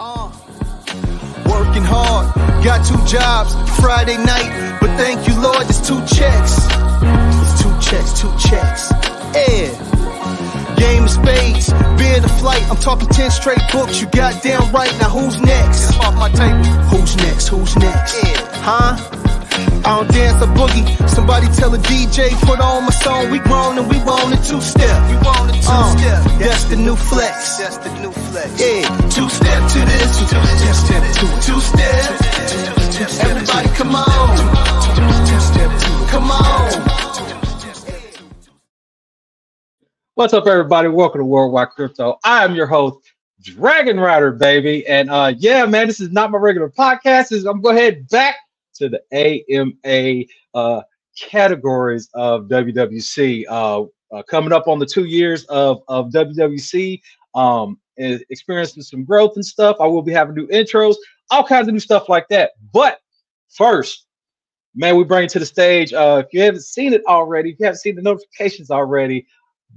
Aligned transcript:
Uh, 0.00 0.32
working 1.46 1.84
hard, 1.84 2.34
got 2.64 2.84
two 2.84 2.98
jobs, 3.06 3.54
Friday 3.80 4.16
night, 4.16 4.78
but 4.80 4.90
thank 4.96 5.28
you, 5.28 5.40
Lord, 5.40 5.62
it's 5.68 5.78
two 5.86 6.00
checks. 6.06 6.58
It's 6.66 7.62
two 7.62 7.70
checks, 7.80 8.20
two 8.20 8.32
checks. 8.36 8.90
Yeah. 9.32 10.74
Game 10.76 11.04
of 11.04 11.10
spades, 11.10 11.72
being 11.98 12.22
the 12.22 12.34
flight, 12.40 12.62
I'm 12.68 12.76
talking 12.78 13.08
10 13.08 13.30
straight 13.30 13.62
books, 13.70 14.00
you 14.00 14.08
goddamn 14.08 14.72
right. 14.72 14.92
Now 14.98 15.10
who's 15.10 15.40
next? 15.40 15.96
Off 16.00 16.14
my 16.16 16.28
table. 16.30 16.64
Who's 16.90 17.16
next? 17.16 17.48
Who's 17.48 17.76
next? 17.76 18.22
Yeah. 18.24 18.50
Huh? 18.62 19.25
I 19.86 19.98
don't 20.02 20.10
dance 20.10 20.42
a 20.42 20.46
boogie. 20.46 21.08
Somebody 21.08 21.46
tell 21.54 21.72
a 21.72 21.78
DJ, 21.78 22.30
put 22.44 22.58
on 22.58 22.82
my 22.82 22.90
song. 22.90 23.30
We 23.30 23.38
grown 23.38 23.78
and 23.78 23.88
we 23.88 23.98
want 24.02 24.34
a 24.34 24.36
two 24.42 24.60
step. 24.60 24.98
We 25.08 25.14
want 25.22 25.48
a 25.48 25.54
two 25.54 25.62
step. 25.94 26.24
that's 26.42 26.64
the 26.64 26.74
new 26.74 26.96
flex. 26.96 27.58
That's 27.58 27.78
the 27.78 27.94
new 28.00 28.10
flex. 28.10 28.50
Yeah, 28.60 28.82
two 29.14 29.28
step 29.28 29.70
to 29.70 29.78
this, 29.86 30.18
two 30.18 30.26
step 30.26 31.02
to 31.06 31.26
it. 31.30 31.42
Two 31.46 31.60
step. 31.60 32.10
Everybody, 33.30 33.68
come 33.76 33.94
on. 33.94 34.36
Come 36.10 36.30
on. 36.32 36.72
What's 40.14 40.34
up, 40.34 40.48
everybody? 40.48 40.88
Welcome 40.88 41.20
to 41.20 41.24
Worldwide 41.24 41.70
Crypto. 41.70 42.18
I 42.24 42.42
am 42.42 42.56
your 42.56 42.66
host, 42.66 42.98
Dragon 43.40 44.00
Rider, 44.00 44.32
baby. 44.32 44.84
And 44.88 45.10
uh, 45.10 45.32
yeah, 45.38 45.64
man, 45.66 45.86
this 45.86 46.00
is 46.00 46.10
not 46.10 46.32
my 46.32 46.38
regular 46.38 46.70
podcast. 46.70 47.28
This- 47.28 47.44
I'm 47.44 47.60
going 47.60 47.76
to 47.76 47.82
head 47.82 48.08
back 48.08 48.34
to 48.78 48.90
the 48.90 49.02
AMA 49.12 50.24
uh, 50.54 50.82
categories 51.18 52.08
of 52.14 52.44
WWC. 52.44 53.44
Uh, 53.48 53.84
uh, 54.12 54.22
coming 54.24 54.52
up 54.52 54.68
on 54.68 54.78
the 54.78 54.86
two 54.86 55.04
years 55.04 55.44
of, 55.46 55.82
of 55.88 56.10
WWC, 56.12 57.00
um, 57.34 57.78
experiencing 58.30 58.82
some 58.82 59.04
growth 59.04 59.32
and 59.36 59.44
stuff. 59.44 59.76
I 59.80 59.86
will 59.86 60.02
be 60.02 60.12
having 60.12 60.34
new 60.36 60.46
intros, 60.48 60.96
all 61.30 61.44
kinds 61.44 61.68
of 61.68 61.74
new 61.74 61.80
stuff 61.80 62.08
like 62.08 62.28
that. 62.28 62.52
But 62.72 63.00
first, 63.50 64.06
man, 64.74 64.96
we 64.96 65.04
bring 65.04 65.28
to 65.28 65.38
the 65.40 65.46
stage. 65.46 65.92
Uh, 65.92 66.22
if 66.26 66.32
you 66.32 66.42
haven't 66.42 66.64
seen 66.64 66.92
it 66.94 67.02
already, 67.08 67.50
if 67.50 67.56
you 67.60 67.66
haven't 67.66 67.80
seen 67.80 67.96
the 67.96 68.02
notifications 68.02 68.70
already, 68.70 69.26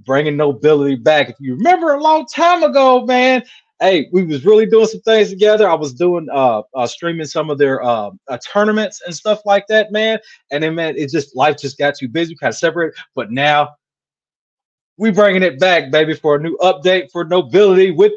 bringing 0.05 0.37
nobility 0.37 0.95
back. 0.95 1.29
If 1.29 1.37
you 1.39 1.55
remember 1.55 1.93
a 1.93 2.01
long 2.03 2.25
time 2.27 2.63
ago, 2.63 3.05
man, 3.05 3.43
hey, 3.79 4.09
we 4.11 4.23
was 4.23 4.45
really 4.45 4.65
doing 4.65 4.87
some 4.87 5.01
things 5.01 5.29
together. 5.29 5.69
I 5.69 5.73
was 5.73 5.93
doing 5.93 6.27
uh, 6.31 6.63
uh 6.73 6.87
streaming 6.87 7.25
some 7.25 7.49
of 7.49 7.57
their 7.57 7.83
uh, 7.83 8.11
uh 8.27 8.37
tournaments 8.51 9.01
and 9.05 9.15
stuff 9.15 9.41
like 9.45 9.65
that, 9.67 9.91
man. 9.91 10.19
And 10.51 10.63
then 10.63 10.75
man, 10.75 10.97
it 10.97 11.09
just 11.09 11.35
life 11.35 11.57
just 11.57 11.77
got 11.77 11.95
too 11.95 12.07
busy, 12.07 12.33
we 12.33 12.37
kind 12.37 12.51
of 12.51 12.57
separate. 12.57 12.95
But 13.15 13.31
now 13.31 13.69
we 14.97 15.11
bringing 15.11 15.43
it 15.43 15.59
back, 15.59 15.91
baby, 15.91 16.13
for 16.13 16.35
a 16.35 16.39
new 16.39 16.57
update 16.57 17.11
for 17.11 17.23
nobility 17.23 17.91
with 17.91 18.11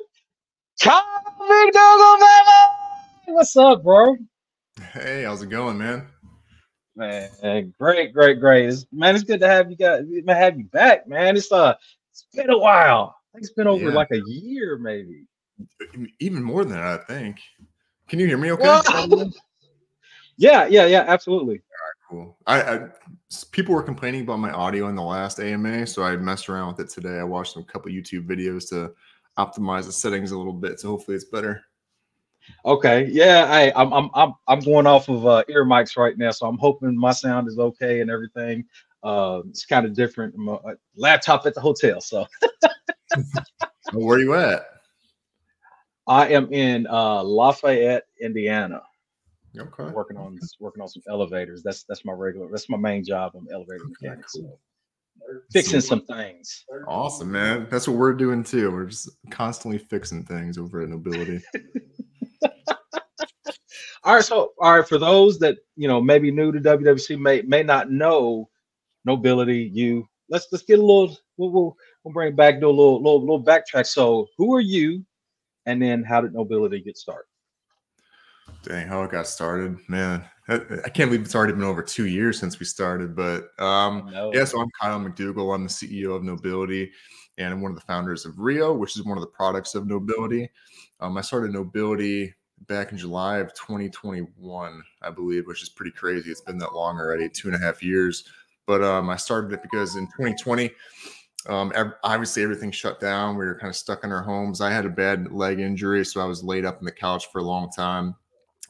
Kyle 0.80 1.02
McDougal, 1.40 2.18
baby. 2.18 3.34
What's 3.34 3.56
up, 3.56 3.82
bro? 3.84 4.16
Hey, 4.92 5.22
how's 5.22 5.42
it 5.42 5.48
going, 5.48 5.78
man? 5.78 6.08
Man, 6.96 7.72
great, 7.78 8.12
great, 8.12 8.40
great. 8.40 8.68
It's, 8.68 8.84
man, 8.92 9.14
it's 9.14 9.24
good 9.24 9.40
to 9.40 9.48
have 9.48 9.70
you 9.70 9.76
guys 9.76 10.04
have 10.28 10.58
you 10.58 10.64
back, 10.64 11.08
man. 11.08 11.36
It's 11.36 11.50
uh 11.50 11.74
it's 12.10 12.26
been 12.34 12.50
a 12.50 12.58
while. 12.58 13.16
I 13.32 13.38
think 13.38 13.44
it's 13.44 13.54
been 13.54 13.66
over 13.66 13.84
Yeah. 13.88 13.94
like 13.94 14.10
a 14.10 14.20
year, 14.20 14.76
maybe. 14.76 15.24
Even 16.20 16.42
more 16.42 16.64
than 16.64 16.74
that, 16.74 16.86
I 16.86 17.04
think. 17.04 17.40
Can 18.08 18.18
you 18.18 18.26
hear 18.26 18.38
me 18.38 18.52
okay? 18.52 18.64
Well, 18.64 19.32
yeah, 20.36 20.66
yeah, 20.66 20.86
yeah, 20.86 21.04
absolutely. 21.06 21.62
Cool. 22.08 22.36
I, 22.46 22.62
I 22.62 22.88
people 23.52 23.74
were 23.74 23.82
complaining 23.82 24.22
about 24.22 24.38
my 24.38 24.50
audio 24.50 24.88
in 24.88 24.94
the 24.94 25.02
last 25.02 25.40
AMA, 25.40 25.86
so 25.86 26.02
I 26.02 26.16
messed 26.16 26.48
around 26.48 26.76
with 26.76 26.86
it 26.86 26.92
today. 26.92 27.18
I 27.18 27.24
watched 27.24 27.56
a 27.56 27.62
couple 27.62 27.90
YouTube 27.90 28.26
videos 28.26 28.68
to 28.68 28.92
optimize 29.38 29.86
the 29.86 29.92
settings 29.92 30.30
a 30.32 30.36
little 30.36 30.52
bit, 30.52 30.78
so 30.78 30.88
hopefully 30.88 31.14
it's 31.14 31.24
better. 31.24 31.62
Okay, 32.64 33.08
yeah, 33.10 33.46
I, 33.48 33.72
I'm 33.80 33.92
I'm 33.92 34.10
I'm 34.14 34.34
I'm 34.48 34.60
going 34.60 34.86
off 34.86 35.08
of 35.08 35.26
uh, 35.26 35.44
ear 35.48 35.64
mics 35.64 35.96
right 35.96 36.18
now, 36.18 36.32
so 36.32 36.46
I'm 36.46 36.58
hoping 36.58 36.98
my 36.98 37.12
sound 37.12 37.48
is 37.48 37.58
okay 37.58 38.00
and 38.00 38.10
everything. 38.10 38.64
Uh, 39.02 39.42
it's 39.48 39.64
kind 39.64 39.86
of 39.86 39.94
different. 39.94 40.36
My 40.36 40.54
uh, 40.54 40.74
laptop 40.96 41.46
at 41.46 41.54
the 41.54 41.60
hotel, 41.60 42.00
so 42.00 42.26
where 43.92 44.18
you 44.18 44.34
at? 44.34 44.66
I 46.06 46.28
am 46.28 46.52
in 46.52 46.86
uh, 46.88 47.22
Lafayette, 47.22 48.04
Indiana, 48.20 48.82
Okay. 49.58 49.84
working 49.92 50.16
on 50.16 50.38
working 50.60 50.82
on 50.82 50.88
some 50.88 51.02
elevators. 51.08 51.62
That's 51.62 51.84
that's 51.84 52.04
my 52.04 52.12
regular. 52.12 52.48
That's 52.50 52.68
my 52.68 52.76
main 52.78 53.04
job. 53.04 53.32
I'm 53.36 53.46
elevator 53.52 53.84
mechanic, 53.86 54.28
so 54.28 54.58
fixing 55.52 55.80
some 55.80 56.04
things. 56.06 56.64
Awesome, 56.88 57.30
man. 57.30 57.66
That's 57.70 57.86
what 57.86 57.96
we're 57.96 58.14
doing 58.14 58.42
too. 58.42 58.70
We're 58.70 58.86
just 58.86 59.10
constantly 59.30 59.78
fixing 59.78 60.24
things 60.24 60.58
over 60.58 60.80
at 60.82 60.88
Nobility. 60.88 61.40
All 64.04 64.16
right, 64.16 64.24
so 64.24 64.52
all 64.58 64.78
right, 64.78 64.88
for 64.88 64.98
those 64.98 65.38
that 65.38 65.58
you 65.76 65.86
know 65.86 66.00
maybe 66.00 66.32
new 66.32 66.50
to 66.50 66.58
WWC 66.58 67.20
may 67.20 67.42
may 67.42 67.62
not 67.62 67.92
know 67.92 68.48
nobility, 69.04 69.70
you 69.72 70.08
let's 70.28 70.48
let's 70.50 70.64
get 70.64 70.80
a 70.80 70.82
little 70.82 71.16
we'll 71.36 71.50
we'll, 71.50 71.76
we'll 72.02 72.12
bring 72.12 72.28
it 72.32 72.36
back 72.36 72.58
do 72.58 72.66
a 72.66 72.70
little 72.70 72.96
little 73.00 73.20
little 73.20 73.44
backtrack. 73.44 73.86
So 73.86 74.26
who 74.36 74.52
are 74.54 74.60
you, 74.60 75.04
and 75.66 75.80
then 75.80 76.02
how 76.02 76.20
did 76.20 76.34
nobility 76.34 76.80
get 76.80 76.96
started? 76.96 77.26
Dang, 78.62 78.86
how 78.86 79.02
it 79.02 79.10
got 79.10 79.26
started, 79.26 79.78
man. 79.88 80.24
I, 80.48 80.54
I 80.84 80.88
can't 80.88 81.10
believe 81.10 81.22
it's 81.22 81.34
already 81.34 81.52
been 81.52 81.62
over 81.62 81.82
two 81.82 82.06
years 82.06 82.38
since 82.38 82.58
we 82.60 82.66
started. 82.66 83.16
But 83.16 83.48
um, 83.58 84.10
No. 84.12 84.32
yeah, 84.32 84.44
so 84.44 84.60
I'm 84.60 84.68
Kyle 84.80 85.00
McDougall. 85.00 85.54
I'm 85.54 85.64
the 85.64 85.68
CEO 85.68 86.14
of 86.14 86.22
Nobility, 86.22 86.90
and 87.38 87.52
I'm 87.52 87.60
one 87.60 87.72
of 87.72 87.76
the 87.76 87.84
founders 87.86 88.24
of 88.24 88.38
Rio, 88.38 88.72
which 88.72 88.96
is 88.96 89.04
one 89.04 89.16
of 89.18 89.22
the 89.22 89.30
products 89.30 89.74
of 89.74 89.86
Nobility. 89.86 90.48
Um, 91.00 91.16
I 91.16 91.20
started 91.20 91.52
Nobility 91.52 92.34
back 92.68 92.92
in 92.92 92.98
July 92.98 93.38
of 93.38 93.52
2021, 93.54 94.82
I 95.02 95.10
believe, 95.10 95.46
which 95.46 95.62
is 95.62 95.68
pretty 95.68 95.90
crazy. 95.92 96.30
It's 96.30 96.40
been 96.40 96.58
that 96.58 96.74
long 96.74 96.98
already, 96.98 97.28
two 97.28 97.48
and 97.48 97.56
a 97.56 97.58
half 97.58 97.82
years. 97.82 98.24
But 98.66 98.84
um, 98.84 99.10
I 99.10 99.16
started 99.16 99.52
it 99.52 99.62
because 99.62 99.96
in 99.96 100.06
2020, 100.06 100.70
um, 101.48 101.72
ev- 101.74 101.94
obviously 102.04 102.42
everything 102.42 102.70
shut 102.70 103.00
down. 103.00 103.36
We 103.36 103.44
were 103.44 103.58
kind 103.58 103.70
of 103.70 103.76
stuck 103.76 104.04
in 104.04 104.12
our 104.12 104.22
homes. 104.22 104.60
I 104.60 104.70
had 104.70 104.86
a 104.86 104.90
bad 104.90 105.32
leg 105.32 105.60
injury, 105.60 106.04
so 106.04 106.20
I 106.20 106.24
was 106.24 106.44
laid 106.44 106.64
up 106.64 106.78
on 106.78 106.84
the 106.84 106.92
couch 106.92 107.30
for 107.32 107.40
a 107.40 107.44
long 107.44 107.70
time. 107.70 108.14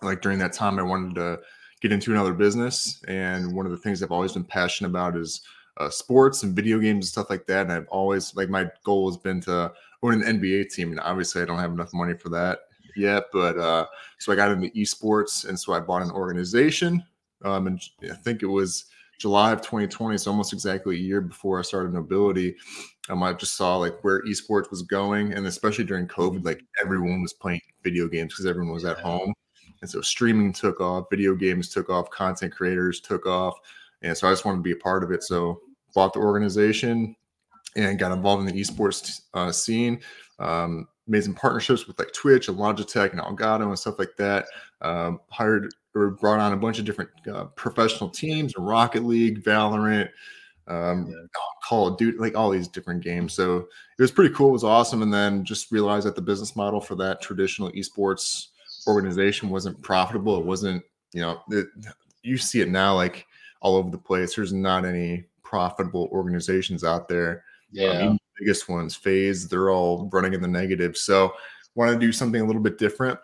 Like 0.00 0.22
during 0.22 0.38
that 0.38 0.52
time, 0.52 0.78
I 0.78 0.82
wanted 0.82 1.14
to 1.16 1.40
get 1.80 1.92
into 1.92 2.12
another 2.12 2.32
business, 2.32 3.02
and 3.08 3.54
one 3.54 3.66
of 3.66 3.72
the 3.72 3.78
things 3.78 4.02
I've 4.02 4.12
always 4.12 4.32
been 4.32 4.44
passionate 4.44 4.90
about 4.90 5.16
is 5.16 5.42
uh, 5.78 5.90
sports 5.90 6.42
and 6.42 6.54
video 6.54 6.78
games 6.78 7.06
and 7.06 7.10
stuff 7.10 7.30
like 7.30 7.46
that. 7.46 7.62
And 7.62 7.72
I've 7.72 7.88
always 7.88 8.34
like 8.34 8.48
my 8.48 8.68
goal 8.84 9.10
has 9.10 9.16
been 9.16 9.40
to 9.42 9.72
own 10.02 10.22
an 10.22 10.40
NBA 10.40 10.70
team, 10.70 10.90
and 10.90 11.00
obviously 11.00 11.42
I 11.42 11.44
don't 11.44 11.58
have 11.58 11.72
enough 11.72 11.92
money 11.92 12.14
for 12.14 12.30
that 12.30 12.60
yet. 12.96 13.24
But 13.32 13.58
uh, 13.58 13.86
so 14.18 14.32
I 14.32 14.36
got 14.36 14.50
into 14.50 14.70
esports, 14.70 15.48
and 15.48 15.58
so 15.58 15.72
I 15.72 15.80
bought 15.80 16.02
an 16.02 16.10
organization, 16.10 17.04
um, 17.44 17.66
and 17.66 17.80
I 18.10 18.14
think 18.14 18.42
it 18.42 18.46
was 18.46 18.86
July 19.22 19.52
of 19.52 19.60
2020, 19.60 20.18
so 20.18 20.32
almost 20.32 20.52
exactly 20.52 20.96
a 20.96 20.98
year 20.98 21.20
before 21.20 21.56
I 21.56 21.62
started 21.62 21.94
Nobility. 21.94 22.56
Um, 23.08 23.22
I 23.22 23.32
just 23.32 23.56
saw 23.56 23.76
like 23.76 24.02
where 24.02 24.20
esports 24.24 24.68
was 24.68 24.82
going, 24.82 25.32
and 25.32 25.46
especially 25.46 25.84
during 25.84 26.08
COVID, 26.08 26.44
like 26.44 26.64
everyone 26.82 27.22
was 27.22 27.32
playing 27.32 27.60
video 27.84 28.08
games 28.08 28.32
because 28.32 28.46
everyone 28.46 28.74
was 28.74 28.84
at 28.84 28.98
home, 28.98 29.32
and 29.80 29.88
so 29.88 30.00
streaming 30.00 30.52
took 30.52 30.80
off, 30.80 31.06
video 31.08 31.36
games 31.36 31.68
took 31.68 31.88
off, 31.88 32.10
content 32.10 32.52
creators 32.52 33.00
took 33.00 33.24
off, 33.24 33.54
and 34.02 34.18
so 34.18 34.26
I 34.26 34.32
just 34.32 34.44
wanted 34.44 34.58
to 34.58 34.64
be 34.64 34.72
a 34.72 34.76
part 34.76 35.04
of 35.04 35.12
it. 35.12 35.22
So 35.22 35.60
bought 35.94 36.14
the 36.14 36.18
organization 36.18 37.14
and 37.76 38.00
got 38.00 38.10
involved 38.10 38.40
in 38.40 38.52
the 38.52 38.60
esports 38.60 39.20
uh, 39.34 39.52
scene. 39.52 40.00
Um, 40.40 40.88
made 41.06 41.22
some 41.22 41.34
partnerships 41.34 41.86
with 41.86 41.96
like 42.00 42.12
Twitch 42.12 42.48
and 42.48 42.58
Logitech 42.58 43.12
and 43.12 43.20
Elgato 43.20 43.68
and 43.68 43.78
stuff 43.78 44.00
like 44.00 44.16
that. 44.18 44.46
Um, 44.80 45.20
hired 45.30 45.72
or 45.94 46.10
brought 46.10 46.40
on 46.40 46.52
a 46.52 46.56
bunch 46.56 46.78
of 46.78 46.84
different 46.84 47.10
uh, 47.32 47.44
professional 47.56 48.08
teams, 48.08 48.54
Rocket 48.56 49.04
League, 49.04 49.42
Valorant, 49.42 50.08
um, 50.68 51.06
Yeah. 51.08 51.26
Call 51.68 51.88
of 51.88 51.98
Duty, 51.98 52.18
like 52.18 52.36
all 52.36 52.50
these 52.50 52.68
different 52.68 53.02
games. 53.02 53.32
So 53.34 53.68
it 53.98 54.02
was 54.02 54.10
pretty 54.10 54.34
cool. 54.34 54.48
It 54.48 54.52
was 54.52 54.64
awesome. 54.64 55.02
And 55.02 55.12
then 55.12 55.44
just 55.44 55.70
realized 55.70 56.06
that 56.06 56.16
the 56.16 56.22
business 56.22 56.56
model 56.56 56.80
for 56.80 56.94
that 56.96 57.20
traditional 57.20 57.70
esports 57.72 58.48
organization 58.86 59.48
wasn't 59.48 59.80
profitable. 59.82 60.38
It 60.38 60.44
wasn't, 60.44 60.82
you 61.12 61.20
know, 61.20 61.40
it, 61.50 61.66
you 62.22 62.36
see 62.36 62.60
it 62.60 62.68
now 62.68 62.94
like 62.94 63.26
all 63.60 63.76
over 63.76 63.90
the 63.90 63.98
place. 63.98 64.34
There's 64.34 64.52
not 64.52 64.84
any 64.84 65.24
profitable 65.42 66.08
organizations 66.12 66.84
out 66.84 67.08
there. 67.08 67.44
Um, 68.08 68.14
the 68.14 68.44
biggest 68.44 68.68
ones, 68.68 68.94
FaZe, 68.94 69.48
they're 69.48 69.70
all 69.70 70.08
running 70.12 70.34
in 70.34 70.42
the 70.42 70.48
negative. 70.48 70.96
So 70.96 71.32
wanted 71.74 71.94
to 71.94 71.98
do 72.00 72.12
something 72.12 72.40
a 72.40 72.44
little 72.44 72.62
bit 72.62 72.78
different. 72.78 73.18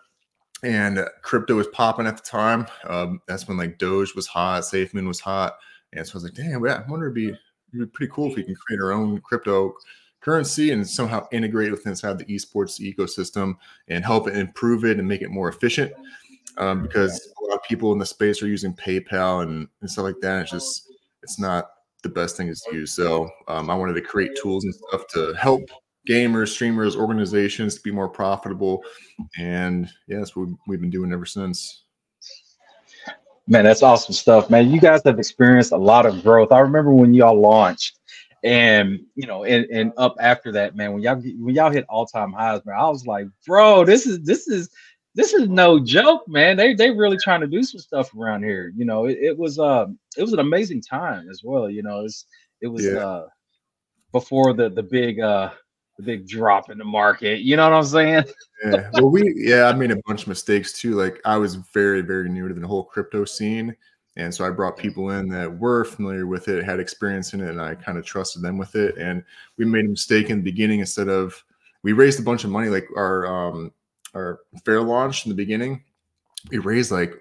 And 0.63 1.05
crypto 1.21 1.55
was 1.55 1.67
popping 1.67 2.07
at 2.07 2.17
the 2.17 2.23
time. 2.23 2.67
Um, 2.87 3.21
that's 3.27 3.47
when 3.47 3.57
like 3.57 3.77
Doge 3.77 4.13
was 4.15 4.27
hot, 4.27 4.63
SafeMoon 4.63 5.07
was 5.07 5.19
hot. 5.19 5.57
And 5.93 6.05
so 6.05 6.13
I 6.13 6.15
was 6.15 6.23
like, 6.23 6.33
damn, 6.33 6.65
I 6.65 6.83
wonder 6.87 7.05
it'd 7.07 7.15
be, 7.15 7.29
it'd 7.29 7.39
be 7.73 7.85
pretty 7.85 8.11
cool 8.13 8.29
if 8.29 8.35
we 8.35 8.43
can 8.43 8.55
create 8.55 8.81
our 8.81 8.91
own 8.91 9.21
crypto 9.21 9.73
currency 10.21 10.71
and 10.71 10.87
somehow 10.87 11.25
integrate 11.31 11.71
with 11.71 11.87
inside 11.87 12.17
the 12.17 12.25
esports 12.25 12.79
ecosystem 12.79 13.55
and 13.87 14.03
help 14.03 14.27
improve 14.27 14.83
it 14.83 14.99
and 14.99 15.07
make 15.07 15.21
it 15.21 15.29
more 15.29 15.49
efficient. 15.49 15.93
Um, 16.57 16.81
because 16.81 17.33
a 17.41 17.45
lot 17.45 17.55
of 17.55 17.63
people 17.63 17.93
in 17.93 17.99
the 17.99 18.05
space 18.05 18.43
are 18.43 18.47
using 18.47 18.73
PayPal 18.73 19.43
and, 19.43 19.67
and 19.79 19.89
stuff 19.89 20.03
like 20.03 20.19
that. 20.21 20.41
It's 20.41 20.51
just 20.51 20.91
it's 21.23 21.39
not 21.39 21.69
the 22.03 22.09
best 22.09 22.35
thing 22.37 22.53
to 22.53 22.75
use. 22.75 22.91
So 22.91 23.29
um, 23.47 23.69
I 23.69 23.75
wanted 23.75 23.93
to 23.93 24.01
create 24.01 24.31
tools 24.41 24.65
and 24.65 24.75
stuff 24.75 25.07
to 25.13 25.33
help 25.33 25.69
gamers, 26.09 26.49
streamers, 26.49 26.95
organizations 26.95 27.75
to 27.75 27.81
be 27.81 27.91
more 27.91 28.09
profitable. 28.09 28.83
And 29.37 29.87
yeah, 30.07 30.17
that's 30.17 30.35
what 30.35 30.49
we've 30.67 30.81
been 30.81 30.89
doing 30.89 31.13
ever 31.13 31.25
since. 31.25 31.83
Man, 33.47 33.63
that's 33.63 33.83
awesome 33.83 34.13
stuff, 34.13 34.49
man. 34.49 34.69
You 34.69 34.79
guys 34.79 35.01
have 35.05 35.19
experienced 35.19 35.71
a 35.71 35.77
lot 35.77 36.05
of 36.05 36.21
growth. 36.23 36.51
I 36.51 36.59
remember 36.59 36.93
when 36.93 37.13
y'all 37.13 37.39
launched, 37.39 37.97
and 38.43 38.99
you 39.15 39.27
know, 39.27 39.43
and, 39.43 39.65
and 39.65 39.91
up 39.97 40.15
after 40.19 40.51
that, 40.51 40.75
man, 40.75 40.93
when 40.93 41.01
y'all 41.01 41.15
when 41.15 41.55
y'all 41.55 41.71
hit 41.71 41.85
all 41.89 42.05
time 42.05 42.31
highs, 42.31 42.63
man, 42.65 42.75
I 42.77 42.87
was 42.87 43.07
like, 43.07 43.27
bro, 43.47 43.85
this 43.85 44.05
is 44.05 44.21
this 44.21 44.47
is 44.47 44.69
this 45.15 45.33
is 45.33 45.49
no 45.49 45.79
joke, 45.79 46.27
man. 46.27 46.57
They 46.57 46.75
they 46.75 46.91
really 46.91 47.17
trying 47.17 47.41
to 47.41 47.47
do 47.47 47.63
some 47.63 47.79
stuff 47.79 48.13
around 48.15 48.43
here. 48.43 48.71
You 48.75 48.85
know, 48.85 49.05
it, 49.05 49.17
it 49.19 49.37
was 49.37 49.57
um 49.57 49.97
it 50.15 50.21
was 50.21 50.33
an 50.33 50.39
amazing 50.39 50.81
time 50.81 51.27
as 51.29 51.41
well. 51.43 51.69
You 51.69 51.81
know, 51.81 52.05
it's 52.05 52.25
it 52.61 52.67
was 52.67 52.85
yeah. 52.85 53.05
uh 53.05 53.27
before 54.11 54.53
the 54.53 54.69
the 54.69 54.83
big 54.83 55.19
uh 55.19 55.49
the 55.99 56.05
big 56.05 56.27
drop 56.27 56.69
in 56.69 56.77
the 56.77 56.85
market. 56.85 57.41
You 57.41 57.57
know 57.57 57.69
what 57.69 57.77
I'm 57.77 57.83
saying? 57.83 58.23
yeah. 58.65 58.89
Well, 58.93 59.09
we 59.09 59.33
yeah, 59.35 59.65
I 59.65 59.73
made 59.73 59.91
a 59.91 60.01
bunch 60.07 60.23
of 60.23 60.27
mistakes 60.29 60.71
too. 60.71 60.93
Like 60.93 61.19
I 61.25 61.37
was 61.37 61.55
very 61.55 62.01
very 62.01 62.29
new 62.29 62.47
to 62.47 62.53
the 62.53 62.65
whole 62.65 62.85
crypto 62.85 63.25
scene, 63.25 63.75
and 64.15 64.33
so 64.33 64.45
I 64.45 64.49
brought 64.49 64.77
people 64.77 65.11
in 65.11 65.27
that 65.29 65.59
were 65.59 65.83
familiar 65.83 66.25
with 66.25 66.47
it, 66.47 66.63
had 66.63 66.79
experience 66.79 67.33
in 67.33 67.41
it, 67.41 67.49
and 67.49 67.61
I 67.61 67.75
kind 67.75 67.97
of 67.97 68.05
trusted 68.05 68.41
them 68.41 68.57
with 68.57 68.75
it. 68.75 68.97
And 68.97 69.23
we 69.57 69.65
made 69.65 69.85
a 69.85 69.89
mistake 69.89 70.29
in 70.29 70.37
the 70.37 70.43
beginning. 70.43 70.79
Instead 70.79 71.09
of 71.09 71.43
we 71.83 71.91
raised 71.91 72.19
a 72.19 72.23
bunch 72.23 72.45
of 72.45 72.49
money, 72.49 72.69
like 72.69 72.87
our 72.95 73.27
um 73.27 73.73
our 74.15 74.39
fair 74.63 74.81
launch 74.81 75.25
in 75.25 75.29
the 75.29 75.35
beginning, 75.35 75.83
we 76.49 76.59
raised 76.59 76.91
like 76.91 77.13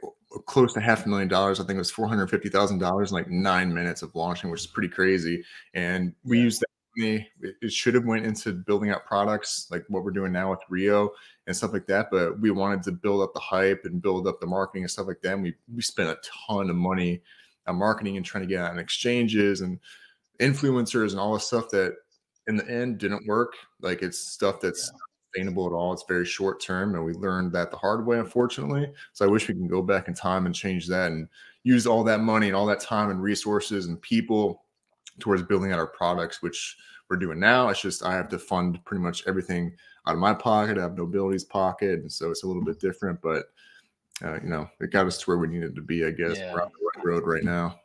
close 0.46 0.72
to 0.74 0.80
half 0.80 1.04
a 1.04 1.08
million 1.08 1.26
dollars. 1.26 1.58
I 1.58 1.64
think 1.64 1.76
it 1.76 1.78
was 1.78 1.90
four 1.90 2.06
hundred 2.06 2.30
fifty 2.30 2.48
thousand 2.48 2.78
dollars 2.78 3.10
in 3.10 3.16
like 3.16 3.28
nine 3.28 3.74
minutes 3.74 4.02
of 4.02 4.14
launching, 4.14 4.50
which 4.50 4.60
is 4.60 4.66
pretty 4.68 4.88
crazy. 4.88 5.42
And 5.74 6.14
we 6.22 6.38
used 6.38 6.60
that 6.60 6.68
money. 6.98 7.28
It 7.40 7.72
should 7.72 7.94
have 7.94 8.04
went 8.04 8.26
into 8.26 8.52
building 8.52 8.90
out 8.90 9.06
products 9.06 9.68
like 9.70 9.84
what 9.88 10.04
we're 10.04 10.10
doing 10.10 10.32
now 10.32 10.50
with 10.50 10.60
Rio 10.68 11.10
and 11.46 11.56
stuff 11.56 11.72
like 11.72 11.86
that. 11.86 12.08
But 12.10 12.40
we 12.40 12.50
wanted 12.50 12.82
to 12.84 12.92
build 12.92 13.22
up 13.22 13.32
the 13.34 13.40
hype 13.40 13.82
and 13.84 14.02
build 14.02 14.26
up 14.26 14.40
the 14.40 14.46
marketing 14.46 14.82
and 14.82 14.90
stuff 14.90 15.06
like 15.06 15.20
that. 15.22 15.34
And 15.34 15.42
we 15.42 15.54
we 15.74 15.82
spent 15.82 16.10
a 16.10 16.18
ton 16.46 16.70
of 16.70 16.76
money 16.76 17.22
on 17.66 17.76
marketing 17.76 18.16
and 18.16 18.26
trying 18.26 18.42
to 18.42 18.48
get 18.48 18.62
on 18.62 18.78
exchanges 18.78 19.60
and 19.60 19.78
influencers 20.40 21.10
and 21.10 21.20
all 21.20 21.34
the 21.34 21.40
stuff 21.40 21.70
that 21.70 21.94
in 22.46 22.56
the 22.56 22.68
end 22.68 22.98
didn't 22.98 23.26
work. 23.26 23.54
Like 23.80 24.02
it's 24.02 24.18
stuff 24.18 24.60
that's 24.60 24.90
yeah 24.92 24.98
sustainable 25.38 25.66
at 25.66 25.72
all. 25.72 25.92
It's 25.92 26.04
very 26.08 26.24
short 26.24 26.60
term, 26.60 26.94
and 26.94 27.04
we 27.04 27.12
learned 27.12 27.52
that 27.52 27.70
the 27.70 27.76
hard 27.76 28.06
way, 28.06 28.18
unfortunately. 28.18 28.90
So 29.12 29.24
I 29.24 29.28
wish 29.28 29.48
we 29.48 29.54
can 29.54 29.68
go 29.68 29.82
back 29.82 30.08
in 30.08 30.14
time 30.14 30.46
and 30.46 30.54
change 30.54 30.86
that 30.88 31.10
and 31.10 31.28
use 31.64 31.86
all 31.86 32.04
that 32.04 32.20
money 32.20 32.46
and 32.46 32.56
all 32.56 32.66
that 32.66 32.80
time 32.80 33.10
and 33.10 33.22
resources 33.22 33.86
and 33.86 34.00
people 34.00 34.64
towards 35.18 35.42
building 35.42 35.72
out 35.72 35.78
our 35.78 35.86
products, 35.86 36.42
which 36.42 36.76
we're 37.08 37.16
doing 37.16 37.40
now. 37.40 37.68
It's 37.68 37.80
just 37.80 38.04
I 38.04 38.14
have 38.14 38.28
to 38.30 38.38
fund 38.38 38.84
pretty 38.84 39.02
much 39.02 39.24
everything 39.26 39.72
out 40.06 40.14
of 40.14 40.20
my 40.20 40.34
pocket. 40.34 40.78
I 40.78 40.82
have 40.82 40.96
Nobility's 40.96 41.44
pocket, 41.44 42.00
and 42.00 42.12
so 42.12 42.30
it's 42.30 42.42
a 42.42 42.46
little 42.46 42.64
bit 42.64 42.80
different, 42.80 43.20
but 43.22 43.46
uh, 44.22 44.40
you 44.42 44.48
know, 44.48 44.68
it 44.80 44.90
got 44.90 45.06
us 45.06 45.18
to 45.18 45.24
where 45.26 45.38
we 45.38 45.48
needed 45.48 45.74
to 45.76 45.82
be. 45.82 46.04
I 46.04 46.10
guess 46.10 46.38
yeah. 46.38 46.52
we're 46.52 46.62
on 46.62 46.70
the 46.70 46.90
right 46.96 47.04
road 47.04 47.24
right 47.26 47.44
now 47.44 47.78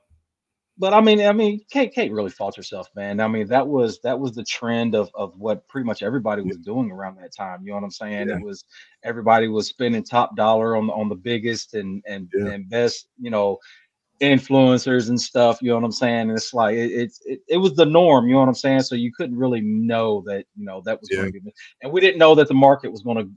but 0.77 0.93
I 0.93 1.01
mean, 1.01 1.21
I 1.21 1.31
mean, 1.33 1.61
can't 1.71 1.93
can't 1.93 2.11
really 2.11 2.31
fault 2.31 2.57
yourself, 2.57 2.89
man. 2.95 3.19
I 3.19 3.27
mean, 3.27 3.47
that 3.47 3.67
was 3.67 3.99
that 4.01 4.19
was 4.19 4.33
the 4.33 4.43
trend 4.43 4.95
of 4.95 5.09
of 5.13 5.37
what 5.37 5.67
pretty 5.67 5.85
much 5.85 6.01
everybody 6.01 6.41
was 6.41 6.57
doing 6.57 6.89
around 6.89 7.17
that 7.17 7.35
time. 7.35 7.61
You 7.63 7.69
know 7.69 7.75
what 7.75 7.83
I'm 7.83 7.91
saying? 7.91 8.29
Yeah. 8.29 8.37
It 8.37 8.41
was 8.41 8.65
everybody 9.03 9.47
was 9.47 9.67
spending 9.67 10.03
top 10.03 10.35
dollar 10.35 10.75
on 10.75 10.87
the 10.87 10.93
on 10.93 11.09
the 11.09 11.15
biggest 11.15 11.75
and 11.75 12.03
and 12.07 12.31
yeah. 12.33 12.47
and 12.47 12.69
best, 12.69 13.07
you 13.19 13.29
know, 13.29 13.59
influencers 14.21 15.09
and 15.09 15.19
stuff. 15.19 15.59
You 15.61 15.69
know 15.69 15.75
what 15.75 15.85
I'm 15.85 15.91
saying? 15.91 16.29
And 16.29 16.31
it's 16.31 16.53
like 16.53 16.75
it, 16.75 16.91
it 16.91 17.11
it, 17.25 17.39
it 17.47 17.57
was 17.57 17.75
the 17.75 17.85
norm. 17.85 18.27
You 18.27 18.33
know 18.33 18.39
what 18.39 18.47
I'm 18.47 18.55
saying? 18.55 18.81
So 18.81 18.95
you 18.95 19.11
couldn't 19.11 19.37
really 19.37 19.61
know 19.61 20.23
that 20.27 20.45
you 20.55 20.65
know 20.65 20.81
that 20.85 20.99
was 20.99 21.09
yeah. 21.11 21.21
going 21.21 21.33
to 21.33 21.41
be, 21.41 21.53
and 21.81 21.91
we 21.91 22.01
didn't 22.01 22.19
know 22.19 22.35
that 22.35 22.47
the 22.47 22.53
market 22.53 22.91
was 22.91 23.01
going 23.01 23.17
to 23.17 23.29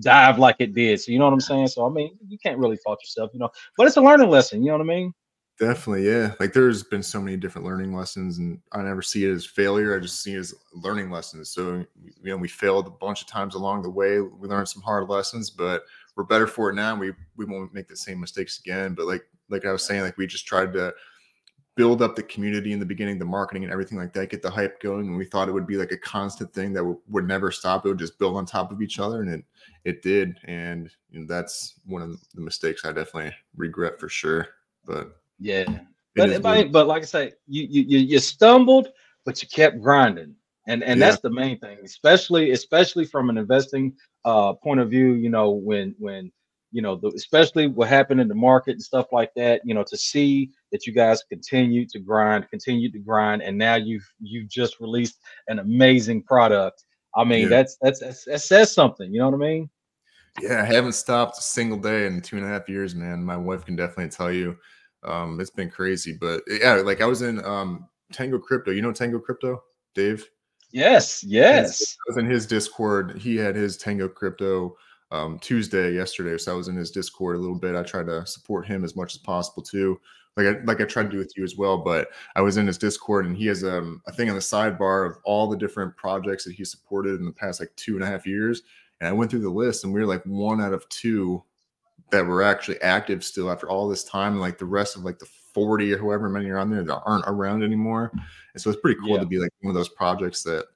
dive 0.00 0.38
like 0.38 0.56
it 0.58 0.74
did. 0.74 1.00
So 1.00 1.12
you 1.12 1.18
know 1.18 1.24
what 1.24 1.34
I'm 1.34 1.40
saying? 1.40 1.68
So 1.68 1.86
I 1.86 1.90
mean, 1.90 2.16
you 2.26 2.38
can't 2.38 2.58
really 2.58 2.76
fault 2.76 3.00
yourself, 3.02 3.30
you 3.32 3.40
know. 3.40 3.50
But 3.76 3.86
it's 3.86 3.96
a 3.96 4.02
learning 4.02 4.30
lesson. 4.30 4.62
You 4.62 4.68
know 4.68 4.78
what 4.78 4.84
I 4.84 4.88
mean? 4.88 5.12
Definitely, 5.58 6.06
yeah. 6.06 6.34
Like 6.38 6.52
there's 6.52 6.82
been 6.82 7.02
so 7.02 7.18
many 7.18 7.38
different 7.38 7.66
learning 7.66 7.94
lessons, 7.94 8.36
and 8.36 8.58
I 8.72 8.82
never 8.82 9.00
see 9.00 9.24
it 9.24 9.30
as 9.30 9.46
failure. 9.46 9.96
I 9.96 10.00
just 10.00 10.22
see 10.22 10.34
it 10.34 10.38
as 10.38 10.54
learning 10.74 11.10
lessons. 11.10 11.48
So, 11.48 11.86
you 12.22 12.30
know, 12.30 12.36
we 12.36 12.48
failed 12.48 12.86
a 12.86 12.90
bunch 12.90 13.22
of 13.22 13.26
times 13.26 13.54
along 13.54 13.82
the 13.82 13.90
way. 13.90 14.20
We 14.20 14.48
learned 14.48 14.68
some 14.68 14.82
hard 14.82 15.08
lessons, 15.08 15.48
but 15.48 15.84
we're 16.16 16.24
better 16.24 16.46
for 16.46 16.70
it 16.70 16.74
now. 16.74 16.96
We 16.96 17.12
we 17.36 17.44
won't 17.44 17.74
make 17.74 17.88
the 17.88 17.96
same 17.96 18.20
mistakes 18.20 18.58
again. 18.58 18.94
But 18.94 19.06
like 19.06 19.22
like 19.48 19.64
I 19.64 19.72
was 19.72 19.84
saying, 19.84 20.02
like 20.02 20.16
we 20.16 20.26
just 20.26 20.46
tried 20.46 20.72
to 20.72 20.94
build 21.76 22.00
up 22.00 22.16
the 22.16 22.22
community 22.22 22.72
in 22.72 22.80
the 22.80 22.86
beginning, 22.86 23.18
the 23.18 23.24
marketing 23.24 23.62
and 23.62 23.70
everything 23.70 23.98
like 23.98 24.12
that, 24.14 24.30
get 24.30 24.40
the 24.40 24.50
hype 24.50 24.80
going. 24.80 25.08
And 25.08 25.16
we 25.16 25.26
thought 25.26 25.48
it 25.48 25.52
would 25.52 25.66
be 25.66 25.76
like 25.76 25.92
a 25.92 25.98
constant 25.98 26.52
thing 26.54 26.72
that 26.72 26.80
w- 26.80 26.98
would 27.08 27.28
never 27.28 27.50
stop. 27.50 27.84
It 27.84 27.90
would 27.90 27.98
just 27.98 28.18
build 28.18 28.34
on 28.34 28.46
top 28.46 28.72
of 28.72 28.80
each 28.80 28.98
other, 28.98 29.20
and 29.20 29.30
it 29.30 29.44
it 29.84 30.02
did. 30.02 30.38
And 30.44 30.90
you 31.10 31.20
know, 31.20 31.26
that's 31.26 31.74
one 31.84 32.02
of 32.02 32.18
the 32.34 32.40
mistakes 32.40 32.84
I 32.84 32.92
definitely 32.92 33.32
regret 33.56 34.00
for 34.00 34.08
sure. 34.08 34.48
But 34.84 35.16
yeah. 35.38 35.64
But, 36.14 36.40
but, 36.40 36.72
but 36.72 36.86
like 36.86 37.02
I 37.02 37.04
say, 37.04 37.32
you, 37.46 37.64
you 37.64 37.98
you 37.98 38.18
stumbled, 38.18 38.88
but 39.26 39.42
you 39.42 39.48
kept 39.48 39.82
grinding. 39.82 40.34
And 40.66 40.82
and 40.82 40.98
yeah. 40.98 41.10
that's 41.10 41.22
the 41.22 41.30
main 41.30 41.58
thing, 41.58 41.78
especially 41.84 42.50
especially 42.50 43.04
from 43.04 43.30
an 43.30 43.38
investing 43.38 43.94
uh 44.24 44.52
point 44.54 44.80
of 44.80 44.90
view, 44.90 45.12
you 45.12 45.30
know, 45.30 45.50
when 45.50 45.94
when 45.98 46.32
you 46.72 46.82
know, 46.82 46.96
the, 46.96 47.08
especially 47.16 47.68
what 47.68 47.88
happened 47.88 48.20
in 48.20 48.28
the 48.28 48.34
market 48.34 48.72
and 48.72 48.82
stuff 48.82 49.06
like 49.12 49.32
that, 49.34 49.62
you 49.64 49.72
know, 49.72 49.84
to 49.84 49.96
see 49.96 50.50
that 50.72 50.86
you 50.86 50.92
guys 50.92 51.22
continue 51.22 51.86
to 51.86 51.98
grind, 51.98 52.48
continue 52.50 52.90
to 52.90 52.98
grind, 52.98 53.42
and 53.42 53.56
now 53.56 53.76
you've 53.76 54.06
you've 54.20 54.48
just 54.48 54.80
released 54.80 55.18
an 55.48 55.58
amazing 55.58 56.22
product. 56.22 56.84
I 57.14 57.24
mean, 57.24 57.44
yeah. 57.44 57.48
that's, 57.48 57.78
that's 57.80 58.00
that's 58.00 58.24
that 58.24 58.40
says 58.40 58.74
something, 58.74 59.12
you 59.12 59.20
know 59.20 59.30
what 59.30 59.36
I 59.36 59.48
mean? 59.48 59.70
Yeah, 60.42 60.60
I 60.60 60.64
haven't 60.66 60.92
stopped 60.92 61.38
a 61.38 61.42
single 61.42 61.78
day 61.78 62.06
in 62.06 62.20
two 62.20 62.36
and 62.36 62.44
a 62.44 62.48
half 62.48 62.68
years, 62.68 62.94
man. 62.94 63.24
My 63.24 63.38
wife 63.38 63.64
can 63.64 63.74
definitely 63.74 64.10
tell 64.10 64.30
you 64.30 64.54
um, 65.02 65.40
it's 65.40 65.48
been 65.48 65.70
crazy, 65.70 66.18
but 66.20 66.42
yeah, 66.46 66.74
like 66.74 67.00
I 67.00 67.06
was 67.06 67.22
in 67.22 67.42
um, 67.44 67.88
Tango 68.12 68.38
Crypto. 68.38 68.70
You 68.70 68.82
know 68.82 68.92
Tango 68.92 69.18
Crypto, 69.18 69.62
Dave? 69.94 70.28
Yes, 70.76 71.24
yes. 71.24 71.96
I 72.06 72.10
was 72.10 72.18
in 72.18 72.28
his 72.28 72.46
Discord. 72.46 73.16
He 73.16 73.34
had 73.36 73.56
his 73.56 73.78
Tango 73.78 74.10
Crypto 74.10 74.76
um, 75.10 75.38
Tuesday 75.38 75.94
yesterday, 75.94 76.36
so 76.36 76.52
I 76.52 76.54
was 76.54 76.68
in 76.68 76.76
his 76.76 76.90
Discord 76.90 77.36
a 77.36 77.38
little 77.38 77.58
bit. 77.58 77.74
I 77.74 77.82
tried 77.82 78.08
to 78.08 78.26
support 78.26 78.66
him 78.66 78.84
as 78.84 78.94
much 78.94 79.14
as 79.14 79.18
possible 79.18 79.62
too, 79.62 79.98
like 80.36 80.46
I 80.46 80.60
like 80.64 80.82
I 80.82 80.84
tried 80.84 81.04
to 81.04 81.08
do 81.08 81.16
with 81.16 81.32
you 81.34 81.44
as 81.44 81.56
well. 81.56 81.78
But 81.78 82.08
I 82.34 82.42
was 82.42 82.58
in 82.58 82.66
his 82.66 82.76
Discord, 82.76 83.24
and 83.24 83.34
he 83.34 83.46
has 83.46 83.64
um, 83.64 84.02
a 84.06 84.12
thing 84.12 84.28
on 84.28 84.34
the 84.34 84.42
sidebar 84.42 85.10
of 85.10 85.16
all 85.24 85.48
the 85.48 85.56
different 85.56 85.96
projects 85.96 86.44
that 86.44 86.52
he 86.52 86.64
supported 86.64 87.18
in 87.18 87.24
the 87.24 87.32
past 87.32 87.58
like 87.58 87.74
two 87.76 87.94
and 87.94 88.04
a 88.04 88.06
half 88.06 88.26
years. 88.26 88.62
And 89.00 89.08
I 89.08 89.12
went 89.12 89.30
through 89.30 89.40
the 89.40 89.48
list, 89.48 89.84
and 89.84 89.94
we 89.94 90.00
were 90.00 90.06
like 90.06 90.24
one 90.24 90.60
out 90.60 90.74
of 90.74 90.86
two 90.90 91.42
that 92.10 92.26
were 92.26 92.42
actually 92.42 92.80
active 92.82 93.24
still 93.24 93.50
after 93.50 93.68
all 93.70 93.88
this 93.88 94.04
time. 94.04 94.32
And 94.32 94.42
Like 94.42 94.58
the 94.58 94.66
rest 94.66 94.94
of 94.94 95.04
like 95.04 95.18
the 95.18 95.28
40 95.56 95.94
or 95.94 95.98
however 95.98 96.28
many 96.28 96.50
are 96.50 96.58
on 96.58 96.68
there 96.68 96.84
that 96.84 97.02
aren't 97.06 97.24
around 97.26 97.62
anymore. 97.62 98.12
And 98.52 98.60
so 98.60 98.68
it's 98.68 98.78
pretty 98.78 99.00
cool 99.00 99.14
yeah. 99.14 99.20
to 99.20 99.26
be 99.26 99.38
like 99.38 99.50
one 99.62 99.70
of 99.70 99.74
those 99.74 99.88
projects 99.88 100.42
that 100.42 100.66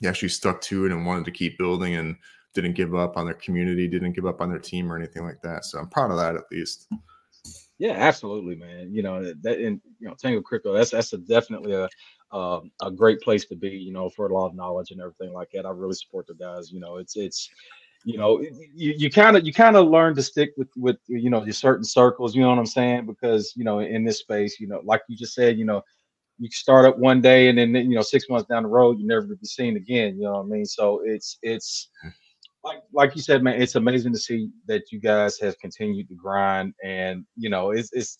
you 0.00 0.08
actually 0.08 0.30
stuck 0.30 0.62
to 0.62 0.86
it 0.86 0.92
and 0.92 1.04
wanted 1.04 1.26
to 1.26 1.30
keep 1.30 1.58
building 1.58 1.96
and 1.96 2.16
didn't 2.54 2.72
give 2.72 2.94
up 2.94 3.18
on 3.18 3.26
their 3.26 3.34
community, 3.34 3.86
didn't 3.86 4.14
give 4.14 4.24
up 4.24 4.40
on 4.40 4.48
their 4.48 4.58
team 4.58 4.90
or 4.90 4.96
anything 4.96 5.24
like 5.24 5.42
that. 5.42 5.66
So 5.66 5.78
I'm 5.78 5.88
proud 5.88 6.10
of 6.10 6.16
that 6.16 6.36
at 6.36 6.50
least. 6.50 6.88
Yeah, 7.76 7.92
absolutely, 7.92 8.54
man. 8.54 8.94
You 8.94 9.02
know 9.02 9.34
that, 9.42 9.58
and 9.58 9.78
you 9.98 10.08
know, 10.08 10.14
Tango 10.14 10.40
Crypto. 10.40 10.72
That's 10.72 10.92
that's 10.92 11.12
a 11.12 11.18
definitely 11.18 11.74
a 11.74 11.86
uh, 12.32 12.60
a 12.80 12.90
great 12.90 13.20
place 13.20 13.44
to 13.46 13.56
be. 13.56 13.70
You 13.70 13.92
know, 13.92 14.08
for 14.08 14.28
a 14.28 14.32
lot 14.32 14.46
of 14.46 14.54
knowledge 14.54 14.90
and 14.90 15.00
everything 15.00 15.34
like 15.34 15.50
that. 15.52 15.66
I 15.66 15.70
really 15.70 15.94
support 15.94 16.26
the 16.28 16.34
guys. 16.34 16.70
You 16.72 16.80
know, 16.80 16.96
it's 16.96 17.16
it's 17.16 17.50
you 18.04 18.18
know 18.18 18.44
you 18.74 19.10
kind 19.10 19.36
of 19.36 19.46
you 19.46 19.52
kind 19.52 19.76
of 19.76 19.88
learn 19.88 20.14
to 20.14 20.22
stick 20.22 20.52
with 20.56 20.68
with 20.76 20.98
you 21.06 21.30
know 21.30 21.42
your 21.42 21.54
certain 21.54 21.84
circles 21.84 22.34
you 22.34 22.42
know 22.42 22.50
what 22.50 22.58
i'm 22.58 22.66
saying? 22.66 23.06
Because 23.06 23.52
you 23.56 23.64
know 23.64 23.80
in 23.80 24.04
this 24.04 24.18
space 24.18 24.60
you 24.60 24.68
know 24.68 24.80
like 24.84 25.00
you 25.08 25.16
just 25.16 25.34
said 25.34 25.58
you 25.58 25.64
know 25.64 25.82
you 26.38 26.48
start 26.50 26.84
up 26.84 26.98
one 26.98 27.20
day 27.20 27.48
and 27.48 27.56
then 27.56 27.74
you 27.74 27.94
know 27.94 28.02
six 28.02 28.28
months 28.28 28.46
down 28.48 28.64
the 28.64 28.68
road 28.68 28.98
you 28.98 29.06
never 29.06 29.22
be 29.22 29.36
seen 29.46 29.76
again 29.76 30.16
you 30.16 30.24
know 30.24 30.32
what 30.32 30.40
i 30.40 30.44
mean? 30.44 30.66
So 30.66 31.00
it's 31.04 31.38
it's 31.42 31.88
like 32.62 32.82
like 32.92 33.16
you 33.16 33.22
said 33.22 33.42
man 33.42 33.60
it's 33.60 33.74
amazing 33.74 34.12
to 34.12 34.18
see 34.18 34.50
that 34.66 34.92
you 34.92 35.00
guys 35.00 35.38
have 35.38 35.58
continued 35.58 36.08
to 36.08 36.14
grind 36.14 36.74
and 36.84 37.24
you 37.36 37.48
know 37.48 37.70
it's 37.70 37.90
it's 37.92 38.18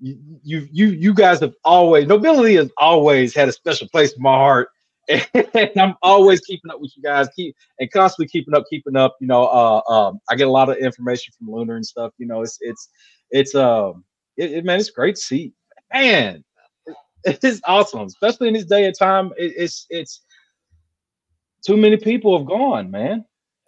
you 0.00 0.18
you 0.42 0.68
you, 0.72 0.86
you 0.88 1.14
guys 1.14 1.40
have 1.40 1.54
always 1.64 2.06
nobility 2.06 2.56
has 2.56 2.70
always 2.76 3.34
had 3.34 3.48
a 3.48 3.52
special 3.52 3.88
place 3.88 4.12
in 4.12 4.22
my 4.22 4.34
heart 4.34 4.68
and 5.08 5.70
I'm 5.80 5.94
always 6.02 6.40
keeping 6.40 6.70
up 6.70 6.80
with 6.80 6.92
you 6.96 7.02
guys, 7.02 7.28
keep 7.34 7.54
and 7.78 7.90
constantly 7.90 8.28
keeping 8.28 8.54
up, 8.54 8.64
keeping 8.70 8.96
up. 8.96 9.16
You 9.20 9.26
know, 9.26 9.46
uh, 9.46 9.82
um, 9.90 10.20
I 10.30 10.36
get 10.36 10.48
a 10.48 10.50
lot 10.50 10.68
of 10.68 10.76
information 10.78 11.32
from 11.36 11.50
Lunar 11.50 11.76
and 11.76 11.86
stuff. 11.86 12.12
You 12.18 12.26
know, 12.26 12.42
it's 12.42 12.58
it's 12.60 12.88
it's 13.30 13.54
um, 13.54 14.04
it, 14.36 14.52
it 14.52 14.64
man, 14.64 14.78
it's 14.78 14.90
great 14.90 15.16
to 15.16 15.20
see, 15.20 15.52
man. 15.92 16.44
It 17.24 17.42
is 17.44 17.60
awesome, 17.66 18.02
especially 18.02 18.48
in 18.48 18.54
this 18.54 18.64
day 18.64 18.84
and 18.84 18.96
time. 18.98 19.32
It, 19.36 19.52
it's 19.56 19.86
it's 19.90 20.22
too 21.64 21.76
many 21.76 21.96
people 21.96 22.36
have 22.36 22.46
gone, 22.46 22.90
man. 22.90 23.24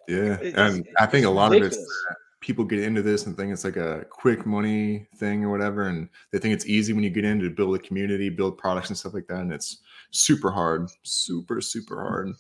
Yeah, 0.09 0.39
it's, 0.41 0.57
and 0.57 0.87
I 0.99 1.07
think 1.07 1.25
a 1.25 1.31
lot 1.31 1.51
ridiculous. 1.51 1.77
of 1.77 1.83
it's 1.83 2.24
people 2.45 2.65
get 2.65 2.81
into 2.81 3.01
this 3.01 3.25
and 3.25 3.35
think 3.37 3.51
it's 3.51 3.65
like 3.65 3.79
a 3.79 4.05
quick 4.11 4.45
money 4.45 5.07
thing 5.17 5.43
or 5.43 5.51
whatever, 5.51 5.89
and 5.89 6.11
they 6.31 6.39
think 6.39 6.53
it's 6.53 6.67
easy 6.67 6.93
when 6.93 7.03
you 7.03 7.09
get 7.09 7.25
in 7.25 7.41
to 7.41 7.49
build 7.49 7.75
a 7.75 7.79
community, 7.79 8.29
build 8.29 8.59
products 8.59 8.91
and 8.91 8.99
stuff 8.99 9.15
like 9.15 9.27
that, 9.29 9.41
and 9.41 9.53
it's 9.53 9.79
super 10.11 10.51
hard, 10.51 10.91
super 11.03 11.63
super 11.63 12.01
hard. 12.01 12.35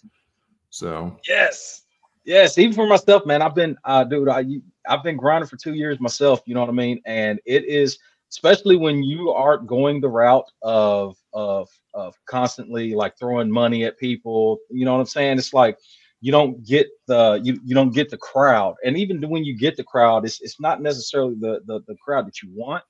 So 0.68 1.16
yes, 1.26 1.84
yes. 2.24 2.58
Even 2.58 2.74
for 2.74 2.86
myself, 2.86 3.24
man, 3.24 3.40
I've 3.40 3.54
been, 3.54 3.76
uh, 3.84 4.04
dude, 4.04 4.28
I, 4.28 4.44
I've 4.86 5.02
been 5.02 5.16
grinding 5.16 5.48
for 5.48 5.56
two 5.56 5.72
years 5.72 5.98
myself. 6.00 6.42
You 6.44 6.54
know 6.54 6.60
what 6.60 6.68
I 6.68 6.72
mean? 6.72 7.00
And 7.06 7.40
it 7.46 7.64
is, 7.64 7.98
especially 8.30 8.76
when 8.76 9.02
you 9.02 9.30
aren't 9.30 9.66
going 9.66 10.02
the 10.02 10.08
route 10.08 10.50
of 10.60 11.16
of 11.32 11.70
of 11.94 12.14
constantly 12.26 12.94
like 12.94 13.18
throwing 13.18 13.50
money 13.50 13.84
at 13.84 13.98
people. 13.98 14.58
You 14.68 14.84
know 14.84 14.92
what 14.92 15.00
I'm 15.00 15.06
saying? 15.06 15.38
It's 15.38 15.54
like 15.54 15.78
you 16.24 16.32
don't 16.32 16.64
get 16.64 16.88
the 17.06 17.38
you 17.42 17.60
you 17.66 17.74
don't 17.74 17.92
get 17.92 18.08
the 18.08 18.16
crowd, 18.16 18.76
and 18.82 18.96
even 18.96 19.20
when 19.28 19.44
you 19.44 19.54
get 19.54 19.76
the 19.76 19.84
crowd, 19.84 20.24
it's 20.24 20.40
it's 20.40 20.58
not 20.58 20.80
necessarily 20.80 21.34
the 21.38 21.60
the, 21.66 21.80
the 21.86 21.94
crowd 22.02 22.26
that 22.26 22.40
you 22.42 22.48
want. 22.54 22.82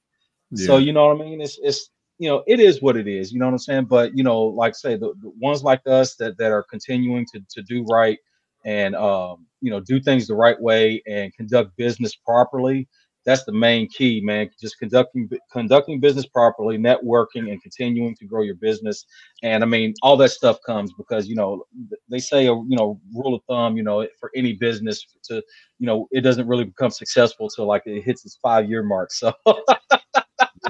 Yeah. 0.52 0.66
So 0.66 0.76
you 0.76 0.92
know 0.92 1.08
what 1.08 1.20
I 1.20 1.24
mean? 1.24 1.40
It's 1.40 1.58
it's 1.60 1.90
you 2.20 2.28
know 2.28 2.44
it 2.46 2.60
is 2.60 2.80
what 2.80 2.96
it 2.96 3.08
is. 3.08 3.32
You 3.32 3.40
know 3.40 3.46
what 3.46 3.54
I'm 3.54 3.58
saying? 3.58 3.86
But 3.86 4.16
you 4.16 4.22
know, 4.22 4.40
like 4.40 4.76
say 4.76 4.94
the, 4.94 5.14
the 5.20 5.32
ones 5.40 5.64
like 5.64 5.84
us 5.84 6.14
that 6.20 6.38
that 6.38 6.52
are 6.52 6.62
continuing 6.62 7.26
to 7.32 7.40
to 7.50 7.62
do 7.62 7.84
right 7.90 8.20
and 8.64 8.94
um, 8.94 9.46
you 9.60 9.70
know 9.72 9.80
do 9.80 9.98
things 9.98 10.28
the 10.28 10.36
right 10.36 10.60
way 10.60 11.02
and 11.08 11.34
conduct 11.34 11.76
business 11.76 12.14
properly 12.14 12.88
that's 13.24 13.44
the 13.44 13.52
main 13.52 13.88
key, 13.88 14.20
man. 14.20 14.50
Just 14.60 14.78
conducting 14.78 15.28
conducting 15.50 16.00
business 16.00 16.26
properly, 16.26 16.76
networking, 16.78 17.50
and 17.50 17.62
continuing 17.62 18.14
to 18.16 18.26
grow 18.26 18.42
your 18.42 18.56
business. 18.56 19.06
And 19.42 19.62
I 19.62 19.66
mean, 19.66 19.94
all 20.02 20.16
that 20.18 20.30
stuff 20.30 20.58
comes 20.66 20.92
because 20.96 21.26
you 21.26 21.34
know 21.34 21.64
they 22.08 22.18
say 22.18 22.46
a 22.46 22.52
you 22.52 22.76
know 22.76 23.00
rule 23.14 23.34
of 23.34 23.42
thumb, 23.48 23.76
you 23.76 23.82
know, 23.82 24.06
for 24.20 24.30
any 24.34 24.52
business 24.52 25.04
to 25.24 25.36
you 25.78 25.86
know 25.86 26.06
it 26.10 26.20
doesn't 26.20 26.46
really 26.46 26.64
become 26.64 26.90
successful 26.90 27.48
till 27.48 27.66
like 27.66 27.82
it 27.86 28.02
hits 28.02 28.24
its 28.24 28.38
five 28.42 28.68
year 28.68 28.82
mark. 28.82 29.10
So. 29.12 29.32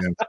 yeah. 0.01 0.25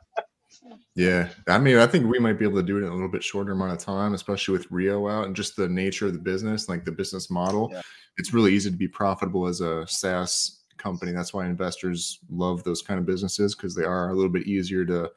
Yeah, 0.97 1.28
I 1.47 1.59
mean, 1.59 1.76
I 1.76 1.87
think 1.87 2.06
we 2.06 2.18
might 2.18 2.38
be 2.38 2.47
able 2.47 2.56
to 2.56 2.66
do 2.66 2.78
it 2.78 2.85
in 2.85 2.88
a 2.88 2.95
little 2.95 3.11
bit 3.11 3.23
shorter 3.23 3.52
amount 3.52 3.73
of 3.73 3.78
time, 3.78 4.14
especially 4.14 4.56
with 4.56 4.71
Rio 4.71 5.06
out 5.09 5.26
and 5.26 5.37
just 5.37 5.54
the 5.54 5.68
nature 5.68 6.06
of 6.06 6.14
the 6.14 6.18
business, 6.18 6.71
like 6.71 6.87
the 6.87 6.90
business 6.90 7.30
model. 7.30 7.68
Yeah. 7.71 7.83
It's 8.16 8.33
really 8.33 8.54
easy 8.54 8.71
to 8.71 8.76
be 8.76 8.88
profitable 8.88 9.47
as 9.47 9.61
a 9.61 9.87
SaaS 9.87 10.56
company. 10.78 11.12
That's 11.12 11.35
why 11.35 11.47
investors 11.47 12.21
love 12.30 12.64
those 12.64 12.83
kind 12.83 12.99
of 12.99 13.06
businesses 13.06 13.54
because 13.54 13.75
they 13.75 13.85
are 13.85 14.11
a 14.11 14.14
little 14.14 14.30
bit 14.30 14.47
easier 14.47 14.85
to 14.87 15.11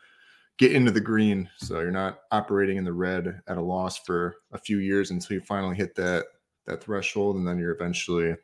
get 0.57 0.73
into 0.73 0.91
the 0.91 1.01
green. 1.01 1.49
So 1.57 1.79
you're 1.79 1.91
not 1.91 2.19
operating 2.31 2.77
in 2.77 2.83
the 2.83 2.93
red 2.93 3.41
at 3.47 3.57
a 3.57 3.61
loss 3.61 3.97
for 3.97 4.35
a 4.51 4.57
few 4.57 4.77
years 4.77 5.11
until 5.11 5.35
you 5.35 5.41
finally 5.41 5.75
hit 5.75 5.95
that 5.95 6.25
that 6.67 6.83
threshold, 6.83 7.37
and 7.37 7.47
then 7.47 7.57
you're 7.57 7.73
eventually. 7.73 8.35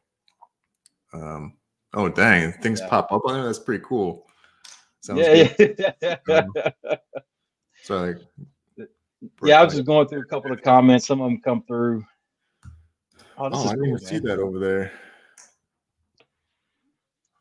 Um, 1.14 1.54
oh 1.94 2.10
dang! 2.10 2.54
Things 2.54 2.80
yeah. 2.82 2.90
pop 2.90 3.12
up 3.12 3.22
on 3.26 3.40
it. 3.40 3.44
That's 3.44 3.60
pretty 3.60 3.84
cool. 3.86 4.26
Sounds 5.02 5.20
yeah, 5.20 5.54
yeah. 6.02 6.18
um, 6.30 6.54
so 7.84 8.06
like, 8.06 8.88
yeah, 9.44 9.62
I 9.62 9.64
was 9.64 9.76
just 9.76 9.86
going 9.86 10.08
through 10.08 10.22
a 10.22 10.26
couple 10.26 10.52
of 10.52 10.62
comments. 10.64 11.06
Some 11.06 11.22
of 11.22 11.30
them 11.30 11.40
come 11.42 11.64
through. 11.68 12.04
Oh, 13.38 13.50
oh 13.52 13.68
I 13.68 13.76
didn't 13.76 13.98
cool, 13.98 13.98
see 14.00 14.20
that 14.20 14.40
over 14.40 14.58
there. 14.58 14.92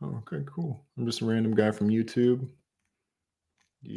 Oh, 0.02 0.22
okay, 0.26 0.44
cool. 0.46 0.84
I'm 0.98 1.06
just 1.06 1.20
a 1.20 1.24
random 1.24 1.54
guy 1.54 1.70
from 1.70 1.88
YouTube. 1.88 2.48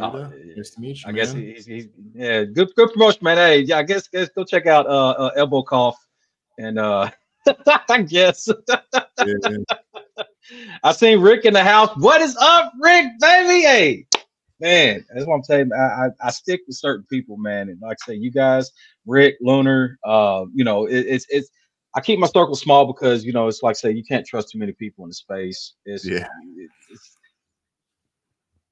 Oh, 0.02 0.32
nice 0.56 0.72
to 0.72 0.82
meet 0.82 0.98
you. 0.98 1.04
I 1.06 1.12
man. 1.12 1.16
guess 1.16 1.34
he's, 1.34 1.66
he's 1.66 1.88
yeah, 2.14 2.44
good 2.44 2.70
good 2.76 2.92
promotion, 2.92 3.22
man. 3.24 3.38
Hey, 3.38 3.62
yeah, 3.62 3.78
I 3.78 3.84
guess, 3.84 4.08
guess 4.08 4.30
go 4.30 4.44
check 4.44 4.68
out 4.68 4.86
uh, 4.86 5.12
uh 5.12 5.32
Elbow 5.38 5.64
Cough 5.64 5.98
and 6.60 6.78
uh 6.78 7.10
I 7.90 8.02
guess. 8.02 8.50
yeah. 8.68 9.58
I 10.84 10.92
seen 10.94 11.20
Rick 11.22 11.46
in 11.46 11.54
the 11.54 11.64
house. 11.64 11.90
What 11.98 12.22
is 12.22 12.36
up, 12.38 12.74
Rick, 12.80 13.08
baby? 13.20 13.62
Hey, 13.62 14.06
man, 14.60 15.06
that's 15.14 15.26
what 15.26 15.36
I'm 15.36 15.44
saying. 15.44 15.72
I, 15.74 15.84
I, 15.84 16.10
I 16.22 16.32
stick 16.32 16.62
with 16.68 16.78
certain 16.78 17.06
people, 17.10 17.38
man. 17.38 17.70
And 17.70 17.82
like 17.82 17.98
I 18.04 18.12
say, 18.12 18.16
you 18.16 18.32
guys, 18.32 18.72
Rick, 19.06 19.36
Lunar, 19.42 19.98
uh, 20.06 20.46
you 20.54 20.64
know, 20.64 20.86
it, 20.86 21.06
it's 21.08 21.26
it's 21.30 21.50
I 21.98 22.00
keep 22.00 22.20
my 22.20 22.28
circle 22.28 22.56
small 22.56 22.86
because 22.86 23.26
you 23.26 23.34
know 23.34 23.48
it's 23.48 23.64
like 23.64 23.76
say 23.76 23.90
you 23.90 24.04
can't 24.04 24.26
trust 24.26 24.52
too 24.52 24.60
many 24.60 24.72
people 24.72 25.04
in 25.04 25.10
the 25.10 25.16
space. 25.16 25.74
It's, 25.84 26.06
yeah, 26.06 26.28
it's, 26.92 27.18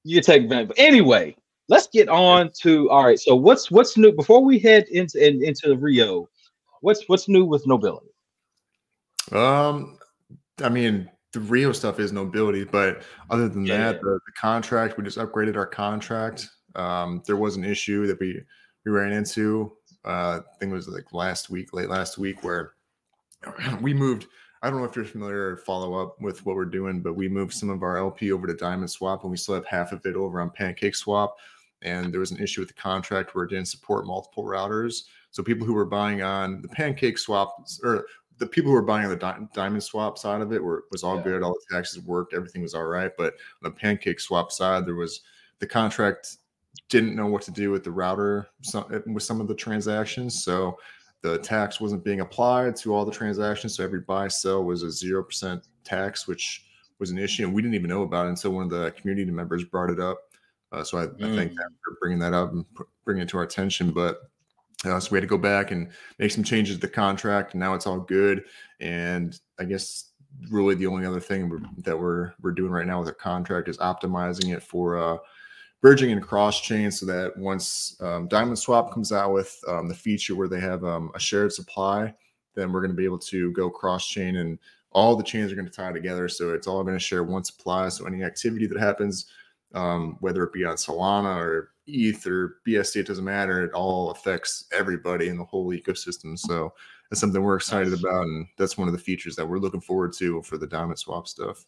you 0.04 0.22
take 0.22 0.44
advantage. 0.44 0.68
But 0.68 0.80
anyway, 0.80 1.36
let's 1.68 1.88
get 1.88 2.08
on 2.08 2.52
to 2.62 2.88
all 2.92 3.04
right. 3.04 3.20
So 3.20 3.36
what's 3.36 3.72
what's 3.72 3.98
new 3.98 4.12
before 4.12 4.46
we 4.46 4.60
head 4.60 4.86
into 4.92 5.28
in, 5.28 5.44
into 5.44 5.70
the 5.70 5.76
Rio? 5.76 6.30
What's 6.82 7.10
what's 7.10 7.28
new 7.28 7.46
with 7.46 7.66
nobility? 7.66 8.12
Um, 9.32 9.98
I 10.62 10.70
mean 10.70 11.10
the 11.34 11.40
Rio 11.40 11.72
stuff 11.72 12.00
is 12.00 12.12
nobility, 12.12 12.64
but 12.64 13.02
other 13.32 13.50
than 13.50 13.66
yeah. 13.66 13.78
that, 13.78 14.02
the, 14.02 14.20
the, 14.24 14.32
contract 14.40 15.00
we 15.00 15.04
just 15.04 15.18
upgraded 15.18 15.56
our 15.56 15.66
contract. 15.66 16.48
Um, 16.76 17.24
there 17.26 17.38
was 17.38 17.56
an 17.56 17.66
issue 17.66 18.06
that 18.06 18.20
we 18.20 18.40
we 18.86 18.92
ran 18.92 19.12
into. 19.12 19.74
Uh, 20.06 20.42
I 20.42 20.58
think 20.60 20.72
it 20.72 20.76
was 20.76 20.88
like 20.88 21.12
last 21.12 21.50
week, 21.50 21.74
late 21.74 21.90
last 21.90 22.20
week, 22.20 22.44
where 22.44 22.75
we 23.82 23.94
moved. 23.94 24.28
I 24.62 24.70
don't 24.70 24.80
know 24.80 24.86
if 24.86 24.96
you're 24.96 25.06
familiar 25.06 25.52
or 25.52 25.58
follow 25.58 25.94
up 26.02 26.20
with 26.20 26.46
what 26.46 26.56
we're 26.56 26.66
doing, 26.66 27.02
but 27.02 27.14
we 27.14 27.30
moved 27.30 27.54
some 27.54 27.70
of 27.70 27.84
our 27.84 27.98
LP 27.98 28.32
over 28.32 28.48
to 28.48 28.56
Diamond 28.56 28.90
Swap, 28.90 29.24
and 29.24 29.32
we 29.32 29.38
still 29.38 29.56
have 29.56 29.66
half 29.66 29.92
of 29.92 30.06
it 30.06 30.16
over 30.16 30.42
on 30.42 30.50
Pancake 30.50 30.96
Swap. 30.96 31.38
And 31.82 32.12
there 32.12 32.20
was 32.20 32.32
an 32.32 32.42
issue 32.42 32.62
with 32.62 32.70
the 32.70 32.76
contract 32.76 33.36
where 33.36 33.46
it 33.46 33.50
didn't 33.50 33.68
support 33.68 34.08
multiple 34.08 34.44
routers. 34.44 35.04
So 35.30 35.44
people 35.44 35.68
who 35.68 35.74
were 35.74 35.86
buying 35.86 36.22
on 36.24 36.62
the 36.62 36.68
Pancake 36.68 37.18
Swap 37.18 37.56
or 37.84 38.08
the 38.38 38.48
people 38.48 38.70
who 38.70 38.76
were 38.76 38.82
buying 38.82 39.06
on 39.06 39.12
the 39.12 39.18
di- 39.18 39.48
Diamond 39.54 39.84
Swap 39.84 40.18
side 40.18 40.42
of 40.42 40.52
it 40.52 40.64
were 40.64 40.86
was 40.92 41.04
all 41.04 41.18
yeah. 41.18 41.24
good. 41.24 41.44
All 41.44 41.54
the 41.54 41.76
taxes 41.76 42.04
worked, 42.04 42.34
everything 42.34 42.62
was 42.62 42.74
all 42.74 42.86
right. 42.86 43.12
But 43.18 43.34
on 43.34 43.64
the 43.64 43.72
Pancake 43.72 44.20
Swap 44.20 44.52
side, 44.52 44.86
there 44.86 44.96
was 44.96 45.22
the 45.60 45.68
contract 45.68 46.38
didn't 46.90 47.16
know 47.16 47.28
what 47.28 47.42
to 47.44 47.52
do 47.52 47.72
with 47.72 47.84
the 47.84 47.92
router 47.92 48.48
some, 48.62 49.04
with 49.08 49.24
some 49.24 49.42
of 49.42 49.48
the 49.48 49.56
transactions. 49.56 50.44
So 50.44 50.78
the 51.22 51.38
tax 51.40 51.82
wasn't 51.82 52.04
being 52.04 52.22
applied 52.22 52.76
to 52.78 52.94
all 52.94 53.06
the 53.06 53.12
transactions. 53.12 53.76
So 53.76 53.84
every 53.84 54.02
buy 54.02 54.28
sell 54.28 54.64
was 54.64 54.84
a 54.84 54.88
0% 54.88 55.62
tax, 55.84 56.28
which 56.28 56.66
was 57.00 57.12
an 57.12 57.18
issue. 57.18 57.44
And 57.46 57.54
we 57.54 57.62
didn't 57.62 57.76
even 57.76 57.90
know 57.90 58.04
about 58.04 58.28
it 58.28 58.30
until 58.30 58.52
one 58.52 58.64
of 58.64 58.70
the 58.70 58.92
community 58.92 59.32
members 59.32 59.64
brought 59.64 59.90
it 59.90 60.00
up. 60.00 60.20
Uh, 60.72 60.84
so 60.84 60.98
I, 60.98 61.08
mm. 61.08 61.34
I 61.34 61.36
thank 61.36 61.56
them 61.56 61.76
for 61.84 61.98
bringing 62.00 62.20
that 62.20 62.34
up 62.34 62.52
and 62.52 62.66
bringing 63.06 63.24
it 63.24 63.30
to 63.30 63.38
our 63.38 63.44
attention. 63.44 63.92
But 63.92 64.30
uh, 64.86 65.00
so 65.00 65.12
we 65.12 65.18
had 65.18 65.22
to 65.22 65.28
go 65.28 65.38
back 65.38 65.72
and 65.72 65.90
make 66.20 66.32
some 66.32 66.44
changes 66.44 66.76
to 66.76 66.82
the 66.82 66.88
contract. 66.88 67.54
And 67.54 67.60
now 67.60 67.74
it's 67.74 67.88
all 67.88 68.00
good. 68.00 68.44
And 68.80 69.40
I 69.60 69.64
guess 69.66 70.12
really 70.50 70.76
the 70.76 70.88
only 70.88 71.06
other 71.06 71.20
thing 71.20 71.50
we're, 71.50 71.62
that 71.80 71.98
we're, 71.98 72.34
we're 72.42 72.52
doing 72.52 72.72
right 72.72 72.86
now 72.86 73.00
with 73.00 73.08
our 73.08 73.16
contract 73.16 73.70
is 73.70 73.78
optimizing 73.78 74.54
it 74.54 74.62
for, 74.62 74.98
uh, 74.98 75.18
bridging 75.86 76.12
and 76.12 76.24
cross 76.24 76.62
chain 76.62 76.90
so 76.90 77.06
that 77.06 77.38
once 77.38 77.96
um, 78.02 78.28
Diamond 78.28 78.58
Swap 78.58 78.92
comes 78.92 79.12
out 79.12 79.32
with 79.32 79.56
um, 79.68 79.88
the 79.88 79.94
feature 79.94 80.34
where 80.34 80.48
they 80.48 80.60
have 80.60 80.84
um, 80.84 81.12
a 81.14 81.20
shared 81.20 81.54
supply, 81.54 82.12
then 82.56 82.72
we're 82.72 82.82
going 82.82 82.90
to 82.90 82.98
be 82.98 83.06
able 83.06 83.20
to 83.20 83.52
go 83.52 83.70
cross 83.70 84.08
chain 84.08 84.38
and 84.38 84.58
all 84.94 85.16
the 85.16 85.24
chains 85.24 85.52
are 85.52 85.56
going 85.56 85.68
to 85.68 85.72
tie 85.72 85.92
together. 85.92 86.28
So 86.28 86.56
it's 86.56 86.66
all 86.66 86.82
going 86.84 86.96
to 86.96 87.00
share 87.00 87.24
one 87.24 87.44
supply. 87.44 87.90
So 87.90 88.08
any 88.08 88.24
activity 88.24 88.66
that 88.66 88.80
happens, 88.80 89.28
um, 89.76 90.18
whether 90.22 90.42
it 90.42 90.54
be 90.54 90.66
on 90.66 90.76
Solana 90.76 91.38
or 91.38 91.74
ETH 91.86 92.26
or 92.26 92.56
BSC, 92.68 93.02
it 93.02 93.08
doesn't 93.08 93.24
matter. 93.24 93.64
It 93.64 93.74
all 93.74 94.10
affects 94.10 94.66
everybody 94.74 95.28
in 95.28 95.38
the 95.38 95.46
whole 95.46 95.70
ecosystem. 95.70 96.36
So 96.36 96.74
that's 97.12 97.22
something 97.22 97.44
we're 97.44 97.58
excited 97.58 97.92
nice. 97.92 98.00
about. 98.00 98.24
And 98.24 98.48
that's 98.58 98.76
one 98.76 98.88
of 98.88 98.96
the 98.96 99.00
features 99.00 99.36
that 99.36 99.48
we're 99.48 99.60
looking 99.60 99.82
forward 99.82 100.14
to 100.14 100.42
for 100.42 100.58
the 100.58 100.66
Diamond 100.66 100.98
Swap 100.98 101.28
stuff. 101.28 101.64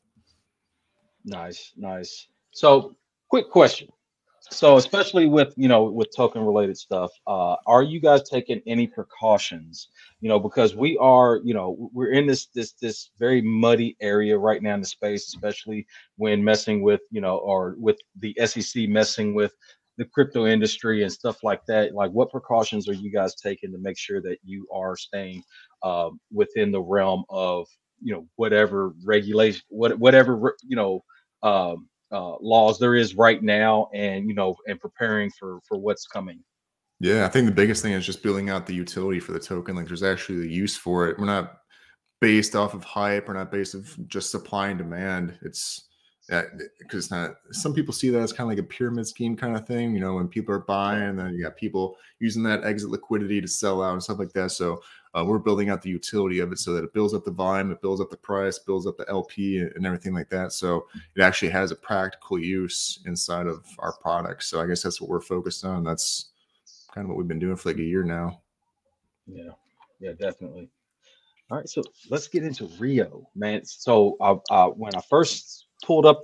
Nice, 1.24 1.74
nice. 1.78 2.30
So, 2.50 2.96
quick 3.30 3.52
question 3.52 3.90
so 4.50 4.78
especially 4.78 5.28
with 5.28 5.54
you 5.58 5.68
know 5.68 5.84
with 5.84 6.08
token 6.16 6.44
related 6.44 6.78
stuff 6.78 7.12
uh 7.28 7.56
are 7.66 7.84
you 7.84 8.00
guys 8.00 8.28
taking 8.30 8.62
any 8.68 8.88
precautions? 8.88 9.90
You 10.22 10.30
know 10.30 10.40
because 10.40 10.76
we 10.76 10.98
are 10.98 11.42
you 11.44 11.54
know 11.54 11.90
we're 11.94 12.12
in 12.12 12.28
this 12.28 12.48
this 12.48 12.74
this 12.74 13.12
very 13.20 13.42
muddy 13.42 13.96
area 14.02 14.38
right 14.38 14.62
now 14.62 14.74
in 14.74 14.82
the 14.82 14.88
space 14.88 15.28
especially 15.28 15.86
when 16.18 16.44
messing 16.44 16.82
with 16.82 17.02
you 17.12 17.22
know 17.22 17.38
or 17.38 17.76
with 17.80 17.98
the 18.20 18.36
sec 18.46 18.90
messing 18.90 19.34
with 19.34 19.54
the 19.98 20.06
crypto 20.06 20.46
industry 20.46 21.04
and 21.04 21.12
stuff 21.12 21.44
like 21.44 21.66
that. 21.66 21.94
Like 21.94 22.12
what 22.12 22.30
precautions 22.30 22.88
are 22.88 22.94
you 22.94 23.12
guys 23.12 23.36
taking 23.36 23.72
to 23.72 23.78
make 23.80 23.98
sure 23.98 24.22
that 24.22 24.38
you 24.44 24.68
are 24.72 24.96
staying 24.96 25.44
uh, 25.84 26.10
within 26.32 26.72
the 26.72 26.82
realm 26.82 27.24
of 27.30 27.68
you 28.02 28.14
know 28.14 28.28
whatever 28.36 28.94
regulation 29.04 29.62
what 29.70 29.98
whatever 29.98 30.56
you 30.64 30.76
know 30.76 31.04
um 31.42 31.88
uh, 32.12 32.36
laws 32.40 32.80
there 32.80 32.96
is 32.96 33.16
right 33.16 33.42
now 33.44 33.90
and 33.94 34.28
you 34.28 34.34
know 34.34 34.56
and 34.68 34.80
preparing 34.80 35.30
for 35.32 35.60
for 35.68 35.78
what's 35.78 36.08
coming. 36.08 36.40
Yeah 37.00 37.26
i 37.26 37.30
think 37.30 37.46
the 37.46 37.52
biggest 37.52 37.84
thing 37.84 37.94
is 37.94 38.06
just 38.06 38.24
building 38.24 38.50
out 38.50 38.66
the 38.66 38.74
utility 38.74 39.20
for 39.20 39.32
the 39.32 39.40
token 39.40 39.76
like 39.76 39.88
there's 39.88 40.04
actually 40.04 40.40
the 40.40 40.52
use 40.52 40.76
for 40.76 41.08
it. 41.08 41.20
We're 41.20 41.26
not 41.26 41.60
based 42.20 42.56
off 42.56 42.74
of 42.74 42.84
hype 42.84 43.28
we're 43.28 43.36
not 43.36 43.52
based 43.52 43.76
of 43.76 43.96
just 44.08 44.32
supply 44.32 44.70
and 44.70 44.78
demand. 44.78 45.38
It's 45.42 45.88
because 46.28 47.06
it's 47.06 47.12
not 47.12 47.36
some 47.52 47.74
people 47.74 47.94
see 47.94 48.10
that 48.10 48.20
as 48.20 48.34
kind 48.34 48.52
of 48.52 48.58
like 48.58 48.66
a 48.66 48.68
pyramid 48.68 49.08
scheme 49.08 49.38
kind 49.38 49.56
of 49.56 49.66
thing 49.66 49.94
you 49.94 50.02
know 50.02 50.16
when 50.16 50.28
people 50.28 50.54
are 50.54 50.60
buying 50.60 51.04
and 51.04 51.18
then 51.20 51.34
you 51.34 51.42
got 51.42 51.56
people 51.56 51.96
using 52.20 52.44
that 52.44 52.66
exit 52.66 52.90
liquidity 52.90 53.40
to 53.40 53.48
sell 53.48 53.82
out 53.82 53.94
and 53.94 54.04
stuff 54.04 54.20
like 54.20 54.34
that. 54.34 54.52
So 54.52 54.82
uh, 55.14 55.24
we're 55.26 55.40
building 55.40 55.70
out 55.70 55.82
the 55.82 55.90
utility 55.90 56.40
of 56.40 56.52
it 56.52 56.60
so 56.60 56.74
that 56.74 56.84
it 56.84 56.94
builds 56.94 57.14
up 57.14 57.24
the 57.24 57.32
volume 57.32 57.72
it 57.72 57.82
builds 57.82 58.02
up 58.02 58.10
the 58.10 58.18
price 58.18 58.60
builds 58.60 58.86
up 58.88 58.98
the 58.98 59.10
lp 59.10 59.60
and 59.60 59.86
everything 59.86 60.14
like 60.14 60.30
that 60.30 60.52
so 60.52 60.88
it 61.16 61.22
actually 61.22 61.50
has 61.50 61.72
a 61.72 61.76
practical 61.76 62.38
use 62.40 63.00
inside 63.06 63.48
of 63.48 63.66
our 63.80 63.94
products 64.02 64.48
so 64.48 64.62
i 64.62 64.66
guess 64.66 64.84
that's 64.84 65.00
what 65.02 65.10
we're 65.10 65.22
focused 65.22 65.66
on 65.66 65.84
that's 65.84 66.30
kind 66.94 67.06
of 67.06 67.10
what 67.10 67.18
we've 67.18 67.28
been 67.28 67.40
doing 67.40 67.56
for 67.56 67.70
like 67.70 67.80
a 67.80 67.84
year 67.84 68.04
now 68.04 68.42
yeah 69.26 69.52
yeah 70.00 70.12
definitely 70.20 70.70
All 71.50 71.58
right, 71.58 71.70
so 71.70 71.82
let's 72.10 72.28
get 72.28 72.44
into 72.44 72.66
Rio, 72.78 73.30
man. 73.36 73.64
So 73.64 74.18
uh, 74.20 74.36
uh, 74.50 74.68
when 74.68 74.94
I 74.96 75.02
first 75.10 75.68
pulled 75.82 76.06
up, 76.06 76.22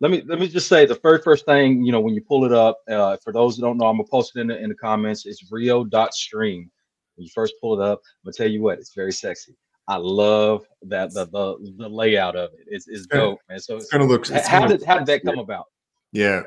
let 0.00 0.10
me 0.10 0.22
let 0.26 0.38
me 0.38 0.46
just 0.46 0.68
say 0.68 0.86
the 0.86 0.94
very 1.02 1.20
first 1.20 1.46
thing 1.46 1.82
you 1.82 1.90
know 1.90 2.00
when 2.00 2.14
you 2.14 2.20
pull 2.20 2.44
it 2.44 2.52
up. 2.52 2.78
Uh, 2.88 3.16
for 3.24 3.32
those 3.32 3.56
who 3.56 3.62
don't 3.62 3.76
know, 3.78 3.86
I'm 3.86 3.96
gonna 3.96 4.08
post 4.08 4.36
it 4.36 4.40
in 4.40 4.46
the 4.46 4.58
in 4.58 4.68
the 4.68 4.74
comments. 4.76 5.26
It's 5.26 5.50
Rio.stream. 5.50 6.70
When 7.16 7.24
you 7.24 7.30
first 7.34 7.54
pull 7.60 7.80
it 7.80 7.84
up, 7.84 7.98
I'm 7.98 8.28
gonna 8.28 8.34
tell 8.34 8.50
you 8.50 8.62
what, 8.62 8.78
it's 8.78 8.94
very 8.94 9.12
sexy. 9.12 9.56
I 9.88 9.96
love 9.96 10.66
that 10.82 11.12
the 11.14 11.26
the, 11.26 11.74
the 11.78 11.88
layout 11.88 12.36
of 12.36 12.50
it. 12.54 12.66
It's, 12.68 12.88
it's 12.88 13.06
dope, 13.06 13.38
man. 13.48 13.58
So 13.58 13.76
It's 13.76 13.90
gonna 13.90 14.04
look. 14.04 14.28
how 14.28 14.60
gonna 14.60 14.78
did 14.78 14.86
how 14.86 14.98
did 14.98 15.06
that 15.06 15.22
come 15.24 15.38
about? 15.38 15.66
Yeah. 16.12 16.42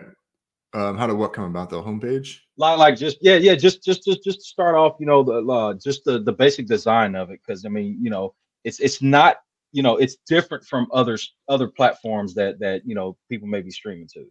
Um, 0.73 0.97
how 0.97 1.07
did 1.07 1.13
what 1.17 1.33
come 1.33 1.45
about 1.45 1.69
the 1.71 1.81
homepage? 1.81 2.39
like 2.59 2.77
like 2.77 2.95
just 2.97 3.17
yeah 3.21 3.37
yeah 3.37 3.55
just 3.55 3.83
just 3.83 4.03
just 4.03 4.23
just 4.23 4.39
to 4.39 4.45
start 4.45 4.75
off 4.75 4.97
you 4.99 5.05
know 5.05 5.23
the 5.23 5.51
uh, 5.51 5.73
just 5.73 6.03
the 6.03 6.19
the 6.19 6.31
basic 6.31 6.67
design 6.67 7.15
of 7.15 7.31
it 7.31 7.39
because 7.43 7.65
i 7.65 7.69
mean 7.69 7.97
you 7.99 8.09
know 8.09 8.35
it's 8.65 8.79
it's 8.79 9.01
not 9.01 9.37
you 9.71 9.81
know 9.81 9.95
it's 9.95 10.17
different 10.27 10.63
from 10.65 10.87
others 10.93 11.33
other 11.47 11.67
platforms 11.67 12.33
that 12.35 12.59
that 12.59 12.81
you 12.85 12.93
know 12.93 13.17
people 13.29 13.47
may 13.47 13.61
be 13.61 13.71
streaming 13.71 14.07
to 14.13 14.25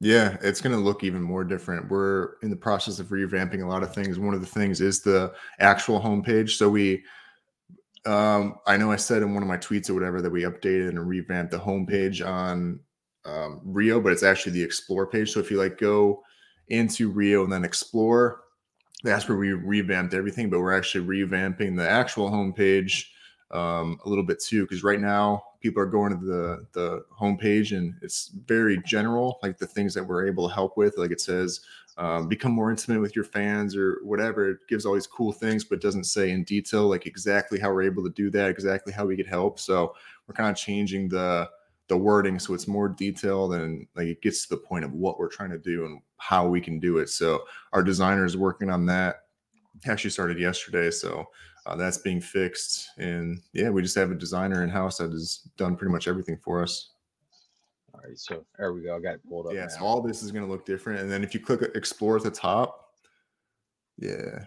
Yeah, 0.00 0.36
it's 0.42 0.60
going 0.60 0.76
to 0.76 0.82
look 0.82 1.04
even 1.04 1.22
more 1.22 1.42
different. 1.42 1.88
We're 1.90 2.34
in 2.42 2.50
the 2.50 2.56
process 2.56 2.98
of 2.98 3.06
revamping 3.08 3.62
a 3.62 3.66
lot 3.66 3.82
of 3.82 3.94
things. 3.94 4.18
One 4.18 4.34
of 4.34 4.40
the 4.40 4.46
things 4.46 4.80
is 4.82 5.00
the 5.00 5.32
actual 5.58 6.00
homepage. 6.00 6.50
So 6.50 6.68
we, 6.68 7.02
um, 8.04 8.56
I 8.66 8.76
know 8.76 8.92
I 8.92 8.96
said 8.96 9.22
in 9.22 9.32
one 9.32 9.42
of 9.42 9.48
my 9.48 9.56
tweets 9.56 9.88
or 9.88 9.94
whatever 9.94 10.20
that 10.20 10.30
we 10.30 10.42
updated 10.42 10.90
and 10.90 11.08
revamped 11.08 11.50
the 11.50 11.58
homepage 11.58 12.24
on 12.24 12.80
um, 13.24 13.60
Rio, 13.64 14.00
but 14.00 14.12
it's 14.12 14.22
actually 14.22 14.52
the 14.52 14.62
Explore 14.62 15.06
page. 15.06 15.32
So 15.32 15.40
if 15.40 15.50
you 15.50 15.56
like 15.56 15.78
go 15.78 16.22
into 16.68 17.10
Rio 17.10 17.44
and 17.44 17.52
then 17.52 17.64
Explore, 17.64 18.42
that's 19.02 19.28
where 19.28 19.38
we 19.38 19.52
revamped 19.52 20.12
everything. 20.12 20.50
But 20.50 20.60
we're 20.60 20.76
actually 20.76 21.06
revamping 21.06 21.74
the 21.74 21.88
actual 21.88 22.30
homepage 22.30 23.06
um, 23.50 24.00
a 24.04 24.08
little 24.08 24.24
bit 24.24 24.40
too, 24.40 24.62
because 24.62 24.82
right 24.82 25.00
now 25.00 25.42
people 25.60 25.82
are 25.82 25.86
going 25.86 26.18
to 26.18 26.24
the 26.24 26.66
the 26.72 27.04
homepage 27.18 27.76
and 27.76 27.94
it's 28.02 28.28
very 28.46 28.82
general, 28.84 29.38
like 29.42 29.58
the 29.58 29.66
things 29.66 29.94
that 29.94 30.04
we're 30.04 30.26
able 30.26 30.48
to 30.48 30.54
help 30.54 30.76
with. 30.76 30.98
Like 30.98 31.10
it 31.10 31.20
says, 31.20 31.60
um, 31.98 32.28
become 32.28 32.52
more 32.52 32.70
intimate 32.70 33.00
with 33.00 33.16
your 33.16 33.24
fans 33.24 33.76
or 33.76 34.00
whatever. 34.02 34.50
It 34.50 34.58
gives 34.68 34.84
all 34.84 34.94
these 34.94 35.06
cool 35.06 35.32
things, 35.32 35.64
but 35.64 35.80
doesn't 35.80 36.04
say 36.04 36.30
in 36.30 36.44
detail 36.44 36.88
like 36.88 37.06
exactly 37.06 37.58
how 37.58 37.72
we're 37.72 37.82
able 37.82 38.04
to 38.04 38.10
do 38.10 38.30
that, 38.30 38.50
exactly 38.50 38.92
how 38.92 39.06
we 39.06 39.16
get 39.16 39.26
help. 39.26 39.58
So 39.58 39.94
we're 40.26 40.34
kind 40.34 40.50
of 40.50 40.56
changing 40.56 41.08
the 41.08 41.48
the 41.88 41.96
wording 41.96 42.36
so 42.38 42.52
it's 42.52 42.66
more 42.66 42.88
detailed 42.88 43.54
and 43.54 43.86
like 43.94 44.08
it 44.08 44.20
gets 44.20 44.42
to 44.42 44.48
the 44.48 44.56
point 44.56 44.84
of 44.84 44.92
what 44.92 45.20
we're 45.20 45.28
trying 45.28 45.50
to 45.50 45.58
do 45.58 45.86
and 45.86 46.00
how 46.16 46.46
we 46.46 46.60
can 46.60 46.80
do 46.80 46.98
it. 46.98 47.08
So 47.08 47.44
our 47.72 47.82
designer 47.82 48.24
is 48.24 48.36
working 48.36 48.70
on 48.70 48.86
that. 48.86 49.22
Actually 49.86 50.10
started 50.10 50.38
yesterday, 50.38 50.90
so 50.90 51.26
uh, 51.66 51.76
that's 51.76 51.98
being 51.98 52.20
fixed. 52.20 52.88
And 52.98 53.40
yeah, 53.52 53.68
we 53.70 53.82
just 53.82 53.96
have 53.96 54.10
a 54.10 54.14
designer 54.14 54.62
in 54.62 54.70
house 54.70 54.98
that 54.98 55.10
has 55.10 55.48
done 55.56 55.76
pretty 55.76 55.92
much 55.92 56.08
everything 56.08 56.38
for 56.42 56.62
us. 56.62 56.92
all 57.92 58.00
right 58.04 58.18
so 58.18 58.44
there 58.58 58.72
we 58.72 58.82
go 58.82 58.96
i 58.96 59.00
got 59.00 59.14
it 59.14 59.28
pulled 59.28 59.46
up 59.46 59.52
Yeah, 59.52 59.68
so 59.68 59.84
all 59.84 60.00
this 60.00 60.22
is 60.22 60.30
going 60.32 60.44
to 60.44 60.50
look 60.50 60.64
different. 60.64 61.00
And 61.00 61.10
then 61.10 61.24
if 61.24 61.34
you 61.34 61.40
click 61.40 61.62
explore 61.74 62.16
at 62.16 62.22
the 62.22 62.30
top, 62.30 62.90
yeah, 63.98 64.44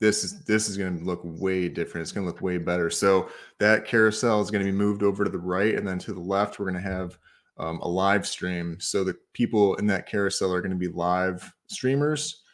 this 0.00 0.22
is 0.22 0.44
this 0.44 0.68
is 0.68 0.76
going 0.76 0.98
to 0.98 1.04
look 1.04 1.20
way 1.24 1.68
different. 1.68 2.02
It's 2.02 2.12
going 2.12 2.24
to 2.26 2.32
look 2.32 2.40
way 2.40 2.56
better. 2.58 2.88
So 2.88 3.28
that 3.58 3.84
carousel 3.84 4.40
is 4.40 4.50
going 4.50 4.64
to 4.64 4.70
be 4.72 4.76
moved 4.76 5.02
over 5.02 5.24
to 5.24 5.30
the 5.30 5.38
right, 5.38 5.74
and 5.74 5.86
then 5.86 5.98
to 6.00 6.12
the 6.14 6.20
left, 6.20 6.58
we're 6.58 6.70
going 6.70 6.82
to 6.82 6.88
have 6.88 7.18
um, 7.58 7.80
a 7.80 7.88
live 7.88 8.24
stream. 8.26 8.76
So 8.78 9.02
the 9.02 9.16
people 9.32 9.74
in 9.76 9.86
that 9.88 10.06
carousel 10.06 10.52
are 10.54 10.60
going 10.60 10.70
to 10.70 10.76
be 10.76 10.88
live 10.88 11.52
streamers 11.66 12.44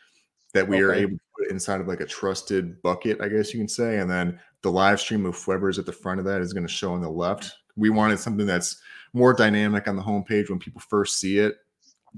that 0.54 0.66
we 0.66 0.80
are 0.80 0.94
able 0.94 1.18
put 1.44 1.52
inside 1.52 1.80
of 1.80 1.88
like 1.88 2.00
a 2.00 2.06
trusted 2.06 2.80
bucket, 2.82 3.20
I 3.20 3.28
guess 3.28 3.52
you 3.52 3.60
can 3.60 3.68
say. 3.68 3.98
And 3.98 4.10
then 4.10 4.38
the 4.62 4.70
live 4.70 5.00
stream 5.00 5.26
of 5.26 5.36
whoever's 5.36 5.78
at 5.78 5.86
the 5.86 5.92
front 5.92 6.18
of 6.20 6.26
that 6.26 6.40
is 6.40 6.52
going 6.52 6.66
to 6.66 6.72
show 6.72 6.92
on 6.92 7.02
the 7.02 7.10
left. 7.10 7.52
We 7.76 7.90
wanted 7.90 8.18
something 8.18 8.46
that's 8.46 8.80
more 9.12 9.32
dynamic 9.34 9.88
on 9.88 9.96
the 9.96 10.02
homepage 10.02 10.50
when 10.50 10.58
people 10.58 10.80
first 10.80 11.18
see 11.18 11.38
it. 11.38 11.56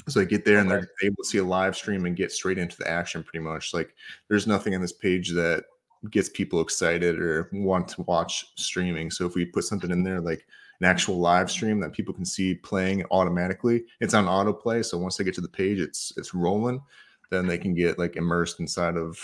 So 0.09 0.21
they 0.21 0.27
get 0.27 0.45
there 0.45 0.59
and 0.59 0.71
they're 0.71 0.87
able 1.03 1.23
to 1.23 1.29
see 1.29 1.39
a 1.39 1.45
live 1.45 1.75
stream 1.75 2.05
and 2.05 2.15
get 2.15 2.31
straight 2.31 2.59
into 2.59 2.77
the 2.77 2.89
action 2.89 3.23
pretty 3.23 3.43
much. 3.43 3.73
Like 3.73 3.95
there's 4.29 4.47
nothing 4.47 4.75
on 4.75 4.83
this 4.83 4.93
page 4.93 5.31
that 5.31 5.65
gets 6.11 6.29
people 6.29 6.61
excited 6.61 7.19
or 7.19 7.49
want 7.53 7.89
to 7.89 8.03
watch 8.03 8.53
streaming. 8.57 9.11
So 9.11 9.25
if 9.25 9.35
we 9.35 9.47
put 9.47 9.65
something 9.65 9.91
in 9.91 10.03
there 10.03 10.21
like 10.21 10.47
an 10.81 10.87
actual 10.87 11.19
live 11.19 11.51
stream 11.51 11.81
that 11.81 11.95
people 11.95 12.12
can 12.12 12.27
see 12.27 12.55
playing 12.55 13.05
automatically, 13.11 13.85
it's 14.01 14.12
on 14.12 14.27
autoplay. 14.27 14.85
So 14.85 14.99
once 14.99 15.17
they 15.17 15.25
get 15.25 15.35
to 15.37 15.41
the 15.41 15.49
page, 15.49 15.81
it's 15.81 16.12
it's 16.19 16.35
rolling, 16.35 16.83
then 17.31 17.47
they 17.47 17.59
can 17.59 17.75
get 17.75 17.99
like 17.99 18.17
immersed 18.17 18.61
inside 18.61 18.97
of 18.97 19.19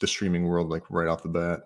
the 0.00 0.06
streaming 0.06 0.44
world 0.44 0.68
like 0.68 0.82
right 0.90 1.08
off 1.08 1.22
the 1.22 1.28
bat. 1.28 1.60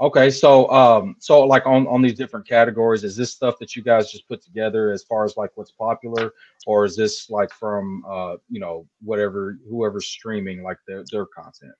okay 0.00 0.30
so 0.30 0.70
um 0.70 1.16
so 1.18 1.44
like 1.44 1.66
on 1.66 1.86
on 1.86 2.02
these 2.02 2.14
different 2.14 2.46
categories 2.46 3.04
is 3.04 3.16
this 3.16 3.32
stuff 3.32 3.56
that 3.58 3.74
you 3.74 3.82
guys 3.82 4.10
just 4.12 4.28
put 4.28 4.42
together 4.42 4.92
as 4.92 5.02
far 5.04 5.24
as 5.24 5.36
like 5.36 5.50
what's 5.56 5.72
popular 5.72 6.32
or 6.66 6.84
is 6.84 6.94
this 6.96 7.30
like 7.30 7.52
from 7.52 8.02
uh 8.08 8.36
you 8.48 8.60
know 8.60 8.86
whatever 9.02 9.58
whoever's 9.68 10.06
streaming 10.06 10.62
like 10.62 10.78
their 10.86 11.04
their 11.10 11.26
content 11.26 11.72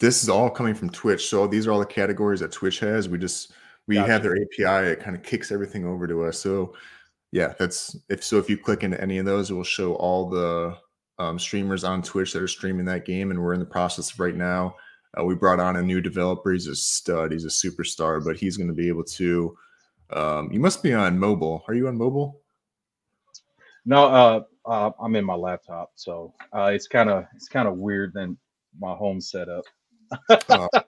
This 0.00 0.22
is 0.22 0.28
all 0.28 0.50
coming 0.50 0.74
from 0.74 0.90
Twitch. 0.90 1.28
So 1.28 1.46
these 1.46 1.66
are 1.66 1.72
all 1.72 1.78
the 1.78 1.86
categories 1.86 2.40
that 2.40 2.50
Twitch 2.50 2.80
has. 2.80 3.08
We 3.08 3.18
just 3.18 3.52
we 3.86 3.96
Gotcha. 3.96 4.10
have 4.12 4.22
their 4.22 4.36
API. 4.36 4.88
It 4.90 5.00
kind 5.00 5.14
of 5.16 5.22
kicks 5.22 5.52
everything 5.52 5.84
over 5.86 6.06
to 6.08 6.24
us. 6.24 6.38
So 6.40 6.74
yeah, 7.30 7.54
that's 7.58 7.96
if 8.08 8.24
so. 8.24 8.38
If 8.38 8.50
you 8.50 8.58
click 8.58 8.82
into 8.82 9.00
any 9.00 9.18
of 9.18 9.26
those, 9.26 9.50
it 9.50 9.54
will 9.54 9.62
show 9.64 9.94
all 9.94 10.28
the 10.28 10.76
um, 11.18 11.38
streamers 11.38 11.84
on 11.84 12.02
Twitch 12.02 12.32
that 12.32 12.42
are 12.42 12.48
streaming 12.48 12.86
that 12.86 13.04
game, 13.04 13.30
and 13.30 13.40
we're 13.40 13.54
in 13.54 13.60
the 13.60 13.66
process 13.66 14.18
right 14.18 14.34
now. 14.34 14.74
Uh, 15.18 15.24
we 15.24 15.34
brought 15.34 15.60
on 15.60 15.76
a 15.76 15.82
new 15.82 16.00
developer. 16.00 16.52
He's 16.52 16.66
a 16.66 16.74
stud. 16.74 17.32
He's 17.32 17.44
a 17.44 17.48
superstar, 17.48 18.24
but 18.24 18.36
he's 18.36 18.56
going 18.56 18.68
to 18.68 18.74
be 18.74 18.88
able 18.88 19.04
to. 19.04 19.56
Um, 20.10 20.50
you 20.52 20.60
must 20.60 20.82
be 20.82 20.92
on 20.92 21.18
mobile. 21.18 21.64
Are 21.68 21.74
you 21.74 21.88
on 21.88 21.96
mobile? 21.96 22.40
No, 23.84 24.06
uh, 24.06 24.42
uh, 24.64 24.90
I'm 25.00 25.16
in 25.16 25.24
my 25.24 25.34
laptop, 25.34 25.92
so 25.96 26.34
uh, 26.54 26.70
it's 26.72 26.86
kind 26.86 27.10
of 27.10 27.24
it's 27.34 27.48
kind 27.48 27.66
of 27.66 27.76
weird 27.76 28.12
than 28.14 28.38
my 28.78 28.94
home 28.94 29.20
setup. 29.20 29.64
Uh, 30.30 30.68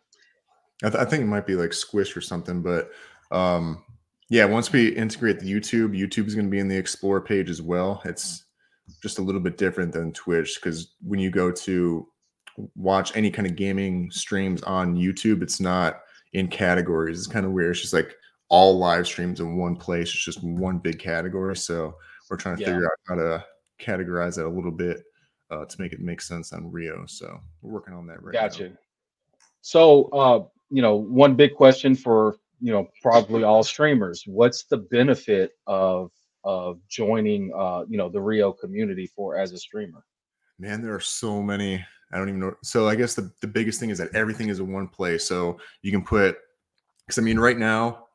I, 0.83 0.91
th- 0.91 0.95
I 0.95 1.05
think 1.05 1.23
it 1.23 1.27
might 1.27 1.47
be 1.47 1.57
like 1.57 1.73
Squish 1.73 2.17
or 2.17 2.21
something, 2.21 2.63
but 2.63 2.91
um, 3.31 3.85
yeah, 4.29 4.45
once 4.45 4.73
we 4.73 4.89
integrate 4.89 5.41
the 5.41 5.51
YouTube, 5.51 5.99
YouTube 5.99 6.27
is 6.27 6.35
going 6.35 6.47
to 6.47 6.51
be 6.51 6.59
in 6.61 6.69
the 6.69 6.77
Explore 6.77 7.21
page 7.21 7.51
as 7.51 7.61
well. 7.61 8.01
It's 8.05 8.44
just 9.03 9.19
a 9.19 9.23
little 9.23 9.41
bit 9.41 9.57
different 9.59 9.93
than 9.93 10.13
Twitch 10.13 10.57
because 10.57 10.95
when 11.03 11.19
you 11.19 11.31
go 11.31 11.51
to 11.51 12.07
watch 12.77 13.17
any 13.17 13.31
kind 13.31 13.47
of 13.47 13.57
gaming 13.57 14.11
streams 14.11 14.63
on 14.63 14.97
YouTube, 14.97 15.43
it's 15.43 15.61
not 15.61 16.01
in 16.33 16.49
categories. 16.49 17.19
It's 17.19 17.27
kind 17.27 17.47
of 17.47 17.53
weird. 17.53 17.73
It's 17.73 17.81
just 17.81 17.95
like 17.95 18.15
all 18.49 18.79
live 18.79 19.07
streams 19.07 19.41
in 19.41 19.57
one 19.57 19.77
place. 19.77 20.09
It's 20.09 20.25
just 20.25 20.43
one 20.43 20.79
big 20.79 20.99
category. 20.99 21.57
So 21.57 21.97
we're 22.31 22.37
trying 22.37 22.57
to 22.57 22.63
Yeah. 22.63 22.69
figure 22.69 22.87
out 22.87 22.93
how 23.09 23.15
to 23.17 23.45
categorize 23.81 24.37
that 24.37 24.47
a 24.47 24.49
little 24.49 24.71
bit 24.71 25.03
uh, 25.51 25.65
to 25.65 25.81
make 25.81 25.93
it 25.93 26.01
make 26.01 26.21
sense 26.21 26.53
on 26.53 26.71
Rio. 26.71 27.05
So 27.07 27.41
we're 27.63 27.73
working 27.73 27.95
on 27.95 28.07
that 28.07 28.23
right 28.23 28.35
now. 28.35 28.43
Gotcha. 28.43 28.73
So, 29.61 30.05
uh, 30.13 30.45
you 30.71 30.83
know, 30.83 30.97
one 30.97 31.35
big 31.37 31.55
question 31.55 31.95
for 31.95 32.37
you 32.61 32.73
know 32.73 32.89
probably 33.03 33.43
all 33.43 33.63
streamers: 33.63 34.25
What's 34.27 34.65
the 34.65 34.79
benefit 34.79 35.53
of 35.67 36.11
of 36.45 36.79
joining 36.89 37.53
uh, 37.57 37.85
you 37.89 37.99
know 37.99 38.09
the 38.09 38.21
Rio 38.21 38.53
community 38.53 39.07
for 39.15 39.37
as 39.37 39.53
a 39.53 39.59
streamer? 39.59 40.05
Man, 40.59 40.83
there 40.83 40.95
are 40.95 41.01
so 41.01 41.43
many. 41.43 41.85
I 42.13 42.19
don't 42.19 42.29
even 42.29 42.41
know. 42.41 42.55
So 42.63 42.89
I 42.89 42.95
guess 42.95 43.15
the, 43.15 43.33
the 43.41 43.47
biggest 43.49 43.81
thing 43.81 43.91
is 43.91 43.99
that 43.99 44.15
everything 44.15 44.49
is 44.49 44.61
in 44.61 44.73
one 44.73 44.87
place. 44.87 45.27
So 45.27 45.59
you 45.83 45.91
can 45.91 46.05
put 46.05 46.37
because 47.07 47.19
I 47.19 47.23
mean, 47.23 47.39
right 47.39 47.59
now, 47.59 48.07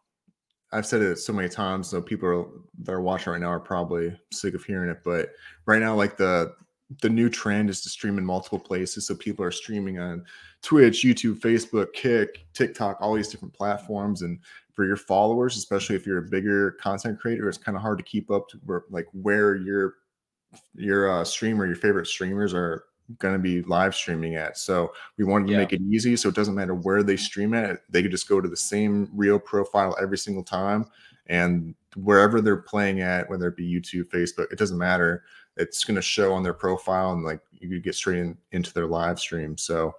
I've 0.72 0.86
said 0.86 1.02
it 1.02 1.18
so 1.18 1.34
many 1.34 1.50
times, 1.50 1.90
so 1.90 2.02
people 2.02 2.30
are, 2.30 2.46
that 2.84 2.92
are 2.92 3.02
watching 3.02 3.34
right 3.34 3.42
now 3.42 3.50
are 3.50 3.60
probably 3.60 4.18
sick 4.32 4.54
of 4.54 4.64
hearing 4.64 4.90
it. 4.90 5.02
But 5.04 5.30
right 5.66 5.82
now, 5.82 5.96
like 5.96 6.18
the 6.18 6.54
the 7.02 7.10
new 7.10 7.30
trend 7.30 7.70
is 7.70 7.82
to 7.82 7.90
stream 7.90 8.18
in 8.18 8.26
multiple 8.26 8.60
places. 8.60 9.06
So 9.06 9.16
people 9.16 9.46
are 9.46 9.52
streaming 9.52 10.00
on 10.00 10.26
Twitch, 10.64 11.04
YouTube, 11.04 11.40
Facebook, 11.40 11.94
Kick, 11.94 12.48
TikTok, 12.54 12.98
all 13.00 13.14
these 13.14 13.28
different 13.28 13.54
platforms. 13.54 14.24
And 14.24 14.40
for 14.80 14.86
your 14.86 14.96
followers, 14.96 15.58
especially 15.58 15.94
if 15.98 16.06
you're 16.08 16.20
a 16.20 16.30
bigger 16.30 16.72
content 16.82 17.20
creator, 17.20 17.50
it's 17.50 17.58
kind 17.58 17.76
of 17.76 17.82
hard 17.82 17.98
to 17.98 18.04
keep 18.06 18.32
up 18.32 18.48
to 18.48 18.58
where 18.66 18.84
like 18.90 19.08
where 19.12 19.58
your 19.58 19.96
your 20.74 21.12
uh, 21.12 21.26
streamer, 21.26 21.66
your 21.66 21.76
favorite 21.76 22.08
streamers 22.08 22.54
are 22.54 22.86
going 23.18 23.34
to 23.34 23.40
be 23.40 23.62
live 23.64 23.94
streaming 23.94 24.36
at. 24.38 24.58
So 24.58 24.94
we 25.18 25.26
wanted 25.26 25.48
to 25.48 25.52
Yeah. 25.52 25.58
make 25.58 25.74
it 25.74 25.82
easy, 25.82 26.16
so 26.16 26.30
it 26.30 26.36
doesn't 26.36 26.56
matter 26.56 26.74
where 26.76 27.04
they 27.04 27.18
stream 27.18 27.54
at. 27.54 27.82
They 27.90 28.02
could 28.02 28.12
just 28.12 28.30
go 28.30 28.40
to 28.40 28.48
the 28.48 28.56
same 28.56 29.10
Rio 29.14 29.38
profile 29.38 29.98
every 30.02 30.18
single 30.18 30.44
time, 30.46 30.86
and 31.28 31.76
wherever 31.98 32.40
they're 32.40 32.56
playing 32.56 33.02
at, 33.02 33.30
whether 33.30 33.50
it 33.50 33.58
be 33.58 33.70
YouTube, 33.70 34.06
Facebook, 34.06 34.50
it 34.50 34.60
doesn't 34.60 34.78
matter. 34.78 35.24
It's 35.58 35.84
going 35.84 35.96
to 35.96 36.02
show 36.02 36.32
on 36.32 36.42
their 36.42 36.54
profile, 36.54 37.12
and 37.12 37.26
like 37.26 37.42
you 37.52 37.68
could 37.68 37.84
get 37.84 37.96
straight 37.96 38.20
in, 38.20 38.38
into 38.54 38.74
their 38.74 38.88
live 38.88 39.20
stream. 39.20 39.58
So 39.58 39.94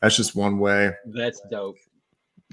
that's 0.00 0.16
just 0.16 0.34
one 0.34 0.58
way 0.58 0.92
That's 1.04 1.42
dope. 1.50 1.76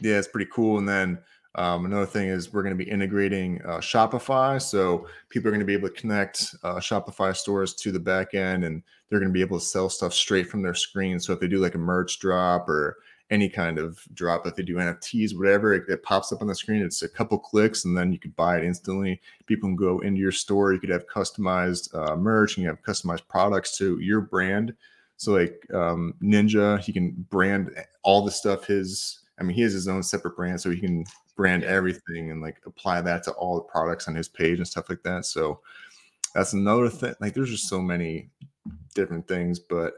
yeah, 0.01 0.17
it's 0.17 0.27
pretty 0.27 0.51
cool. 0.53 0.77
And 0.77 0.89
then 0.89 1.19
um, 1.55 1.85
another 1.85 2.05
thing 2.05 2.29
is 2.29 2.53
we're 2.53 2.63
going 2.63 2.77
to 2.77 2.83
be 2.83 2.89
integrating 2.89 3.62
uh, 3.63 3.77
Shopify, 3.77 4.62
so 4.62 5.07
people 5.29 5.49
are 5.49 5.51
going 5.51 5.59
to 5.59 5.65
be 5.65 5.73
able 5.73 5.89
to 5.89 5.95
connect 5.95 6.55
uh, 6.63 6.75
Shopify 6.75 7.35
stores 7.35 7.73
to 7.75 7.91
the 7.91 7.99
back 7.99 8.33
end, 8.33 8.63
and 8.63 8.83
they're 9.09 9.19
going 9.19 9.31
to 9.31 9.33
be 9.33 9.41
able 9.41 9.59
to 9.59 9.65
sell 9.65 9.89
stuff 9.89 10.13
straight 10.13 10.47
from 10.47 10.62
their 10.62 10.75
screen. 10.75 11.19
So 11.19 11.33
if 11.33 11.39
they 11.39 11.47
do 11.47 11.59
like 11.59 11.75
a 11.75 11.79
merch 11.79 12.19
drop 12.19 12.69
or 12.69 12.97
any 13.31 13.49
kind 13.49 13.77
of 13.77 14.01
drop. 14.13 14.45
If 14.47 14.55
they 14.55 14.63
do 14.63 14.75
NFTs, 14.75 15.38
whatever, 15.38 15.73
it, 15.73 15.83
it, 15.88 16.03
pops 16.03 16.31
up 16.31 16.41
on 16.41 16.47
the 16.47 16.55
screen. 16.55 16.81
It's 16.81 17.03
a 17.03 17.09
couple 17.09 17.38
clicks, 17.38 17.85
and 17.85 17.95
then 17.95 18.12
you 18.12 18.19
could 18.19 18.35
buy 18.35 18.57
it 18.57 18.63
instantly. 18.63 19.21
People 19.45 19.69
can 19.69 19.75
go 19.75 19.99
into 19.99 20.19
your 20.19 20.31
store. 20.31 20.73
You 20.73 20.79
could 20.79 20.89
have 20.89 21.07
customized 21.07 21.93
uh, 21.95 22.15
merch, 22.15 22.57
and 22.57 22.63
you 22.63 22.69
have 22.69 22.81
customized 22.81 23.27
products 23.27 23.77
to 23.77 23.99
your 23.99 24.21
brand. 24.21 24.73
So 25.17 25.33
like 25.33 25.62
um, 25.73 26.15
Ninja, 26.23 26.79
he 26.79 26.93
can 26.93 27.12
brand 27.29 27.71
all 28.03 28.23
the 28.23 28.31
stuff. 28.31 28.65
His, 28.65 29.19
I 29.39 29.43
mean, 29.43 29.56
he 29.56 29.62
has 29.62 29.73
his 29.73 29.88
own 29.88 30.04
separate 30.04 30.36
brand, 30.36 30.60
so 30.60 30.69
he 30.69 30.80
can 30.80 31.06
brand 31.36 31.63
everything 31.63 32.32
and 32.32 32.41
like 32.41 32.58
apply 32.65 33.02
that 33.02 33.23
to 33.23 33.32
all 33.32 33.56
the 33.56 33.62
products 33.62 34.08
on 34.08 34.15
his 34.15 34.28
page 34.28 34.58
and 34.58 34.67
stuff 34.67 34.89
like 34.89 35.04
that. 35.04 35.25
So 35.25 35.62
that's 36.36 36.54
another 36.54 36.89
thing. 36.89 37.15
Like, 37.19 37.34
there's 37.34 37.49
just 37.49 37.69
so 37.69 37.82
many 37.82 38.30
different 38.93 39.28
things, 39.28 39.60
but 39.60 39.93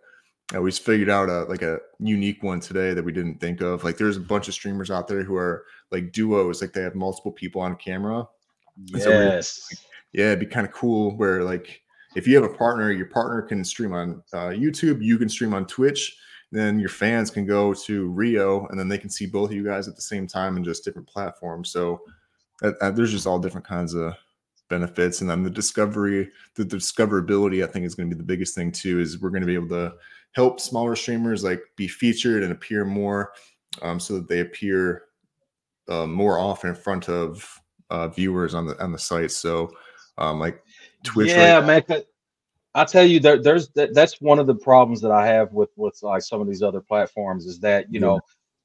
I 0.54 0.58
always 0.58 0.78
figured 0.78 1.10
out 1.10 1.30
a 1.30 1.44
like 1.44 1.62
a 1.62 1.80
unique 2.00 2.44
one 2.44 2.60
today 2.60 2.94
that 2.94 3.04
we 3.04 3.12
didn't 3.12 3.40
think 3.40 3.62
of. 3.62 3.84
Like 3.84 3.98
there's 3.98 4.18
a 4.18 4.22
bunch 4.22 4.48
of 4.48 4.54
streamers 4.54 4.92
out 4.92 5.08
there 5.08 5.24
who 5.24 5.36
are 5.36 5.66
like 5.92 6.12
duos, 6.12 6.62
like 6.62 6.74
they 6.74 6.82
have 6.82 6.96
multiple 6.96 7.32
people 7.32 7.62
on 7.62 7.76
camera. 7.76 8.28
Yes. 8.86 9.70
So 9.70 9.78
yeah, 10.14 10.28
it'd 10.28 10.40
be 10.40 10.46
kind 10.46 10.68
of 10.68 10.74
cool 10.74 11.16
where 11.16 11.44
like 11.44 11.82
if 12.16 12.28
you 12.28 12.36
have 12.36 12.44
a 12.44 12.54
partner, 12.54 12.92
your 12.92 13.06
partner 13.06 13.42
can 13.42 13.64
stream 13.64 13.94
on 13.94 14.22
uh, 14.34 14.50
YouTube, 14.50 15.02
you 15.02 15.18
can 15.18 15.30
stream 15.30 15.54
on 15.54 15.66
Twitch, 15.66 16.18
then 16.52 16.80
your 16.80 16.90
fans 16.90 17.30
can 17.32 17.46
go 17.46 17.74
to 17.74 18.08
Rio 18.10 18.68
and 18.68 18.80
then 18.80 18.88
they 18.88 18.98
can 18.98 19.10
see 19.10 19.26
both 19.26 19.50
of 19.50 19.56
you 19.56 19.64
guys 19.64 19.88
at 19.88 19.96
the 19.96 20.02
same 20.02 20.28
time 20.28 20.58
in 20.58 20.64
just 20.64 20.84
different 20.84 21.08
platforms. 21.08 21.72
So 21.72 22.02
uh, 22.62 22.74
uh, 22.82 22.92
there's 22.92 23.12
just 23.12 23.28
all 23.28 23.40
different 23.40 23.68
kinds 23.68 23.94
of 23.94 24.14
benefits 24.70 25.20
and 25.20 25.30
then 25.30 25.44
the 25.44 25.50
discovery 25.50 26.32
the 26.56 26.64
discoverability 26.64 27.62
i 27.62 27.68
think 27.68 27.86
is 27.86 27.94
going 27.94 28.10
to 28.10 28.16
be 28.16 28.18
the 28.18 28.26
biggest 28.26 28.56
thing 28.56 28.72
too 28.72 29.02
is 29.02 29.20
we're 29.20 29.30
going 29.30 29.42
to 29.42 29.46
be 29.46 29.54
able 29.54 29.68
to 29.68 29.92
help 30.32 30.62
smaller 30.62 30.96
streamers 30.96 31.44
like 31.44 31.62
be 31.76 31.90
featured 31.90 32.42
and 32.42 32.54
appear 32.54 32.86
more 32.86 33.34
um, 33.82 34.00
so 34.00 34.14
that 34.14 34.30
they 34.30 34.40
appear 34.40 35.04
uh, 35.90 36.06
more 36.06 36.40
often 36.40 36.70
in 36.70 36.76
front 36.76 37.10
of 37.10 37.60
uh, 37.90 38.08
viewers 38.08 38.54
on 38.54 38.66
the 38.66 38.82
on 38.82 38.92
the 38.92 39.00
site. 39.00 39.32
So, 39.32 39.72
um, 40.18 40.40
like 40.40 40.64
Twitch. 41.04 41.30
Yeah, 41.30 41.60
right 41.60 41.88
man. 41.90 42.04
I 42.74 42.86
tell 42.86 43.04
you, 43.06 43.20
there, 43.20 43.42
there's 43.42 43.70
that, 43.70 43.94
that's 43.94 44.22
one 44.22 44.40
of 44.40 44.48
the 44.48 44.56
problems 44.56 45.02
that 45.02 45.12
I 45.12 45.28
have 45.28 45.52
with 45.54 45.70
with 45.76 45.98
like 46.02 46.22
some 46.22 46.42
of 46.42 46.48
these 46.48 46.64
other 46.64 46.82
platforms 46.82 47.46
is 47.46 47.60
that 47.60 47.92
you 47.92 48.00
yeah. 48.00 48.08
know 48.08 48.20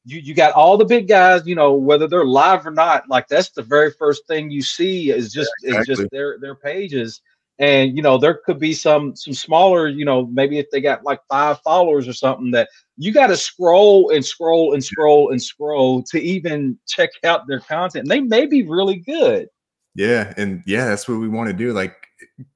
you 0.05 0.21
you 0.21 0.35
got 0.35 0.53
all 0.53 0.77
the 0.77 0.85
big 0.85 1.09
guys, 1.09 1.47
you 1.47 1.55
know, 1.55 1.75
whether 1.75 2.07
they're 2.07 2.25
live 2.25 2.66
or 2.66 2.71
not. 2.71 3.09
Like 3.09 3.29
that's 3.29 3.51
the 3.51 3.62
very 3.62 3.90
first 3.90 4.27
thing 4.27 4.51
you 4.51 4.62
see 4.62 5.11
is 5.11 5.33
just 5.33 5.51
yeah, 5.62 5.71
exactly. 5.71 5.92
is 5.92 5.99
just 5.99 6.11
their 6.12 6.38
their 6.40 6.55
pages 6.55 7.21
and 7.59 7.97
you 7.97 8.03
know 8.03 8.19
there 8.19 8.40
could 8.45 8.59
be 8.59 8.73
some 8.73 9.14
some 9.16 9.33
smaller 9.33 9.88
you 9.88 10.05
know 10.05 10.27
maybe 10.27 10.59
if 10.59 10.71
they 10.71 10.81
got 10.81 11.05
like 11.05 11.21
five 11.29 11.59
followers 11.62 12.07
or 12.07 12.12
something 12.12 12.51
that 12.51 12.69
you 12.97 13.12
got 13.12 13.29
to 13.29 13.37
scroll 13.37 14.11
and 14.11 14.25
scroll 14.25 14.75
and 14.75 14.85
scroll 14.85 15.31
and 15.31 15.42
scroll 15.42 16.03
to 16.03 16.21
even 16.21 16.79
check 16.87 17.11
out 17.25 17.47
their 17.47 17.61
content 17.61 18.03
and 18.03 18.11
they 18.11 18.21
may 18.21 18.47
be 18.47 18.62
really 18.62 18.97
good 18.97 19.49
yeah 19.95 20.35
and 20.37 20.62
yeah 20.66 20.87
that's 20.87 21.09
what 21.09 21.19
we 21.19 21.29
want 21.29 21.49
to 21.49 21.57
do 21.57 21.73
like 21.73 22.06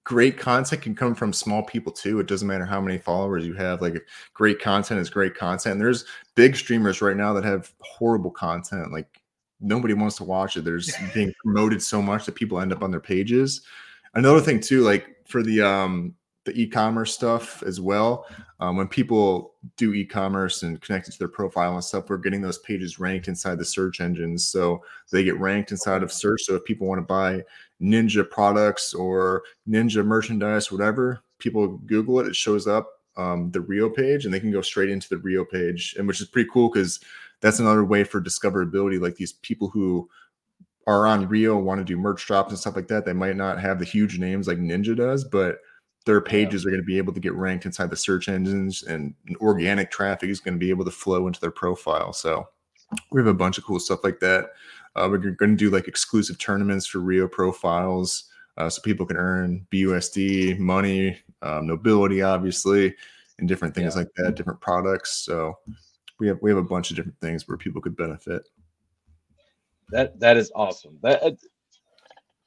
great 0.04 0.38
content 0.38 0.82
can 0.82 0.94
come 0.94 1.14
from 1.14 1.32
small 1.32 1.62
people 1.62 1.92
too. 1.92 2.20
It 2.20 2.26
doesn't 2.26 2.46
matter 2.46 2.66
how 2.66 2.80
many 2.80 2.98
followers 2.98 3.46
you 3.46 3.54
have 3.54 3.80
like 3.80 3.96
great 4.34 4.60
content 4.60 5.00
is 5.00 5.08
great 5.08 5.34
content. 5.34 5.74
And 5.74 5.80
there's 5.80 6.04
big 6.34 6.56
streamers 6.56 7.00
right 7.00 7.16
now 7.16 7.32
that 7.32 7.44
have 7.44 7.72
horrible 7.80 8.30
content 8.30 8.92
like 8.92 9.22
nobody 9.60 9.94
wants 9.94 10.16
to 10.16 10.24
watch 10.24 10.56
it. 10.56 10.64
There's 10.64 10.94
being 11.14 11.32
promoted 11.42 11.82
so 11.82 12.02
much 12.02 12.26
that 12.26 12.34
people 12.34 12.60
end 12.60 12.72
up 12.72 12.82
on 12.82 12.90
their 12.90 13.00
pages. 13.00 13.62
Another 14.14 14.40
thing 14.40 14.60
too 14.60 14.82
like 14.82 15.06
for 15.26 15.42
the 15.42 15.62
um 15.62 16.14
the 16.44 16.60
e-commerce 16.60 17.12
stuff 17.12 17.62
as 17.62 17.80
well. 17.80 18.26
Um, 18.60 18.76
when 18.76 18.88
people 18.88 19.54
do 19.76 19.94
e-commerce 19.94 20.62
and 20.62 20.80
connect 20.80 21.08
it 21.08 21.12
to 21.12 21.18
their 21.18 21.28
profile 21.28 21.74
and 21.74 21.84
stuff 21.84 22.08
we're 22.08 22.18
getting 22.18 22.42
those 22.42 22.58
pages 22.58 22.98
ranked 22.98 23.28
inside 23.28 23.58
the 23.58 23.64
search 23.64 24.00
engines. 24.00 24.46
So 24.46 24.82
they 25.10 25.24
get 25.24 25.38
ranked 25.38 25.70
inside 25.70 26.02
of 26.02 26.12
search. 26.12 26.42
So 26.42 26.54
if 26.54 26.64
people 26.64 26.86
want 26.86 26.98
to 26.98 27.02
buy 27.02 27.42
ninja 27.80 28.28
products 28.28 28.92
or 28.92 29.42
ninja 29.66 30.04
merchandise 30.04 30.70
whatever 30.70 31.18
people 31.38 31.78
google 31.86 32.20
it 32.20 32.26
it 32.26 32.36
shows 32.36 32.66
up 32.66 32.90
um, 33.16 33.50
the 33.52 33.60
rio 33.62 33.88
page 33.88 34.26
and 34.26 34.34
they 34.34 34.40
can 34.40 34.52
go 34.52 34.60
straight 34.60 34.90
into 34.90 35.08
the 35.08 35.16
rio 35.16 35.46
page 35.46 35.94
and 35.98 36.06
which 36.06 36.20
is 36.20 36.26
pretty 36.26 36.50
cool 36.52 36.68
because 36.70 37.00
that's 37.40 37.58
another 37.58 37.84
way 37.84 38.04
for 38.04 38.20
discoverability. 38.20 39.00
Like 39.00 39.16
these 39.16 39.32
people 39.32 39.68
who 39.68 40.08
are 40.86 41.06
on 41.06 41.28
Rio 41.28 41.58
want 41.58 41.78
to 41.78 41.84
do 41.84 41.96
merch 41.96 42.26
drops 42.26 42.50
and 42.50 42.58
stuff 42.58 42.76
like 42.76 42.88
that, 42.88 43.04
they 43.04 43.12
might 43.12 43.36
not 43.36 43.60
have 43.60 43.78
the 43.78 43.84
huge 43.84 44.18
names 44.18 44.46
like 44.46 44.58
Ninja 44.58 44.96
does, 44.96 45.24
but 45.24 45.58
their 46.06 46.20
pages 46.20 46.64
yeah. 46.64 46.68
are 46.68 46.70
going 46.70 46.82
to 46.82 46.86
be 46.86 46.98
able 46.98 47.12
to 47.12 47.20
get 47.20 47.34
ranked 47.34 47.66
inside 47.66 47.90
the 47.90 47.96
search 47.96 48.28
engines 48.28 48.82
and 48.82 49.14
organic 49.36 49.90
traffic 49.90 50.30
is 50.30 50.40
going 50.40 50.54
to 50.54 50.58
be 50.58 50.70
able 50.70 50.84
to 50.84 50.90
flow 50.90 51.26
into 51.26 51.40
their 51.40 51.50
profile. 51.50 52.12
So 52.12 52.48
we 53.12 53.20
have 53.20 53.26
a 53.26 53.34
bunch 53.34 53.58
of 53.58 53.64
cool 53.64 53.80
stuff 53.80 54.00
like 54.02 54.20
that. 54.20 54.50
Uh, 54.96 55.08
we're 55.10 55.18
going 55.18 55.56
to 55.56 55.56
do 55.56 55.70
like 55.70 55.86
exclusive 55.86 56.38
tournaments 56.38 56.86
for 56.86 56.98
Rio 56.98 57.28
profiles 57.28 58.24
uh, 58.56 58.68
so 58.68 58.82
people 58.82 59.06
can 59.06 59.16
earn 59.16 59.66
BUSD, 59.72 60.58
money, 60.58 61.18
um, 61.42 61.66
nobility, 61.66 62.22
obviously, 62.22 62.94
and 63.38 63.48
different 63.48 63.74
things 63.74 63.94
yeah. 63.94 64.00
like 64.00 64.08
that, 64.16 64.34
different 64.34 64.60
products. 64.60 65.16
So 65.16 65.58
we 66.18 66.26
have 66.28 66.38
we 66.42 66.50
have 66.50 66.58
a 66.58 66.62
bunch 66.62 66.90
of 66.90 66.96
different 66.96 67.18
things 67.20 67.46
where 67.46 67.56
people 67.56 67.80
could 67.80 67.96
benefit. 67.96 68.48
That 69.90 70.18
that 70.20 70.36
is 70.36 70.50
awesome. 70.54 70.98
That 71.02 71.22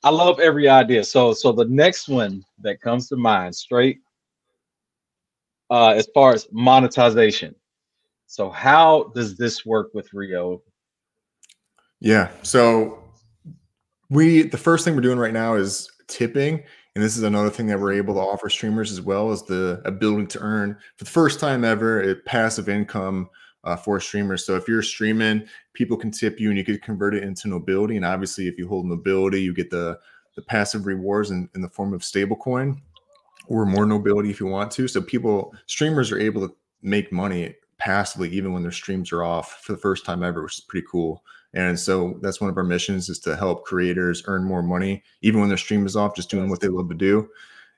I 0.04 0.10
love 0.10 0.40
every 0.40 0.68
idea. 0.68 1.04
So 1.04 1.34
so 1.34 1.52
the 1.52 1.66
next 1.66 2.10
one 2.10 2.44
that 2.62 2.82
comes 2.82 3.08
to 3.10 3.16
mind, 3.16 3.56
straight 3.56 4.00
uh, 5.70 5.90
as 5.90 6.08
far 6.14 6.34
as 6.34 6.48
monetization. 6.52 7.56
So 8.28 8.50
how 8.50 9.12
does 9.16 9.38
this 9.38 9.66
work 9.66 9.94
with 9.94 10.14
Rio? 10.14 10.62
Yeah. 12.00 12.30
So 12.42 13.04
we 14.10 14.44
the 14.44 14.58
first 14.58 14.86
thing 14.86 14.96
we're 14.96 15.02
doing 15.02 15.20
right 15.20 15.34
now 15.34 15.56
is 15.56 15.90
tipping. 16.08 16.64
And 16.96 17.04
this 17.04 17.18
is 17.18 17.24
another 17.24 17.50
thing 17.50 17.66
that 17.68 17.80
we're 17.80 17.94
able 17.94 18.14
to 18.14 18.20
offer 18.20 18.50
streamers 18.50 18.92
as 18.92 19.02
well 19.02 19.32
as 19.32 19.42
the 19.44 19.82
ability 19.86 20.28
to 20.28 20.40
earn 20.40 20.78
for 20.96 21.06
the 21.06 21.10
first 21.10 21.40
time 21.40 21.64
ever 21.64 22.02
a 22.12 22.16
passive 22.16 22.70
income 22.70 23.30
uh, 23.64 23.76
for 23.76 24.00
streamers. 24.00 24.46
So 24.46 24.56
if 24.56 24.68
you're 24.68 24.82
streaming, 24.82 25.46
people 25.74 25.98
can 25.98 26.12
tip 26.12 26.40
you 26.40 26.50
and 26.50 26.58
you 26.58 26.66
could 26.66 26.82
convert 26.82 27.16
it 27.16 27.24
into 27.24 27.48
nobility. 27.48 27.96
And 27.96 28.06
obviously, 28.06 28.48
if 28.48 28.58
you 28.58 28.68
hold 28.68 28.86
nobility, 28.86 29.42
you 29.42 29.54
get 29.54 29.70
the 29.70 30.00
the 30.36 30.42
passive 30.42 30.86
rewards 30.86 31.32
in, 31.32 31.50
in 31.56 31.62
the 31.62 31.70
form 31.70 31.94
of 31.94 32.02
stablecoin 32.02 32.80
or 33.48 33.66
more 33.66 33.86
nobility 33.86 34.30
if 34.30 34.40
you 34.40 34.48
want 34.48 34.72
to. 34.72 34.88
So 34.88 35.02
people, 35.02 35.54
streamers 35.68 36.12
are 36.12 36.20
able 36.20 36.48
to 36.48 36.56
make 36.82 37.12
money 37.12 37.56
passively 37.78 38.30
even 38.30 38.54
when 38.54 38.64
their 38.64 38.72
streams 38.72 39.12
are 39.12 39.24
off 39.24 39.62
for 39.64 39.74
the 39.74 39.78
first 39.78 40.06
time 40.06 40.24
ever, 40.24 40.44
which 40.44 40.60
is 40.60 40.64
pretty 40.64 40.88
cool. 40.90 41.24
And 41.54 41.80
so 41.80 42.18
that's 42.22 42.42
one 42.42 42.50
of 42.50 42.58
our 42.58 42.64
missions 42.64 43.10
is 43.10 43.20
to 43.20 43.36
help 43.36 43.66
creators 43.66 44.24
earn 44.26 44.44
more 44.44 44.64
money 44.64 45.04
even 45.22 45.40
when 45.40 45.50
their 45.50 45.58
stream 45.58 45.86
is 45.86 45.96
off, 45.96 46.16
just 46.16 46.32
doing 46.32 46.50
what 46.50 46.62
they 46.62 46.68
love 46.68 46.90
to 46.90 46.96
do. 46.96 47.30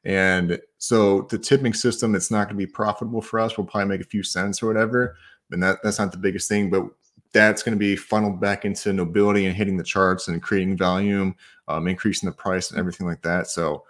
And 0.05 0.61
so 0.77 1.23
the 1.23 1.39
tipping 1.39 1.73
system, 1.73 2.13
it's 2.13 2.29
not 2.29 2.47
going 2.47 2.59
to 2.59 2.65
be 2.65 2.71
profitable 2.71 3.21
for 3.21 3.39
us. 3.39 3.57
We'll 3.57 3.65
probably 3.65 3.89
make 3.89 4.05
a 4.05 4.09
few 4.09 4.21
cents 4.21 4.61
or 4.61 4.67
whatever, 4.67 5.17
and 5.51 5.61
that 5.63 5.79
that's 5.83 5.99
not 5.99 6.11
the 6.11 6.17
biggest 6.17 6.49
thing. 6.49 6.69
But 6.69 6.85
that's 7.33 7.63
going 7.63 7.75
to 7.75 7.79
be 7.79 7.95
funneled 7.95 8.39
back 8.39 8.63
into 8.63 8.93
nobility 8.93 9.45
and 9.45 9.55
hitting 9.55 9.77
the 9.77 9.83
charts 9.83 10.27
and 10.27 10.41
creating 10.41 10.77
volume, 10.77 11.35
um, 11.67 11.87
increasing 11.87 12.29
the 12.29 12.35
price 12.35 12.71
and 12.71 12.79
everything 12.79 13.05
like 13.05 13.21
that. 13.23 13.47
So 13.47 13.83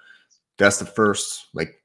that's 0.57 0.79
the 0.79 0.85
first 0.85 1.47
like 1.53 1.81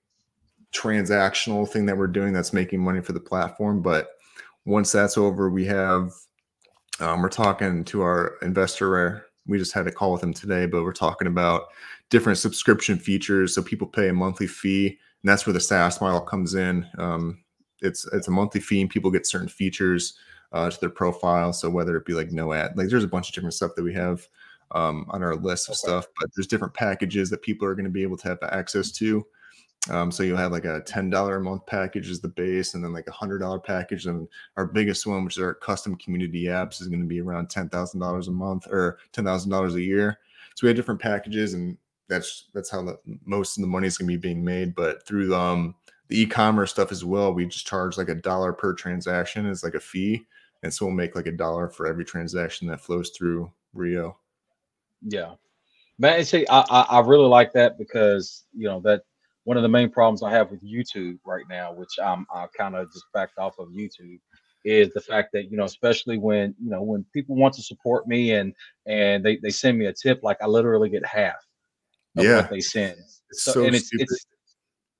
transactional 0.73 1.69
thing 1.69 1.87
that 1.87 1.99
we're 1.99 2.07
doing 2.07 2.33
that's 2.33 2.53
making 2.53 2.81
money 2.81 3.01
for 3.01 3.13
the 3.13 3.21
platform. 3.21 3.83
But 3.83 4.09
once 4.65 4.93
that's 4.93 5.19
over, 5.19 5.51
we 5.51 5.67
have 5.67 6.13
um, 7.01 7.23
we're 7.23 7.29
talking 7.29 7.85
to 7.85 8.03
our 8.03 8.37
investor. 8.43 9.27
We 9.47 9.59
just 9.59 9.73
had 9.73 9.87
a 9.87 9.93
call 9.93 10.13
with 10.13 10.23
him 10.23 10.35
today, 10.35 10.67
but 10.67 10.83
we're 10.83 10.93
talking 10.93 11.29
about 11.29 11.65
different 12.11 12.39
subscription 12.39 12.99
features. 12.99 13.55
So 13.55 13.63
people 13.63 13.87
pay 13.87 14.09
a 14.09 14.13
monthly 14.13 14.47
fee, 14.47 14.87
and 14.89 15.31
that's 15.31 15.47
where 15.47 15.55
the 15.55 15.61
SaaS 15.61 16.01
model 16.01 16.21
comes 16.21 16.55
in. 16.55 16.87
Um, 16.99 17.43
it's 17.83 18.07
it's 18.13 18.29
a 18.29 18.31
monthly 18.33 18.61
fee 18.61 18.81
and 18.81 18.91
people 18.91 19.11
get 19.11 19.27
certain 19.27 19.49
features 19.49 20.15
uh, 20.53 20.71
to 20.71 20.81
their 20.81 20.91
profile. 20.91 21.53
So 21.53 21.71
whether 21.71 21.97
it 21.97 22.07
be 22.07 22.15
like 22.15 22.33
no 22.33 22.53
ad, 22.53 22.77
like 22.77 22.89
there's 22.89 23.05
a 23.05 23.09
bunch 23.09 23.29
of 23.29 23.35
different 23.35 23.55
stuff 23.55 23.73
that 23.77 23.83
we 23.83 23.95
have 23.95 24.27
um, 24.73 25.07
on 25.11 25.23
our 25.23 25.37
list 25.37 25.69
of 25.69 25.73
okay. 25.73 25.79
stuff, 25.79 26.07
but 26.19 26.31
there's 26.35 26.47
different 26.47 26.75
packages 26.75 27.31
that 27.31 27.43
people 27.43 27.67
are 27.67 27.75
going 27.75 27.85
to 27.85 27.91
be 27.91 28.03
able 28.03 28.17
to 28.17 28.29
have 28.29 28.39
access 28.43 28.91
to. 28.93 29.27
Um, 29.89 30.13
so 30.13 30.23
you'll 30.23 30.37
have 30.37 30.53
like 30.53 30.67
a 30.67 30.83
ten 30.83 31.09
dollar 31.09 31.37
a 31.37 31.41
month 31.41 31.65
package 31.67 32.11
is 32.11 32.21
the 32.21 32.29
base, 32.29 32.75
and 32.75 32.85
then 32.85 32.93
like 32.93 33.09
a 33.09 33.13
hundred 33.13 33.39
dollar 33.39 33.59
package. 33.59 34.07
And 34.07 34.29
our 34.57 34.67
biggest 34.67 35.07
one, 35.07 35.25
which 35.25 35.39
is 35.39 35.43
our 35.43 35.55
custom 35.55 35.97
community 35.97 36.45
apps, 36.45 36.83
is 36.83 36.89
going 36.89 37.01
to 37.01 37.07
be 37.07 37.21
around 37.21 37.49
ten 37.49 37.69
thousand 37.71 38.01
dollars 38.01 38.29
a 38.29 38.33
month 38.33 38.67
or 38.67 38.99
ten 39.13 39.25
thousand 39.25 39.51
dollars 39.51 39.75
a 39.77 39.81
year. 39.81 40.19
So 40.55 40.67
we 40.67 40.69
have 40.69 40.77
different 40.77 41.01
packages, 41.01 41.55
and 41.55 41.79
that's 42.09 42.49
that's 42.53 42.69
how 42.69 42.83
the, 42.83 42.99
most 43.25 43.57
of 43.57 43.63
the 43.63 43.69
money 43.69 43.87
is 43.87 43.97
going 43.97 44.11
to 44.11 44.19
be 44.19 44.21
being 44.21 44.45
made. 44.45 44.75
But 44.75 45.07
through 45.07 45.35
um, 45.35 45.75
the 46.11 46.21
e-commerce 46.21 46.73
stuff 46.73 46.91
as 46.91 47.05
well, 47.05 47.33
we 47.33 47.47
just 47.47 47.67
charge 47.67 47.97
like 47.97 48.09
a 48.09 48.15
dollar 48.17 48.53
per 48.53 48.75
transaction 48.75 49.47
as 49.47 49.63
like 49.63 49.75
a 49.75 49.81
fee, 49.81 50.27
and 50.63 50.75
so 50.75 50.85
we'll 50.85 50.95
make 50.95 51.15
like 51.15 51.29
a 51.29 51.33
dollar 51.33 51.69
for 51.69 51.87
every 51.87 52.05
transaction 52.05 52.67
that 52.69 52.81
flows 52.81 53.11
through 53.11 53.51
Rio. 53.73 54.19
Yeah, 55.03 55.35
man. 55.99 56.25
See, 56.25 56.47
I, 56.49 56.65
I 56.69 56.81
I 56.91 57.01
really 57.01 57.29
like 57.29 57.53
that 57.53 57.79
because 57.79 58.45
you 58.53 58.67
know 58.67 58.81
that 58.81 59.03
one 59.45 59.57
of 59.57 59.63
the 59.63 59.69
main 59.69 59.89
problems 59.89 60.23
I 60.23 60.31
have 60.33 60.51
with 60.51 60.63
YouTube 60.65 61.19
right 61.25 61.45
now, 61.49 61.73
which 61.73 61.99
I'm 62.03 62.27
I 62.35 62.47
kind 62.59 62.75
of 62.75 62.93
just 62.93 63.07
backed 63.15 63.39
off 63.39 63.59
of 63.61 63.69
YouTube, 63.69 64.19
is 64.65 64.93
the 64.93 65.01
fact 65.01 65.31
that 65.33 65.49
you 65.49 65.57
know, 65.57 65.65
especially 65.65 66.19
when 66.19 66.57
you 66.61 66.71
know 66.71 66.83
when 66.83 67.05
people 67.15 67.37
want 67.37 67.55
to 67.55 67.63
support 67.63 68.09
me 68.09 68.33
and 68.33 68.53
and 68.87 69.25
they 69.25 69.37
they 69.37 69.51
send 69.51 69.79
me 69.79 69.87
a 69.87 69.93
tip, 69.93 70.25
like 70.25 70.39
I 70.43 70.47
literally 70.47 70.89
get 70.91 71.07
half 71.07 71.47
of 72.17 72.25
Yeah. 72.25 72.39
what 72.39 72.51
they 72.51 72.61
send. 72.61 72.99
It's 72.99 73.45
So, 73.45 73.53
so 73.53 73.65
and 73.65 73.77
it's 73.77 73.91
it's 73.93 74.27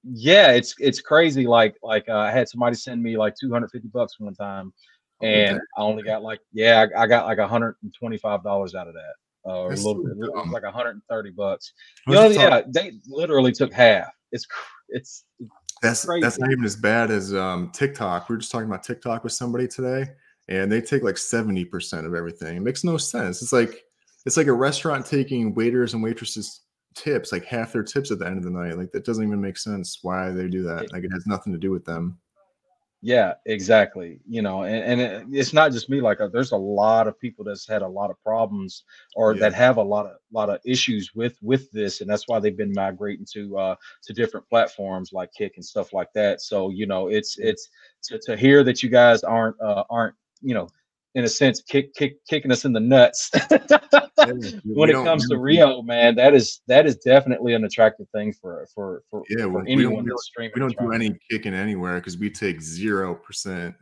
yeah, 0.05 0.53
it's 0.53 0.75
it's 0.79 1.01
crazy. 1.01 1.47
Like 1.47 1.77
like 1.83 2.09
uh, 2.09 2.17
I 2.17 2.31
had 2.31 2.49
somebody 2.49 2.77
send 2.77 3.03
me 3.03 3.17
like 3.17 3.35
250 3.37 3.89
bucks 3.89 4.19
one 4.19 4.35
time, 4.35 4.73
and 5.23 5.57
damn. 5.57 5.61
I 5.77 5.83
only 5.83 6.03
got 6.03 6.23
like 6.23 6.41
yeah, 6.53 6.87
I, 6.97 7.03
I 7.03 7.07
got 7.07 7.27
like 7.27 7.39
125 7.39 8.43
dollars 8.43 8.75
out 8.75 8.89
of 8.89 8.95
that. 8.95 9.15
Uh, 9.47 9.53
a 9.53 9.69
little 9.69 9.77
so 9.77 10.03
bit, 10.03 10.29
it 10.29 10.53
like 10.53 10.63
130 10.63 11.31
bucks. 11.31 11.73
You 12.07 12.15
know, 12.15 12.29
yeah, 12.29 12.63
they 12.69 12.93
literally 13.09 13.53
took 13.53 13.73
half. 13.73 14.11
It's 14.33 14.47
it's 14.89 15.25
That's 15.83 16.05
crazy. 16.05 16.23
that's 16.23 16.39
not 16.39 16.51
even 16.51 16.65
as 16.65 16.77
bad 16.77 17.11
as 17.11 17.35
um, 17.35 17.71
TikTok. 17.73 18.29
We 18.29 18.35
were 18.35 18.41
just 18.41 18.53
talking 18.53 18.69
about 18.69 18.83
TikTok 18.83 19.25
with 19.25 19.33
somebody 19.33 19.67
today, 19.69 20.07
and 20.49 20.71
they 20.71 20.81
take 20.81 21.03
like 21.03 21.19
seventy 21.19 21.65
percent 21.65 22.07
of 22.07 22.15
everything. 22.15 22.57
It 22.57 22.63
makes 22.63 22.85
no 22.85 22.97
sense. 22.97 23.43
It's 23.43 23.53
like 23.53 23.83
it's 24.27 24.37
like 24.37 24.47
a 24.47 24.53
restaurant 24.53 25.07
taking 25.07 25.55
waiters 25.55 25.95
and 25.95 26.03
waitresses 26.03 26.61
tips, 26.95 27.33
like 27.33 27.45
half 27.45 27.73
their 27.73 27.83
tips 27.83 28.11
at 28.11 28.19
the 28.19 28.27
end 28.27 28.39
of 28.39 28.45
the 28.45 28.51
night. 28.51 28.77
Like 28.77 28.93
that 28.93 29.05
doesn't 29.05 29.25
even 29.27 29.41
make 29.41 29.57
sense. 29.57 29.99
Why 30.03 30.31
they 30.31 30.49
do 30.49 30.63
that? 30.63 30.93
Like 30.93 31.05
it 31.05 31.13
has 31.13 31.27
nothing 31.27 31.53
to 31.53 31.59
do 31.59 31.71
with 31.71 31.85
them. 31.85 32.19
Yeah, 33.03 33.33
exactly. 33.47 34.21
You 34.29 34.43
know, 34.43 34.65
and, 34.65 34.85
and 34.85 35.01
it, 35.01 35.27
it's 35.31 35.55
not 35.55 35.73
just 35.73 35.89
me. 35.89 36.03
Like, 36.03 36.21
uh, 36.21 36.29
there's 36.29 36.53
a 36.53 36.57
lot 36.57 37.09
of 37.09 37.19
people 37.19 37.47
that's 37.47 37.67
had 37.67 37.81
a 37.81 37.89
lot 37.89 38.11
of 38.11 38.23
problems 38.23 38.85
or 39.17 39.33
Yeah. 39.33 39.41
that 39.41 39.55
have 39.55 39.79
a 39.79 39.83
lot 39.83 40.05
of 40.05 40.17
lot 40.33 40.51
of 40.51 40.61
issues 40.67 41.15
with 41.15 41.39
with 41.41 41.71
this, 41.73 42.03
and 42.03 42.11
that's 42.11 42.29
why 42.29 42.39
they've 42.41 42.57
been 42.59 42.75
migrating 42.75 43.25
to 43.33 43.57
uh 43.57 43.75
to 44.03 44.13
different 44.13 44.47
platforms 44.51 45.15
like 45.15 45.33
Kick 45.33 45.55
and 45.57 45.65
stuff 45.65 45.95
like 45.95 46.13
that. 46.13 46.43
So, 46.43 46.69
you 46.69 46.87
know, 46.87 47.09
it's 47.09 47.39
it's 47.39 47.71
to, 48.05 48.19
to 48.27 48.37
hear 48.37 48.63
that 48.65 48.83
you 48.83 48.91
guys 48.91 49.25
aren't 49.25 49.59
uh, 49.63 49.85
aren't 49.89 50.15
you 50.43 50.53
know 50.53 50.69
in 51.15 51.25
a 51.25 51.29
sense 51.29 51.61
kick, 51.63 51.93
kick 51.95 52.17
kicking 52.29 52.53
us 52.53 52.65
in 52.65 52.73
the 52.73 52.81
nuts. 52.81 53.31
When 54.65 54.91
it 54.91 54.95
comes 54.95 55.27
to 55.29 55.39
Rio, 55.39 55.83
man. 55.83 56.15
That 56.15 56.35
is 56.35 56.61
that 56.69 56.87
is 56.87 56.97
definitely 56.97 57.55
an 57.55 57.65
attractive 57.65 58.07
thing 58.11 58.33
for 58.35 58.67
for 58.75 59.03
for, 59.11 59.23
Yeah, 59.31 59.45
for 59.45 59.65
we- 59.65 59.77
we 59.77 59.83
don't 59.83 59.93
anyone 59.93 60.05
do- 60.05 60.11
that's 60.11 60.25
streaming. 60.27 60.53
we 60.55 60.61
don't 60.61 60.79
do 60.79 60.93
any 60.93 61.19
kicking 61.31 61.55
anywhere 61.55 61.97
because 61.97 62.19
we 62.19 62.29
take 62.31 62.61
zero 62.61 63.15
percent 63.15 63.75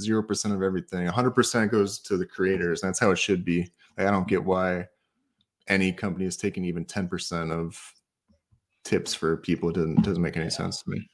zero 0.00 0.22
percent 0.22 0.52
of 0.52 0.62
everything. 0.62 1.06
100% 1.06 1.70
goes 1.70 2.00
to 2.00 2.16
the 2.18 2.26
creators. 2.26 2.80
That's 2.80 2.98
how 2.98 3.10
it 3.12 3.18
should 3.18 3.44
be. 3.44 3.60
Like, 3.96 4.08
i 4.08 4.10
don't 4.10 4.28
get 4.28 4.44
why 4.44 4.86
any 5.68 5.92
company 5.92 6.26
is 6.26 6.36
taking 6.36 6.64
even 6.64 6.84
10% 6.84 7.50
of 7.52 7.80
tips 8.84 9.14
for 9.14 9.36
people. 9.38 9.70
It 9.70 9.76
doesn't 9.76 10.02
doesn't 10.02 10.22
make 10.22 10.36
any 10.36 10.50
sense 10.50 10.82
to 10.82 10.90
me 10.90 11.08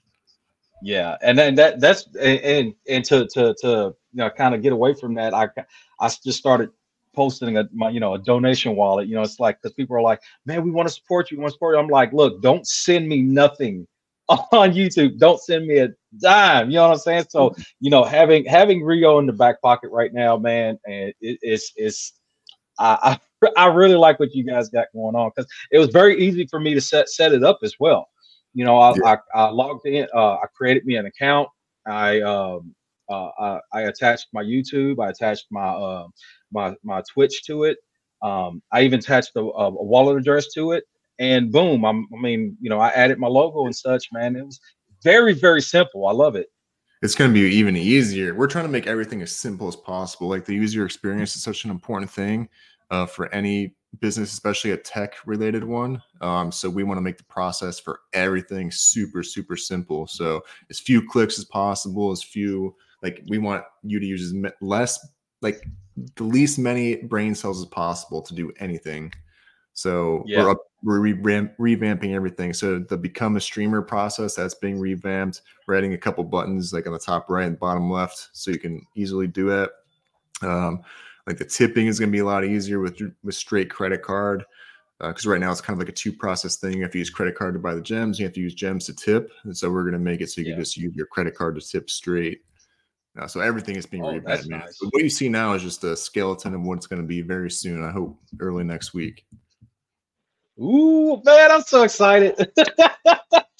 Yeah, 0.83 1.17
and 1.23 1.39
then 1.39 1.55
that 1.57 1.81
that's 1.81 2.07
and 2.21 2.75
and, 2.89 3.05
to 3.05 3.27
to 3.29 3.55
to 3.61 3.95
you 4.13 4.19
know 4.19 4.31
kind 4.31 4.55
of 4.55 4.63
get 4.63 4.73
away 4.73 4.95
from 4.95 5.15
that, 5.15 5.33
I 5.33 5.49
I 6.01 6.09
just 6.09 6.39
started 6.39 6.71
posting 7.15 7.57
a 7.57 7.69
my 7.73 7.91
you 7.91 8.01
know 8.01 8.15
a 8.15 8.19
donation 8.19 8.75
wallet. 8.75 9.09
You 9.09 9.15
know, 9.15 9.23
it's 9.23 9.39
like 9.39 9.61
because 9.63 9.75
people 9.75 9.97
are 9.97 10.03
like, 10.03 10.21
man, 10.45 10.65
we 10.65 10.71
want 10.71 10.89
to 10.89 10.95
support 10.95 11.31
you, 11.31 11.37
we 11.37 11.43
want 11.43 11.53
to 11.53 11.55
support 11.55 11.77
you. 11.77 11.81
I'm 11.81 11.89
like, 11.89 12.13
look, 12.13 12.43
don't 12.43 12.67
send 12.67 13.09
me 13.09 13.23
nothing 13.23 13.87
on 14.29 14.73
YouTube. 14.73 15.19
Don't 15.19 15.41
send 15.41 15.67
me 15.67 15.79
a 15.79 15.89
dime. 16.21 16.71
You 16.71 16.77
know 16.77 16.89
what 16.89 16.95
I'm 16.95 16.99
saying? 16.99 17.27
So 17.29 17.51
mm-hmm. 17.51 17.63
you 17.81 17.91
know, 17.91 18.05
having 18.05 18.45
having 18.45 18.83
Rio 18.83 19.19
in 19.19 19.27
the 19.27 19.33
back 19.33 19.61
pocket 19.63 19.91
right 19.93 20.13
now, 20.13 20.37
man, 20.37 20.79
and 20.87 21.13
it, 21.21 21.39
it's 21.43 21.73
it's 21.77 22.13
I, 22.79 23.19
I 23.43 23.51
I 23.57 23.67
really 23.67 23.97
like 23.97 24.19
what 24.19 24.35
you 24.35 24.45
guys 24.45 24.69
got 24.69 24.87
going 24.93 25.15
on 25.15 25.31
because 25.35 25.51
it 25.71 25.79
was 25.79 25.91
very 25.91 26.21
easy 26.21 26.47
for 26.47 26.61
me 26.61 26.75
to 26.75 26.81
set 26.81 27.09
set 27.09 27.33
it 27.33 27.45
up 27.45 27.61
as 27.63 27.77
well. 27.79 28.09
You 28.55 28.65
know, 28.65 28.79
I, 28.79 28.95
I, 29.05 29.17
I 29.35 29.51
logged 29.51 29.87
in, 29.87 30.07
uh, 30.15 30.35
I 30.35 30.45
created 30.55 30.85
me 30.85 30.97
an 30.97 31.07
account. 31.07 31.49
I 31.87 32.21
um 32.21 32.75
uh, 33.11 33.31
I, 33.39 33.61
I 33.73 33.81
attached 33.83 34.29
my 34.33 34.43
YouTube. 34.43 35.05
I 35.05 35.11
attached 35.11 35.47
my 35.51 35.69
uh, 35.69 36.07
my 36.53 36.75
my 36.83 37.03
Twitch 37.13 37.45
to 37.45 37.65
it. 37.65 37.79
Um, 38.23 38.63
I 38.71 38.83
even 38.83 39.01
attached 39.01 39.33
a, 39.37 39.41
a 39.41 39.71
wallet 39.71 40.17
address 40.17 40.53
to 40.55 40.73
it, 40.73 40.85
and 41.19 41.51
boom! 41.51 41.85
I'm, 41.85 42.07
I 42.17 42.21
mean, 42.21 42.57
you 42.61 42.71
know, 42.71 42.79
I 42.79 42.91
added 42.91 43.19
my 43.19 43.27
logo 43.29 43.67
and 43.67 43.75
such. 43.75 44.07
Man, 44.13 44.37
it 44.37 44.45
was 44.47 44.61
very 45.03 45.35
very 45.35 45.61
simple. 45.63 46.07
I 46.07 46.13
love 46.13 46.37
it. 46.37 46.47
it's 47.03 47.15
going 47.17 47.31
to 47.31 47.35
be 47.35 47.55
even 47.57 47.77
easier 47.77 48.35
we're 48.35 48.47
trying 48.47 48.65
to 48.65 48.71
make 48.71 48.87
everything 48.87 49.23
as 49.23 49.33
simple 49.35 49.67
as 49.69 49.75
possible 49.77 50.29
like 50.29 50.45
the 50.45 50.55
user 50.55 50.85
experience 50.85 51.35
is 51.35 51.43
such 51.43 51.65
an 51.65 51.71
important 51.71 52.11
thing 52.11 52.49
uh, 52.91 53.07
for 53.07 53.33
any 53.35 53.75
business 54.01 54.33
especially 54.33 54.71
a 54.71 54.77
tech 54.77 55.15
related 55.27 55.63
one 55.65 56.03
um, 56.23 56.51
so 56.51 56.69
we 56.69 56.83
want 56.83 56.97
to 56.97 57.03
make 57.03 57.19
the 57.19 57.25
process 57.25 57.79
for 57.79 58.01
everything 58.15 58.71
super 58.71 59.23
super 59.23 59.57
simple 59.57 60.07
so 60.07 60.43
as 60.71 60.81
few 60.81 61.07
clicks 61.07 61.39
as 61.39 61.45
possible 61.45 62.11
as 62.11 62.23
few 62.23 62.75
like 63.03 63.23
we 63.29 63.39
want 63.39 63.63
you 63.83 64.01
to 64.01 64.07
use 64.07 64.23
as 64.23 64.33
me- 64.35 64.51
less 64.61 64.99
like 65.43 65.67
the 66.17 66.25
least 66.25 66.59
many 66.59 66.97
brain 66.97 67.35
cells 67.35 67.61
as 67.61 67.67
possible 67.67 68.23
to 68.23 68.35
do 68.35 68.51
anything 68.61 69.13
so 69.75 70.23
Yeah. 70.27 70.43
we're 70.45 70.51
up, 70.51 70.59
we're 70.83 71.01
revamp, 71.01 71.57
revamping 71.59 72.13
everything. 72.15 72.53
So 72.53 72.81
the 72.81 72.97
become 72.97 73.37
a 73.37 73.41
streamer 73.41 73.81
process 73.83 74.35
that's 74.35 74.55
being 74.55 74.79
revamped. 74.79 75.43
We're 75.67 75.77
adding 75.77 75.95
a 75.95 75.99
couple 75.99 76.25
buttons 76.25 76.73
like 76.73 76.87
on 76.87 76.93
the 76.93 76.99
top 76.99 77.31
right 77.31 77.47
and 77.47 77.59
bottom 77.59 77.91
left, 77.91 78.29
so 78.33 78.51
you 78.51 78.59
can 78.59 78.85
easily 78.97 79.27
do 79.27 79.49
it. 79.63 79.71
Um, 80.43 80.83
like 81.27 81.39
the 81.39 81.45
tipping 81.45 81.87
is 81.87 81.99
going 81.99 82.09
to 82.11 82.13
be 82.13 82.19
a 82.21 82.25
lot 82.25 82.45
easier 82.45 82.81
with 82.81 82.99
with 83.23 83.35
straight 83.35 83.71
credit 83.71 84.03
card 84.03 84.45
because 85.01 85.27
right 85.27 85.41
now 85.41 85.51
it's 85.51 85.61
kind 85.61 85.75
of 85.75 85.79
like 85.81 85.89
a 85.89 85.97
two 85.97 86.13
process 86.13 86.57
thing. 86.57 86.75
You 86.77 86.83
have 86.83 86.93
to 86.93 86.99
use 86.99 87.11
credit 87.11 87.35
card 87.37 87.55
to 87.55 87.61
buy 87.61 87.75
the 87.75 87.81
gems. 87.81 88.19
You 88.21 88.27
have 88.27 88.35
to 88.35 88.41
use 88.41 88.55
gems 88.55 88.87
to 88.87 88.95
tip, 88.95 89.31
and 89.45 89.57
so 89.57 89.71
we're 89.71 89.83
going 89.83 89.93
to 89.95 89.99
make 89.99 90.21
it 90.21 90.31
so 90.31 90.41
you 90.41 90.49
Yeah. 90.49 90.55
can 90.55 90.63
just 90.63 90.77
use 90.77 90.95
your 90.95 91.07
credit 91.07 91.35
card 91.35 91.59
to 91.61 91.67
tip 91.67 91.91
straight. 91.91 92.43
Uh, 93.21 93.27
so 93.27 93.41
everything 93.41 93.77
is 93.77 93.85
being 93.85 94.03
Oh, 94.05 94.13
revamped. 94.15 94.49
nice. 94.49 94.79
So 94.79 94.87
what 94.91 95.03
you 95.03 95.11
see 95.11 95.29
now 95.29 95.53
is 95.55 95.63
just 95.63 95.85
a 95.85 95.97
skeleton 95.97 96.55
of 96.55 96.63
what 96.63 96.79
it's 96.79 96.87
going 96.87 97.03
to 97.03 97.07
be 97.07 97.21
very 97.21 97.51
soon. 97.51 97.85
I 97.85 97.91
hope 97.91 98.19
early 98.41 98.65
next 98.65 98.95
week. 98.95 99.27
Ooh, 100.59 101.21
man, 101.25 101.51
I'm 101.51 101.63
so 101.63 101.83
excited. 101.83 102.35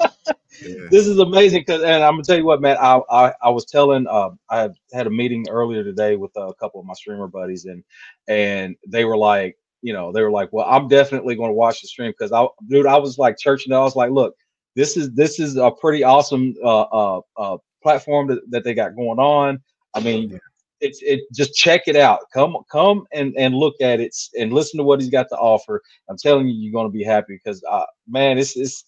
Yeah. 0.61 0.91
this 0.91 1.07
is 1.07 1.19
amazing 1.19 1.61
because 1.61 1.83
and 1.83 2.03
i'm 2.03 2.13
gonna 2.15 2.23
tell 2.23 2.37
you 2.37 2.45
what 2.45 2.61
man 2.61 2.77
i 2.81 3.01
i, 3.11 3.33
I 3.43 3.51
was 3.51 3.65
telling 3.67 4.07
uh, 4.09 4.31
i 4.51 4.69
had- 4.93 5.07
a 5.07 5.11
meeting 5.11 5.47
earlier 5.49 5.83
today 5.85 6.17
with 6.17 6.33
a 6.37 6.53
couple 6.59 6.81
of 6.81 6.87
my 6.87 6.95
streamer 6.95 7.27
buddies 7.29 7.65
and 7.67 7.83
and 8.29 8.77
they 8.87 9.05
were 9.05 9.17
like 9.17 9.57
you 9.83 9.93
know 9.93 10.13
they 10.13 10.23
were 10.23 10.31
like 10.31 10.51
well 10.53 10.67
i'm 10.69 10.89
definitely 10.89 11.35
going 11.37 11.51
to 11.51 11.55
watch 11.55 11.81
the 11.83 11.89
stream 11.89 12.11
because 12.13 12.33
i 12.33 12.47
dude 12.69 12.87
i 12.87 12.97
was 12.99 13.19
like 13.19 13.37
churching 13.39 13.73
i 13.73 13.79
was 13.81 13.97
like 13.97 14.11
look 14.11 14.35
this 14.77 14.97
is 14.97 15.13
this 15.15 15.39
is 15.41 15.57
a 15.57 15.71
pretty 15.81 16.03
awesome 16.03 16.55
uh 16.65 16.83
uh, 16.83 17.21
uh 17.37 17.57
platform 17.83 18.29
that, 18.29 18.41
that 18.51 18.65
they 18.65 18.75
got 18.75 18.95
going 18.97 19.19
on 19.19 19.59
i 19.95 20.01
mean 20.01 20.31
Yeah. 20.31 20.39
it's 20.81 21.01
it 21.03 21.21
just 21.35 21.55
check 21.55 21.83
it 21.87 21.97
out 21.97 22.21
come 22.33 22.57
come 22.71 23.05
and 23.13 23.35
and 23.37 23.55
look 23.55 23.75
at 23.81 24.01
it 24.01 24.15
and 24.39 24.53
listen 24.53 24.79
to 24.79 24.85
what 24.85 25.01
he's 25.01 25.11
got 25.11 25.27
to 25.29 25.37
offer 25.37 25.81
i'm 26.09 26.17
telling 26.17 26.47
you 26.49 26.55
you're 26.55 26.73
going 26.73 26.87
to 26.87 26.97
be 26.97 27.05
happy 27.05 27.39
because 27.43 27.63
uh 27.71 27.85
man 28.09 28.39
it's 28.39 28.57
it's 28.57 28.85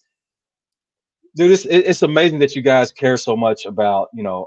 dude 1.35 1.51
it's, 1.51 1.65
it's 1.65 2.01
amazing 2.01 2.39
that 2.39 2.55
you 2.55 2.61
guys 2.61 2.91
care 2.91 3.17
so 3.17 3.35
much 3.35 3.65
about 3.65 4.09
you 4.13 4.23
know 4.23 4.45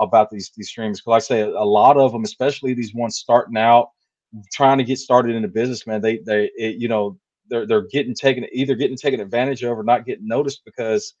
about 0.00 0.30
these 0.30 0.50
these 0.56 0.68
streams 0.68 1.00
because 1.00 1.10
like 1.10 1.22
i 1.22 1.24
say 1.24 1.40
a 1.42 1.64
lot 1.64 1.96
of 1.96 2.12
them 2.12 2.24
especially 2.24 2.74
these 2.74 2.94
ones 2.94 3.16
starting 3.16 3.56
out 3.56 3.88
trying 4.52 4.78
to 4.78 4.84
get 4.84 4.98
started 4.98 5.34
in 5.34 5.42
the 5.42 5.48
business 5.48 5.86
man 5.86 6.00
they 6.00 6.18
they 6.26 6.50
it, 6.56 6.76
you 6.76 6.88
know 6.88 7.18
they're 7.48 7.66
they're 7.66 7.86
getting 7.88 8.14
taken 8.14 8.46
either 8.52 8.74
getting 8.74 8.96
taken 8.96 9.20
advantage 9.20 9.62
of 9.62 9.78
or 9.78 9.84
not 9.84 10.06
getting 10.06 10.26
noticed 10.26 10.62
because 10.64 11.14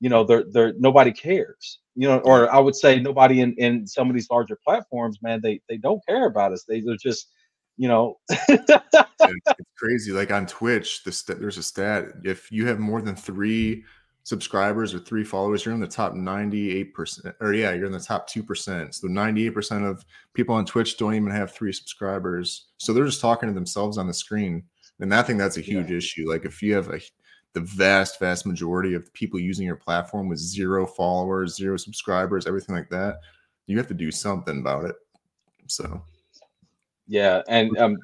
you 0.00 0.08
know 0.08 0.22
they're 0.24 0.44
they're 0.50 0.74
nobody 0.78 1.12
cares 1.12 1.80
you 1.94 2.06
know 2.06 2.18
or 2.18 2.52
i 2.52 2.58
would 2.58 2.76
say 2.76 3.00
nobody 3.00 3.40
in 3.40 3.54
in 3.54 3.86
some 3.86 4.08
of 4.08 4.14
these 4.14 4.30
larger 4.30 4.58
platforms 4.64 5.18
man 5.22 5.40
they 5.42 5.60
they 5.68 5.76
don't 5.76 6.04
care 6.06 6.26
about 6.26 6.52
us 6.52 6.64
they, 6.68 6.80
they're 6.80 6.96
just 6.96 7.30
you 7.78 7.88
know 7.88 8.18
it's, 9.30 9.52
it's 9.58 9.70
crazy. 9.76 10.12
Like 10.12 10.30
on 10.30 10.46
Twitch, 10.46 11.04
the 11.04 11.12
st- 11.12 11.40
there's 11.40 11.58
a 11.58 11.62
stat. 11.62 12.06
If 12.24 12.50
you 12.50 12.66
have 12.66 12.78
more 12.78 13.02
than 13.02 13.16
three 13.16 13.84
subscribers 14.28 14.92
or 14.92 14.98
three 14.98 15.24
followers, 15.24 15.64
you're 15.64 15.72
in 15.72 15.80
the 15.80 15.86
top 15.86 16.12
98%. 16.12 17.34
Or 17.40 17.54
yeah, 17.54 17.72
you're 17.72 17.86
in 17.86 17.92
the 17.92 17.98
top 17.98 18.28
2%. 18.28 18.94
So 18.94 19.08
98% 19.08 19.88
of 19.88 20.04
people 20.34 20.54
on 20.54 20.66
Twitch 20.66 20.98
don't 20.98 21.14
even 21.14 21.30
have 21.30 21.50
three 21.50 21.72
subscribers. 21.72 22.66
So 22.76 22.92
they're 22.92 23.06
just 23.06 23.22
talking 23.22 23.48
to 23.48 23.54
themselves 23.54 23.96
on 23.96 24.06
the 24.06 24.12
screen. 24.12 24.64
And 25.00 25.14
I 25.14 25.22
think 25.22 25.38
that's 25.38 25.56
a 25.56 25.62
huge 25.62 25.90
issue. 25.90 26.28
Like 26.28 26.44
if 26.44 26.60
you 26.60 26.74
have 26.74 26.90
a 26.90 27.00
the 27.54 27.60
vast, 27.60 28.20
vast 28.20 28.44
majority 28.44 28.92
of 28.92 29.10
people 29.14 29.40
using 29.40 29.64
your 29.64 29.76
platform 29.76 30.28
with 30.28 30.38
zero 30.38 30.86
followers, 30.86 31.56
zero 31.56 31.78
subscribers, 31.78 32.46
everything 32.46 32.74
like 32.74 32.90
that, 32.90 33.20
you 33.66 33.78
have 33.78 33.88
to 33.88 33.94
do 33.94 34.10
something 34.10 34.60
about 34.60 34.84
it. 34.84 34.96
So 35.68 36.02
Yeah, 37.06 37.40
and 37.48 37.74
um, 37.78 37.96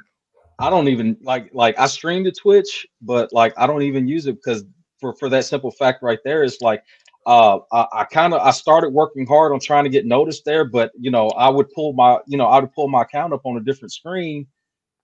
I 0.58 0.70
don't 0.70 0.88
even 0.88 1.18
like 1.20 1.50
like 1.52 1.78
I 1.78 1.86
stream 1.86 2.24
to 2.24 2.32
Twitch, 2.32 2.86
but 3.02 3.30
like 3.34 3.52
I 3.58 3.66
don't 3.66 3.82
even 3.82 4.08
use 4.08 4.26
it 4.26 4.36
because 4.36 4.64
for 5.04 5.14
for 5.16 5.28
that 5.28 5.44
simple 5.44 5.70
fact 5.70 6.02
right 6.02 6.20
there 6.24 6.42
is 6.42 6.58
like 6.62 6.82
uh 7.26 7.58
I, 7.72 7.86
I 7.92 8.04
kind 8.04 8.32
of 8.32 8.40
I 8.40 8.50
started 8.50 8.90
working 8.90 9.26
hard 9.26 9.52
on 9.52 9.60
trying 9.60 9.84
to 9.84 9.90
get 9.90 10.06
noticed 10.06 10.44
there, 10.46 10.64
but 10.64 10.92
you 10.98 11.10
know 11.10 11.28
I 11.28 11.48
would 11.48 11.70
pull 11.72 11.92
my 11.92 12.18
you 12.26 12.38
know 12.38 12.46
I 12.46 12.60
would 12.60 12.72
pull 12.72 12.88
my 12.88 13.02
account 13.02 13.32
up 13.34 13.42
on 13.44 13.56
a 13.58 13.60
different 13.60 13.92
screen, 13.92 14.46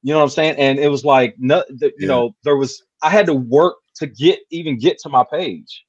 you 0.02 0.12
know 0.12 0.18
what 0.18 0.24
I'm 0.24 0.30
saying, 0.30 0.56
and 0.56 0.78
it 0.78 0.88
was 0.88 1.04
like 1.04 1.34
no, 1.38 1.62
the, 1.68 1.86
you 1.86 1.92
Yeah. 2.00 2.08
know 2.08 2.34
there 2.44 2.56
was 2.56 2.82
I 3.02 3.10
had 3.10 3.26
to 3.26 3.34
work 3.34 3.76
to 3.96 4.06
get 4.06 4.40
even 4.50 4.78
get 4.78 4.98
to 5.00 5.08
my 5.10 5.24
page, 5.30 5.84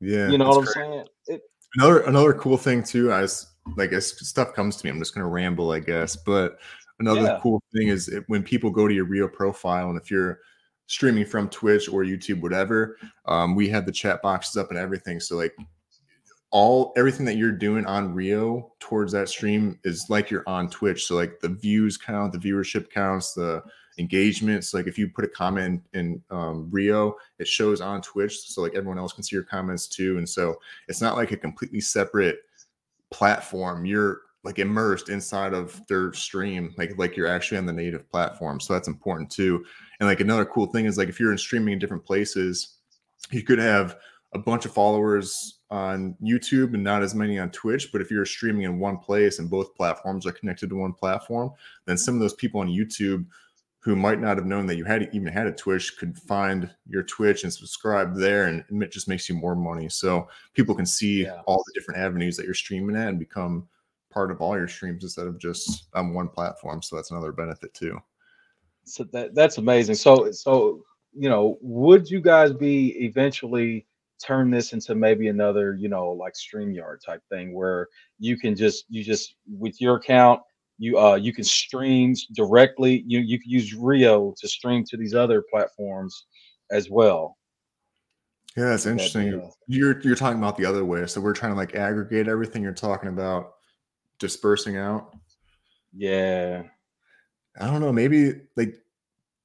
yeah, 0.00 0.30
you 0.30 0.36
know 0.38 0.48
what 0.48 0.58
I'm 0.58 0.64
crazy. 0.64 0.80
saying? 0.80 1.04
It, 1.28 1.42
Another 1.76 2.00
another 2.00 2.34
cool 2.34 2.58
thing 2.58 2.82
too, 2.82 3.10
I 3.12 3.22
was 3.22 3.46
like 3.76 3.92
as 3.92 4.08
stuff 4.28 4.52
comes 4.52 4.76
to 4.76 4.86
me, 4.86 4.90
I'm 4.90 4.98
just 4.98 5.14
gonna 5.14 5.28
ramble, 5.28 5.72
I 5.72 5.80
guess. 5.80 6.16
But 6.16 6.58
another 7.00 7.24
Yeah. 7.24 7.38
cool 7.42 7.62
thing 7.74 7.88
is 7.88 8.08
it, 8.08 8.24
when 8.28 8.42
people 8.42 8.70
go 8.70 8.86
to 8.86 8.94
your 8.94 9.04
real 9.06 9.28
profile, 9.28 9.88
and 9.90 10.00
if 10.00 10.10
you're 10.10 10.40
streaming 10.86 11.26
from 11.26 11.48
Twitch 11.48 11.88
or 11.88 12.04
YouTube, 12.04 12.40
whatever, 12.40 12.96
um, 13.26 13.54
we 13.54 13.68
have 13.68 13.86
the 13.86 13.92
chat 13.92 14.22
boxes 14.22 14.56
up 14.56 14.70
and 14.70 14.78
everything. 14.78 15.20
So 15.20 15.36
like 15.36 15.54
all 16.50 16.92
everything 16.96 17.26
that 17.26 17.36
you're 17.36 17.52
doing 17.52 17.84
on 17.86 18.14
Rio 18.14 18.72
towards 18.78 19.12
that 19.12 19.28
stream 19.28 19.78
is 19.84 20.06
like 20.08 20.30
you're 20.30 20.48
on 20.48 20.70
Twitch. 20.70 21.06
So 21.06 21.16
like 21.16 21.40
the 21.40 21.48
views 21.48 21.96
count, 21.96 22.32
the 22.32 22.38
viewership 22.38 22.90
counts, 22.90 23.34
the 23.34 23.62
engagements. 23.98 24.72
Like 24.74 24.86
if 24.86 24.98
you 24.98 25.08
put 25.08 25.24
a 25.24 25.28
comment 25.28 25.82
in 25.92 26.22
um, 26.30 26.68
Rio, 26.70 27.16
it 27.38 27.48
shows 27.48 27.80
on 27.80 28.02
Twitch, 28.02 28.38
so 28.38 28.62
like 28.62 28.74
everyone 28.74 28.98
else 28.98 29.12
can 29.12 29.24
see 29.24 29.36
your 29.36 29.44
comments 29.44 29.88
too. 29.88 30.18
And 30.18 30.28
so 30.28 30.56
it's 30.88 31.00
not 31.00 31.16
like 31.16 31.32
a 31.32 31.36
completely 31.36 31.80
separate 31.80 32.38
platform. 33.10 33.84
You're 33.84 34.20
like 34.46 34.60
immersed 34.60 35.08
inside 35.08 35.52
of 35.52 35.84
their 35.88 36.12
stream, 36.12 36.72
like 36.78 36.96
like 36.96 37.16
you're 37.16 37.26
actually 37.26 37.58
on 37.58 37.66
the 37.66 37.72
native 37.72 38.08
platform. 38.08 38.60
So 38.60 38.72
that's 38.72 38.86
important 38.86 39.28
too. 39.28 39.64
And 39.98 40.08
like 40.08 40.20
another 40.20 40.44
cool 40.44 40.66
thing 40.66 40.86
is 40.86 40.96
like 40.96 41.08
if 41.08 41.18
you're 41.18 41.32
in 41.32 41.38
streaming 41.38 41.72
in 41.72 41.80
different 41.80 42.04
places, 42.04 42.76
you 43.32 43.42
could 43.42 43.58
have 43.58 43.96
a 44.34 44.38
bunch 44.38 44.64
of 44.64 44.72
followers 44.72 45.58
on 45.70 46.14
YouTube 46.22 46.74
and 46.74 46.84
not 46.84 47.02
as 47.02 47.12
many 47.12 47.40
on 47.40 47.50
Twitch. 47.50 47.90
But 47.90 48.00
if 48.00 48.10
you're 48.10 48.24
streaming 48.24 48.62
in 48.62 48.78
one 48.78 48.98
place 48.98 49.40
and 49.40 49.50
both 49.50 49.74
platforms 49.74 50.26
are 50.26 50.32
connected 50.32 50.70
to 50.70 50.76
one 50.76 50.92
platform, 50.92 51.50
then 51.84 51.98
some 51.98 52.14
of 52.14 52.20
those 52.20 52.34
people 52.34 52.60
on 52.60 52.68
YouTube 52.68 53.26
who 53.80 53.96
might 53.96 54.20
not 54.20 54.36
have 54.36 54.46
known 54.46 54.66
that 54.66 54.76
you 54.76 54.84
had 54.84 55.08
even 55.12 55.32
had 55.32 55.48
a 55.48 55.52
Twitch 55.52 55.96
could 55.98 56.16
find 56.18 56.70
your 56.88 57.02
Twitch 57.02 57.42
and 57.44 57.52
subscribe 57.52 58.16
there, 58.16 58.44
and 58.44 58.64
it 58.82 58.92
just 58.92 59.08
makes 59.08 59.28
you 59.28 59.34
more 59.34 59.54
money. 59.56 59.88
So 59.88 60.28
people 60.54 60.74
can 60.74 60.86
see 60.86 61.22
Yeah. 61.22 61.40
all 61.46 61.62
the 61.66 61.72
different 61.72 62.00
avenues 62.00 62.36
that 62.36 62.44
you're 62.44 62.54
streaming 62.54 62.96
at 62.96 63.08
and 63.08 63.18
become 63.18 63.68
part 64.16 64.30
of 64.30 64.40
all 64.40 64.56
your 64.56 64.66
streams 64.66 65.04
instead 65.04 65.26
of 65.26 65.38
just 65.38 65.88
on 65.92 66.14
one 66.14 66.26
platform. 66.26 66.80
So 66.80 66.96
that's 66.96 67.10
another 67.10 67.32
benefit 67.32 67.74
too. 67.74 67.98
So 68.84 69.04
that 69.12 69.34
that's 69.34 69.58
amazing. 69.58 69.96
So 69.96 70.32
so 70.32 70.82
you 71.12 71.28
know, 71.28 71.58
would 71.60 72.08
you 72.10 72.22
guys 72.22 72.50
be 72.50 72.96
eventually 73.04 73.86
turn 74.24 74.50
this 74.50 74.72
into 74.72 74.94
maybe 74.94 75.28
another, 75.28 75.74
you 75.74 75.90
know, 75.90 76.12
like 76.12 76.32
StreamYard 76.32 77.04
type 77.04 77.20
thing 77.28 77.52
where 77.52 77.88
you 78.18 78.38
can 78.38 78.56
just 78.56 78.86
you 78.88 79.04
just 79.04 79.34
with 79.46 79.82
your 79.82 79.96
account, 79.96 80.40
you 80.78 80.98
uh 80.98 81.16
you 81.16 81.34
can 81.34 81.44
stream 81.44 82.14
directly. 82.34 83.04
You 83.06 83.20
you 83.20 83.38
can 83.38 83.50
use 83.50 83.74
Rio 83.74 84.34
to 84.40 84.48
stream 84.48 84.82
to 84.86 84.96
these 84.96 85.14
other 85.14 85.44
platforms 85.50 86.24
as 86.70 86.88
well. 86.88 87.36
Yeah, 88.56 88.70
that's 88.70 88.84
That, 88.84 88.92
interesting. 88.92 89.34
uh, 89.34 89.50
You're 89.66 90.00
you're 90.00 90.16
talking 90.16 90.38
about 90.38 90.56
the 90.56 90.64
other 90.64 90.86
way. 90.86 91.06
So 91.06 91.20
we're 91.20 91.34
trying 91.34 91.52
to 91.52 91.58
like 91.58 91.74
aggregate 91.74 92.28
everything. 92.28 92.62
You're 92.62 92.72
talking 92.72 93.10
about 93.10 93.55
dispersing 94.18 94.76
out. 94.76 95.14
yeah. 95.96 96.62
I 97.58 97.66
don't 97.70 97.80
know. 97.80 97.92
Maybe 97.92 98.34
like 98.56 98.74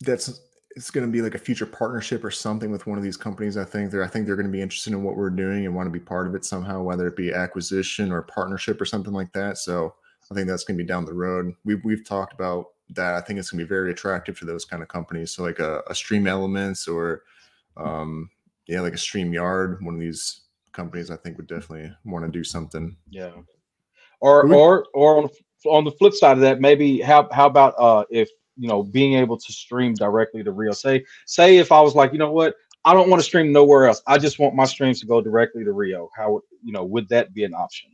that's 0.02 0.42
it's 0.76 0.92
going 0.92 1.06
to 1.06 1.12
be 1.12 1.22
like 1.22 1.36
a 1.36 1.40
future 1.40 1.66
partnership 1.66 2.24
or 2.24 2.32
something 2.32 2.72
with 2.72 2.88
one 2.88 2.98
of 2.98 3.04
these 3.04 3.18
companies. 3.18 3.58
I 3.58 3.64
think 3.64 3.92
they're 3.92 4.04
I 4.04 4.08
think 4.08 4.26
they're 4.26 4.36
going 4.36 4.48
to 4.48 4.52
be 4.52 4.62
interested 4.62 4.94
in 4.94 5.04
what 5.04 5.16
we're 5.16 5.30
doing 5.30 5.66
and 5.66 5.76
want 5.76 5.88
to 5.88 5.92
be 5.92 6.00
part 6.00 6.28
of 6.28 6.36
it 6.36 6.46
somehow, 6.46 6.82
whether 6.82 7.08
it 7.08 7.16
be 7.16 7.34
acquisition 7.34 8.12
or 8.12 8.22
partnership 8.22 8.82
or 8.82 8.86
something 8.86 9.14
like 9.14 9.32
that. 9.34 9.58
So 9.58 9.94
I 10.30 10.36
think 10.36 10.48
that's 10.48 10.64
going 10.64 10.78
to 10.78 10.84
be 10.84 10.88
down 10.88 11.06
the 11.06 11.14
road. 11.14 11.54
We've 11.64 11.84
we've 11.84 12.06
talked 12.06 12.34
about 12.34 12.68
that. 12.90 13.16
I 13.16 13.22
think 13.22 13.40
it's 13.40 13.50
going 13.50 13.60
to 13.60 13.66
be 13.66 13.70
very 13.70 13.92
attractive 13.92 14.38
to 14.40 14.46
those 14.46 14.66
kind 14.66 14.82
of 14.82 14.90
companies. 14.90 15.32
So 15.32 15.44
like 15.44 15.60
a, 15.60 15.80
a 15.88 15.94
StreamElements 15.94 16.88
or 16.88 17.24
um 17.78 18.30
yeah, 18.68 18.82
like 18.82 18.94
a 18.94 18.98
StreamYard, 18.98 19.82
one 19.82 19.96
of 19.96 20.00
these 20.00 20.42
companies 20.72 21.12
I 21.12 21.18
think 21.18 21.38
would 21.38 21.48
definitely 21.48 21.94
want 22.06 22.26
to 22.26 22.32
do 22.32 22.44
something. 22.44 22.96
Yeah. 23.10 23.32
Or 24.22 24.46
Would- 24.46 24.56
or 24.56 24.86
or 24.94 25.18
on 25.18 25.24
the, 25.24 25.70
on 25.70 25.84
the 25.84 25.92
flip 25.92 26.14
side 26.14 26.34
of 26.34 26.42
that, 26.42 26.62
maybe 26.62 27.02
how 27.02 27.28
how 27.32 27.48
about 27.48 27.74
uh 27.78 28.06
if 28.10 28.30
you 28.58 28.68
know 28.68 28.84
being 28.84 29.16
able 29.16 29.38
to 29.38 29.54
stream 29.54 29.94
directly 29.94 30.44
to 30.44 30.52
Rio? 30.52 30.72
Say 30.72 31.04
say 31.26 31.58
if 31.58 31.72
I 31.72 31.82
was 31.82 31.96
like, 31.96 32.14
you 32.14 32.20
know 32.20 32.32
what, 32.32 32.56
I 32.86 32.94
don't 32.94 33.10
want 33.10 33.20
to 33.20 33.26
stream 33.26 33.52
nowhere 33.52 33.86
else. 33.88 34.02
I 34.08 34.18
just 34.18 34.40
want 34.40 34.56
my 34.56 34.66
streams 34.66 35.00
to 35.02 35.06
go 35.06 35.22
directly 35.22 35.64
to 35.64 35.72
Rio. 35.72 36.10
How 36.16 36.42
you 36.64 36.72
know 36.72 36.86
would 36.86 37.10
that 37.10 37.34
be 37.34 37.44
an 37.44 37.54
option? 37.54 37.92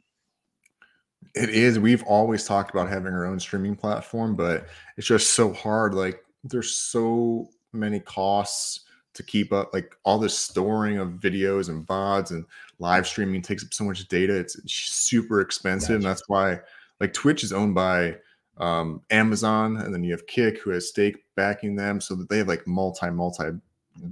It 1.35 1.49
is. 1.49 1.77
We've 1.77 2.03
always 2.03 2.45
talked 2.45 2.71
about 2.71 2.89
having 2.89 3.13
our 3.13 3.25
own 3.25 3.39
streaming 3.39 3.75
platform, 3.75 4.35
but 4.35 4.67
it's 4.97 5.07
just 5.07 5.33
so 5.33 5.53
hard. 5.53 5.93
Like 5.93 6.23
there's 6.43 6.75
so 6.75 7.49
many 7.73 7.99
costs 7.99 8.85
to 9.13 9.23
keep 9.23 9.51
up. 9.51 9.73
Like 9.73 9.93
all 10.03 10.19
this 10.19 10.37
storing 10.37 10.99
of 10.99 11.09
videos 11.09 11.69
and 11.69 11.85
VODs 11.85 12.31
and 12.31 12.45
live 12.79 13.07
streaming 13.07 13.41
takes 13.41 13.63
up 13.63 13.73
so 13.73 13.83
much 13.83 14.07
data. 14.07 14.35
It's 14.35 14.57
super 14.71 15.41
expensive. 15.41 15.95
And 15.95 16.05
that's 16.05 16.27
why 16.27 16.59
like 16.99 17.13
Twitch 17.13 17.43
is 17.43 17.53
owned 17.53 17.75
by 17.75 18.17
um, 18.57 19.01
Amazon 19.11 19.77
and 19.77 19.93
then 19.93 20.03
you 20.03 20.11
have 20.11 20.25
Kick 20.27 20.59
who 20.59 20.71
has 20.71 20.89
stake 20.89 21.23
backing 21.35 21.75
them 21.75 22.01
so 22.01 22.15
that 22.15 22.29
they 22.29 22.39
have 22.39 22.47
like 22.47 22.65
multi, 22.67 23.09
multi 23.09 23.45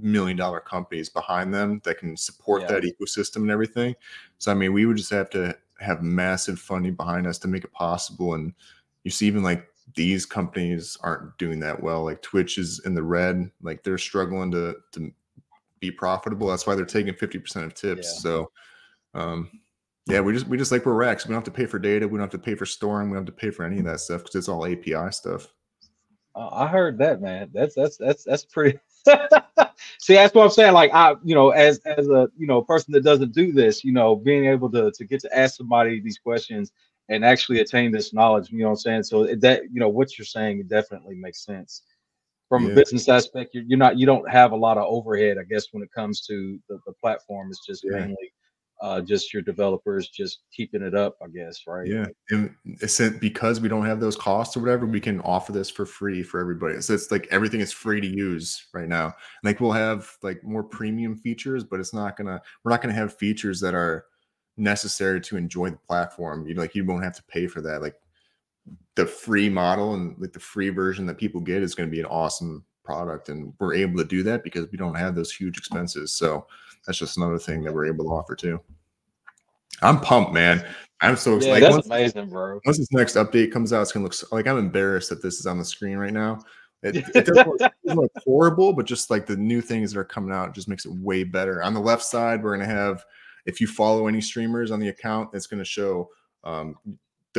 million 0.00 0.36
dollar 0.36 0.60
companies 0.60 1.08
behind 1.08 1.54
them 1.54 1.80
that 1.84 1.98
can 1.98 2.16
support 2.16 2.62
Yeah. 2.62 2.68
that 2.68 2.82
ecosystem 2.82 3.36
and 3.36 3.50
everything. 3.50 3.94
So 4.38 4.50
I 4.50 4.54
mean, 4.54 4.72
we 4.72 4.86
would 4.86 4.96
just 4.96 5.10
have 5.10 5.30
to 5.30 5.56
have 5.80 6.02
massive 6.02 6.58
funding 6.58 6.94
behind 6.94 7.26
us 7.26 7.38
to 7.38 7.48
make 7.48 7.64
it 7.64 7.72
possible. 7.72 8.34
And 8.34 8.52
you 9.04 9.10
see, 9.10 9.26
even 9.26 9.42
like 9.42 9.68
these 9.94 10.26
companies 10.26 10.96
aren't 11.02 11.36
doing 11.38 11.60
that 11.60 11.82
well. 11.82 12.04
Like 12.04 12.22
Twitch 12.22 12.58
is 12.58 12.80
in 12.84 12.94
the 12.94 13.02
red. 13.02 13.50
Like 13.62 13.82
they're 13.84 13.98
struggling 13.98 14.50
to 14.52 14.76
to 14.92 15.12
be 15.90 15.96
profitable. 15.96 16.48
That's 16.48 16.66
why 16.66 16.74
they're 16.74 16.84
taking 16.84 17.14
fifty 17.14 17.38
percent 17.38 17.66
of 17.66 17.74
tips. 17.74 18.08
Yeah. 18.08 18.20
So, 18.20 18.50
um, 19.14 19.50
yeah, 20.06 20.20
we 20.20 20.32
just 20.32 20.46
we 20.46 20.56
just 20.56 20.72
like 20.72 20.86
we're. 20.86 21.02
'cause 21.04 21.26
we 21.26 21.32
don't 21.32 21.44
have 21.44 21.44
to 21.44 21.50
pay 21.50 21.66
for 21.66 21.78
data. 21.78 22.06
We 22.06 22.12
don't 22.18 22.30
have 22.30 22.30
to 22.30 22.38
pay 22.38 22.54
for 22.54 22.66
storing. 22.66 23.10
We 23.10 23.16
don't 23.16 23.26
have 23.26 23.34
to 23.34 23.40
pay 23.40 23.50
for 23.50 23.64
any 23.64 23.78
of 23.78 23.84
that 23.86 24.00
stuff 24.00 24.22
because 24.22 24.34
it's 24.36 24.48
all 24.48 24.66
API 24.66 25.10
stuff. 25.10 25.48
Uh, 26.34 26.48
I 26.52 26.66
heard 26.66 26.98
that, 26.98 27.20
man. 27.20 27.50
That's 27.52 27.74
that's 27.74 27.96
that's 27.96 28.24
that's 28.24 28.44
pretty. 28.44 28.78
See, 29.98 30.14
that's 30.14 30.34
what 30.34 30.44
I'm 30.44 30.50
saying. 30.50 30.74
Like 30.74 30.92
I, 30.92 31.14
you 31.24 31.34
know, 31.34 31.50
as 31.50 31.78
as 31.80 32.08
a 32.08 32.28
you 32.36 32.46
know 32.46 32.62
person 32.62 32.92
that 32.92 33.04
doesn't 33.04 33.32
do 33.32 33.52
this, 33.52 33.82
you 33.84 33.92
know, 33.92 34.14
being 34.14 34.46
able 34.46 34.70
to 34.72 34.90
to 34.92 35.04
get 35.04 35.20
to 35.22 35.36
ask 35.36 35.56
somebody 35.56 36.00
these 36.00 36.18
questions 36.18 36.72
and 37.08 37.24
actually 37.24 37.60
attain 37.60 37.90
this 37.92 38.12
knowledge, 38.12 38.50
you 38.50 38.58
know 38.58 38.66
what 38.66 38.70
I'm 38.72 38.76
saying? 38.76 39.02
So 39.04 39.26
that 39.36 39.62
you 39.72 39.80
know 39.80 39.88
what 39.88 40.18
you're 40.18 40.26
saying 40.26 40.66
definitely 40.68 41.14
makes 41.14 41.44
sense. 41.44 41.82
From 42.48 42.66
Yeah. 42.66 42.72
a 42.72 42.74
business 42.74 43.08
aspect, 43.08 43.54
you're, 43.54 43.64
you're 43.64 43.78
not 43.78 43.98
you 43.98 44.06
don't 44.06 44.28
have 44.30 44.52
a 44.52 44.56
lot 44.56 44.78
of 44.78 44.84
overhead, 44.88 45.36
I 45.38 45.44
guess, 45.44 45.66
when 45.72 45.82
it 45.82 45.90
comes 45.92 46.20
to 46.26 46.58
the, 46.68 46.78
the 46.86 46.92
platform. 46.94 47.48
It's 47.50 47.66
just 47.66 47.84
Yeah. 47.84 48.00
mainly 48.00 48.32
uh 48.82 49.00
just 49.00 49.32
your 49.32 49.42
developers 49.42 50.08
just 50.10 50.40
keeping 50.54 50.82
it 50.82 50.94
up, 50.94 51.16
I 51.22 51.28
guess, 51.28 51.62
right? 51.66 51.88
Yeah, 51.88 52.06
and 52.30 52.54
it's 52.64 53.00
because 53.18 53.58
we 53.58 53.68
don't 53.68 53.86
have 53.86 54.00
those 54.00 54.16
costs 54.16 54.56
or 54.56 54.60
whatever, 54.60 54.84
we 54.86 55.00
can 55.00 55.20
offer 55.22 55.50
this 55.50 55.70
for 55.70 55.86
free 55.86 56.22
for 56.22 56.40
everybody. 56.40 56.80
So 56.82 56.92
it's 56.92 57.10
like 57.10 57.26
everything 57.30 57.60
is 57.60 57.72
free 57.72 58.00
to 58.00 58.06
use 58.06 58.66
right 58.74 58.88
now. 58.88 59.14
Like 59.42 59.60
we'll 59.60 59.72
have 59.72 60.10
like 60.22 60.44
more 60.44 60.62
premium 60.62 61.16
features, 61.16 61.64
but 61.64 61.80
it's 61.80 61.94
not 61.94 62.16
gonna. 62.16 62.40
We're 62.62 62.70
not 62.70 62.82
gonna 62.82 62.94
have 62.94 63.16
features 63.16 63.60
that 63.60 63.74
are 63.74 64.04
necessary 64.58 65.20
to 65.22 65.36
enjoy 65.36 65.70
the 65.70 65.76
platform. 65.78 66.46
You 66.46 66.54
like 66.54 66.74
you 66.74 66.84
won't 66.84 67.04
have 67.04 67.16
to 67.16 67.22
pay 67.24 67.46
for 67.46 67.60
that. 67.62 67.82
Like 67.82 67.94
the 68.94 69.06
free 69.06 69.48
model 69.48 69.94
and 69.94 70.16
like 70.18 70.32
the 70.32 70.40
free 70.40 70.70
version 70.70 71.06
that 71.06 71.18
people 71.18 71.40
get 71.40 71.62
is 71.62 71.74
going 71.74 71.88
to 71.88 71.94
be 71.94 72.00
an 72.00 72.06
awesome 72.06 72.64
product, 72.84 73.28
and 73.28 73.52
we're 73.58 73.74
able 73.74 73.98
to 73.98 74.04
do 74.04 74.22
that 74.22 74.42
because 74.42 74.70
we 74.70 74.78
don't 74.78 74.94
have 74.94 75.14
those 75.14 75.32
huge 75.32 75.58
expenses. 75.58 76.12
So 76.12 76.46
that's 76.86 76.98
just 76.98 77.16
another 77.16 77.38
thing 77.38 77.62
that 77.64 77.74
we're 77.74 77.86
able 77.86 78.04
to 78.04 78.10
offer 78.10 78.34
too. 78.34 78.60
I'm 79.82 80.00
pumped, 80.00 80.32
man. 80.32 80.64
I'm 81.02 81.16
so 81.16 81.32
Yeah, 81.32 81.36
excited. 81.36 81.62
that's 81.62 81.72
once, 81.72 81.86
amazing, 81.86 82.30
bro. 82.30 82.60
once 82.64 82.78
this 82.78 82.92
next 82.92 83.16
update 83.16 83.52
comes 83.52 83.72
out, 83.72 83.82
it's 83.82 83.92
gonna 83.92 84.04
look 84.04 84.14
so, 84.14 84.26
like 84.32 84.46
I'm 84.46 84.58
embarrassed 84.58 85.10
that 85.10 85.22
this 85.22 85.38
is 85.38 85.46
on 85.46 85.58
the 85.58 85.64
screen 85.64 85.98
right 85.98 86.12
now. 86.12 86.40
It, 86.82 86.96
it 87.14 87.26
doesn't, 87.26 87.46
look, 87.46 87.60
it 87.60 87.72
doesn't 87.84 88.00
look 88.00 88.12
horrible, 88.24 88.72
but 88.72 88.86
just 88.86 89.10
like 89.10 89.26
the 89.26 89.36
new 89.36 89.60
things 89.60 89.92
that 89.92 90.00
are 90.00 90.04
coming 90.04 90.32
out 90.32 90.54
just 90.54 90.68
makes 90.68 90.86
it 90.86 90.92
way 90.92 91.24
better. 91.24 91.62
On 91.62 91.74
the 91.74 91.80
left 91.80 92.02
side, 92.02 92.42
we're 92.42 92.56
gonna 92.56 92.70
have 92.70 93.04
if 93.44 93.60
you 93.60 93.66
follow 93.66 94.06
any 94.06 94.20
streamers 94.20 94.70
on 94.70 94.80
the 94.80 94.88
account, 94.88 95.30
it's 95.34 95.46
gonna 95.46 95.64
show 95.64 96.08
um, 96.44 96.76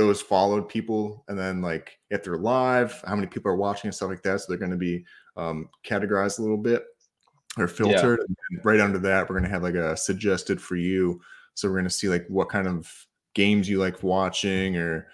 those 0.06 0.22
followed 0.22 0.70
people, 0.70 1.24
and 1.28 1.38
then 1.38 1.62
like 1.62 2.00
if 2.10 2.24
they're 2.24 2.38
live, 2.38 3.04
how 3.06 3.16
many 3.16 3.28
people 3.28 3.52
are 3.52 3.56
watching 3.56 3.88
and 3.90 3.96
stuff 3.96 4.10
like 4.10 4.24
that. 4.24 4.40
So 4.40 4.46
they're 4.50 4.58
gonna 4.58 4.78
be 4.78 5.06
um, 5.36 5.70
categorized 5.86 6.40
a 6.40 6.42
little 6.42 6.58
bit 6.58 6.86
or 7.58 7.68
filtered. 7.68 8.20
And 8.20 8.60
right 8.64 8.80
under 8.80 9.00
that, 9.00 9.30
we're 9.30 9.36
gonna 9.36 9.50
have 9.50 9.64
like 9.64 9.76
a 9.76 9.98
suggested 9.98 10.62
for 10.62 10.76
you. 10.76 11.20
So 11.56 11.70
we're 11.70 11.78
gonna 11.78 11.90
see 11.90 12.10
like 12.10 12.26
what 12.28 12.50
kind 12.50 12.68
of 12.68 12.92
games 13.34 13.70
you 13.70 13.80
like 13.80 14.02
watching 14.04 14.78
or 14.78 15.08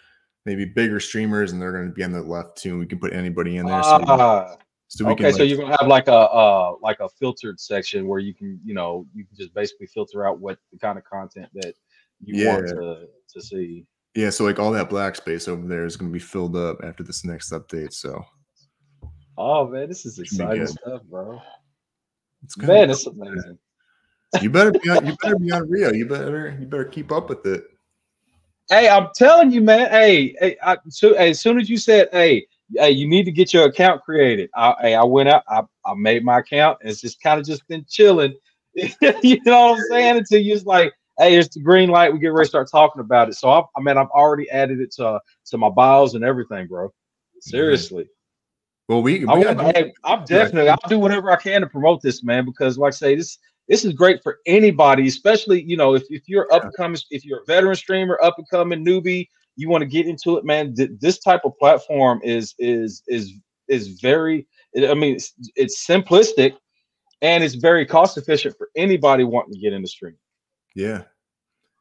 maybe 0.46 0.66
bigger 0.66 1.00
streamers 1.00 1.52
and 1.52 1.62
they're 1.62 1.72
going 1.72 1.88
to 1.88 1.94
be 1.94 2.04
on 2.04 2.12
the 2.12 2.22
left 2.22 2.58
too. 2.58 2.78
We 2.80 2.86
can 2.86 3.00
put 3.00 3.14
anybody 3.14 3.58
in 3.58 3.66
there. 3.66 3.82
So, 3.84 4.00
Ah, 4.08 4.58
so 4.88 5.06
we 5.06 5.12
okay, 5.14 5.32
so 5.32 5.40
like- 5.40 5.50
you're 5.50 5.58
gonna 5.58 5.76
have 5.80 5.88
like 5.88 6.08
a 6.08 6.14
uh 6.14 6.74
like 6.82 7.00
a 7.00 7.10
filtered 7.10 7.60
section 7.60 8.08
where 8.08 8.20
you 8.20 8.34
can 8.34 8.60
you 8.64 8.74
know 8.74 9.06
you 9.14 9.26
can 9.26 9.36
just 9.38 9.54
basically 9.54 9.88
filter 9.88 10.26
out 10.28 10.40
what 10.40 10.60
the 10.72 10.78
kind 10.78 10.98
of 10.98 11.04
content 11.06 11.50
that 11.54 11.74
you 12.24 12.48
want 12.48 12.68
to 12.68 13.08
to 13.34 13.42
see. 13.42 13.86
Yeah, 14.16 14.30
so 14.30 14.44
like 14.44 14.60
all 14.60 14.72
that 14.72 14.90
black 14.90 15.16
space 15.16 15.48
over 15.48 15.68
there 15.68 15.86
is 15.86 15.98
going 15.98 16.12
to 16.12 16.14
be 16.14 16.20
filled 16.20 16.56
up 16.56 16.78
after 16.84 17.04
this 17.04 17.26
next 17.26 17.52
update. 17.52 17.94
So 17.94 18.24
Oh 19.38 19.68
man, 19.68 19.88
this 19.90 20.06
is 20.06 20.20
exciting 20.20 20.68
stuff, 20.68 21.02
bro. 21.10 21.42
it's 22.44 22.58
Man, 22.58 22.88
be 22.88 22.94
it's 22.94 23.08
amazing. 23.08 23.58
you 24.42 24.50
better 24.50 24.72
be 24.72 24.90
on, 24.90 25.06
you 25.06 25.16
better 25.22 25.40
be 25.40 25.52
on 25.52 25.70
Rio. 25.70 25.92
You 25.92 26.06
better 26.06 26.56
you 26.60 26.68
better 26.68 26.86
keep 26.86 27.12
up 27.12 27.30
with 27.30 27.46
it. 27.46 27.66
Hey, 28.70 28.88
I'm 28.88 29.08
telling 29.16 29.52
you, 29.52 29.62
man. 29.62 29.90
Hey, 29.90 30.36
hey, 30.40 30.56
I, 30.64 30.78
so, 30.88 31.14
as 31.14 31.40
soon 31.40 31.60
as 31.60 31.70
you 31.70 31.78
said, 31.78 32.10
hey, 32.12 32.48
hey, 32.76 32.92
you 32.92 33.08
need 33.08 33.26
to 33.26 33.32
get 33.32 33.54
your 33.54 33.66
account 33.66 34.02
created. 34.04 34.50
I, 34.56 34.76
hey, 34.80 34.96
I 34.96 35.04
went 35.04 35.30
out, 35.30 35.44
I, 35.50 35.64
I 35.86 35.94
made 35.96 36.24
my 36.24 36.40
account, 36.40 36.78
and 36.82 36.90
it's 36.90 37.02
just 37.02 37.22
kind 37.22 37.40
of 37.40 37.46
just 37.46 37.68
been 37.68 37.86
chilling. 37.90 38.34
you 38.76 39.40
know 39.46 39.72
what 39.72 39.78
I'm 39.78 39.84
saying? 39.90 40.18
Until 40.18 40.42
you 40.42 40.54
just 40.54 40.66
like, 40.66 40.94
hey, 41.20 41.38
it's 41.38 41.54
the 41.54 41.62
green 41.62 41.90
light. 41.90 42.12
We 42.12 42.20
get 42.20 42.34
ready 42.34 42.46
to 42.46 42.50
start 42.50 42.70
talking 42.72 43.00
about 43.00 43.30
it. 43.30 43.36
So 43.36 43.50
I, 43.50 43.62
I 43.78 43.82
mean, 43.82 43.98
I've 43.98 44.10
already 44.10 44.50
added 44.50 44.80
it 44.80 44.92
to 44.94 45.20
to 45.48 45.58
my 45.58 45.70
bios 45.70 46.14
and 46.14 46.24
everything, 46.24 46.68
bro. 46.68 46.88
Mm-hmm. 46.88 47.40
Seriously. 47.50 48.08
Well, 48.90 49.02
we, 49.02 49.24
we 49.24 49.46
I 49.46 49.72
hey, 49.76 49.94
I'm 50.04 50.26
definitely 50.26 50.70
I'll 50.70 50.90
do 50.90 51.00
whatever 51.00 51.32
I 51.32 51.38
can 51.38 51.62
to 51.62 51.68
promote 51.68 52.02
this, 52.02 52.24
man, 52.24 52.46
because 52.46 52.78
like 52.78 52.94
I 52.94 52.96
say, 52.96 53.16
this 53.16 53.38
this 53.70 53.86
is 53.86 53.94
great 53.94 54.22
for 54.22 54.40
anybody, 54.46 55.08
especially 55.08 55.64
you 55.64 55.78
know 55.78 55.94
if, 55.94 56.04
if 56.10 56.24
you're 56.28 56.52
up 56.54 56.64
and 56.64 56.74
coming, 56.76 57.00
if 57.10 57.24
you're 57.24 57.42
a 57.42 57.46
veteran 57.46 57.76
streamer, 57.76 58.20
up 58.22 58.36
and 58.38 58.50
coming 58.50 58.86
newbie, 58.86 59.28
you 59.56 59.70
want 59.70 59.82
to 59.82 59.88
get 59.88 60.06
into 60.06 60.38
it, 60.38 60.44
man. 60.44 60.76
th- 60.76 60.92
this 61.00 61.20
type 61.20 61.42
of 61.46 61.58
platform 61.60 62.20
is 62.24 62.56
is 62.60 63.04
is 63.08 63.34
is 63.70 64.00
very. 64.02 64.48
I 64.76 64.96
mean, 64.96 65.16
it's, 65.16 65.34
it's 65.56 65.86
simplistic 65.86 66.56
and 67.22 67.44
it's 67.44 67.56
very 67.56 67.86
cost 67.86 68.18
efficient 68.18 68.56
for 68.58 68.70
anybody 68.76 69.24
wanting 69.24 69.54
to 69.54 69.60
get 69.60 69.72
into 69.72 69.88
streaming. 69.88 70.18
Yeah. 70.74 71.04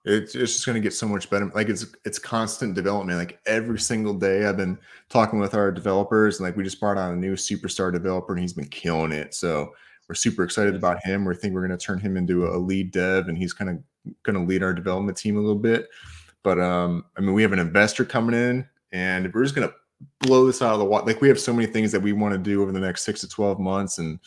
It's, 0.05 0.35
it's 0.35 0.55
just 0.55 0.67
going 0.67 0.75
to 0.75 0.81
get 0.81 0.95
so 0.95 1.07
much 1.07 1.31
better. 1.31 1.51
Like 1.55 1.69
it's 1.69 1.87
it's 2.05 2.19
constant 2.19 2.75
development. 2.75 3.19
Like 3.19 3.39
every 3.47 3.79
single 3.79 4.15
day, 4.15 4.47
I've 4.47 4.57
been 4.57 4.77
talking 5.09 5.39
with 5.39 5.55
our 5.55 5.71
developers, 5.71 6.39
and 6.39 6.47
like 6.47 6.57
we 6.57 6.65
just 6.65 6.81
brought 6.81 6.99
on 6.99 7.13
a 7.13 7.17
new 7.17 7.35
superstar 7.35 7.93
developer, 7.93 8.33
and 8.33 8.43
he's 8.43 8.53
been 8.53 8.67
killing 8.67 9.13
it. 9.13 9.33
So 9.33 9.73
we're 10.09 10.17
super 10.17 10.43
excited 10.43 10.75
about 10.75 11.05
him. 11.05 11.25
We 11.25 11.37
think 11.37 11.55
we're 11.55 11.67
going 11.67 11.79
to 11.79 11.85
turn 11.85 12.01
him 12.01 12.17
into 12.17 12.49
a 12.49 12.59
lead 12.59 12.91
dev, 12.91 13.29
and 13.29 13.39
he's 13.39 13.53
kind 13.53 13.71
of 13.71 13.79
going 14.25 14.35
to 14.35 14.45
lead 14.45 14.65
our 14.65 14.75
development 14.75 15.17
team 15.17 15.37
a 15.37 15.41
little 15.41 15.55
bit. 15.55 15.89
But 16.43 16.59
um, 16.59 17.05
I 17.17 17.21
mean, 17.21 17.35
we 17.35 17.43
have 17.43 17.53
an 17.53 17.61
investor 17.61 18.05
coming 18.05 18.35
in, 18.35 18.67
and 18.91 19.33
we're 19.33 19.45
just 19.45 19.55
going 19.55 19.69
to 19.69 19.75
blow 20.19 20.45
this 20.47 20.63
out 20.63 20.73
of 20.73 20.81
the 20.81 20.85
water. 20.85 21.07
Like 21.07 21.21
we 21.21 21.29
have 21.29 21.39
so 21.39 21.53
many 21.53 21.67
things 21.67 21.93
that 21.93 22.03
we 22.03 22.13
want 22.13 22.33
to 22.33 22.39
do 22.39 22.61
over 22.61 22.73
the 22.73 22.81
next 22.81 23.05
six 23.05 23.21
to 23.21 23.29
twelve 23.29 23.61
months, 23.61 23.99
and 23.99 24.19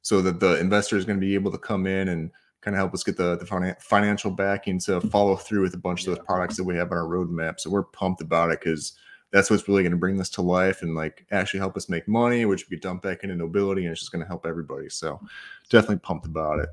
so 0.00 0.22
that 0.22 0.40
the 0.40 0.58
investor 0.58 0.96
is 0.96 1.04
going 1.04 1.20
to 1.20 1.26
be 1.26 1.34
able 1.34 1.52
to 1.52 1.58
come 1.58 1.86
in 1.86 2.08
and 2.08 2.30
kind 2.68 2.76
of 2.76 2.80
help 2.80 2.92
us 2.92 3.02
get 3.02 3.16
the, 3.16 3.34
the 3.36 3.46
finan- 3.46 3.80
financial 3.80 4.30
backing 4.30 4.78
to 4.78 5.00
follow 5.00 5.36
through 5.36 5.62
with 5.62 5.72
a 5.72 5.78
bunch 5.78 6.06
of 6.06 6.14
those 6.14 6.24
products 6.26 6.54
that 6.58 6.64
we 6.64 6.76
have 6.76 6.92
on 6.92 6.98
our 6.98 7.04
roadmap. 7.04 7.58
So 7.58 7.70
we're 7.70 7.82
pumped 7.82 8.20
about 8.20 8.50
it 8.50 8.60
because 8.60 8.92
that's 9.32 9.48
what's 9.48 9.66
really 9.66 9.82
going 9.82 9.92
to 9.92 9.98
bring 9.98 10.18
this 10.18 10.28
to 10.30 10.42
life 10.42 10.82
and 10.82 10.94
like 10.94 11.24
actually 11.30 11.60
help 11.60 11.78
us 11.78 11.88
make 11.88 12.06
money, 12.06 12.44
which 12.44 12.68
we 12.68 12.76
could 12.76 12.82
dump 12.82 13.00
back 13.00 13.22
into 13.22 13.34
nobility, 13.34 13.84
and 13.84 13.92
it's 13.92 14.00
just 14.00 14.12
going 14.12 14.20
to 14.20 14.28
help 14.28 14.44
everybody. 14.44 14.90
So 14.90 15.18
definitely 15.70 16.00
pumped 16.00 16.26
about 16.26 16.58
it. 16.58 16.68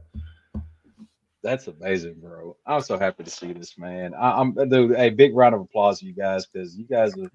That's 1.41 1.67
amazing, 1.67 2.15
bro. 2.15 2.57
I'm 2.65 2.81
so 2.81 2.99
happy 2.99 3.23
to 3.23 3.29
see 3.29 3.53
this, 3.53 3.77
man. 3.77 4.13
I, 4.15 4.31
I'm 4.31 4.53
dude. 4.53 4.97
A 4.97 5.11
big 5.11 5.33
round 5.33 5.55
of 5.55 5.61
applause 5.61 5.99
to 5.99 6.05
you 6.05 6.13
guys 6.13 6.45
because 6.45 6.75
you 6.75 6.83
guys 6.83 7.13
are. 7.17 7.29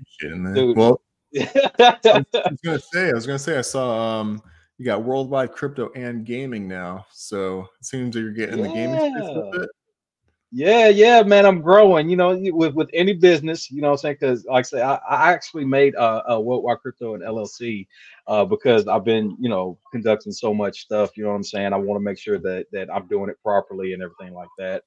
Dude. 0.52 0.76
Well, 0.76 1.00
I 1.40 2.24
was 2.50 2.60
gonna 2.62 2.78
say, 2.78 3.08
I 3.08 3.14
was 3.14 3.26
gonna 3.26 3.38
say, 3.38 3.56
I 3.56 3.62
saw 3.62 4.20
um, 4.20 4.42
you 4.80 4.86
got 4.86 5.04
worldwide 5.04 5.52
crypto 5.52 5.90
and 5.94 6.24
gaming 6.24 6.66
now, 6.66 7.04
so 7.12 7.66
it 7.78 7.84
seems 7.84 8.16
like 8.16 8.22
you're 8.22 8.32
getting 8.32 8.54
in 8.54 8.62
the 8.62 8.68
gaming 8.72 8.98
space 8.98 9.28
a 9.36 9.50
Yeah. 9.52 9.66
Yeah, 10.52 10.88
yeah, 10.88 11.22
man, 11.22 11.44
I'm 11.44 11.60
growing. 11.60 12.08
You 12.08 12.16
know, 12.16 12.34
with 12.54 12.72
with 12.74 12.88
any 12.94 13.12
business, 13.12 13.70
you 13.70 13.82
know, 13.82 13.88
what 13.88 13.92
I'm 13.92 13.98
saying 13.98 14.16
because, 14.20 14.46
like 14.46 14.60
I 14.60 14.62
say, 14.62 14.80
I, 14.80 14.94
I 14.94 15.32
actually 15.32 15.66
made 15.66 15.94
uh, 15.96 16.22
a 16.28 16.40
Worldwide 16.40 16.78
Crypto 16.78 17.14
and 17.14 17.22
LLC 17.22 17.86
uh, 18.26 18.46
because 18.46 18.88
I've 18.88 19.04
been, 19.04 19.36
you 19.38 19.50
know, 19.50 19.78
conducting 19.92 20.32
so 20.32 20.54
much 20.54 20.80
stuff. 20.80 21.14
You 21.14 21.24
know 21.24 21.28
what 21.28 21.36
I'm 21.36 21.44
saying? 21.44 21.74
I 21.74 21.76
want 21.76 22.00
to 22.00 22.02
make 22.02 22.18
sure 22.18 22.38
that 22.38 22.64
that 22.72 22.88
I'm 22.92 23.06
doing 23.06 23.28
it 23.28 23.36
properly 23.44 23.92
and 23.92 24.02
everything 24.02 24.32
like 24.32 24.48
that. 24.56 24.84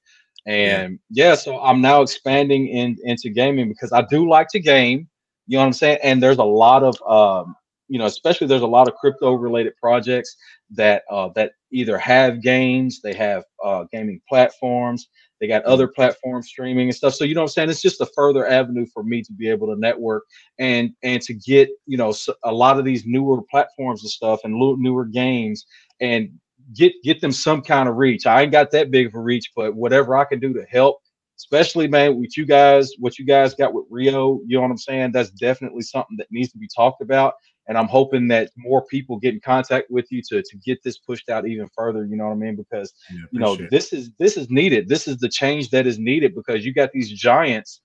And 0.48 1.00
yeah, 1.12 1.36
so 1.36 1.62
I'm 1.62 1.82
now 1.82 2.02
expanding 2.02 2.68
in 2.68 2.98
into 3.04 3.30
gaming 3.30 3.70
because 3.70 3.94
I 3.94 4.02
do 4.10 4.28
like 4.28 4.48
to 4.50 4.60
game. 4.60 5.08
You 5.46 5.58
know 5.58 5.62
what 5.62 5.68
I'm 5.68 5.74
saying? 5.74 6.00
And 6.02 6.22
there's 6.22 6.40
a 6.40 6.44
lot 6.44 6.82
of, 6.82 7.00
um, 7.04 7.56
you 7.94 8.00
know, 8.00 8.06
especially 8.06 8.48
there's 8.48 8.62
a 8.62 8.68
lot 8.68 8.88
of 8.88 8.96
crypto 8.96 9.34
related 9.34 9.78
projects 9.78 10.36
that 10.72 11.04
uh, 11.10 11.30
that 11.36 11.52
either 11.72 11.98
have 11.98 12.42
games, 12.42 13.02
they 13.02 13.14
have 13.14 13.44
uh, 13.64 13.86
gaming 13.92 14.20
platforms 14.28 15.08
they 15.44 15.48
got 15.48 15.66
other 15.66 15.90
platform 15.90 16.42
streaming 16.42 16.88
and 16.88 16.96
stuff. 16.96 17.16
So 17.16 17.26
you 17.26 17.36
know 17.36 17.42
what 17.42 17.50
I'm 17.52 17.54
saying? 17.54 17.70
It's 17.70 17.82
just 17.82 18.00
a 18.00 18.06
further 18.16 18.48
avenue 18.48 18.86
for 18.94 19.04
me 19.04 19.22
to 19.24 19.34
be 19.34 19.50
able 19.50 19.68
to 19.68 19.78
network 19.78 20.24
and 20.58 20.92
and 21.04 21.22
to 21.24 21.34
get 21.34 21.68
you 21.86 21.98
know 21.98 22.14
a 22.46 22.52
lot 22.54 22.80
of 22.80 22.86
these 22.86 23.06
newer 23.06 23.42
platforms 23.52 24.04
and 24.04 24.10
stuff 24.10 24.40
and 24.46 24.54
newer 24.54 25.04
games 25.04 25.66
and 26.00 26.30
get 26.74 26.94
get 27.04 27.20
them 27.20 27.34
some 27.34 27.62
kind 27.62 27.90
of 27.90 27.98
reach. 27.98 28.26
I 28.26 28.44
ain't 28.44 28.54
got 28.54 28.72
that 28.72 28.90
big 28.90 29.08
of 29.08 29.16
a 29.16 29.20
reach, 29.20 29.52
but 29.54 29.76
whatever 29.76 30.16
I 30.16 30.24
can 30.24 30.40
do 30.40 30.54
to 30.54 30.64
help, 30.64 31.02
especially 31.38 31.90
man 31.90 32.22
with 32.22 32.38
you 32.38 32.46
guys, 32.46 32.92
what 32.98 33.20
you 33.20 33.26
guys 33.26 33.54
got 33.54 33.74
with 33.74 33.84
Rio, 33.90 34.40
you 34.48 34.56
know 34.56 34.62
what 34.62 34.72
I'm 34.72 34.78
saying? 34.78 35.12
That's 35.12 35.32
definitely 35.32 35.82
something 35.82 36.16
that 36.20 36.32
needs 36.32 36.54
to 36.54 36.58
be 36.58 36.70
talked 36.74 37.02
about. 37.02 37.34
And 37.68 37.78
I'm 37.78 37.88
hoping 37.88 38.28
that 38.28 38.52
more 38.58 38.86
people 38.86 39.18
get 39.18 39.34
in 39.34 39.40
contact 39.40 39.90
with 39.90 40.12
you 40.12 40.22
to 40.30 40.42
to 40.42 40.58
get 40.58 40.84
this 40.84 40.98
pushed 40.98 41.30
out 41.30 41.48
even 41.48 41.70
further. 41.76 42.06
You 42.06 42.18
know 42.18 42.26
what 42.26 42.34
I 42.34 42.36
mean? 42.36 42.56
Because 42.56 42.94
Yeah, 43.10 43.22
you 43.32 43.40
know 43.40 43.54
it. 43.54 43.70
this 43.72 43.94
is 43.94 44.12
this 44.20 44.38
is 44.38 44.50
needed 44.50 44.90
this 44.90 45.08
is 45.08 45.18
the 45.18 45.30
change 45.30 45.70
that 45.70 45.88
is 45.88 45.98
needed 45.98 46.36
because 46.36 46.66
you 46.66 46.74
got 46.74 46.92
these 46.92 47.12
giants 47.12 47.82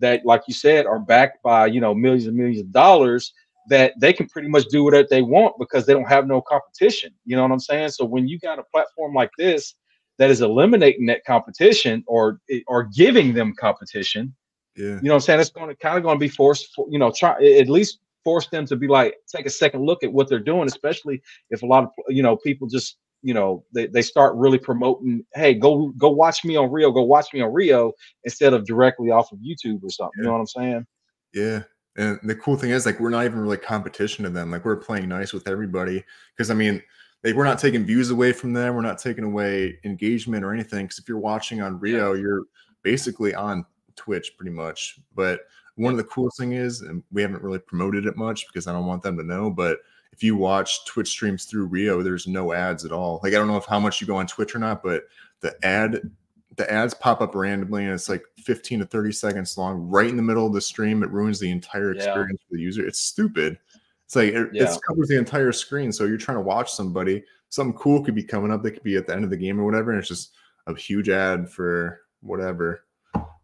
that 0.00 0.24
like 0.24 0.42
you 0.46 0.54
said 0.54 0.86
are 0.86 0.98
backed 0.98 1.42
by 1.42 1.66
you 1.66 1.80
know 1.80 1.94
millions 1.94 2.26
and 2.26 2.36
millions 2.36 2.60
of 2.60 2.72
dollars 2.72 3.32
that 3.68 3.92
they 4.00 4.12
can 4.12 4.26
pretty 4.28 4.48
much 4.48 4.64
do 4.70 4.82
whatever 4.82 5.06
they 5.10 5.22
want 5.22 5.54
because 5.58 5.84
they 5.84 5.92
don't 5.92 6.08
have 6.08 6.26
no 6.26 6.40
competition 6.40 7.12
you 7.24 7.36
know 7.36 7.42
what 7.42 7.52
i'm 7.52 7.60
saying 7.60 7.88
so 7.88 8.04
when 8.04 8.26
you 8.28 8.38
got 8.38 8.58
a 8.58 8.64
platform 8.72 9.14
like 9.14 9.30
this 9.38 9.74
that 10.18 10.30
is 10.30 10.40
eliminating 10.40 11.06
that 11.06 11.24
competition 11.24 12.02
or 12.06 12.40
or 12.66 12.84
giving 12.84 13.32
them 13.32 13.54
competition 13.58 14.34
yeah. 14.76 14.98
you 15.02 15.02
know 15.02 15.12
what 15.12 15.14
i'm 15.14 15.20
saying 15.20 15.40
it's 15.40 15.50
going 15.50 15.68
to 15.68 15.76
kind 15.76 15.96
of 15.96 16.02
going 16.02 16.16
to 16.16 16.20
be 16.20 16.28
forced 16.28 16.74
for, 16.74 16.86
you 16.90 16.98
know 16.98 17.10
try 17.10 17.32
at 17.32 17.68
least 17.68 18.00
force 18.28 18.48
them 18.48 18.66
to 18.66 18.76
be 18.76 18.88
like 18.88 19.14
take 19.34 19.46
a 19.46 19.50
second 19.50 19.80
look 19.84 20.02
at 20.02 20.12
what 20.12 20.28
they're 20.28 20.48
doing 20.52 20.66
especially 20.66 21.16
if 21.50 21.62
a 21.62 21.66
lot 21.66 21.84
of 21.84 21.90
you 22.08 22.22
know 22.22 22.36
people 22.36 22.68
just 22.68 22.98
you 23.22 23.34
know 23.34 23.64
they, 23.74 23.86
they 23.86 24.02
start 24.02 24.34
really 24.36 24.58
promoting 24.58 25.24
hey 25.34 25.54
go 25.54 25.70
go 25.96 26.08
watch 26.08 26.44
me 26.44 26.56
on 26.56 26.70
rio 26.70 26.90
go 26.90 27.02
watch 27.02 27.28
me 27.32 27.40
on 27.40 27.52
rio 27.52 27.92
instead 28.24 28.52
of 28.52 28.66
directly 28.66 29.10
off 29.10 29.32
of 29.32 29.38
youtube 29.38 29.82
or 29.82 29.90
something 29.90 30.18
you 30.18 30.24
know 30.24 30.32
what 30.32 30.40
i'm 30.40 30.46
saying 30.46 30.86
Yeah. 31.34 31.62
And 31.96 32.18
the 32.22 32.34
cool 32.36 32.56
thing 32.56 32.70
is, 32.70 32.86
like, 32.86 33.00
we're 33.00 33.10
not 33.10 33.24
even 33.24 33.40
really 33.40 33.56
competition 33.56 34.24
to 34.24 34.30
them. 34.30 34.52
Like, 34.52 34.64
we're 34.64 34.76
playing 34.76 35.08
nice 35.08 35.32
with 35.32 35.48
everybody. 35.48 36.04
Because, 36.36 36.48
I 36.50 36.54
mean, 36.54 36.80
like, 37.24 37.34
we're 37.34 37.44
not 37.44 37.58
taking 37.58 37.84
views 37.84 38.10
away 38.10 38.32
from 38.32 38.52
them. 38.52 38.76
We're 38.76 38.82
not 38.82 38.98
taking 38.98 39.24
away 39.24 39.78
engagement 39.84 40.44
or 40.44 40.52
anything. 40.54 40.84
Because 40.84 41.00
if 41.00 41.08
you're 41.08 41.18
watching 41.18 41.60
on 41.60 41.80
Rio, 41.80 42.14
you're 42.14 42.44
basically 42.82 43.34
on 43.34 43.64
Twitch 43.96 44.36
pretty 44.36 44.52
much. 44.52 45.00
But 45.14 45.40
one 45.78 45.92
of 45.92 45.96
the 45.96 46.04
coolest 46.04 46.38
thing 46.38 46.52
is, 46.52 46.82
and 46.82 47.02
we 47.12 47.22
haven't 47.22 47.42
really 47.42 47.58
promoted 47.60 48.04
it 48.06 48.16
much 48.16 48.46
because 48.48 48.66
I 48.66 48.72
don't 48.72 48.86
want 48.86 49.02
them 49.02 49.16
to 49.16 49.22
know, 49.22 49.48
but 49.48 49.78
if 50.12 50.22
you 50.22 50.36
watch 50.36 50.84
Twitch 50.86 51.08
streams 51.08 51.44
through 51.44 51.66
Rio, 51.66 52.02
there's 52.02 52.26
no 52.26 52.52
ads 52.52 52.84
at 52.84 52.90
all. 52.92 53.20
Like, 53.22 53.32
I 53.32 53.36
don't 53.36 53.46
know 53.46 53.56
if 53.56 53.64
how 53.66 53.78
much 53.78 54.00
you 54.00 54.06
go 54.06 54.16
on 54.16 54.26
Twitch 54.26 54.54
or 54.54 54.58
not, 54.58 54.82
but 54.82 55.04
the 55.40 55.54
ad 55.64 56.10
the 56.56 56.70
ads 56.72 56.92
pop 56.92 57.20
up 57.20 57.36
randomly 57.36 57.84
and 57.84 57.94
it's 57.94 58.08
like 58.08 58.24
15 58.38 58.80
to 58.80 58.84
30 58.84 59.12
seconds 59.12 59.56
long 59.56 59.88
right 59.88 60.08
in 60.10 60.16
the 60.16 60.22
middle 60.24 60.44
of 60.44 60.52
the 60.52 60.60
stream. 60.60 61.04
It 61.04 61.10
ruins 61.12 61.38
the 61.38 61.52
entire 61.52 61.94
Yeah. 61.94 62.02
experience 62.02 62.40
for 62.48 62.56
the 62.56 62.60
user. 62.60 62.84
It's 62.84 62.98
stupid. 62.98 63.60
It's 64.04 64.16
like 64.16 64.34
it, 64.34 64.48
Yeah. 64.52 64.64
it 64.64 64.80
covers 64.88 65.06
the 65.06 65.18
entire 65.18 65.52
screen 65.52 65.92
so 65.92 66.04
you're 66.04 66.16
trying 66.18 66.38
to 66.38 66.42
watch 66.42 66.72
somebody. 66.72 67.22
Something 67.48 67.78
cool 67.78 68.04
could 68.04 68.16
be 68.16 68.24
coming 68.24 68.50
up. 68.50 68.64
That 68.64 68.72
could 68.72 68.82
be 68.82 68.96
at 68.96 69.06
the 69.06 69.14
end 69.14 69.22
of 69.22 69.30
the 69.30 69.36
game 69.36 69.60
or 69.60 69.64
whatever 69.64 69.92
and 69.92 70.00
it's 70.00 70.08
just 70.08 70.32
a 70.66 70.74
huge 70.74 71.08
ad 71.08 71.48
for 71.48 72.00
whatever 72.22 72.82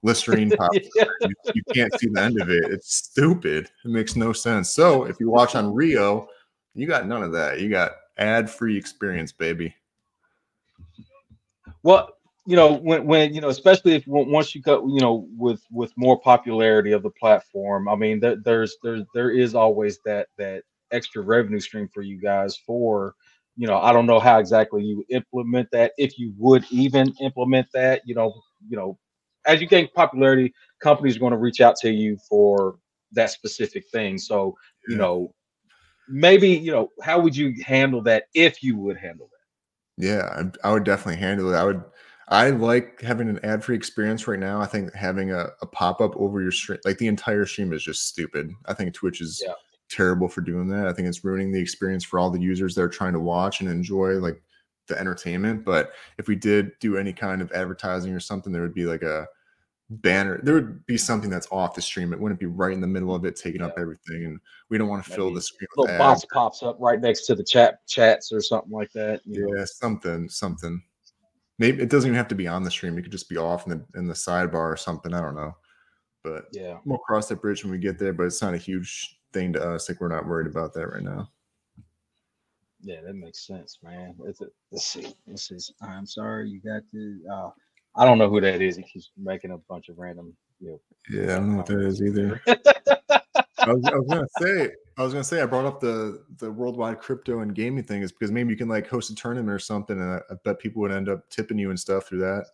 listerine 0.04 0.50
pops 0.52 0.78
Yeah. 0.94 1.04
you, 1.22 1.34
you 1.54 1.62
can't 1.74 1.92
see 1.98 2.08
the 2.12 2.22
end 2.22 2.40
of 2.40 2.50
it. 2.50 2.70
It's 2.70 2.94
stupid. 2.94 3.70
It 3.84 3.88
makes 3.88 4.14
no 4.14 4.32
sense. 4.32 4.70
So 4.70 5.04
if 5.04 5.18
you 5.18 5.30
watch 5.30 5.56
on 5.56 5.74
rio 5.74 6.28
you 6.74 6.86
got 6.86 7.06
none 7.06 7.22
of 7.22 7.32
that. 7.32 7.60
You 7.60 7.70
got 7.70 7.92
ad 8.18 8.50
free 8.50 8.76
experience 8.76 9.32
baby. 9.32 9.74
Well 11.82 12.10
you 12.46 12.56
know 12.56 12.74
when 12.74 13.06
when 13.06 13.34
you 13.34 13.40
know 13.40 13.48
especially 13.48 13.94
if 13.94 14.06
once 14.06 14.54
you 14.54 14.60
go 14.60 14.86
you 14.86 15.00
know 15.00 15.26
with 15.36 15.62
with 15.70 15.92
more 15.96 16.20
popularity 16.20 16.92
of 16.92 17.02
the 17.02 17.10
platform 17.10 17.88
i 17.88 17.94
mean 17.94 18.20
there, 18.20 18.36
there's 18.36 18.76
there's 18.82 19.02
there 19.14 19.30
is 19.30 19.54
always 19.54 19.98
that 20.04 20.28
that 20.36 20.62
extra 20.92 21.22
revenue 21.22 21.60
stream 21.60 21.88
for 21.92 22.02
you 22.02 22.20
guys 22.20 22.56
for 22.56 23.14
you 23.56 23.66
know 23.66 23.78
i 23.78 23.92
don't 23.92 24.06
know 24.06 24.20
how 24.20 24.38
exactly 24.38 24.82
you 24.82 25.04
implement 25.08 25.68
that 25.72 25.92
if 25.96 26.18
you 26.18 26.34
would 26.36 26.64
even 26.70 27.14
implement 27.20 27.66
that 27.72 28.02
you 28.04 28.14
know 28.14 28.34
you 28.68 28.76
know 28.76 28.98
as 29.46 29.60
you 29.60 29.66
gain 29.66 29.88
popularity 29.94 30.52
companies 30.80 31.16
are 31.16 31.20
going 31.20 31.32
to 31.32 31.38
reach 31.38 31.60
out 31.60 31.76
to 31.76 31.90
you 31.90 32.16
for 32.28 32.78
that 33.12 33.30
specific 33.30 33.84
thing 33.92 34.18
so 34.18 34.54
you 34.88 34.96
Yeah. 34.96 35.02
know 35.02 35.34
maybe 36.08 36.48
you 36.50 36.72
know 36.72 36.90
how 37.02 37.18
would 37.20 37.36
you 37.36 37.54
handle 37.64 38.02
that 38.02 38.24
if 38.34 38.62
you 38.62 38.76
would 38.76 38.96
handle 38.96 39.28
that 39.28 40.04
Yeah, 40.06 40.50
I, 40.64 40.68
I 40.68 40.72
would 40.72 40.84
definitely 40.84 41.20
handle 41.20 41.52
it. 41.52 41.56
I 41.56 41.64
would. 41.64 41.82
I 42.28 42.48
like 42.50 43.02
having 43.02 43.28
an 43.28 43.38
ad-free 43.44 43.76
experience 43.76 44.26
right 44.26 44.38
now. 44.38 44.58
I 44.60 44.64
think 44.66 44.94
having 44.94 45.30
a, 45.30 45.48
a 45.60 45.66
pop-up 45.66 46.16
over 46.16 46.40
your 46.40 46.50
stream, 46.50 46.78
like 46.86 46.96
the 46.96 47.06
entire 47.06 47.44
stream, 47.44 47.70
is 47.74 47.82
just 47.84 48.06
stupid. 48.08 48.50
I 48.64 48.72
think 48.72 48.94
Twitch 48.94 49.20
is 49.20 49.42
Yeah. 49.46 49.52
terrible 49.90 50.28
for 50.28 50.40
doing 50.40 50.66
that. 50.68 50.88
I 50.88 50.94
think 50.94 51.06
it's 51.06 51.22
ruining 51.22 51.52
the 51.52 51.60
experience 51.60 52.02
for 52.02 52.18
all 52.18 52.30
the 52.30 52.40
users 52.40 52.74
that 52.74 52.82
are 52.82 52.88
trying 52.88 53.12
to 53.12 53.20
watch 53.20 53.60
and 53.60 53.68
enjoy 53.68 54.12
like 54.14 54.42
the 54.88 54.98
entertainment. 54.98 55.66
But 55.66 55.92
if 56.18 56.26
we 56.26 56.34
did 56.34 56.72
do 56.80 56.96
any 56.96 57.12
kind 57.12 57.42
of 57.42 57.52
advertising 57.52 58.14
or 58.14 58.20
something, 58.20 58.52
there 58.52 58.62
would 58.62 58.74
be 58.74 58.86
like 58.86 59.02
a 59.02 59.26
banner. 60.02 60.40
There 60.42 60.54
would 60.54 60.86
be 60.86 60.96
something 60.96 61.30
that's 61.30 61.48
off 61.50 61.74
the 61.74 61.82
stream. 61.82 62.12
It 62.12 62.20
wouldn't 62.20 62.40
be 62.40 62.46
right 62.46 62.72
in 62.72 62.80
the 62.80 62.86
middle 62.86 63.14
of 63.14 63.24
it, 63.24 63.36
taking 63.36 63.62
up 63.62 63.74
everything. 63.78 64.24
And 64.24 64.40
we 64.70 64.78
don't 64.78 64.88
want 64.88 65.04
to 65.04 65.10
fill 65.10 65.32
the 65.32 65.40
screen 65.40 65.68
little 65.76 65.98
box 65.98 66.24
pops 66.32 66.62
up 66.62 66.76
right 66.80 67.00
next 67.00 67.26
to 67.26 67.34
the 67.34 67.44
chat 67.44 67.86
chats 67.86 68.32
or 68.32 68.40
something 68.40 68.72
like 68.72 68.92
that. 68.92 69.20
you 69.24 69.46
know. 69.46 69.56
Yeah, 69.58 69.64
something, 69.66 70.28
something. 70.28 70.82
Maybe 71.58 71.82
it 71.82 71.90
doesn't 71.90 72.08
even 72.08 72.16
have 72.16 72.28
to 72.28 72.34
be 72.34 72.48
on 72.48 72.62
the 72.64 72.70
stream. 72.70 72.98
It 72.98 73.02
could 73.02 73.12
just 73.12 73.28
be 73.28 73.36
off 73.36 73.66
in 73.66 73.70
the 73.70 73.98
in 73.98 74.06
the 74.06 74.14
sidebar 74.14 74.54
or 74.72 74.76
something. 74.76 75.14
I 75.14 75.20
don't 75.20 75.36
know. 75.36 75.56
But 76.22 76.46
Yeah. 76.52 76.78
we'll 76.84 76.98
cross 76.98 77.28
that 77.28 77.42
bridge 77.42 77.62
when 77.62 77.70
we 77.70 77.78
get 77.78 77.98
there. 77.98 78.12
But 78.12 78.24
it's 78.24 78.42
not 78.42 78.54
a 78.54 78.58
huge 78.58 79.18
thing 79.32 79.52
to 79.52 79.62
us. 79.62 79.88
Like 79.88 80.00
we're 80.00 80.08
not 80.08 80.26
worried 80.26 80.46
about 80.46 80.72
that 80.74 80.88
right 80.88 81.02
now. 81.02 81.30
Yeah, 82.80 83.00
that 83.02 83.14
makes 83.14 83.46
sense, 83.46 83.78
man. 83.82 84.14
A, 84.26 84.32
let's 84.70 84.86
see. 84.86 85.14
This 85.26 85.50
is 85.50 85.72
I'm 85.80 86.06
sorry, 86.06 86.50
you 86.50 86.60
got 86.60 86.82
to 86.92 87.20
uh 87.32 87.50
I 87.96 88.04
don't 88.04 88.18
know 88.18 88.28
who 88.28 88.40
that 88.40 88.60
is. 88.60 88.76
He 88.76 88.82
keeps 88.82 89.10
making 89.16 89.52
a 89.52 89.58
bunch 89.58 89.88
of 89.88 89.98
random 89.98 90.34
you 90.60 90.70
know, 90.70 90.80
Yeah, 91.10 91.34
I 91.34 91.36
don't 91.36 91.50
know 91.50 91.56
what 91.58 91.66
that 91.66 91.80
is 91.80 92.02
either. 92.02 92.40
I 92.46 92.54
was, 93.66 93.84
I 93.92 93.96
was 93.96 94.08
gonna 94.08 94.26
say, 94.40 94.70
I 94.98 95.02
was 95.02 95.12
gonna 95.12 95.24
say, 95.24 95.42
I 95.42 95.46
brought 95.46 95.66
up 95.66 95.80
the 95.80 96.22
the 96.38 96.50
worldwide 96.50 97.00
crypto 97.00 97.40
and 97.40 97.54
gaming 97.54 97.84
thing 97.84 98.02
is 98.02 98.12
because 98.12 98.30
maybe 98.30 98.50
you 98.50 98.56
can 98.56 98.68
like 98.68 98.88
host 98.88 99.10
a 99.10 99.14
tournament 99.14 99.50
or 99.50 99.58
something, 99.58 100.00
and 100.00 100.12
I, 100.14 100.20
I 100.30 100.34
bet 100.44 100.58
people 100.58 100.82
would 100.82 100.92
end 100.92 101.08
up 101.08 101.28
tipping 101.30 101.58
you 101.58 101.70
and 101.70 101.78
stuff 101.78 102.06
through 102.06 102.20
that. 102.20 102.46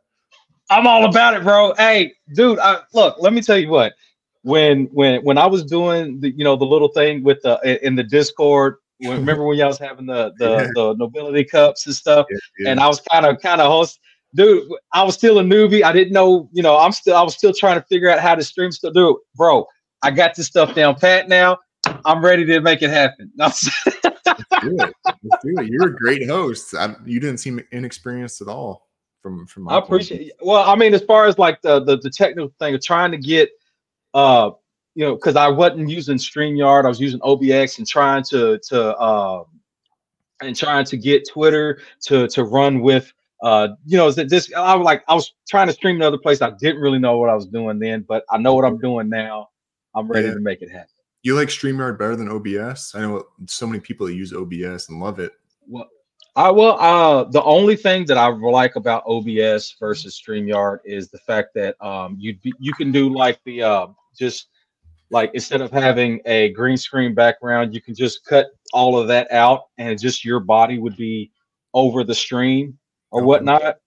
I'm 0.70 0.86
all 0.86 1.04
about 1.04 1.34
it, 1.34 1.42
bro. 1.42 1.74
Hey, 1.76 2.12
dude, 2.34 2.58
I, 2.60 2.78
look, 2.94 3.16
let 3.18 3.32
me 3.32 3.42
tell 3.42 3.58
you 3.58 3.68
what. 3.68 3.92
When 4.42 4.84
when 4.86 5.22
when 5.22 5.36
I 5.36 5.46
was 5.46 5.64
doing 5.64 6.20
the 6.20 6.30
you 6.30 6.44
know 6.44 6.56
the 6.56 6.64
little 6.64 6.88
thing 6.88 7.22
with 7.22 7.42
the 7.42 7.60
in- 7.64 7.88
in 7.88 7.94
the 7.96 8.04
Discord, 8.04 8.76
remember 9.00 9.44
when 9.44 9.58
y'all 9.58 9.68
was 9.68 9.78
having 9.78 10.06
the 10.06 10.32
the, 10.38 10.48
Yeah. 10.48 10.66
the 10.74 10.94
nobility 10.94 11.44
cups 11.44 11.86
and 11.86 11.94
stuff, 11.94 12.26
Yeah, 12.58 12.70
and 12.70 12.80
I 12.80 12.88
was 12.88 13.00
kind 13.00 13.26
of 13.26 13.40
kind 13.40 13.60
of 13.60 13.66
host. 13.66 14.00
Dude, 14.34 14.68
I 14.92 15.02
was 15.02 15.14
still 15.14 15.40
a 15.40 15.42
newbie. 15.42 15.82
I 15.82 15.92
didn't 15.92 16.12
know, 16.12 16.48
you 16.52 16.62
know, 16.62 16.78
I'm 16.78 16.92
still 16.92 17.16
I 17.16 17.22
was 17.22 17.34
still 17.34 17.52
trying 17.52 17.80
to 17.80 17.86
figure 17.86 18.08
out 18.08 18.20
how 18.20 18.34
to 18.34 18.44
stream 18.44 18.70
stuff. 18.70 18.94
Dude, 18.94 19.16
bro, 19.34 19.66
I 20.02 20.10
got 20.10 20.34
this 20.34 20.46
stuff 20.46 20.74
down 20.74 20.94
pat 20.94 21.28
now. 21.28 21.58
I'm 22.04 22.24
ready 22.24 22.44
to 22.44 22.60
make 22.60 22.82
it 22.82 22.90
happen. 22.90 23.32
let's 23.36 23.62
do 23.62 23.70
it. 23.84 24.94
Let's 25.04 25.44
do 25.44 25.54
it. 25.58 25.68
You're 25.68 25.88
a 25.88 25.96
great 25.96 26.28
host. 26.28 26.74
I, 26.74 26.94
you 27.04 27.20
didn't 27.20 27.38
seem 27.38 27.60
inexperienced 27.72 28.40
at 28.40 28.48
all. 28.48 28.88
From 29.22 29.46
from 29.46 29.64
my 29.64 29.74
I 29.74 29.78
appreciate. 29.78 30.18
view. 30.18 30.32
Well, 30.40 30.68
I 30.68 30.74
mean, 30.76 30.94
as 30.94 31.02
far 31.02 31.26
as 31.26 31.38
like 31.38 31.60
the 31.60 31.80
the, 31.80 31.98
the 31.98 32.10
technical 32.10 32.52
thing 32.58 32.74
of 32.74 32.82
trying 32.82 33.10
to 33.10 33.18
get, 33.18 33.50
uh, 34.14 34.52
you 34.94 35.04
know, 35.04 35.14
because 35.14 35.36
I 35.36 35.48
wasn't 35.48 35.90
using 35.90 36.16
StreamYard, 36.16 36.84
I 36.84 36.88
was 36.88 37.00
using 37.00 37.20
OBS 37.22 37.78
and 37.78 37.86
trying 37.86 38.22
to 38.24 38.58
to 38.68 38.98
um, 38.98 39.44
and 40.40 40.56
trying 40.56 40.86
to 40.86 40.96
get 40.96 41.28
Twitter 41.28 41.80
to 42.04 42.28
to 42.28 42.44
run 42.44 42.80
with. 42.80 43.12
Uh, 43.42 43.68
you 43.86 43.96
know, 43.96 44.10
this 44.10 44.52
I 44.54 44.74
was 44.74 44.84
like 44.84 45.02
I 45.08 45.14
was 45.14 45.32
trying 45.48 45.66
to 45.68 45.72
stream 45.72 45.96
another 45.96 46.18
place. 46.18 46.42
I 46.42 46.50
didn't 46.50 46.80
really 46.80 46.98
know 46.98 47.18
what 47.18 47.30
I 47.30 47.34
was 47.34 47.46
doing 47.46 47.78
then, 47.78 48.04
but 48.06 48.24
I 48.30 48.38
know 48.38 48.54
what 48.54 48.64
I'm 48.64 48.78
doing 48.78 49.08
now. 49.08 49.48
I'm 49.94 50.08
ready 50.08 50.28
Yeah. 50.28 50.34
to 50.34 50.40
make 50.40 50.62
it 50.62 50.70
happen. 50.70 50.88
You 51.22 51.36
like 51.36 51.48
StreamYard 51.48 51.98
better 51.98 52.16
than 52.16 52.30
OBS? 52.30 52.94
I 52.94 53.00
know 53.00 53.24
so 53.46 53.66
many 53.66 53.80
people 53.80 54.06
that 54.06 54.14
use 54.14 54.32
OBS 54.32 54.88
and 54.88 55.00
love 55.00 55.18
it. 55.18 55.32
Well, 55.66 55.88
I 56.36 56.50
well, 56.50 56.78
uh, 56.80 57.24
the 57.24 57.42
only 57.42 57.76
thing 57.76 58.06
that 58.06 58.16
I 58.16 58.28
like 58.28 58.76
about 58.76 59.04
OBS 59.06 59.76
versus 59.80 60.20
StreamYard 60.20 60.78
is 60.84 61.10
the 61.10 61.18
fact 61.18 61.48
that 61.54 61.82
um, 61.84 62.16
you 62.18 62.36
you 62.58 62.72
can 62.74 62.92
do 62.92 63.12
like 63.12 63.40
the 63.44 63.62
uh, 63.62 63.86
just 64.18 64.48
like 65.10 65.30
instead 65.34 65.60
of 65.60 65.70
having 65.70 66.20
a 66.26 66.50
green 66.50 66.76
screen 66.76 67.14
background, 67.14 67.74
you 67.74 67.82
can 67.82 67.94
just 67.94 68.24
cut 68.24 68.48
all 68.72 68.98
of 68.98 69.08
that 69.08 69.30
out, 69.32 69.64
and 69.78 69.98
just 70.00 70.24
your 70.24 70.40
body 70.40 70.78
would 70.78 70.96
be 70.96 71.30
over 71.74 72.04
the 72.04 72.14
stream 72.14 72.78
or 73.10 73.22
whatnot. 73.24 73.78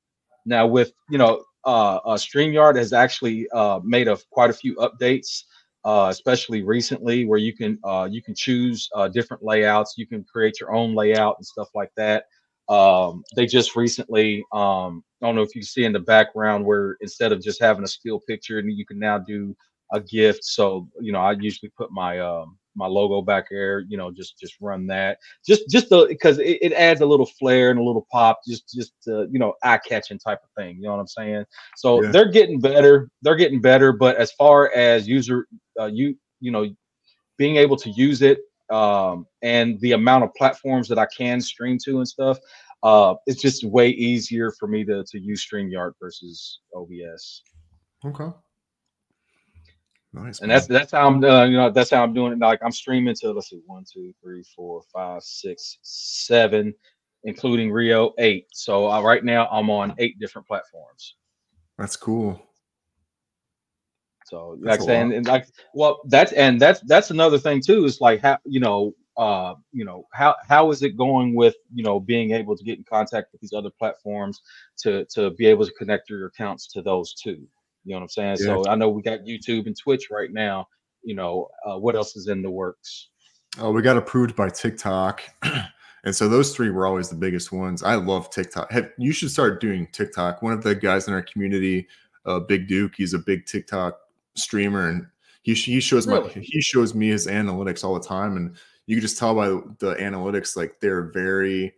Now, 0.45 0.67
with 0.67 0.93
you 1.09 1.17
know, 1.17 1.43
uh, 1.65 1.99
uh, 2.05 2.17
StreamYard 2.17 2.76
has 2.76 2.93
actually 2.93 3.47
uh, 3.51 3.80
made 3.84 4.07
a 4.07 4.17
quite 4.32 4.49
a 4.49 4.53
few 4.53 4.76
updates 4.76 5.43
uh, 5.86 6.07
especially 6.09 6.63
recently, 6.63 7.26
where 7.26 7.39
you 7.39 7.53
can 7.53 7.78
uh, 7.84 8.07
you 8.09 8.21
can 8.21 8.34
choose 8.34 8.89
uh, 8.95 9.07
different 9.07 9.43
layouts. 9.43 9.95
You 9.97 10.07
can 10.07 10.24
create 10.24 10.59
your 10.59 10.74
own 10.74 10.95
layout 10.95 11.36
and 11.38 11.45
stuff 11.45 11.69
like 11.76 11.91
that. 11.97 12.26
Um, 12.69 13.24
they 13.36 13.45
just 13.45 13.76
recently, 13.76 14.45
um, 14.53 15.03
I 15.21 15.26
don't 15.26 15.36
know 15.36 15.41
if 15.41 15.55
you 15.55 15.61
see 15.61 15.84
in 15.84 15.91
the 15.91 15.99
background 15.99 16.65
where 16.65 16.95
instead 17.01 17.34
of 17.34 17.41
just 17.41 17.59
having 17.59 17.84
a 17.84 17.88
still 17.88 18.21
picture, 18.21 18.59
and 18.59 18.71
you 18.71 18.86
can 18.86 18.97
now 18.97 19.17
do 19.17 19.55
a 19.91 19.99
gift. 19.99 20.45
So 20.45 20.88
you 21.01 21.11
know, 21.11 21.19
I 21.19 21.34
usually 21.34 21.71
put 21.78 21.91
my 21.91 22.19
um, 22.19 22.57
my 22.76 22.88
logo 22.88 23.21
back 23.21 23.45
there. 23.49 23.82
You 23.82 23.97
know, 23.97 24.11
just 24.11 24.38
just 24.38 24.55
run 24.59 24.88
that. 24.88 25.17
Just 25.45 25.69
just 25.69 25.89
because 25.89 26.39
it, 26.39 26.57
it 26.61 26.74
adds 26.74 27.01
a 27.01 27.05
little 27.05 27.26
flair 27.26 27.69
and 27.71 27.80
a 27.80 27.84
little 27.84 28.07
pop. 28.11 28.39
Just 28.47 28.74
just 28.74 28.93
uh, 29.07 29.28
you 29.28 29.39
know, 29.39 29.53
eye 29.63 29.80
catching 29.88 30.19
type 30.19 30.39
of 30.43 30.49
thing. 30.57 30.78
You 30.78 30.84
know 30.84 30.91
what 30.91 31.01
I'm 31.01 31.07
saying? 31.07 31.45
So 31.78 32.01
Yeah. 32.01 32.11
they're 32.11 32.32
getting 32.32 32.59
better. 32.59 33.09
They're 33.21 33.36
getting 33.36 33.61
better. 33.61 33.91
But 33.91 34.17
as 34.17 34.32
far 34.34 34.71
as 34.74 35.07
user, 35.07 35.47
uh, 35.80 35.86
you 35.86 36.15
you 36.39 36.51
know, 36.51 36.69
being 37.38 37.55
able 37.57 37.78
to 37.78 37.89
use 37.91 38.21
it 38.21 38.39
um, 38.69 39.26
and 39.41 39.80
the 39.82 39.93
amount 39.93 40.24
of 40.24 40.34
platforms 40.36 40.88
that 40.89 40.99
I 40.99 41.07
can 41.15 41.41
stream 41.41 41.78
to 41.86 41.97
and 41.97 42.07
stuff, 42.07 42.39
uh, 42.84 43.15
it's 43.28 43.41
just 43.41 43.63
way 43.63 43.89
easier 43.89 44.51
for 44.51 44.67
me 44.67 44.84
to 44.86 45.03
to 45.03 45.19
use 45.19 45.45
StreamYard 45.45 45.93
versus 46.01 46.59
OBS. 46.76 47.43
Okay. 48.05 48.30
Nice. 50.14 50.39
And 50.39 50.47
man. 50.47 50.55
that's 50.55 50.68
that's 50.68 50.91
how 50.91 51.07
I'm 51.07 51.24
uh, 51.24 51.45
you 51.45 51.57
know 51.57 51.72
that's 51.72 51.89
how 51.89 52.03
I'm 52.03 52.14
doing 52.14 52.34
it. 52.34 52.39
Like 52.39 52.59
I'm 52.64 52.72
streaming 52.72 53.16
to 53.16 53.32
let's 53.32 53.49
see 53.49 53.61
one 53.66 53.84
two 53.91 54.14
three 54.22 54.43
four 54.55 54.84
five 54.93 55.24
six 55.24 55.80
seven, 55.82 56.74
including 57.24 57.72
Rio 57.72 58.14
eight. 58.20 58.45
So 58.53 58.89
uh, 58.91 59.01
right 59.01 59.24
now 59.24 59.47
I'm 59.51 59.72
on 59.72 59.95
eight 59.97 60.20
different 60.20 60.47
platforms. 60.47 61.16
that's 61.78 61.95
cool. 61.95 62.39
So 64.26 64.57
That's 64.61 64.80
like 64.80 64.88
saying 64.88 65.14
and 65.14 65.26
like 65.26 65.47
well 65.74 66.01
that's 66.05 66.32
and 66.34 66.61
that's 66.61 66.80
that's 66.82 67.11
another 67.11 67.38
thing 67.38 67.61
too 67.61 67.86
is 67.86 67.99
like 67.99 68.22
how 68.22 68.38
you 68.45 68.59
know 68.59 68.93
uh 69.18 69.53
you 69.72 69.84
know 69.84 70.05
how 70.14 70.36
how 70.47 70.72
is 70.72 70.82
it 70.82 70.97
going 70.97 71.36
with 71.36 71.55
you 71.74 71.84
know 71.84 71.99
being 71.99 72.32
able 72.32 72.55
to 72.55 72.64
get 72.64 72.78
in 72.78 72.84
contact 72.84 73.32
with 73.32 73.41
these 73.41 73.53
other 73.53 73.70
platforms 73.70 74.41
to 74.78 75.05
to 75.05 75.32
be 75.32 75.45
able 75.45 75.66
to 75.66 75.74
connect 75.74 76.09
your 76.09 76.26
accounts 76.28 76.68
to 76.68 76.82
those 76.82 77.14
two 77.14 77.45
you 77.86 77.93
know 77.93 77.97
what 77.97 78.03
i'm 78.03 78.09
saying 78.09 78.38
so 78.38 78.65
i 78.67 78.75
know 78.75 78.89
we 78.89 79.01
got 79.01 79.19
youtube 79.21 79.65
and 79.67 79.77
twitch 79.77 80.09
right 80.09 80.31
now 80.31 80.67
you 81.03 81.15
know 81.15 81.47
uh, 81.65 81.77
what 81.77 81.95
else 81.95 82.15
is 82.15 82.27
in 82.27 82.41
the 82.41 82.49
works 82.49 83.09
Oh, 83.59 83.71
we 83.71 83.81
got 83.81 83.97
approved 83.97 84.36
by 84.36 84.49
TikTok. 84.49 85.21
and 86.03 86.15
so 86.15 86.27
those 86.27 86.55
three 86.55 86.71
were 86.71 86.88
always 86.88 87.09
the 87.09 87.15
biggest 87.15 87.51
ones. 87.51 87.84
I 87.84 87.95
love 87.95 88.29
TikTok. 88.29 88.71
Have, 88.71 88.89
you 88.97 89.11
should 89.11 89.29
start 89.29 89.61
doing 89.61 89.88
TikTok. 89.91 90.41
One 90.41 90.53
of 90.53 90.63
the 90.63 90.73
guys 90.73 91.07
in 91.07 91.13
our 91.13 91.21
community, 91.21 91.88
uh, 92.25 92.39
Big 92.39 92.67
Duke, 92.67 92.93
he's 92.95 93.13
a 93.13 93.19
big 93.19 93.45
TikTok 93.45 93.99
streamer 94.36 94.89
and 94.89 95.05
he, 95.43 95.53
he 95.53 95.79
shows 95.79 96.07
my 96.07 96.27
he 96.29 96.59
shows 96.59 96.95
me 96.95 97.09
his 97.09 97.27
analytics 97.27 97.84
all 97.84 97.93
the 97.93 97.99
time 97.99 98.36
and 98.36 98.55
you 98.88 98.95
can 98.95 99.01
just 99.01 99.17
tell 99.17 99.36
by 99.36 99.47
the 99.47 99.95
analytics 99.99 100.55
like 100.55 100.79
they're 100.79 101.11
very 101.11 101.71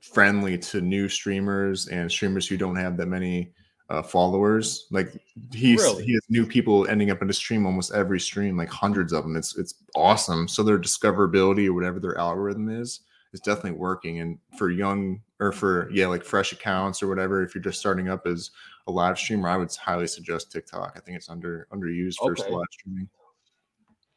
friendly 0.00 0.56
to 0.56 0.80
new 0.80 1.08
streamers 1.08 1.88
and 1.88 2.10
streamers 2.10 2.46
who 2.46 2.56
don't 2.56 2.76
have 2.76 2.96
that 2.96 3.06
many 3.06 3.52
uh, 3.90 4.02
followers. 4.02 4.86
Like 4.90 5.12
he's 5.52 5.80
Really? 5.80 6.04
he 6.04 6.12
has 6.12 6.22
new 6.28 6.46
people 6.46 6.86
ending 6.88 7.10
up 7.10 7.22
in 7.22 7.30
a 7.30 7.32
stream 7.32 7.66
almost 7.66 7.92
every 7.92 8.20
stream, 8.20 8.56
like 8.56 8.68
hundreds 8.68 9.12
of 9.12 9.24
them. 9.24 9.36
It's 9.36 9.56
it's 9.56 9.74
awesome. 9.94 10.48
So 10.48 10.62
their 10.62 10.78
discoverability 10.78 11.66
or 11.66 11.72
whatever 11.72 11.98
their 12.00 12.18
algorithm 12.18 12.68
is 12.68 13.00
is 13.32 13.40
definitely 13.40 13.78
working. 13.78 14.20
And 14.20 14.38
for 14.58 14.70
young 14.70 15.20
or 15.40 15.52
for 15.52 15.90
yeah, 15.90 16.06
like 16.06 16.24
fresh 16.24 16.52
accounts 16.52 17.02
or 17.02 17.08
whatever, 17.08 17.42
if 17.42 17.54
you're 17.54 17.62
just 17.64 17.80
starting 17.80 18.08
up 18.08 18.26
as 18.26 18.50
a 18.86 18.92
live 18.92 19.18
streamer, 19.18 19.48
I 19.48 19.56
would 19.56 19.74
highly 19.74 20.06
suggest 20.06 20.52
TikTok. 20.52 20.94
I 20.96 21.00
think 21.00 21.16
it's 21.16 21.28
under 21.30 21.66
underused 21.72 22.16
for 22.16 22.32
Okay. 22.32 22.50
live 22.52 22.66
streaming. 22.70 23.08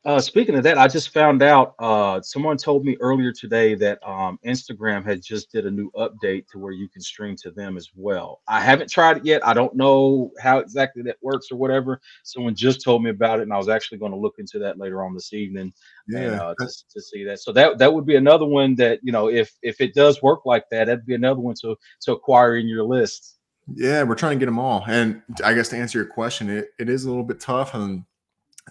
Uh, 0.03 0.19
speaking 0.19 0.55
of 0.55 0.63
that, 0.63 0.79
I 0.79 0.87
just 0.87 1.09
found 1.09 1.43
out. 1.43 1.75
Uh, 1.77 2.19
someone 2.21 2.57
told 2.57 2.83
me 2.83 2.97
earlier 2.99 3.31
today 3.31 3.75
that 3.75 3.99
um, 4.07 4.39
Instagram 4.43 5.05
had 5.05 5.21
just 5.21 5.51
did 5.51 5.67
a 5.67 5.71
new 5.71 5.91
update 5.91 6.47
to 6.47 6.57
where 6.57 6.71
you 6.71 6.89
can 6.89 7.01
stream 7.01 7.35
to 7.37 7.51
them 7.51 7.77
as 7.77 7.89
well. 7.95 8.41
I 8.47 8.61
haven't 8.61 8.89
tried 8.89 9.17
it 9.17 9.25
yet. 9.25 9.45
I 9.45 9.53
don't 9.53 9.75
know 9.75 10.31
how 10.41 10.57
exactly 10.57 11.03
that 11.03 11.17
works 11.21 11.51
or 11.51 11.57
whatever. 11.57 12.01
Someone 12.23 12.55
just 12.55 12.83
told 12.83 13.03
me 13.03 13.11
about 13.11 13.39
it, 13.39 13.43
and 13.43 13.53
I 13.53 13.57
was 13.57 13.69
actually 13.69 13.99
going 13.99 14.11
to 14.11 14.17
look 14.17 14.35
into 14.39 14.57
that 14.59 14.79
later 14.79 15.03
on 15.03 15.13
this 15.13 15.33
evening 15.33 15.71
and 16.07 16.33
Yeah, 16.33 16.41
uh, 16.41 16.55
to, 16.55 16.65
to 16.65 17.01
see 17.01 17.23
that. 17.25 17.39
So 17.39 17.51
that 17.51 17.77
that 17.77 17.93
would 17.93 18.07
be 18.07 18.15
another 18.15 18.45
one 18.45 18.73
that 18.75 18.99
you 19.03 19.11
know, 19.11 19.29
if 19.29 19.53
if 19.61 19.81
it 19.81 19.93
does 19.93 20.21
work 20.23 20.47
like 20.47 20.65
that, 20.71 20.85
that'd 20.85 21.05
be 21.05 21.15
another 21.15 21.41
one 21.41 21.55
to 21.61 21.75
to 22.01 22.13
acquire 22.13 22.57
in 22.57 22.67
your 22.67 22.83
list. 22.83 23.37
Yeah, 23.75 24.01
we're 24.03 24.15
trying 24.15 24.37
to 24.37 24.39
get 24.39 24.47
them 24.47 24.59
all. 24.59 24.83
And 24.87 25.21
I 25.43 25.53
guess 25.53 25.69
to 25.69 25.77
answer 25.77 25.99
your 25.99 26.07
question, 26.07 26.49
it, 26.49 26.69
it 26.79 26.89
is 26.89 27.05
a 27.05 27.09
little 27.09 27.23
bit 27.23 27.39
tough. 27.39 27.75
And 27.75 28.03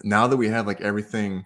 now 0.03 0.27
that 0.27 0.37
we 0.37 0.47
have 0.49 0.67
like 0.67 0.81
everything, 0.81 1.45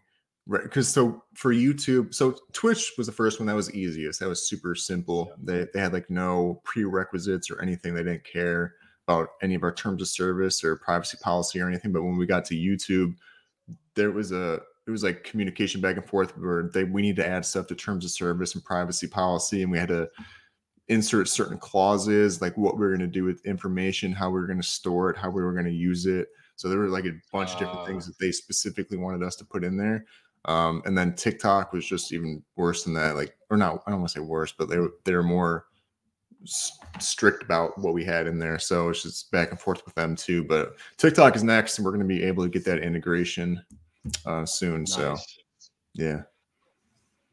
because 0.50 0.88
so 0.88 1.24
for 1.34 1.54
YouTube, 1.54 2.14
so 2.14 2.38
Twitch 2.54 2.94
was 2.98 3.08
the 3.08 3.14
first 3.14 3.40
one 3.40 3.48
that 3.48 3.56
was 3.56 3.74
easiest. 3.74 4.20
That 4.20 4.30
was 4.30 4.48
super 4.48 4.76
simple. 4.76 5.32
They, 5.42 5.66
they 5.74 5.80
had 5.80 5.94
like 5.94 6.10
no 6.10 6.62
prerequisites 6.64 7.50
or 7.50 7.62
anything. 7.62 7.94
They 7.94 8.04
didn't 8.04 8.26
care 8.26 8.76
about 9.08 9.30
any 9.42 9.56
of 9.56 9.64
our 9.64 9.74
terms 9.74 10.02
of 10.02 10.08
service 10.08 10.64
or 10.64 10.78
privacy 10.78 11.18
policy 11.22 11.60
or 11.60 11.68
anything. 11.68 11.92
But 11.92 12.04
when 12.04 12.18
we 12.18 12.26
got 12.26 12.46
to 12.46 12.56
YouTube, 12.56 13.16
there 13.96 14.12
was 14.12 14.32
a 14.32 14.60
it 14.88 14.92
was 14.92 15.04
like 15.04 15.24
communication 15.24 15.82
back 15.82 15.98
and 15.98 16.06
forth 16.06 16.38
where 16.38 16.70
they 16.74 16.84
we 16.84 17.02
need 17.02 17.16
to 17.16 17.28
add 17.28 17.46
stuff 17.46 17.68
to 17.68 17.76
terms 17.76 18.06
of 18.06 18.12
service 18.12 18.54
and 18.54 18.64
privacy 18.64 19.08
policy, 19.08 19.64
and 19.64 19.72
we 19.72 19.80
had 19.80 19.90
to 19.90 20.08
insert 20.88 21.28
certain 21.28 21.58
clauses 21.58 22.42
like 22.42 22.56
what 22.58 22.78
we 22.78 22.86
are 22.86 22.90
going 22.90 23.00
to 23.00 23.08
do 23.08 23.24
with 23.24 23.44
information 23.46 24.12
how 24.12 24.30
we 24.30 24.40
are 24.40 24.46
going 24.46 24.62
to 24.62 24.68
store 24.68 25.10
it 25.10 25.18
how 25.18 25.30
we 25.30 25.42
were 25.42 25.54
going 25.54 25.66
to 25.66 25.72
use 25.72 26.06
it 26.06 26.28
So 26.56 26.70
there 26.70 26.80
were 26.80 26.88
like 26.88 27.06
a 27.06 27.14
bunch 27.32 27.54
of 27.54 27.60
different 27.60 27.86
things 27.86 28.06
that 28.08 28.18
they 28.20 28.32
specifically 28.32 28.98
wanted 28.98 29.24
us 29.24 29.36
to 29.38 29.46
put 29.46 29.64
in 29.64 29.78
there. 29.78 30.06
Um, 30.46 30.82
and 30.86 30.98
then 30.98 31.16
TikTok 31.16 31.74
was 31.74 31.86
just 31.86 32.14
even 32.14 32.44
worse 32.56 32.84
than 32.84 32.94
that. 32.94 33.16
Like, 33.16 33.36
or 33.50 33.58
not, 33.58 33.82
I 33.86 33.92
don't 33.92 34.00
want 34.00 34.12
to 34.12 34.20
say 34.20 34.24
worse, 34.26 34.54
but 34.58 34.70
they 34.70 34.78
were 34.78 34.94
they 35.04 35.14
were 35.14 35.24
more 35.24 35.66
s- 36.44 36.78
strict 37.00 37.44
about 37.44 37.78
what 37.80 37.94
we 37.94 38.06
had 38.06 38.28
in 38.28 38.38
there. 38.40 38.60
So 38.60 38.90
it's 38.90 39.02
just 39.02 39.32
back 39.32 39.52
and 39.52 39.60
forth 39.60 39.84
with 39.86 39.96
them 39.96 40.16
too. 40.16 40.44
But 40.44 40.74
TikTok 40.98 41.36
is 41.36 41.44
next, 41.44 41.78
and 41.78 41.86
we're 41.86 41.92
going 41.92 42.08
to 42.08 42.08
be 42.08 42.24
able 42.24 42.44
to 42.44 42.50
get 42.50 42.64
that 42.66 42.80
integration 42.84 43.62
uh, 44.26 44.46
soon. 44.46 44.86
So 44.86 45.18
yeah, 45.96 46.22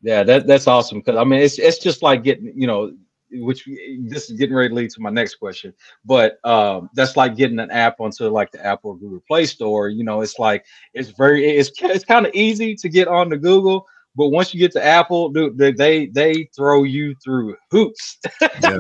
Yeah, 0.00 0.22
that 0.22 0.46
that's 0.46 0.66
awesome 0.66 0.98
because 0.98 1.16
I 1.16 1.24
mean 1.24 1.40
it's 1.40 1.58
it's 1.58 1.78
just 1.78 2.02
like 2.02 2.24
getting 2.24 2.52
you 2.56 2.66
know 2.66 2.92
which 3.32 3.68
this 4.00 4.30
is 4.30 4.36
getting 4.38 4.54
ready 4.54 4.68
to 4.68 4.74
lead 4.74 4.90
to 4.90 5.00
my 5.00 5.10
next 5.10 5.36
question, 5.36 5.72
but 6.04 6.38
um, 6.44 6.90
that's 6.94 7.16
like 7.16 7.36
getting 7.36 7.58
an 7.58 7.70
app 7.70 8.00
onto 8.00 8.28
like 8.28 8.50
the 8.52 8.64
Apple 8.64 8.90
or 8.90 8.96
Google 8.98 9.22
Play 9.26 9.46
Store. 9.46 9.88
You 9.88 10.04
know, 10.04 10.20
it's 10.20 10.38
like 10.38 10.64
it's 10.94 11.10
very 11.10 11.48
it's 11.48 11.70
it's 11.80 12.04
kind 12.04 12.26
of 12.26 12.34
easy 12.34 12.74
to 12.76 12.88
get 12.88 13.08
on 13.08 13.28
the 13.28 13.36
Google, 13.36 13.86
but 14.14 14.28
once 14.28 14.52
you 14.52 14.60
get 14.60 14.72
to 14.72 14.84
Apple, 14.84 15.30
dude, 15.30 15.56
they 15.58 15.72
they, 15.72 16.06
they 16.06 16.48
throw 16.54 16.84
you 16.84 17.14
through 17.22 17.56
hoops. 17.70 18.18
yeah, 18.40 18.78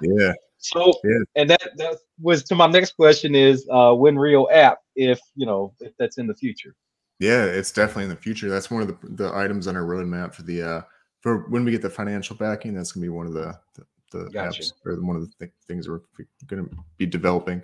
yeah. 0.00 0.32
So 0.60 0.92
Yeah. 1.04 1.20
and 1.36 1.50
that 1.50 1.70
that 1.76 1.98
was 2.20 2.42
to 2.44 2.54
my 2.56 2.66
next 2.66 2.96
question 2.96 3.34
is 3.36 3.66
uh, 3.70 3.94
when 3.94 4.18
Rio 4.18 4.48
app 4.50 4.80
if 4.96 5.20
you 5.36 5.46
know 5.46 5.72
if 5.80 5.92
that's 5.98 6.18
in 6.18 6.26
the 6.26 6.34
future. 6.34 6.74
Yeah, 7.20 7.44
it's 7.44 7.72
definitely 7.72 8.04
in 8.04 8.10
the 8.10 8.16
future. 8.16 8.48
That's 8.50 8.70
one 8.70 8.82
of 8.82 8.88
the, 8.88 8.98
the 9.02 9.34
items 9.34 9.66
on 9.68 9.76
our 9.76 9.84
roadmap 9.84 10.34
for 10.34 10.42
the 10.42 10.62
uh 10.62 10.82
for 11.20 11.48
when 11.48 11.64
we 11.64 11.70
get 11.70 11.82
the 11.82 11.90
financial 11.90 12.36
backing. 12.36 12.74
That's 12.74 12.92
gonna 12.92 13.04
be 13.04 13.10
one 13.10 13.26
of 13.26 13.32
the 13.32 13.58
the, 13.74 13.84
the 14.12 14.30
Gotcha. 14.30 14.62
apps 14.62 14.72
or 14.84 15.00
one 15.02 15.16
of 15.16 15.22
the 15.22 15.32
th- 15.38 15.52
things 15.66 15.88
we're 15.88 16.00
gonna 16.46 16.66
be 16.96 17.06
developing. 17.06 17.62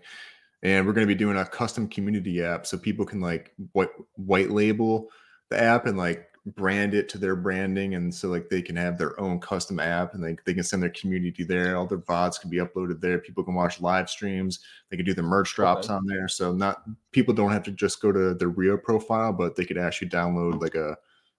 And 0.63 0.87
we're 0.87 0.93
gonna 0.95 1.07
be 1.07 1.15
doing 1.15 1.37
a 1.37 1.45
custom 1.45 1.89
community 1.89 2.43
app 2.43 2.67
so 2.67 2.79
people 2.79 3.05
can 3.05 3.21
like 3.21 3.53
white 3.73 3.91
white 4.15 4.51
label 4.51 5.09
the 5.51 5.61
app 5.61 5.87
and 5.87 5.99
like 5.99 6.29
brand 6.47 6.93
it 6.93 7.09
to 7.09 7.17
their 7.17 7.37
branding 7.37 7.95
and 7.95 8.15
so 8.15 8.29
like 8.29 8.51
they 8.51 8.61
can 8.61 8.77
have 8.77 8.99
their 8.99 9.19
own 9.19 9.41
custom 9.41 9.81
app 9.81 10.13
and 10.15 10.23
they, 10.23 10.37
they 10.45 10.53
can 10.53 10.63
send 10.63 10.83
their 10.83 10.91
community 10.91 11.43
there 11.43 11.75
all 11.77 11.87
their 11.87 11.99
vods 11.99 12.39
can 12.39 12.51
be 12.51 12.59
uploaded 12.59 13.01
there 13.01 13.19
people 13.19 13.43
can 13.43 13.55
watch 13.55 13.81
live 13.81 14.11
streams 14.11 14.61
they 14.91 14.97
can 14.97 15.07
do 15.07 15.15
the 15.15 15.23
merch 15.23 15.55
drops 15.55 15.87
Okay. 15.87 15.95
on 15.95 16.07
there 16.07 16.29
so 16.29 16.53
not 16.53 16.83
people 17.13 17.33
don't 17.33 17.51
have 17.51 17.63
to 17.63 17.71
just 17.71 18.03
go 18.03 18.13
to 18.13 18.35
their 18.35 18.49
rio 18.49 18.77
profile 18.77 19.33
but 19.33 19.57
they 19.57 19.65
could 19.65 19.79
actually 19.79 20.09
download 20.09 20.61
like 20.61 20.75
a, 20.75 20.95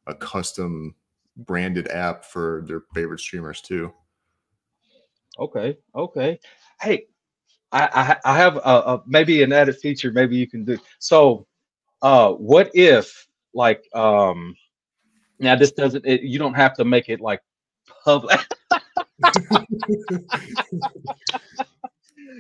a 0.08 0.16
custom 0.16 0.96
branded 1.38 1.88
app 1.90 2.24
for 2.26 2.64
their 2.68 2.82
favorite 2.94 3.20
streamers 3.20 3.62
too 3.62 3.94
Okay, 5.38 5.78
okay. 5.94 6.40
Hey, 6.82 7.08
I 7.72 8.18
I, 8.24 8.34
I 8.34 8.38
have 8.38 8.56
a, 8.58 8.60
a 8.60 9.04
maybe 9.06 9.44
an 9.44 9.52
added 9.52 9.78
feature. 9.78 10.12
Maybe 10.12 10.38
you 10.38 10.48
can 10.48 10.64
do. 10.64 10.78
So, 11.00 11.46
uh, 12.02 12.32
what 12.32 12.72
if 12.74 13.28
like 13.54 13.84
um, 13.94 14.56
now 15.40 15.56
this 15.56 15.72
doesn't. 15.72 16.06
It, 16.06 16.22
you 16.22 16.40
don't 16.40 16.54
have 16.54 16.74
to 16.76 16.86
make 16.86 17.10
it 17.10 17.20
like 17.20 17.42
public. 18.04 18.40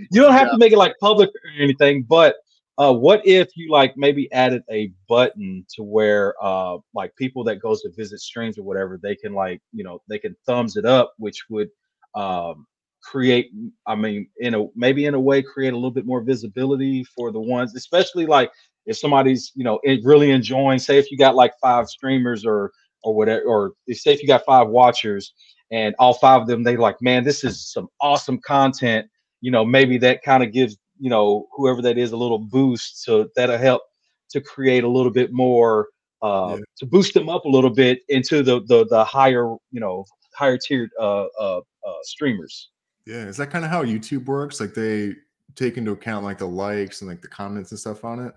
you 0.09 0.21
don't 0.21 0.33
have 0.33 0.51
to 0.51 0.57
make 0.57 0.71
it 0.71 0.77
like 0.77 0.93
public 0.99 1.29
or 1.29 1.61
anything. 1.61 2.03
But 2.03 2.35
uh, 2.77 2.93
what 2.93 3.25
if 3.25 3.55
you 3.55 3.71
like 3.71 3.93
maybe 3.95 4.31
added 4.33 4.63
a 4.69 4.91
button 5.07 5.65
to 5.73 5.83
where 5.83 6.33
uh 6.41 6.77
like 6.93 7.15
people 7.15 7.43
that 7.43 7.61
goes 7.61 7.81
to 7.81 7.91
visit 7.95 8.19
streams 8.19 8.57
or 8.57 8.63
whatever 8.63 8.99
they 9.01 9.15
can 9.15 9.33
like 9.33 9.61
you 9.71 9.83
know 9.83 10.01
they 10.09 10.19
can 10.19 10.35
thumbs 10.45 10.75
it 10.77 10.85
up, 10.85 11.13
which 11.17 11.45
would 11.49 11.69
um 12.15 12.65
create 13.03 13.51
i 13.85 13.93
mean 13.93 14.27
in 14.39 14.55
a 14.55 14.65
maybe 14.75 15.05
in 15.05 15.13
a 15.13 15.19
way 15.19 15.41
create 15.41 15.73
a 15.73 15.75
little 15.75 15.91
bit 15.91 16.07
more 16.07 16.21
visibility 16.21 17.03
for 17.03 17.31
the 17.31 17.39
ones 17.39 17.75
especially 17.75 18.25
like 18.25 18.49
if 18.87 18.97
somebody's 18.97 19.51
you 19.55 19.63
know 19.63 19.79
really 20.03 20.31
enjoying 20.31 20.79
say 20.79 20.97
if 20.97 21.11
you 21.11 21.17
got 21.17 21.35
like 21.35 21.53
five 21.61 21.87
streamers 21.87 22.45
or 22.45 22.71
or 23.03 23.13
whatever 23.13 23.43
or 23.43 23.73
say 23.91 24.11
if 24.11 24.21
you 24.23 24.27
got 24.27 24.43
five 24.43 24.69
watchers 24.69 25.33
and 25.71 25.93
all 25.99 26.13
five 26.15 26.41
of 26.41 26.47
them 26.47 26.63
they 26.63 26.77
like 26.77 26.99
man 26.99 27.23
this 27.23 27.43
is 27.43 27.71
some 27.71 27.87
awesome 28.01 28.39
content 28.39 29.05
you 29.41 29.51
know 29.51 29.63
maybe 29.63 29.99
that 29.99 30.23
kind 30.23 30.41
of 30.43 30.51
gives 30.51 30.75
you 30.99 31.09
know 31.09 31.47
whoever 31.55 31.81
that 31.81 31.97
is 31.97 32.11
a 32.11 32.17
little 32.17 32.39
boost 32.39 33.03
so 33.03 33.27
that'll 33.35 33.57
help 33.57 33.81
to 34.29 34.41
create 34.41 34.83
a 34.83 34.87
little 34.87 35.11
bit 35.11 35.31
more 35.33 35.87
uh 36.21 36.55
Yeah. 36.57 36.63
to 36.77 36.85
boost 36.85 37.13
them 37.13 37.29
up 37.29 37.45
a 37.45 37.49
little 37.49 37.69
bit 37.69 37.99
into 38.09 38.43
the 38.43 38.61
the, 38.65 38.85
the 38.87 39.03
higher 39.03 39.47
you 39.71 39.79
know 39.79 40.05
higher 40.33 40.57
tiered 40.57 40.89
uh, 40.99 41.25
uh 41.39 41.59
uh 41.85 41.93
streamers. 42.03 42.69
Yeah 43.05 43.25
is 43.27 43.37
that 43.37 43.51
kind 43.51 43.63
of 43.65 43.71
how 43.71 43.83
youtube 43.83 44.25
works? 44.25 44.59
Like 44.59 44.73
they 44.73 45.13
take 45.55 45.77
into 45.77 45.91
account 45.91 46.25
like 46.25 46.37
the 46.37 46.47
likes 46.47 47.01
and 47.01 47.09
like 47.09 47.21
the 47.21 47.27
comments 47.27 47.71
and 47.71 47.79
stuff 47.79 48.03
on 48.03 48.19
it 48.19 48.33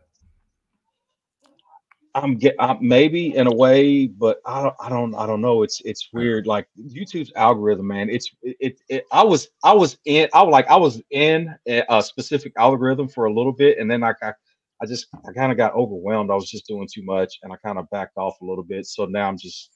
I'm 2.15 2.37
get 2.37 2.55
uh, 2.59 2.77
maybe 2.81 3.35
in 3.37 3.47
a 3.47 3.55
way, 3.55 4.07
but 4.07 4.41
I 4.45 4.63
don't 4.63 4.75
I 4.81 4.89
don't 4.89 5.15
I 5.15 5.27
don't 5.27 5.41
know. 5.41 5.63
It's 5.63 5.81
it's 5.85 6.09
weird. 6.13 6.47
Like 6.47 6.69
YouTube's 6.79 7.33
algorithm, 7.37 7.87
man. 7.87 8.09
It's 8.11 8.31
it, 8.43 8.81
it, 8.89 9.05
I 9.13 9.23
was 9.23 9.49
I 9.63 9.73
was 9.73 9.99
in 10.05 10.29
I 10.33 10.43
was 10.43 10.53
like 10.53 10.69
I 10.69 10.77
was 10.77 11.03
in 11.11 11.55
a, 11.67 12.03
specific 12.03 12.53
algorithm 12.57 13.09
for 13.09 13.27
a 13.27 13.33
little 13.33 13.53
bit, 13.53 13.79
and 13.79 13.91
then 13.91 14.03
I 14.03 14.15
got 14.21 14.35
I 14.83 14.87
just 14.87 15.07
I 15.29 15.33
kind 15.33 15.53
of 15.53 15.59
got 15.59 15.75
overwhelmed. 15.75 16.31
I 16.31 16.35
was 16.35 16.51
just 16.51 16.67
doing 16.67 16.89
too 16.93 17.05
much, 17.05 17.39
and 17.43 17.53
I 17.53 17.57
kind 17.57 17.79
of 17.79 17.89
backed 17.91 18.17
off 18.17 18.41
a 18.41 18.45
little 18.45 18.65
bit. 18.65 18.87
So 18.87 19.05
now 19.05 19.29
I'm 19.29 19.39
just 19.39 19.71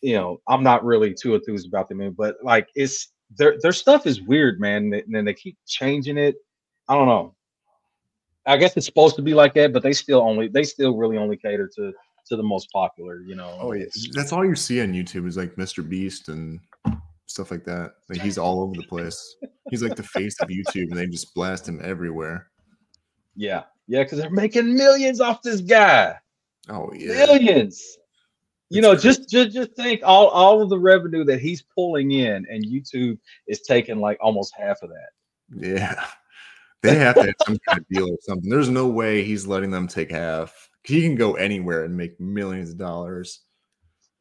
you 0.00 0.14
know 0.14 0.40
I'm 0.48 0.62
not 0.62 0.84
really 0.84 1.14
too 1.14 1.34
enthused 1.34 1.66
about 1.68 1.88
them, 1.88 1.98
man. 1.98 2.14
But 2.16 2.36
like 2.42 2.68
it's 2.74 3.12
their 3.36 3.56
their 3.62 3.72
stuff 3.72 4.06
is 4.06 4.20
weird, 4.20 4.60
man. 4.60 4.92
And 4.92 5.14
then 5.14 5.24
they 5.24 5.34
keep 5.34 5.56
changing 5.66 6.18
it. 6.18 6.36
I 6.88 6.94
don't 6.94 7.06
know. 7.06 7.34
I 8.46 8.56
guess 8.56 8.76
it's 8.76 8.86
supposed 8.86 9.16
to 9.16 9.22
be 9.22 9.34
like 9.34 9.54
that, 9.54 9.72
but 9.72 9.82
they 9.82 9.92
still 9.92 10.20
only 10.20 10.48
they 10.48 10.62
still 10.64 10.96
really 10.96 11.18
only 11.18 11.36
cater 11.36 11.70
to 11.76 11.92
to 12.26 12.36
the 12.36 12.42
most 12.42 12.70
popular, 12.72 13.22
you 13.22 13.34
know. 13.34 13.56
Oh 13.60 13.72
yeah, 13.72 13.86
that's 14.12 14.32
all 14.32 14.44
you 14.44 14.54
see 14.54 14.80
on 14.80 14.92
YouTube 14.92 15.26
is 15.26 15.36
like 15.36 15.56
Mr. 15.56 15.86
Beast 15.86 16.28
and 16.28 16.60
stuff 17.26 17.50
like 17.50 17.64
that. 17.64 17.92
Like 18.08 18.20
he's 18.20 18.38
all 18.38 18.60
over 18.62 18.74
the 18.74 18.86
place. 18.86 19.36
He's 19.70 19.82
like 19.82 19.96
the 19.96 20.02
face 20.02 20.36
of 20.40 20.48
YouTube, 20.48 20.90
and 20.90 20.96
they 20.96 21.06
just 21.06 21.34
blast 21.34 21.68
him 21.68 21.80
everywhere. 21.82 22.48
yeah, 23.36 23.64
yeah, 23.86 24.02
because 24.02 24.18
they're 24.18 24.30
making 24.30 24.74
millions 24.74 25.20
off 25.20 25.42
this 25.42 25.60
guy, 25.60 26.16
Oh 26.68 26.90
yeah, 26.94 27.12
millions. 27.12 27.98
You 28.68 28.80
know, 28.80 28.92
crazy. 28.92 29.08
just 29.08 29.28
just 29.28 29.50
just 29.52 29.72
think 29.74 30.00
all 30.04 30.28
all 30.28 30.62
of 30.62 30.68
the 30.70 30.78
revenue 30.78 31.24
that 31.24 31.40
he's 31.40 31.62
pulling 31.74 32.12
in, 32.12 32.46
and 32.48 32.64
YouTube 32.64 33.18
is 33.48 33.62
taking 33.62 33.98
like 33.98 34.18
almost 34.20 34.54
half 34.56 34.82
of 34.82 34.90
that. 34.90 35.10
yeah. 35.68 36.04
They 36.82 36.94
have 36.96 37.14
to 37.16 37.22
have 37.24 37.34
some 37.46 37.58
kind 37.68 37.78
of 37.80 37.88
deal 37.88 38.08
or 38.10 38.16
something. 38.22 38.48
There's 38.48 38.68
no 38.70 38.88
way 38.88 39.22
he's 39.22 39.46
letting 39.46 39.70
them 39.70 39.86
take 39.86 40.10
half. 40.10 40.68
He 40.84 41.02
can 41.02 41.14
go 41.14 41.34
anywhere 41.34 41.84
and 41.84 41.94
make 41.96 42.18
millions 42.20 42.70
of 42.70 42.78
dollars. 42.78 43.40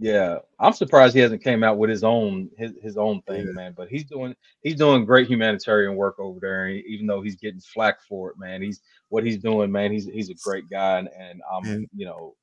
Yeah, 0.02 0.38
I'm 0.60 0.72
surprised 0.74 1.14
he 1.14 1.20
hasn't 1.22 1.44
came 1.44 1.62
out 1.64 1.78
with 1.78 1.90
his 1.90 2.04
own 2.06 2.50
his, 2.58 2.72
his 2.82 2.98
own 2.98 3.22
thing, 3.24 3.46
Yeah. 3.48 3.52
man. 3.54 3.74
But 3.76 3.90
he's 3.90 4.06
doing 4.06 4.34
he's 4.62 4.76
doing 4.76 5.04
great 5.06 5.28
humanitarian 5.28 5.96
work 5.96 6.20
over 6.20 6.40
there, 6.42 6.66
and 6.68 6.82
even 6.86 7.06
though 7.06 7.22
he's 7.22 7.36
getting 7.36 7.60
flack 7.60 8.02
for 8.08 8.30
it, 8.32 8.38
man, 8.38 8.62
he's 8.62 8.82
what 9.10 9.26
he's 9.26 9.38
doing, 9.38 9.72
man. 9.72 9.92
He's 9.92 10.06
he's 10.06 10.30
a 10.30 10.36
great 10.44 10.70
guy, 10.70 11.00
and, 11.00 11.10
and 11.18 11.42
I'm 11.52 11.66
And- 11.66 11.88
you 11.96 12.06
know 12.06 12.36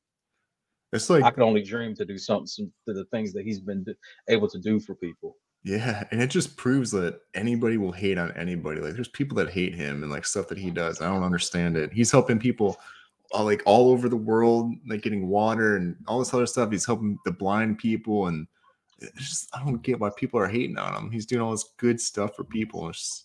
It's 0.92 1.08
like 1.08 1.24
I 1.24 1.30
could 1.30 1.42
only 1.42 1.62
dream 1.62 1.94
to 1.94 2.04
do 2.04 2.18
something 2.18 2.46
some, 2.46 2.72
to 2.86 2.92
the 2.92 3.04
things 3.06 3.32
that 3.32 3.44
he's 3.44 3.60
been 3.60 3.84
do, 3.84 3.94
able 4.28 4.48
to 4.48 4.58
do 4.58 4.78
for 4.78 4.94
people. 4.94 5.36
Yeah, 5.66 6.04
and 6.12 6.22
it 6.22 6.30
just 6.30 6.56
proves 6.56 6.92
that 6.92 7.22
anybody 7.34 7.76
will 7.76 7.90
hate 7.90 8.18
on 8.18 8.30
anybody. 8.36 8.80
Like 8.80 8.94
there's 8.94 9.08
people 9.08 9.36
that 9.38 9.50
hate 9.50 9.74
him 9.74 10.04
and 10.04 10.12
like 10.12 10.24
stuff 10.24 10.46
that 10.46 10.58
he 10.58 10.70
does. 10.70 11.00
I 11.02 11.08
don't 11.08 11.24
understand 11.24 11.76
it. 11.76 11.92
He's 11.92 12.12
helping 12.12 12.38
people 12.38 12.78
uh, 13.34 13.42
like 13.42 13.64
all 13.66 13.90
over 13.90 14.08
the 14.08 14.16
world, 14.16 14.72
like 14.88 15.02
getting 15.02 15.26
water 15.26 15.74
and 15.74 15.96
all 16.06 16.20
this 16.20 16.32
other 16.32 16.46
stuff. 16.46 16.70
He's 16.70 16.86
helping 16.86 17.18
the 17.24 17.32
blind 17.32 17.78
people 17.78 18.28
and 18.28 18.46
it's 19.00 19.28
just 19.28 19.56
I 19.56 19.64
don't 19.64 19.82
get 19.82 19.98
why 19.98 20.10
people 20.16 20.38
are 20.38 20.46
hating 20.46 20.78
on 20.78 20.94
him. 20.94 21.10
He's 21.10 21.26
doing 21.26 21.42
all 21.42 21.50
this 21.50 21.72
good 21.78 22.00
stuff 22.00 22.36
for 22.36 22.44
people. 22.44 22.88
Just, 22.92 23.24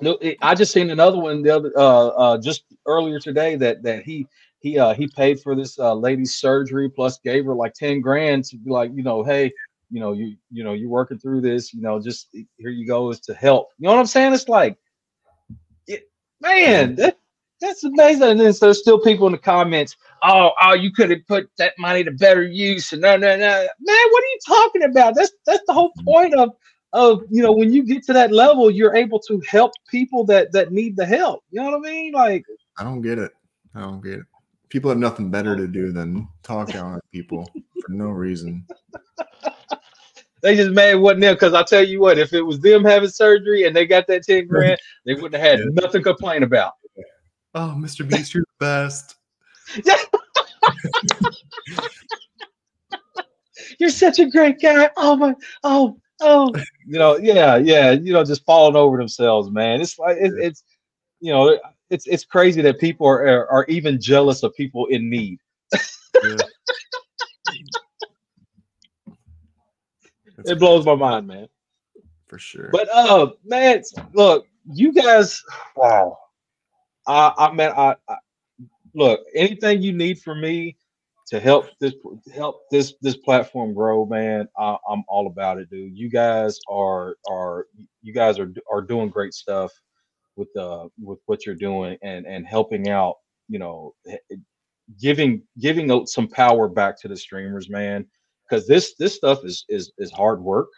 No, 0.00 0.20
I 0.42 0.54
just 0.54 0.72
seen 0.72 0.90
another 0.90 1.18
one 1.18 1.42
the 1.42 1.50
other 1.50 1.72
uh, 1.76 2.06
uh 2.10 2.38
just 2.38 2.62
earlier 2.86 3.18
today 3.18 3.56
that 3.56 3.82
that 3.82 4.04
he 4.04 4.24
he 4.60 4.78
uh 4.78 4.94
he 4.94 5.08
paid 5.08 5.40
for 5.40 5.56
this 5.56 5.80
uh 5.80 5.94
lady's 5.94 6.36
surgery 6.36 6.88
plus 6.88 7.18
gave 7.18 7.44
her 7.46 7.54
like 7.56 7.74
10 7.74 8.00
grand 8.00 8.44
to 8.44 8.56
be 8.56 8.70
like, 8.70 8.92
you 8.94 9.02
know, 9.02 9.24
hey, 9.24 9.52
you 9.90 10.00
know, 10.00 10.12
you 10.12 10.36
you 10.50 10.64
know, 10.64 10.72
you're 10.72 10.88
working 10.88 11.18
through 11.18 11.40
this, 11.40 11.74
you 11.74 11.82
know, 11.82 12.00
just 12.00 12.28
eh, 12.36 12.42
here 12.58 12.70
you 12.70 12.86
go 12.86 13.10
is 13.10 13.20
to 13.20 13.34
help. 13.34 13.68
You 13.78 13.86
know 13.86 13.94
what 13.94 14.00
I'm 14.00 14.06
saying? 14.06 14.32
It's 14.32 14.48
like 14.48 14.76
it, 15.86 16.10
man, 16.40 16.94
that, 16.96 17.18
that's 17.60 17.84
amazing. 17.84 18.22
And 18.22 18.40
then 18.40 18.52
so 18.52 18.66
there's 18.66 18.80
still 18.80 19.00
people 19.00 19.26
in 19.26 19.32
the 19.32 19.38
comments, 19.38 19.96
oh, 20.22 20.50
oh, 20.62 20.74
you 20.74 20.92
could 20.92 21.10
have 21.10 21.26
put 21.26 21.50
that 21.58 21.74
money 21.78 22.04
to 22.04 22.10
better 22.10 22.42
use. 22.42 22.92
And 22.92 23.02
no, 23.02 23.16
no, 23.16 23.36
no. 23.36 23.66
Man, 23.80 24.06
what 24.10 24.24
are 24.24 24.26
you 24.26 24.38
talking 24.46 24.82
about? 24.84 25.14
That's 25.14 25.32
that's 25.46 25.62
the 25.66 25.72
whole 25.72 25.90
mm-hmm. 25.90 26.04
point 26.04 26.34
of 26.34 26.50
of 26.92 27.22
you 27.30 27.42
know 27.42 27.52
when 27.52 27.72
you 27.72 27.84
get 27.84 28.02
to 28.02 28.12
that 28.12 28.32
level 28.32 28.68
you're 28.68 28.96
able 28.96 29.20
to 29.20 29.40
help 29.48 29.70
people 29.88 30.24
that 30.24 30.50
that 30.50 30.72
need 30.72 30.96
the 30.96 31.06
help 31.06 31.44
you 31.52 31.62
know 31.62 31.70
what 31.70 31.76
i 31.76 31.88
mean 31.88 32.12
like 32.12 32.44
I 32.80 32.84
don't 32.84 33.02
get 33.02 33.18
it. 33.18 33.32
I 33.74 33.80
don't 33.80 34.00
get 34.00 34.20
it. 34.20 34.26
People 34.70 34.88
have 34.88 34.98
nothing 34.98 35.30
better 35.30 35.54
to 35.54 35.68
do 35.68 35.92
than 35.92 36.26
talk 36.42 36.72
down 36.72 36.94
on 36.94 37.00
people 37.12 37.44
for 37.84 37.92
no 37.92 38.08
reason. 38.08 38.66
They 40.42 40.56
just 40.56 40.70
mad 40.70 40.90
it 40.90 40.94
wasn't 40.96 41.20
them 41.20 41.34
because 41.34 41.54
i 41.54 41.62
tell 41.62 41.86
you 41.86 42.00
what 42.00 42.18
if 42.18 42.32
it 42.32 42.42
was 42.42 42.58
them 42.60 42.84
having 42.84 43.08
surgery 43.08 43.66
and 43.66 43.74
they 43.76 43.86
got 43.86 44.06
that 44.06 44.22
10 44.22 44.46
grand 44.46 44.78
they 45.04 45.14
wouldn't 45.14 45.34
have 45.34 45.42
had 45.42 45.58
Yeah. 45.60 45.66
nothing 45.72 46.02
to 46.02 46.02
complain 46.02 46.42
about 46.42 46.72
Oh, 47.52 47.74
Mr. 47.76 48.08
Beast, 48.08 48.32
you're 48.32 48.44
the 48.60 48.64
best. 48.64 49.16
you're 53.80 53.90
such 53.90 54.18
a 54.20 54.30
great 54.30 54.60
guy. 54.60 54.88
Oh 54.96 55.16
my, 55.16 55.34
oh, 55.64 55.98
oh, 56.20 56.52
you 56.86 56.98
know, 56.98 57.16
yeah, 57.16 57.56
yeah, 57.56 57.92
you 57.92 58.12
know, 58.12 58.24
just 58.24 58.44
falling 58.44 58.76
over 58.76 58.98
themselves, 58.98 59.50
man. 59.50 59.80
It's 59.80 59.98
like 59.98 60.16
it, 60.18 60.32
it's, 60.38 60.62
you 61.20 61.32
know, 61.32 61.58
it's 61.90 62.06
it's 62.06 62.24
crazy 62.24 62.62
that 62.62 62.78
people 62.78 63.06
are 63.06 63.26
are, 63.26 63.48
are 63.48 63.64
even 63.66 64.00
jealous 64.00 64.42
of 64.42 64.54
people 64.54 64.86
in 64.86 65.08
need. 65.10 65.38
Yeah. 66.22 66.36
It 70.44 70.58
blows 70.58 70.86
my 70.86 70.94
mind, 70.94 71.26
man. 71.26 71.48
For 72.26 72.38
sure. 72.38 72.70
But 72.72 72.88
uh, 72.92 73.30
man, 73.44 73.82
look, 74.12 74.46
you 74.72 74.92
guys, 74.92 75.42
wow. 75.76 76.16
I 77.06 77.32
I 77.36 77.52
mean, 77.52 77.72
I, 77.76 77.96
I 78.08 78.16
look 78.94 79.20
anything 79.34 79.82
you 79.82 79.92
need 79.92 80.20
from 80.20 80.40
me 80.40 80.76
to 81.30 81.38
help 81.38 81.66
this 81.78 81.94
help 82.34 82.62
this 82.70 82.94
this 83.00 83.16
platform 83.16 83.72
grow, 83.72 84.04
man, 84.04 84.48
I, 84.58 84.76
am 84.90 85.04
all 85.08 85.28
about 85.28 85.58
it, 85.58 85.70
dude. 85.70 85.96
You 85.96 86.10
guys 86.10 86.58
are 86.68 87.16
are 87.28 87.66
you 88.02 88.12
guys 88.12 88.38
are 88.38 88.52
are 88.70 88.82
doing 88.82 89.10
great 89.10 89.32
stuff 89.32 89.72
with 90.36 90.48
uh 90.56 90.88
with 91.00 91.20
what 91.26 91.46
you're 91.46 91.54
doing 91.54 91.96
and 92.02 92.26
and 92.26 92.46
helping 92.46 92.88
out, 92.88 93.16
you 93.48 93.60
know, 93.60 93.94
giving 95.00 95.42
giving 95.60 96.06
some 96.06 96.26
power 96.26 96.68
back 96.68 97.00
to 97.00 97.08
the 97.08 97.16
streamers, 97.16 97.70
man. 97.70 98.06
Because 98.50 98.66
this 98.66 98.94
this 98.96 99.14
stuff 99.14 99.44
is 99.44 99.64
is 99.68 99.92
is 99.98 100.10
hard 100.12 100.42
work. 100.42 100.68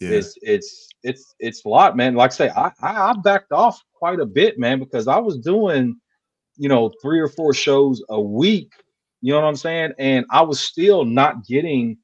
Yeah. 0.00 0.10
It's 0.10 0.34
it's 0.42 0.88
it's 1.04 1.34
it's 1.38 1.64
a 1.64 1.68
lot, 1.68 1.96
man. 1.96 2.14
Like 2.14 2.32
I 2.32 2.34
say, 2.34 2.50
I 2.50 2.72
I 2.82 3.14
backed 3.22 3.52
off 3.52 3.80
quite 3.94 4.20
a 4.20 4.26
bit, 4.26 4.58
man, 4.58 4.80
because 4.80 5.06
I 5.06 5.18
was 5.18 5.38
doing, 5.38 5.96
you 6.56 6.68
know, 6.68 6.92
three 7.00 7.20
or 7.20 7.28
four 7.28 7.54
shows 7.54 8.02
a 8.08 8.20
week 8.20 8.72
you 9.24 9.32
know 9.32 9.40
what 9.40 9.48
I'm 9.48 9.56
saying? 9.56 9.92
And 9.98 10.26
I 10.30 10.42
was 10.42 10.60
still 10.60 11.06
not 11.06 11.46
getting 11.46 11.96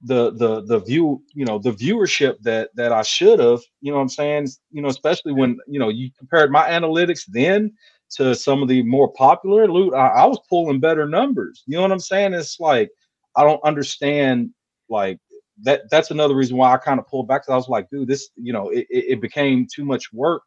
the 0.00 0.32
the 0.32 0.62
the 0.62 0.78
view, 0.78 1.20
you 1.34 1.44
know, 1.44 1.58
the 1.58 1.72
viewership 1.72 2.36
that 2.42 2.70
that 2.76 2.92
I 2.92 3.02
should 3.02 3.40
have. 3.40 3.62
You 3.80 3.90
know 3.90 3.96
what 3.96 4.02
I'm 4.02 4.08
saying? 4.10 4.48
You 4.70 4.80
know, 4.80 4.86
especially 4.86 5.32
when 5.32 5.58
you 5.66 5.80
know 5.80 5.88
you 5.88 6.08
compared 6.16 6.52
my 6.52 6.62
analytics 6.68 7.22
then 7.26 7.72
to 8.10 8.32
some 8.32 8.62
of 8.62 8.68
the 8.68 8.84
more 8.84 9.12
popular 9.14 9.66
loot. 9.66 9.92
I, 9.92 10.06
I 10.06 10.26
was 10.26 10.38
pulling 10.48 10.78
better 10.78 11.08
numbers. 11.08 11.64
You 11.66 11.78
know 11.78 11.82
what 11.82 11.90
I'm 11.90 11.98
saying? 11.98 12.32
It's 12.32 12.60
like 12.60 12.90
I 13.36 13.44
don't 13.44 13.62
understand 13.64 14.50
like 14.88 15.18
that 15.62 15.82
that's 15.90 16.10
another 16.10 16.34
reason 16.34 16.56
why 16.56 16.72
I 16.72 16.76
kind 16.76 17.00
of 17.00 17.06
pulled 17.06 17.28
back 17.28 17.42
because 17.42 17.52
I 17.52 17.56
was 17.56 17.68
like, 17.68 17.88
dude, 17.90 18.08
this, 18.08 18.30
you 18.36 18.52
know, 18.52 18.68
it, 18.70 18.86
it 18.90 19.20
became 19.20 19.66
too 19.72 19.84
much 19.84 20.12
work 20.12 20.42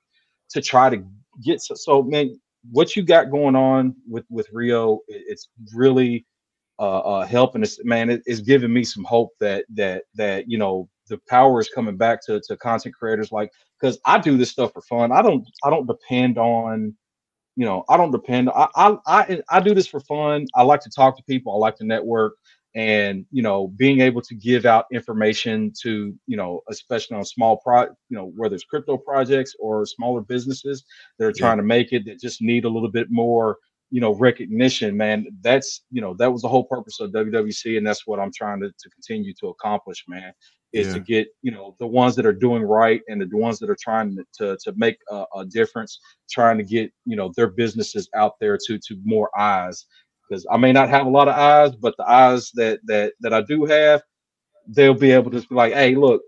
to 0.52 0.62
try 0.62 0.90
to 0.90 1.04
get 1.44 1.62
so, 1.62 1.76
so 1.76 2.04
man, 2.04 2.40
what 2.72 2.96
you 2.96 3.04
got 3.04 3.32
going 3.32 3.56
on 3.56 3.96
with 4.08 4.26
with 4.30 4.48
Rio, 4.52 5.00
it's 5.08 5.50
really 5.74 6.26
uh, 6.80 7.00
uh 7.00 7.26
helping 7.26 7.64
us, 7.64 7.80
man. 7.84 8.10
It, 8.10 8.22
it's 8.26 8.42
giving 8.42 8.74
me 8.74 8.84
some 8.84 9.04
hope 9.04 9.32
that 9.40 9.66
that 9.76 10.04
that 10.16 10.50
you 10.50 10.58
know 10.58 10.90
the 11.08 11.20
power 11.28 11.60
is 11.60 11.70
coming 11.70 11.98
back 11.98 12.24
to 12.26 12.42
to 12.42 12.58
content 12.58 12.96
creators 12.96 13.32
like 13.32 13.52
because 13.80 14.00
I 14.06 14.20
do 14.20 14.38
this 14.38 14.52
stuff 14.52 14.74
for 14.74 14.82
fun. 14.82 15.12
I 15.12 15.22
don't 15.22 15.48
I 15.64 15.70
don't 15.70 15.88
depend 15.88 16.38
on 16.38 16.96
you 17.56 17.66
know 17.66 17.84
I 17.90 17.98
don't 17.98 18.12
depend. 18.12 18.50
I 18.50 18.68
I 18.76 18.98
I, 19.08 19.42
I 19.50 19.60
do 19.60 19.74
this 19.74 19.88
for 19.88 20.02
fun. 20.02 20.46
I 20.56 20.64
like 20.64 20.82
to 20.82 20.90
talk 20.90 21.18
to 21.18 21.24
people. 21.24 21.54
I 21.54 21.58
like 21.58 21.78
to 21.78 21.86
network 21.86 22.34
and 22.76 23.26
you 23.32 23.42
know 23.42 23.68
being 23.78 24.02
able 24.02 24.22
to 24.22 24.36
give 24.36 24.66
out 24.66 24.86
information 24.92 25.74
to 25.82 26.14
you 26.28 26.38
know 26.38 26.62
especially 26.70 27.18
on 27.18 27.26
small 27.26 27.58
pro 27.58 27.84
you 27.84 28.18
know 28.18 28.32
whether 28.36 28.54
it's 28.54 28.64
crypto 28.64 28.96
projects 28.96 29.56
or 29.60 29.86
smaller 29.86 30.22
businesses 30.22 30.84
that 31.18 31.26
are 31.26 31.34
trying 31.34 31.58
yeah. 31.58 31.62
to 31.62 31.68
make 31.68 31.92
it 31.94 32.06
that 32.06 32.20
just 32.20 32.42
need 32.42 32.66
a 32.66 32.70
little 32.70 32.92
bit 32.92 33.08
more 33.10 33.58
you 33.90 34.00
know 34.00 34.14
recognition 34.14 34.96
man 34.96 35.26
that's 35.42 35.84
you 35.90 36.00
know 36.00 36.14
that 36.14 36.32
was 36.32 36.44
the 36.44 36.48
whole 36.48 36.64
purpose 36.64 37.00
of 37.00 37.12
wwc 37.12 37.78
and 37.78 37.86
that's 37.86 38.06
what 38.06 38.20
i'm 38.20 38.32
trying 38.36 38.60
to, 38.60 38.70
to 38.78 38.90
continue 38.92 39.34
to 39.34 39.48
accomplish 39.48 40.04
man 40.08 40.32
is 40.72 40.88
yeah. 40.88 40.94
to 40.94 41.00
get 41.00 41.28
you 41.42 41.52
know 41.52 41.76
the 41.80 41.88
ones 41.88 42.16
that 42.16 42.26
are 42.26 42.34
doing 42.34 42.62
right 42.62 43.02
and 43.08 43.20
the 43.20 43.38
ones 43.38 43.58
that 43.58 43.70
are 43.70 43.78
trying 43.82 44.16
to 44.16 44.24
to, 44.34 44.58
to 44.64 44.74
make 44.78 44.98
a, 45.10 45.26
a 45.36 45.46
difference 45.46 46.00
trying 46.30 46.58
to 46.58 46.64
get 46.64 46.92
you 47.06 47.16
know 47.16 47.32
their 47.36 47.48
businesses 47.48 48.08
out 48.16 48.34
there 48.40 48.58
to 48.68 48.78
to 48.78 48.96
more 49.04 49.32
eyes 49.38 49.88
because 50.30 50.46
I 50.52 50.58
may 50.58 50.72
not 50.72 50.90
have 50.90 51.06
a 51.06 51.10
lot 51.10 51.28
of 51.28 51.36
eyes, 51.36 51.76
but 51.76 51.96
the 51.98 52.10
eyes 52.10 52.52
that 52.54 52.80
that 52.86 53.14
that 53.22 53.34
I 53.34 53.42
do 53.42 53.66
have, 53.66 54.04
they'll 54.68 54.94
be 54.94 55.12
able 55.12 55.32
to 55.32 55.42
be 55.42 55.56
like, 55.56 55.74
hey, 55.74 55.96
look, 55.96 56.22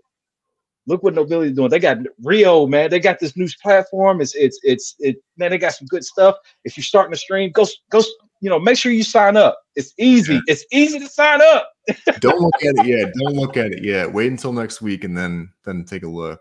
look 0.86 1.02
what 1.02 1.14
Nobility 1.14 1.52
doing. 1.52 1.70
They 1.70 1.78
got 1.78 1.98
Rio, 2.22 2.66
man. 2.66 2.90
They 2.90 3.00
got 3.00 3.20
this 3.20 3.36
new 3.36 3.48
platform. 3.62 4.20
It's 4.20 4.34
it's 4.34 4.58
it's 4.62 4.94
it 4.98 5.16
man. 5.36 5.50
They 5.50 5.58
got 5.58 5.74
some 5.74 5.86
good 5.86 6.04
stuff. 6.04 6.36
If 6.64 6.76
you're 6.76 6.84
starting 6.84 7.12
to 7.12 7.18
stream, 7.18 7.50
go 7.52 7.66
go. 7.90 8.02
You 8.40 8.50
know, 8.50 8.58
make 8.58 8.76
sure 8.76 8.90
you 8.90 9.04
sign 9.04 9.36
up. 9.36 9.56
It's 9.76 9.94
easy. 9.98 10.40
It's 10.48 10.64
easy 10.72 10.98
to 10.98 11.08
sign 11.08 11.40
up. 11.40 11.70
don't 12.18 12.40
look 12.40 12.64
at 12.64 12.74
it 12.74 12.86
yet. 12.86 13.12
Don't 13.20 13.34
look 13.34 13.56
at 13.56 13.70
it 13.70 13.84
yet. 13.84 14.12
Wait 14.12 14.32
until 14.32 14.52
next 14.52 14.82
week 14.82 15.04
and 15.04 15.16
then 15.16 15.48
then 15.64 15.84
take 15.84 16.02
a 16.02 16.08
look. 16.08 16.40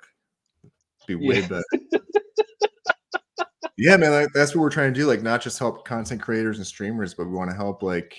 Be 1.07 1.15
way 1.15 1.41
yeah. 1.41 1.47
better. 1.47 1.63
yeah, 3.81 3.97
man, 3.97 4.11
like, 4.11 4.29
that's 4.33 4.55
what 4.55 4.61
we're 4.61 4.69
trying 4.69 4.93
to 4.93 4.99
do. 4.99 5.07
Like, 5.07 5.23
not 5.23 5.41
just 5.41 5.57
help 5.57 5.85
content 5.85 6.21
creators 6.21 6.57
and 6.57 6.67
streamers, 6.67 7.15
but 7.15 7.25
we 7.25 7.33
want 7.33 7.49
to 7.49 7.55
help 7.55 7.81
like 7.81 8.15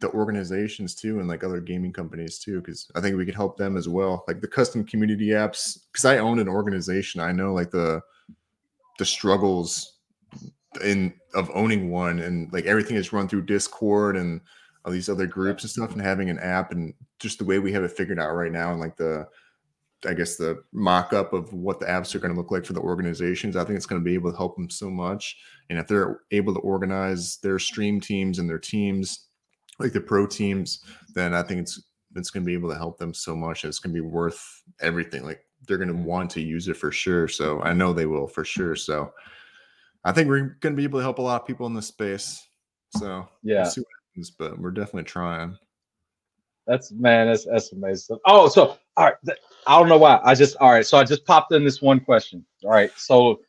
the 0.00 0.10
organizations 0.10 0.94
too, 0.94 1.18
and 1.18 1.28
like 1.28 1.44
other 1.44 1.60
gaming 1.60 1.92
companies 1.92 2.38
too, 2.38 2.60
because 2.60 2.90
I 2.94 3.00
think 3.00 3.16
we 3.16 3.24
could 3.24 3.34
help 3.34 3.56
them 3.56 3.76
as 3.76 3.88
well. 3.88 4.24
Like 4.26 4.40
the 4.40 4.48
custom 4.48 4.84
community 4.84 5.28
apps, 5.28 5.78
because 5.92 6.04
I 6.04 6.18
own 6.18 6.38
an 6.38 6.48
organization, 6.48 7.20
I 7.20 7.32
know 7.32 7.52
like 7.52 7.70
the 7.70 8.00
the 8.98 9.04
struggles 9.04 9.98
in 10.82 11.12
of 11.34 11.50
owning 11.54 11.90
one, 11.90 12.20
and 12.20 12.52
like 12.52 12.64
everything 12.64 12.96
is 12.96 13.12
run 13.12 13.28
through 13.28 13.42
Discord 13.42 14.16
and 14.16 14.40
all 14.84 14.92
these 14.92 15.08
other 15.08 15.26
groups 15.26 15.64
and 15.64 15.70
stuff, 15.70 15.92
and 15.92 16.02
having 16.02 16.30
an 16.30 16.38
app 16.38 16.72
and 16.72 16.94
just 17.18 17.38
the 17.38 17.44
way 17.44 17.58
we 17.58 17.72
have 17.72 17.84
it 17.84 17.92
figured 17.92 18.18
out 18.18 18.34
right 18.34 18.52
now, 18.52 18.72
and 18.72 18.80
like 18.80 18.96
the 18.96 19.26
I 20.06 20.14
guess 20.14 20.36
the 20.36 20.62
mock-up 20.72 21.32
of 21.32 21.52
what 21.52 21.80
the 21.80 21.86
apps 21.86 22.14
are 22.14 22.18
going 22.18 22.32
to 22.32 22.40
look 22.40 22.50
like 22.50 22.64
for 22.64 22.72
the 22.72 22.80
organizations. 22.80 23.56
I 23.56 23.64
think 23.64 23.76
it's 23.76 23.86
going 23.86 24.00
to 24.00 24.04
be 24.04 24.14
able 24.14 24.30
to 24.30 24.36
help 24.36 24.56
them 24.56 24.70
so 24.70 24.90
much. 24.90 25.36
And 25.70 25.78
if 25.78 25.86
they're 25.86 26.20
able 26.30 26.54
to 26.54 26.60
organize 26.60 27.38
their 27.38 27.58
stream 27.58 28.00
teams 28.00 28.38
and 28.38 28.48
their 28.48 28.58
teams, 28.58 29.28
like 29.78 29.92
the 29.92 30.00
pro 30.00 30.26
teams, 30.26 30.80
then 31.14 31.34
I 31.34 31.42
think 31.42 31.60
it's 31.60 31.82
it's 32.16 32.30
going 32.30 32.44
to 32.44 32.46
be 32.46 32.54
able 32.54 32.70
to 32.70 32.76
help 32.76 32.98
them 32.98 33.12
so 33.12 33.34
much. 33.34 33.64
It's 33.64 33.78
going 33.80 33.94
to 33.94 34.00
be 34.00 34.06
worth 34.06 34.62
everything. 34.80 35.24
Like 35.24 35.44
they're 35.66 35.78
going 35.78 35.88
to 35.88 35.94
want 35.94 36.30
to 36.32 36.40
use 36.40 36.68
it 36.68 36.76
for 36.76 36.92
sure. 36.92 37.26
So 37.26 37.60
I 37.62 37.72
know 37.72 37.92
they 37.92 38.06
will 38.06 38.28
for 38.28 38.44
sure. 38.44 38.76
So 38.76 39.12
I 40.04 40.12
think 40.12 40.28
we're 40.28 40.56
going 40.60 40.74
to 40.74 40.76
be 40.76 40.84
able 40.84 41.00
to 41.00 41.02
help 41.02 41.18
a 41.18 41.22
lot 41.22 41.40
of 41.40 41.46
people 41.46 41.66
in 41.66 41.74
this 41.74 41.88
space. 41.88 42.46
So 42.96 43.26
yeah, 43.42 43.62
we'll 43.62 43.70
see 43.70 43.80
what 43.80 43.88
happens, 44.12 44.30
but 44.30 44.58
we're 44.58 44.70
definitely 44.70 45.04
trying. 45.04 45.58
That's 46.66 46.92
man, 46.92 47.26
that's 47.26 47.44
that's 47.44 47.72
amazing. 47.72 48.18
Oh, 48.26 48.48
so 48.48 48.78
all 48.96 49.06
right, 49.06 49.14
I 49.66 49.78
don't 49.78 49.88
know 49.88 49.98
why. 49.98 50.20
I 50.24 50.34
just 50.34 50.56
all 50.56 50.70
right. 50.70 50.86
So 50.86 50.98
I 50.98 51.04
just 51.04 51.24
popped 51.24 51.52
in 51.52 51.64
this 51.64 51.82
one 51.82 52.00
question. 52.00 52.44
All 52.64 52.70
right, 52.70 52.90
so 52.96 53.40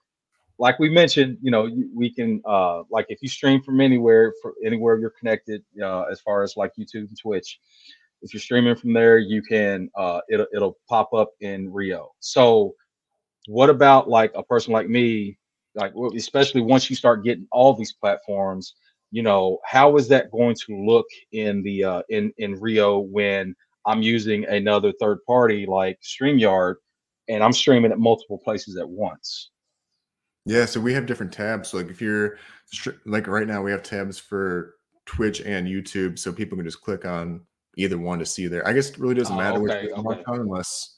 like 0.57 0.79
we 0.79 0.89
mentioned, 0.89 1.37
you 1.41 1.51
know, 1.51 1.69
we 1.93 2.13
can 2.13 2.41
uh 2.45 2.83
like 2.89 3.05
if 3.09 3.21
you 3.21 3.29
stream 3.29 3.61
from 3.61 3.81
anywhere, 3.81 4.33
for 4.41 4.53
anywhere 4.65 4.97
you're 4.97 5.13
connected, 5.19 5.63
uh, 5.81 6.03
as 6.03 6.19
far 6.21 6.43
as 6.43 6.55
like 6.57 6.71
YouTube 6.79 7.07
and 7.07 7.19
Twitch, 7.19 7.59
if 8.21 8.33
you're 8.33 8.41
streaming 8.41 8.75
from 8.75 8.93
there, 8.93 9.17
you 9.17 9.41
can 9.41 9.89
uh 9.95 10.21
it'll 10.29 10.47
it'll 10.53 10.77
pop 10.89 11.13
up 11.13 11.31
in 11.41 11.71
Rio. 11.71 12.11
So 12.19 12.73
what 13.47 13.69
about 13.69 14.09
like 14.09 14.31
a 14.35 14.43
person 14.43 14.73
like 14.73 14.89
me, 14.89 15.37
like 15.75 15.93
especially 16.15 16.61
once 16.61 16.89
you 16.89 16.95
start 16.95 17.23
getting 17.23 17.47
all 17.51 17.73
these 17.73 17.93
platforms? 17.93 18.75
you 19.11 19.23
know 19.23 19.59
how 19.63 19.95
is 19.95 20.09
that 20.09 20.31
going 20.31 20.55
to 20.55 20.75
look 20.75 21.05
in 21.31 21.61
the 21.63 21.83
uh, 21.83 22.01
in 22.09 22.33
in 22.37 22.59
Rio 22.59 22.99
when 22.99 23.55
I'm 23.85 24.01
using 24.01 24.45
another 24.45 24.93
third 24.99 25.19
party 25.25 25.65
like 25.65 25.99
StreamYard 26.01 26.75
and 27.27 27.43
I'm 27.43 27.53
streaming 27.53 27.91
at 27.91 27.99
multiple 27.99 28.37
places 28.37 28.77
at 28.77 28.87
once. 28.87 29.51
Yeah, 30.45 30.65
so 30.65 30.79
we 30.79 30.93
have 30.93 31.05
different 31.05 31.33
tabs. 31.33 31.73
Like 31.73 31.89
if 31.89 32.01
you're 32.01 32.37
like 33.05 33.27
right 33.27 33.47
now 33.47 33.61
we 33.61 33.71
have 33.71 33.83
tabs 33.83 34.19
for 34.19 34.75
Twitch 35.05 35.41
and 35.41 35.67
YouTube 35.67 36.19
so 36.19 36.31
people 36.31 36.57
can 36.57 36.65
just 36.65 36.81
click 36.81 37.05
on 37.05 37.41
either 37.77 37.97
one 37.97 38.19
to 38.19 38.25
see 38.25 38.47
there. 38.47 38.67
I 38.67 38.73
guess 38.73 38.89
it 38.89 38.99
really 38.99 39.15
doesn't 39.15 39.35
oh, 39.35 39.37
matter 39.37 39.57
okay, 39.57 39.87
which 39.87 40.05
okay. 40.05 40.23
on 40.27 40.39
unless 40.41 40.97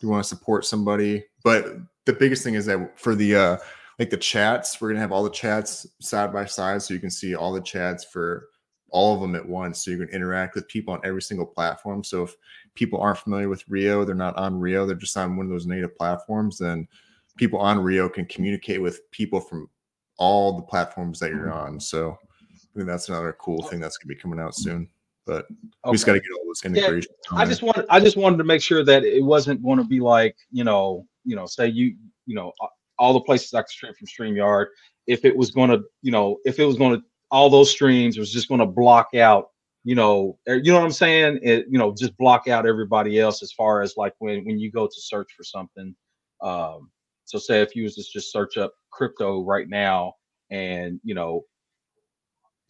you 0.00 0.08
want 0.08 0.22
to 0.22 0.28
support 0.28 0.64
somebody. 0.64 1.24
But 1.44 1.76
the 2.06 2.12
biggest 2.12 2.44
thing 2.44 2.54
is 2.54 2.66
that 2.66 2.98
for 2.98 3.14
the 3.14 3.36
uh 3.36 3.56
like 3.98 4.10
the 4.10 4.16
chats, 4.16 4.80
we're 4.80 4.88
gonna 4.88 5.00
have 5.00 5.12
all 5.12 5.24
the 5.24 5.30
chats 5.30 5.86
side 6.00 6.32
by 6.32 6.44
side, 6.44 6.82
so 6.82 6.94
you 6.94 7.00
can 7.00 7.10
see 7.10 7.34
all 7.34 7.52
the 7.52 7.60
chats 7.60 8.04
for 8.04 8.48
all 8.90 9.14
of 9.14 9.20
them 9.20 9.34
at 9.34 9.46
once, 9.46 9.84
so 9.84 9.90
you 9.90 9.98
can 9.98 10.08
interact 10.08 10.54
with 10.54 10.68
people 10.68 10.94
on 10.94 11.00
every 11.04 11.22
single 11.22 11.46
platform. 11.46 12.02
So 12.02 12.22
if 12.24 12.34
people 12.74 13.00
aren't 13.00 13.18
familiar 13.18 13.48
with 13.48 13.68
Rio, 13.68 14.04
they're 14.04 14.14
not 14.14 14.36
on 14.36 14.58
Rio, 14.58 14.86
they're 14.86 14.96
just 14.96 15.16
on 15.16 15.36
one 15.36 15.46
of 15.46 15.52
those 15.52 15.66
native 15.66 15.96
platforms, 15.96 16.58
then 16.58 16.88
people 17.36 17.58
on 17.58 17.80
Rio 17.80 18.08
can 18.08 18.26
communicate 18.26 18.80
with 18.80 19.10
people 19.10 19.40
from 19.40 19.68
all 20.16 20.56
the 20.56 20.62
platforms 20.62 21.18
that 21.20 21.30
you're 21.30 21.46
mm-hmm. 21.46 21.74
on. 21.74 21.80
So 21.80 22.18
I 22.52 22.74
think 22.74 22.86
that's 22.86 23.08
another 23.08 23.36
cool 23.38 23.62
oh. 23.64 23.68
thing 23.68 23.80
that's 23.80 23.96
gonna 23.98 24.14
be 24.14 24.20
coming 24.20 24.40
out 24.40 24.54
soon. 24.54 24.88
But 25.26 25.44
okay. 25.44 25.90
we 25.90 25.92
just 25.92 26.06
got 26.06 26.14
to 26.14 26.20
get 26.20 26.30
all 26.38 26.46
those 26.46 26.64
integrations. 26.64 27.14
Yeah, 27.30 27.38
I 27.38 27.44
just 27.44 27.62
wanted, 27.62 27.84
I 27.90 28.00
just 28.00 28.16
wanted 28.16 28.38
to 28.38 28.44
make 28.44 28.62
sure 28.62 28.82
that 28.82 29.04
it 29.04 29.22
wasn't 29.22 29.62
going 29.62 29.76
to 29.76 29.84
be 29.84 30.00
like, 30.00 30.34
you 30.50 30.64
know, 30.64 31.06
you 31.26 31.36
know, 31.36 31.44
say 31.44 31.66
you, 31.66 31.94
you 32.24 32.34
know, 32.34 32.50
all 32.98 33.12
the 33.12 33.20
places 33.20 33.52
I 33.52 33.60
could 33.60 33.68
stream 33.68 33.92
from 33.92 34.06
StreamYard. 34.06 34.68
If 35.06 35.26
it 35.26 35.36
was 35.36 35.50
going 35.50 35.68
to, 35.68 35.82
you 36.00 36.12
know, 36.12 36.38
if 36.46 36.58
it 36.58 36.64
was 36.64 36.78
going 36.78 36.98
to, 36.98 37.04
all 37.30 37.50
those 37.50 37.70
streams 37.70 38.18
was 38.18 38.32
just 38.32 38.48
going 38.48 38.60
to 38.60 38.66
block 38.66 39.14
out, 39.14 39.48
you 39.84 39.94
know, 39.94 40.38
er, 40.48 40.56
you 40.56 40.72
know 40.72 40.78
what 40.78 40.84
I'm 40.84 40.92
saying? 40.92 41.40
It, 41.42 41.66
you 41.68 41.78
know, 41.78 41.94
just 41.96 42.16
block 42.16 42.48
out 42.48 42.66
everybody 42.66 43.20
else 43.20 43.42
as 43.42 43.52
far 43.52 43.82
as 43.82 43.96
like 43.96 44.14
when 44.18 44.44
when 44.44 44.58
you 44.58 44.70
go 44.70 44.86
to 44.86 45.00
search 45.00 45.32
for 45.36 45.44
something. 45.44 45.94
Um, 46.40 46.90
so 47.24 47.38
say 47.38 47.60
if 47.60 47.76
you 47.76 47.84
was 47.84 47.94
to 47.96 48.02
just 48.02 48.32
search 48.32 48.56
up 48.56 48.72
crypto 48.90 49.44
right 49.44 49.68
now, 49.68 50.14
and 50.50 51.00
you 51.04 51.14
know, 51.14 51.42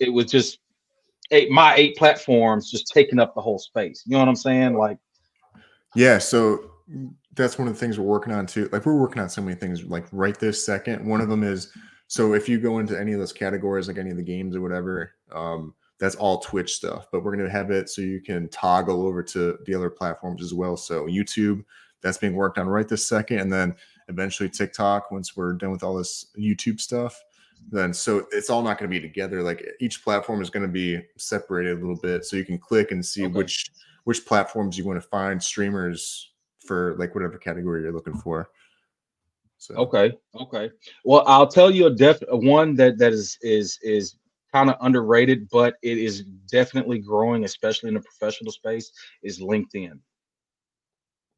it 0.00 0.12
was 0.12 0.26
just 0.26 0.58
eight 1.30 1.50
my 1.50 1.74
eight 1.76 1.96
platforms 1.96 2.70
just 2.70 2.88
taking 2.92 3.18
up 3.18 3.34
the 3.34 3.40
whole 3.40 3.58
space. 3.58 4.02
You 4.06 4.12
know 4.12 4.18
what 4.18 4.28
I'm 4.28 4.36
saying? 4.36 4.74
Like, 4.74 4.98
yeah. 5.94 6.18
So 6.18 6.70
that's 7.34 7.58
one 7.58 7.68
of 7.68 7.74
the 7.74 7.80
things 7.80 7.98
we're 7.98 8.06
working 8.06 8.32
on 8.32 8.46
too. 8.46 8.68
Like 8.72 8.84
we're 8.84 8.98
working 8.98 9.22
on 9.22 9.28
so 9.28 9.42
many 9.42 9.54
things. 9.54 9.84
Like 9.84 10.06
right 10.12 10.38
this 10.38 10.64
second, 10.64 11.06
one 11.06 11.20
of 11.20 11.28
them 11.28 11.44
is 11.44 11.72
so 12.08 12.34
if 12.34 12.48
you 12.48 12.58
go 12.58 12.78
into 12.78 12.98
any 12.98 13.12
of 13.12 13.20
those 13.20 13.32
categories, 13.32 13.86
like 13.86 13.98
any 13.98 14.10
of 14.10 14.16
the 14.16 14.22
games 14.22 14.56
or 14.56 14.60
whatever, 14.60 15.12
um, 15.32 15.74
that's 16.00 16.16
all 16.16 16.38
Twitch 16.38 16.74
stuff. 16.74 17.06
But 17.12 17.22
we're 17.22 17.36
going 17.36 17.46
to 17.46 17.52
have 17.52 17.70
it 17.70 17.88
so 17.88 18.02
you 18.02 18.20
can 18.20 18.48
toggle 18.48 19.06
over 19.06 19.22
to 19.22 19.58
the 19.66 19.74
other 19.74 19.90
platforms 19.90 20.42
as 20.42 20.52
well. 20.52 20.76
So 20.76 21.06
YouTube, 21.06 21.64
that's 22.00 22.18
being 22.18 22.34
worked 22.34 22.58
on 22.58 22.68
right 22.68 22.88
this 22.88 23.06
second, 23.06 23.40
and 23.40 23.52
then 23.52 23.74
eventually 24.08 24.48
TikTok 24.48 25.10
once 25.10 25.36
we're 25.36 25.52
done 25.52 25.70
with 25.70 25.82
all 25.82 25.96
this 25.96 26.26
YouTube 26.38 26.80
stuff 26.80 27.22
then 27.70 27.92
so 27.92 28.26
it's 28.32 28.50
all 28.50 28.62
not 28.62 28.78
going 28.78 28.90
to 28.90 29.00
be 29.00 29.00
together 29.00 29.42
like 29.42 29.66
each 29.80 30.02
platform 30.02 30.40
is 30.40 30.50
going 30.50 30.62
to 30.62 30.72
be 30.72 31.00
separated 31.16 31.76
a 31.76 31.80
little 31.80 31.96
bit 31.96 32.24
so 32.24 32.36
you 32.36 32.44
can 32.44 32.58
click 32.58 32.92
and 32.92 33.04
see 33.04 33.24
okay. 33.24 33.32
which 33.32 33.70
which 34.04 34.24
platforms 34.24 34.78
you 34.78 34.84
want 34.84 35.00
to 35.00 35.08
find 35.08 35.42
streamers 35.42 36.32
for 36.58 36.96
like 36.98 37.14
whatever 37.14 37.36
category 37.36 37.82
you're 37.82 37.92
looking 37.92 38.16
for 38.16 38.48
so 39.58 39.74
okay 39.74 40.12
okay 40.40 40.70
well 41.04 41.22
i'll 41.26 41.46
tell 41.46 41.70
you 41.70 41.86
a 41.86 41.90
def 41.90 42.22
one 42.30 42.74
that 42.74 42.98
that 42.98 43.12
is 43.12 43.36
is 43.42 43.78
is 43.82 44.16
kind 44.52 44.70
of 44.70 44.76
underrated 44.80 45.48
but 45.50 45.74
it 45.82 45.98
is 45.98 46.22
definitely 46.50 46.98
growing 46.98 47.44
especially 47.44 47.88
in 47.88 47.94
the 47.94 48.00
professional 48.00 48.50
space 48.50 48.90
is 49.22 49.40
linkedin 49.40 49.98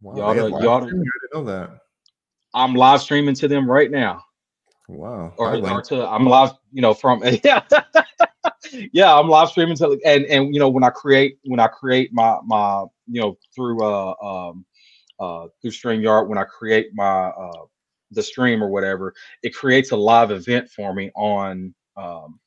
wow, 0.00 0.32
y'all, 0.32 0.50
to, 0.50 0.64
y'all 0.64 0.86
to, 0.86 1.04
know 1.34 1.44
that 1.44 1.70
i'm 2.54 2.74
live 2.74 3.00
streaming 3.00 3.34
to 3.34 3.48
them 3.48 3.68
right 3.68 3.90
now 3.90 4.22
Wow. 4.90 5.32
Or, 5.36 5.56
or 5.56 5.82
to 5.82 6.06
I'm 6.06 6.26
live, 6.26 6.52
you 6.72 6.82
know, 6.82 6.94
from 6.94 7.22
yeah. 7.44 7.62
yeah, 8.92 9.14
I'm 9.14 9.28
live 9.28 9.48
streaming 9.50 9.76
to 9.76 10.00
and 10.04 10.24
and 10.26 10.52
you 10.52 10.58
know 10.58 10.68
when 10.68 10.82
I 10.82 10.90
create 10.90 11.38
when 11.44 11.60
I 11.60 11.68
create 11.68 12.12
my 12.12 12.38
my 12.44 12.84
you 13.06 13.20
know 13.20 13.38
through 13.54 13.82
uh 13.84 14.14
um 14.22 14.64
uh 15.20 15.46
through 15.62 15.70
StreamYard 15.70 16.28
when 16.28 16.38
I 16.38 16.44
create 16.44 16.88
my 16.94 17.28
uh 17.28 17.64
the 18.10 18.22
stream 18.22 18.62
or 18.62 18.68
whatever, 18.68 19.14
it 19.42 19.54
creates 19.54 19.92
a 19.92 19.96
live 19.96 20.30
event 20.30 20.68
for 20.70 20.94
me 20.94 21.10
on 21.16 21.74
um 21.96 22.40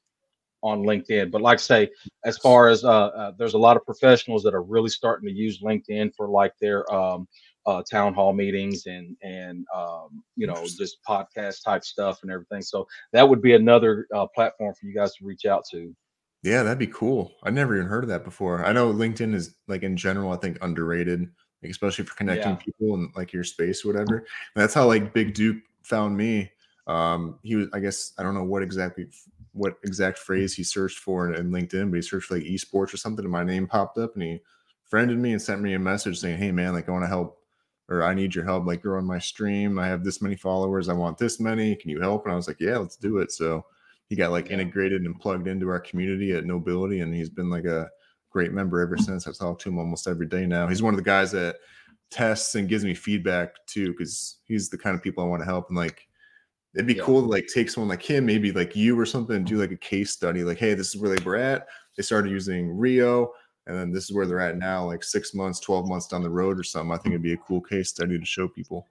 on 0.61 0.84
LinkedIn. 0.84 1.30
But 1.30 1.41
like 1.41 1.59
I 1.59 1.61
say, 1.61 1.89
as 2.24 2.38
far 2.38 2.70
as 2.70 2.86
uh, 2.86 3.07
uh, 3.07 3.32
there's 3.38 3.53
a 3.53 3.57
lot 3.57 3.76
of 3.76 3.86
professionals 3.86 4.43
that 4.43 4.53
are 4.53 4.64
really 4.64 4.89
starting 4.89 5.28
to 5.28 5.36
use 5.36 5.61
LinkedIn 5.61 6.14
for 6.16 6.30
like 6.30 6.53
their 6.59 6.91
um 6.93 7.28
uh, 7.66 7.82
town 7.89 8.14
hall 8.14 8.34
meetings 8.34 8.86
and 8.88 9.16
and 9.22 9.66
um, 9.76 10.24
you 10.36 10.47
know 10.47 10.66
just 10.66 10.97
podcast 11.07 11.64
type 11.64 11.84
stuff 11.84 12.20
and 12.24 12.32
everything. 12.32 12.61
So 12.61 12.88
that 13.11 13.28
would 13.28 13.41
be 13.41 13.53
another 13.53 14.07
uh, 14.14 14.28
platform 14.28 14.74
for 14.74 14.86
you 14.86 14.93
guys 14.93 15.14
to 15.16 15.26
reach 15.26 15.45
out 15.45 15.64
to. 15.72 15.95
Yeah, 16.43 16.64
that'd 16.64 16.78
be 16.78 16.88
cool. 16.88 17.32
I 17.43 17.51
never 17.51 17.76
even 17.76 17.88
heard 17.88 18.03
of 18.03 18.09
that 18.09 18.26
before. 18.26 18.66
I 18.66 18.74
know 18.74 18.91
LinkedIn 18.91 19.34
is 19.34 19.55
like 19.68 19.84
in 19.84 19.95
general, 19.95 20.34
I 20.34 20.38
think 20.38 20.57
underrated, 20.61 21.30
like, 21.64 21.72
especially 21.72 22.05
for 22.05 22.16
connecting 22.16 22.51
yeah. 22.51 22.57
people 22.57 22.95
and 22.95 23.09
like 23.16 23.34
your 23.34 23.43
space 23.43 23.84
whatever. 23.84 24.18
And 24.18 24.26
that's 24.55 24.74
how 24.74 24.88
like 24.88 25.14
Big 25.14 25.34
Duke 25.34 25.57
found 25.82 26.16
me. 26.16 26.51
Um, 26.88 27.39
he 27.43 27.55
was, 27.55 27.68
I 27.74 27.80
guess, 27.80 28.14
I 28.18 28.24
don't 28.24 28.36
know 28.36 28.43
what 28.43 28.64
exactly 28.64 29.07
what 29.53 29.78
exact 29.84 30.18
phrase 30.18 30.53
he 30.55 30.64
searched 30.64 30.99
for 30.99 31.32
in, 31.32 31.36
in 31.36 31.51
LinkedIn, 31.51 31.89
but 31.89 31.95
he 31.95 32.01
searched 32.01 32.28
for 32.28 32.36
like 32.36 32.43
esports 32.43 32.93
or 32.93 32.97
something, 32.97 33.24
and 33.24 33.32
my 33.32 33.43
name 33.43 33.68
popped 33.68 33.97
up, 33.97 34.16
and 34.16 34.24
he 34.24 34.41
friended 34.84 35.18
me 35.18 35.32
and 35.32 35.41
sent 35.41 35.61
me 35.61 35.74
a 35.74 35.80
message 35.80 36.20
saying, 36.20 36.38
"Hey 36.38 36.51
man, 36.51 36.74
like 36.74 36.89
I 36.89 36.91
want 36.91 37.03
to 37.03 37.07
help 37.07 37.39
or 37.89 38.03
I 38.03 38.14
need 38.14 38.34
your 38.34 38.45
help, 38.45 38.66
like 38.66 38.82
growing 38.82 39.05
my 39.05 39.20
stream. 39.20 39.78
I 39.78 39.88
have 39.88 40.03
this 40.03 40.22
many 40.22 40.36
followers. 40.36 40.89
I 40.89 40.93
want 40.93 41.18
this 41.18 41.39
many. 41.39 41.76
Can 41.76 41.89
you 41.89 41.99
help? 41.99 42.26
And 42.26 42.34
I 42.34 42.36
was 42.36 42.47
like, 42.47 42.59
yeah, 42.59 42.78
let's 42.78 42.95
do 42.95 43.18
it. 43.18 43.32
So 43.32 43.66
he 44.09 44.16
got 44.16 44.32
like 44.32 44.51
integrated 44.51 45.03
and 45.03 45.20
plugged 45.20 45.47
into 45.47 45.70
our 45.70 45.80
community 45.80 46.32
at 46.34 46.45
Nobility, 46.45 47.01
and 47.01 47.14
he's 47.14 47.30
been 47.30 47.49
like 47.49 47.66
a 47.66 47.89
great 48.34 48.52
member 48.52 48.82
ever 48.82 48.98
since. 48.98 49.28
I've 49.28 49.38
talked 49.38 49.62
to 49.62 49.70
him 49.70 49.80
almost 49.80 50.08
every 50.08 50.28
day 50.28 50.46
now. 50.46 50.68
He's 50.68 50.84
one 50.84 50.94
of 50.94 50.98
the 50.98 51.04
guys 51.04 51.32
that 51.32 51.56
tests 52.12 52.56
and 52.56 52.68
gives 52.68 52.84
me 52.84 52.94
feedback 52.94 53.66
too, 53.68 53.92
because 53.92 54.40
he's 54.46 54.70
the 54.70 54.78
kind 54.78 54.96
of 54.96 55.02
people 55.02 55.24
I 55.24 55.28
want 55.28 55.42
to 55.42 55.46
help. 55.46 55.70
And 55.70 55.78
like, 55.78 56.06
it'd 56.76 56.88
be 56.88 56.96
yeah. 56.96 57.04
cool 57.04 57.22
to 57.22 57.28
like 57.28 57.48
take 57.54 57.70
someone 57.70 57.90
like 57.90 58.04
him, 58.04 58.26
maybe 58.26 58.52
like 58.52 58.76
you 58.76 59.00
or 59.00 59.06
something, 59.06 59.38
and 59.38 59.46
do 59.46 59.58
like 59.58 59.72
a 59.72 59.78
case 59.78 60.12
study. 60.12 60.44
Like, 60.44 60.58
hey, 60.58 60.74
this 60.74 60.94
is 60.94 61.02
where 61.02 61.16
they 61.16 61.24
were 61.24 61.38
at. 61.38 61.68
They 61.96 62.04
started 62.04 62.32
using 62.32 62.76
Rio 62.76 63.32
and 63.66 63.78
then 63.78 63.92
this 63.92 64.06
is 64.06 64.14
where 64.14 64.26
they're 64.26 64.40
at 64.40 64.58
now, 64.58 64.86
like 64.86 65.04
six 65.04 65.34
months, 65.34 65.60
12 65.60 65.88
months 65.88 66.08
down 66.08 66.22
the 66.22 66.30
road 66.30 66.60
or 66.60 66.64
something. 66.64 66.92
I 66.92 66.98
think 66.98 67.14
it'd 67.14 67.22
be 67.22 67.34
a 67.34 67.38
cool 67.38 67.62
case 67.62 67.90
study 67.90 68.20
to 68.20 68.26
show 68.26 68.48
people. 68.48 68.88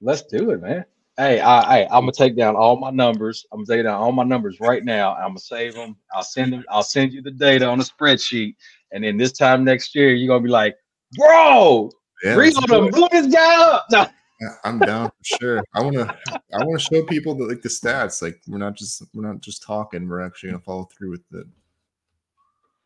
Let's 0.00 0.22
do 0.22 0.50
it, 0.50 0.62
man. 0.62 0.84
Hey, 1.16 1.40
I, 1.40 1.60
I, 1.60 1.84
I'm 1.84 2.02
gonna 2.02 2.12
take 2.12 2.36
down 2.36 2.56
all 2.56 2.76
my 2.76 2.90
numbers. 2.90 3.46
I'm 3.52 3.64
gonna 3.64 3.78
take 3.78 3.84
down 3.84 3.94
all 3.94 4.10
my 4.10 4.24
numbers 4.24 4.58
right 4.60 4.84
now. 4.84 5.14
I'm 5.14 5.28
gonna 5.28 5.38
save 5.38 5.74
them. 5.74 5.96
I'll 6.12 6.24
send 6.24 6.52
them. 6.52 6.64
I'll 6.68 6.82
send 6.82 7.12
you 7.12 7.22
the 7.22 7.30
data 7.30 7.66
on 7.66 7.80
a 7.80 7.84
spreadsheet, 7.84 8.56
and 8.92 9.04
then 9.04 9.16
this 9.16 9.32
time 9.32 9.64
next 9.64 9.94
year, 9.94 10.12
you're 10.12 10.26
gonna 10.26 10.42
be 10.42 10.50
like, 10.50 10.76
"Bro, 11.16 11.90
yeah, 12.24 12.34
Rio 12.34 12.60
done 12.62 12.90
blew 12.90 13.08
this 13.12 13.32
guy 13.32 13.62
up." 13.62 13.86
No. 14.40 14.50
I'm 14.64 14.80
down 14.80 15.08
for 15.08 15.38
sure. 15.40 15.64
I 15.74 15.80
want 15.80 15.94
to. 15.94 16.18
I 16.52 16.64
want 16.64 16.78
to 16.78 16.84
show 16.84 17.04
people 17.04 17.36
that 17.36 17.48
like 17.48 17.62
the 17.62 17.68
stats. 17.68 18.20
Like 18.20 18.42
we're 18.48 18.58
not 18.58 18.74
just 18.74 19.02
we're 19.14 19.26
not 19.26 19.40
just 19.40 19.62
talking. 19.62 20.08
We're 20.08 20.20
actually 20.20 20.50
gonna 20.50 20.62
follow 20.62 20.88
through 20.92 21.12
with 21.12 21.22
it. 21.32 21.46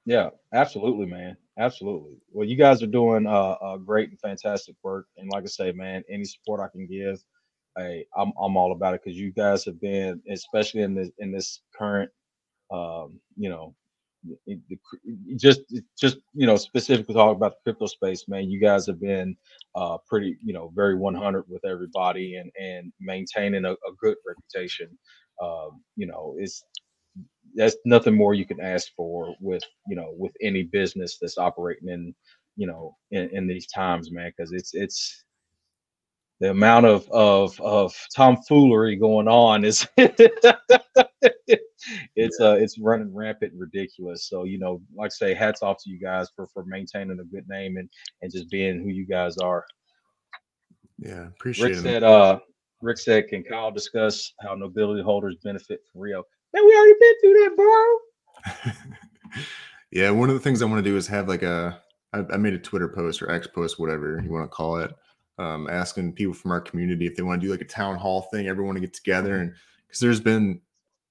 Yeah, 0.04 0.30
absolutely, 0.52 1.06
man. 1.06 1.36
Absolutely. 1.58 2.18
Well, 2.32 2.46
you 2.46 2.56
guys 2.56 2.82
are 2.82 2.86
doing 2.86 3.26
uh, 3.26 3.56
uh, 3.60 3.76
great 3.78 4.10
and 4.10 4.20
fantastic 4.20 4.76
work. 4.82 5.06
And 5.16 5.28
like 5.30 5.42
I 5.42 5.48
say, 5.48 5.72
man, 5.72 6.04
any 6.08 6.24
support 6.24 6.60
I 6.60 6.68
can 6.68 6.86
give, 6.86 7.22
hey, 7.78 8.06
I'm 8.16 8.32
I'm 8.42 8.56
all 8.58 8.72
about 8.72 8.94
it 8.94 9.02
because 9.04 9.18
you 9.18 9.32
guys 9.32 9.64
have 9.66 9.80
been, 9.80 10.22
especially 10.30 10.82
in 10.82 10.94
this 10.94 11.10
in 11.18 11.32
this 11.32 11.62
current, 11.78 12.10
um, 12.72 13.20
you 13.36 13.50
know, 13.50 13.74
just 15.36 15.62
just 15.98 16.18
you 16.34 16.46
know 16.46 16.56
specifically 16.56 17.14
talking 17.14 17.36
about 17.36 17.52
the 17.54 17.72
crypto 17.72 17.86
space, 17.86 18.26
man. 18.28 18.50
You 18.50 18.60
guys 18.60 18.86
have 18.86 19.00
been 19.00 19.36
uh, 19.76 19.98
pretty, 20.08 20.38
you 20.44 20.54
know, 20.54 20.72
very 20.74 20.96
100 20.96 21.44
with 21.48 21.64
everybody 21.66 22.36
and 22.36 22.50
and 22.60 22.92
maintaining 23.00 23.64
a, 23.66 23.72
a 23.72 23.92
good 24.00 24.16
reputation. 24.26 24.98
Um, 25.42 25.82
you 25.96 26.06
know, 26.06 26.36
it's 26.38 26.64
that's 27.56 27.76
nothing 27.84 28.16
more 28.16 28.34
you 28.34 28.46
can 28.46 28.60
ask 28.60 28.88
for 28.96 29.34
with 29.40 29.62
you 29.88 29.96
know 29.96 30.14
with 30.18 30.32
any 30.42 30.64
business 30.64 31.18
that's 31.20 31.38
operating 31.38 31.88
in 31.88 32.14
you 32.56 32.66
know 32.66 32.96
in, 33.12 33.30
in 33.32 33.48
these 33.48 33.66
times 33.68 34.12
man 34.12 34.32
because 34.36 34.52
it's 34.52 34.72
it's 34.74 35.24
the 36.40 36.50
amount 36.50 36.86
of 36.86 37.08
of 37.10 37.60
of 37.60 37.94
tomfoolery 38.14 38.96
going 38.96 39.28
on 39.28 39.64
is 39.64 39.86
it's 42.16 42.40
uh 42.40 42.56
it's 42.58 42.78
running 42.78 43.14
rampant 43.14 43.52
and 43.52 43.60
ridiculous. 43.60 44.28
So 44.28 44.44
you 44.44 44.58
know 44.58 44.80
like 44.96 45.08
I 45.08 45.14
say 45.14 45.34
hats 45.34 45.62
off 45.62 45.82
to 45.84 45.90
you 45.90 45.98
guys 45.98 46.28
for 46.34 46.46
for 46.48 46.64
maintaining 46.64 47.18
a 47.20 47.24
good 47.24 47.48
name 47.48 47.76
and 47.76 47.88
and 48.22 48.32
just 48.32 48.50
being 48.50 48.82
who 48.82 48.90
you 48.90 49.06
guys 49.06 49.36
are. 49.38 49.64
Yeah 50.98 51.28
appreciate 51.28 51.68
rick 51.68 51.76
it. 51.76 51.82
said 51.82 52.02
uh 52.02 52.38
rick 52.82 52.98
said 52.98 53.28
can 53.28 53.42
kyle 53.42 53.70
discuss 53.70 54.32
how 54.40 54.54
nobility 54.54 55.02
holders 55.02 55.36
benefit 55.42 55.80
from 55.90 56.00
rio? 56.00 56.24
Man, 56.54 56.64
we 56.64 56.74
already 56.74 56.94
been 56.98 57.14
through 57.20 57.34
that, 57.34 57.56
bro. 57.56 59.42
yeah, 59.92 60.10
one 60.10 60.30
of 60.30 60.34
the 60.34 60.40
things 60.40 60.62
I 60.62 60.66
want 60.66 60.82
to 60.82 60.90
do 60.90 60.96
is 60.96 61.06
have 61.08 61.28
like 61.28 61.42
a. 61.42 61.82
I, 62.14 62.22
I 62.32 62.36
made 62.38 62.54
a 62.54 62.58
Twitter 62.58 62.88
post 62.88 63.20
or 63.20 63.30
X 63.30 63.46
post, 63.46 63.78
whatever 63.78 64.22
you 64.24 64.32
want 64.32 64.44
to 64.44 64.48
call 64.48 64.78
it, 64.78 64.94
um, 65.38 65.68
asking 65.70 66.12
people 66.12 66.34
from 66.34 66.50
our 66.50 66.60
community 66.60 67.06
if 67.06 67.16
they 67.16 67.22
want 67.22 67.40
to 67.40 67.46
do 67.46 67.50
like 67.50 67.60
a 67.60 67.64
town 67.64 67.96
hall 67.96 68.22
thing. 68.32 68.48
Everyone 68.48 68.74
to 68.74 68.80
get 68.80 68.94
together 68.94 69.36
and 69.36 69.54
because 69.86 70.00
there's 70.00 70.20
been, 70.20 70.60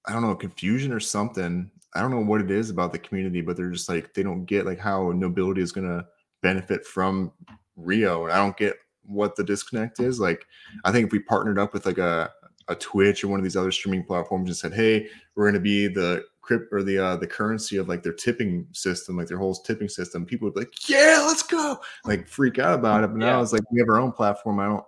I 0.06 0.14
don't 0.14 0.22
know, 0.22 0.36
confusion 0.36 0.92
or 0.92 1.00
something. 1.00 1.72
I 1.96 2.02
don't 2.02 2.12
know 2.12 2.22
what 2.22 2.42
it 2.42 2.52
is 2.52 2.70
about 2.70 2.92
the 2.92 3.00
community, 3.00 3.42
but 3.42 3.58
they're 3.58 3.72
just 3.72 3.90
like 3.90 4.14
they 4.14 4.24
don't 4.24 4.46
get 4.46 4.66
like 4.66 4.80
how 4.80 5.12
nobility 5.12 5.62
is 5.62 5.72
gonna 5.72 6.06
benefit 6.42 6.86
from 6.86 7.32
Rio, 7.76 8.26
and 8.26 8.34
I 8.34 8.38
don't 8.38 8.58
get 8.58 8.76
what 9.04 9.36
the 9.36 9.44
disconnect 9.44 10.00
is. 10.00 10.20
Like, 10.20 10.46
I 10.84 10.92
think 10.92 11.08
if 11.08 11.12
we 11.12 11.20
partnered 11.20 11.58
up 11.58 11.74
with 11.74 11.86
like 11.86 11.98
a 11.98 12.32
a 12.68 12.76
Twitch 12.76 13.24
or 13.24 13.30
one 13.30 13.40
of 13.40 13.44
these 13.44 13.56
other 13.56 13.72
streaming 13.72 14.04
platforms 14.04 14.50
and 14.50 14.58
said, 14.58 14.74
"Hey, 14.74 15.08
we're 15.36 15.46
going 15.46 15.54
to 15.54 15.60
be 15.60 15.88
the 15.88 16.26
crypt 16.48 16.72
or 16.72 16.82
the 16.82 16.98
uh, 16.98 17.16
the 17.18 17.28
currency 17.28 17.78
of 17.78 17.90
like 17.90 18.02
their 18.02 18.14
tipping 18.14 18.66
system, 18.72 19.18
like 19.18 19.28
their 19.28 19.38
whole 19.38 19.54
tipping 19.54 19.90
system," 19.90 20.26
people 20.26 20.46
would 20.46 20.54
be 20.54 20.62
like, 20.62 20.90
"Yeah, 20.90 21.24
let's 21.28 21.44
go!" 21.44 21.78
Like 22.06 22.28
freak 22.28 22.58
out 22.58 22.80
about 22.80 23.04
it. 23.04 23.08
But 23.08 23.18
now 23.18 23.42
it's 23.42 23.54
like 23.54 23.70
we 23.72 23.80
have 23.80 23.90
our 23.90 24.00
own 24.00 24.14
platform. 24.14 24.60
I 24.60 24.66
don't. 24.66 24.86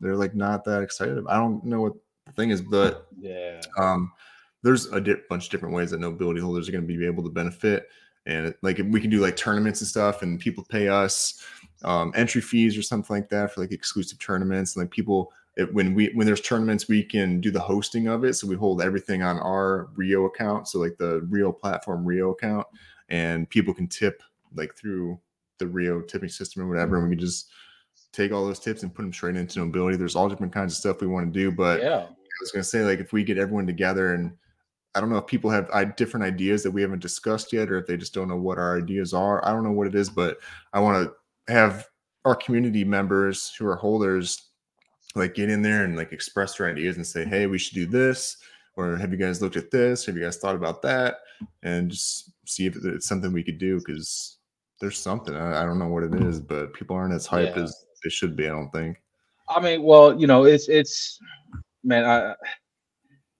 They're 0.00 0.16
like 0.16 0.34
not 0.34 0.64
that 0.64 0.82
excited. 0.82 1.22
I 1.28 1.36
don't 1.36 1.62
know 1.64 1.82
what 1.82 1.92
the 2.26 2.32
thing 2.32 2.50
is, 2.50 2.62
but 2.62 3.06
yeah. 3.20 3.60
Um, 3.78 4.10
there's 4.62 4.86
a 4.86 5.00
di- 5.00 5.14
bunch 5.28 5.44
of 5.44 5.50
different 5.50 5.74
ways 5.74 5.90
that 5.90 6.00
nobility 6.00 6.40
holders 6.40 6.68
are 6.68 6.72
going 6.72 6.86
to 6.86 6.98
be 6.98 7.06
able 7.06 7.22
to 7.22 7.30
benefit, 7.30 7.88
and 8.26 8.54
like 8.62 8.80
we 8.90 9.00
can 9.00 9.10
do 9.10 9.20
like 9.20 9.36
tournaments 9.36 9.80
and 9.80 9.88
stuff, 9.88 10.22
and 10.22 10.40
people 10.40 10.64
pay 10.68 10.88
us 10.88 11.44
um, 11.84 12.12
entry 12.16 12.40
fees 12.40 12.76
or 12.76 12.82
something 12.82 13.14
like 13.14 13.28
that 13.28 13.52
for 13.52 13.60
like 13.60 13.72
exclusive 13.72 14.18
tournaments, 14.18 14.74
and 14.74 14.84
like 14.84 14.90
people 14.90 15.32
it, 15.58 15.74
when 15.74 15.92
we 15.92 16.10
when 16.14 16.26
there's 16.26 16.40
tournaments, 16.40 16.88
we 16.88 17.02
can 17.02 17.40
do 17.40 17.50
the 17.50 17.60
hosting 17.60 18.06
of 18.06 18.24
it. 18.24 18.34
So 18.34 18.46
we 18.46 18.54
hold 18.54 18.80
everything 18.80 19.22
on 19.22 19.38
our 19.40 19.88
Rio 19.96 20.24
account, 20.26 20.68
so 20.68 20.78
like 20.78 20.96
the 20.96 21.20
Rio 21.28 21.52
platform 21.52 22.04
Rio 22.04 22.30
account, 22.30 22.66
and 23.08 23.50
people 23.50 23.74
can 23.74 23.88
tip 23.88 24.22
like 24.54 24.74
through 24.76 25.18
the 25.58 25.66
Rio 25.66 26.00
tipping 26.00 26.28
system 26.28 26.62
or 26.62 26.68
whatever, 26.68 26.96
and 26.96 27.08
we 27.08 27.16
can 27.16 27.24
just 27.24 27.50
take 28.12 28.32
all 28.32 28.46
those 28.46 28.60
tips 28.60 28.84
and 28.84 28.94
put 28.94 29.02
them 29.02 29.12
straight 29.12 29.36
into 29.36 29.58
nobility. 29.58 29.96
There's 29.96 30.16
all 30.16 30.28
different 30.28 30.52
kinds 30.52 30.72
of 30.72 30.78
stuff 30.78 31.00
we 31.00 31.08
want 31.08 31.32
to 31.32 31.38
do, 31.38 31.50
but 31.50 31.82
Yeah. 31.82 32.06
I 32.06 32.40
was 32.40 32.52
gonna 32.52 32.62
say 32.62 32.84
like 32.84 33.00
if 33.00 33.12
we 33.12 33.24
get 33.24 33.36
everyone 33.36 33.66
together 33.66 34.14
and 34.14 34.32
I 34.94 35.00
don't 35.00 35.10
know 35.10 35.18
if 35.18 35.26
people 35.26 35.50
have 35.50 35.68
I, 35.74 35.84
different 35.84 36.24
ideas 36.24 36.62
that 36.62 36.70
we 36.70 36.82
haven't 36.82 37.02
discussed 37.02 37.52
yet, 37.52 37.68
or 37.68 37.78
if 37.78 37.86
they 37.86 37.96
just 37.96 38.14
don't 38.14 38.28
know 38.28 38.36
what 38.36 38.58
our 38.58 38.78
ideas 38.78 39.12
are. 39.12 39.44
I 39.46 39.52
don't 39.52 39.64
know 39.64 39.72
what 39.72 39.88
it 39.88 39.94
is, 39.96 40.08
but 40.08 40.38
I 40.72 40.80
want 40.80 41.08
to 41.08 41.52
have 41.52 41.86
our 42.24 42.36
community 42.36 42.84
members 42.84 43.52
who 43.58 43.66
are 43.66 43.76
holders 43.76 44.47
like 45.18 45.34
get 45.34 45.50
in 45.50 45.62
there 45.62 45.84
and 45.84 45.96
like 45.96 46.12
express 46.12 46.56
their 46.56 46.68
ideas 46.68 46.96
and 46.96 47.06
say, 47.06 47.24
hey, 47.24 47.46
we 47.46 47.58
should 47.58 47.74
do 47.74 47.86
this, 47.86 48.36
or 48.76 48.96
have 48.96 49.12
you 49.12 49.18
guys 49.18 49.42
looked 49.42 49.56
at 49.56 49.70
this? 49.70 50.06
Have 50.06 50.16
you 50.16 50.22
guys 50.22 50.38
thought 50.38 50.54
about 50.54 50.82
that? 50.82 51.18
And 51.62 51.90
just 51.90 52.32
see 52.46 52.66
if 52.66 52.76
it's 52.84 53.06
something 53.06 53.32
we 53.32 53.44
could 53.44 53.58
do 53.58 53.78
because 53.78 54.38
there's 54.80 54.98
something. 54.98 55.34
I, 55.34 55.62
I 55.62 55.64
don't 55.64 55.78
know 55.78 55.88
what 55.88 56.04
it 56.04 56.14
is, 56.14 56.40
but 56.40 56.72
people 56.74 56.96
aren't 56.96 57.14
as 57.14 57.26
hyped 57.26 57.56
Yeah. 57.56 57.62
as 57.64 57.84
they 58.02 58.10
should 58.10 58.36
be. 58.36 58.46
I 58.46 58.50
don't 58.50 58.70
think. 58.70 58.96
I 59.48 59.60
mean, 59.60 59.82
well, 59.82 60.18
you 60.18 60.26
know, 60.26 60.44
it's 60.44 60.68
it's 60.68 61.18
man, 61.82 62.04
I 62.04 62.34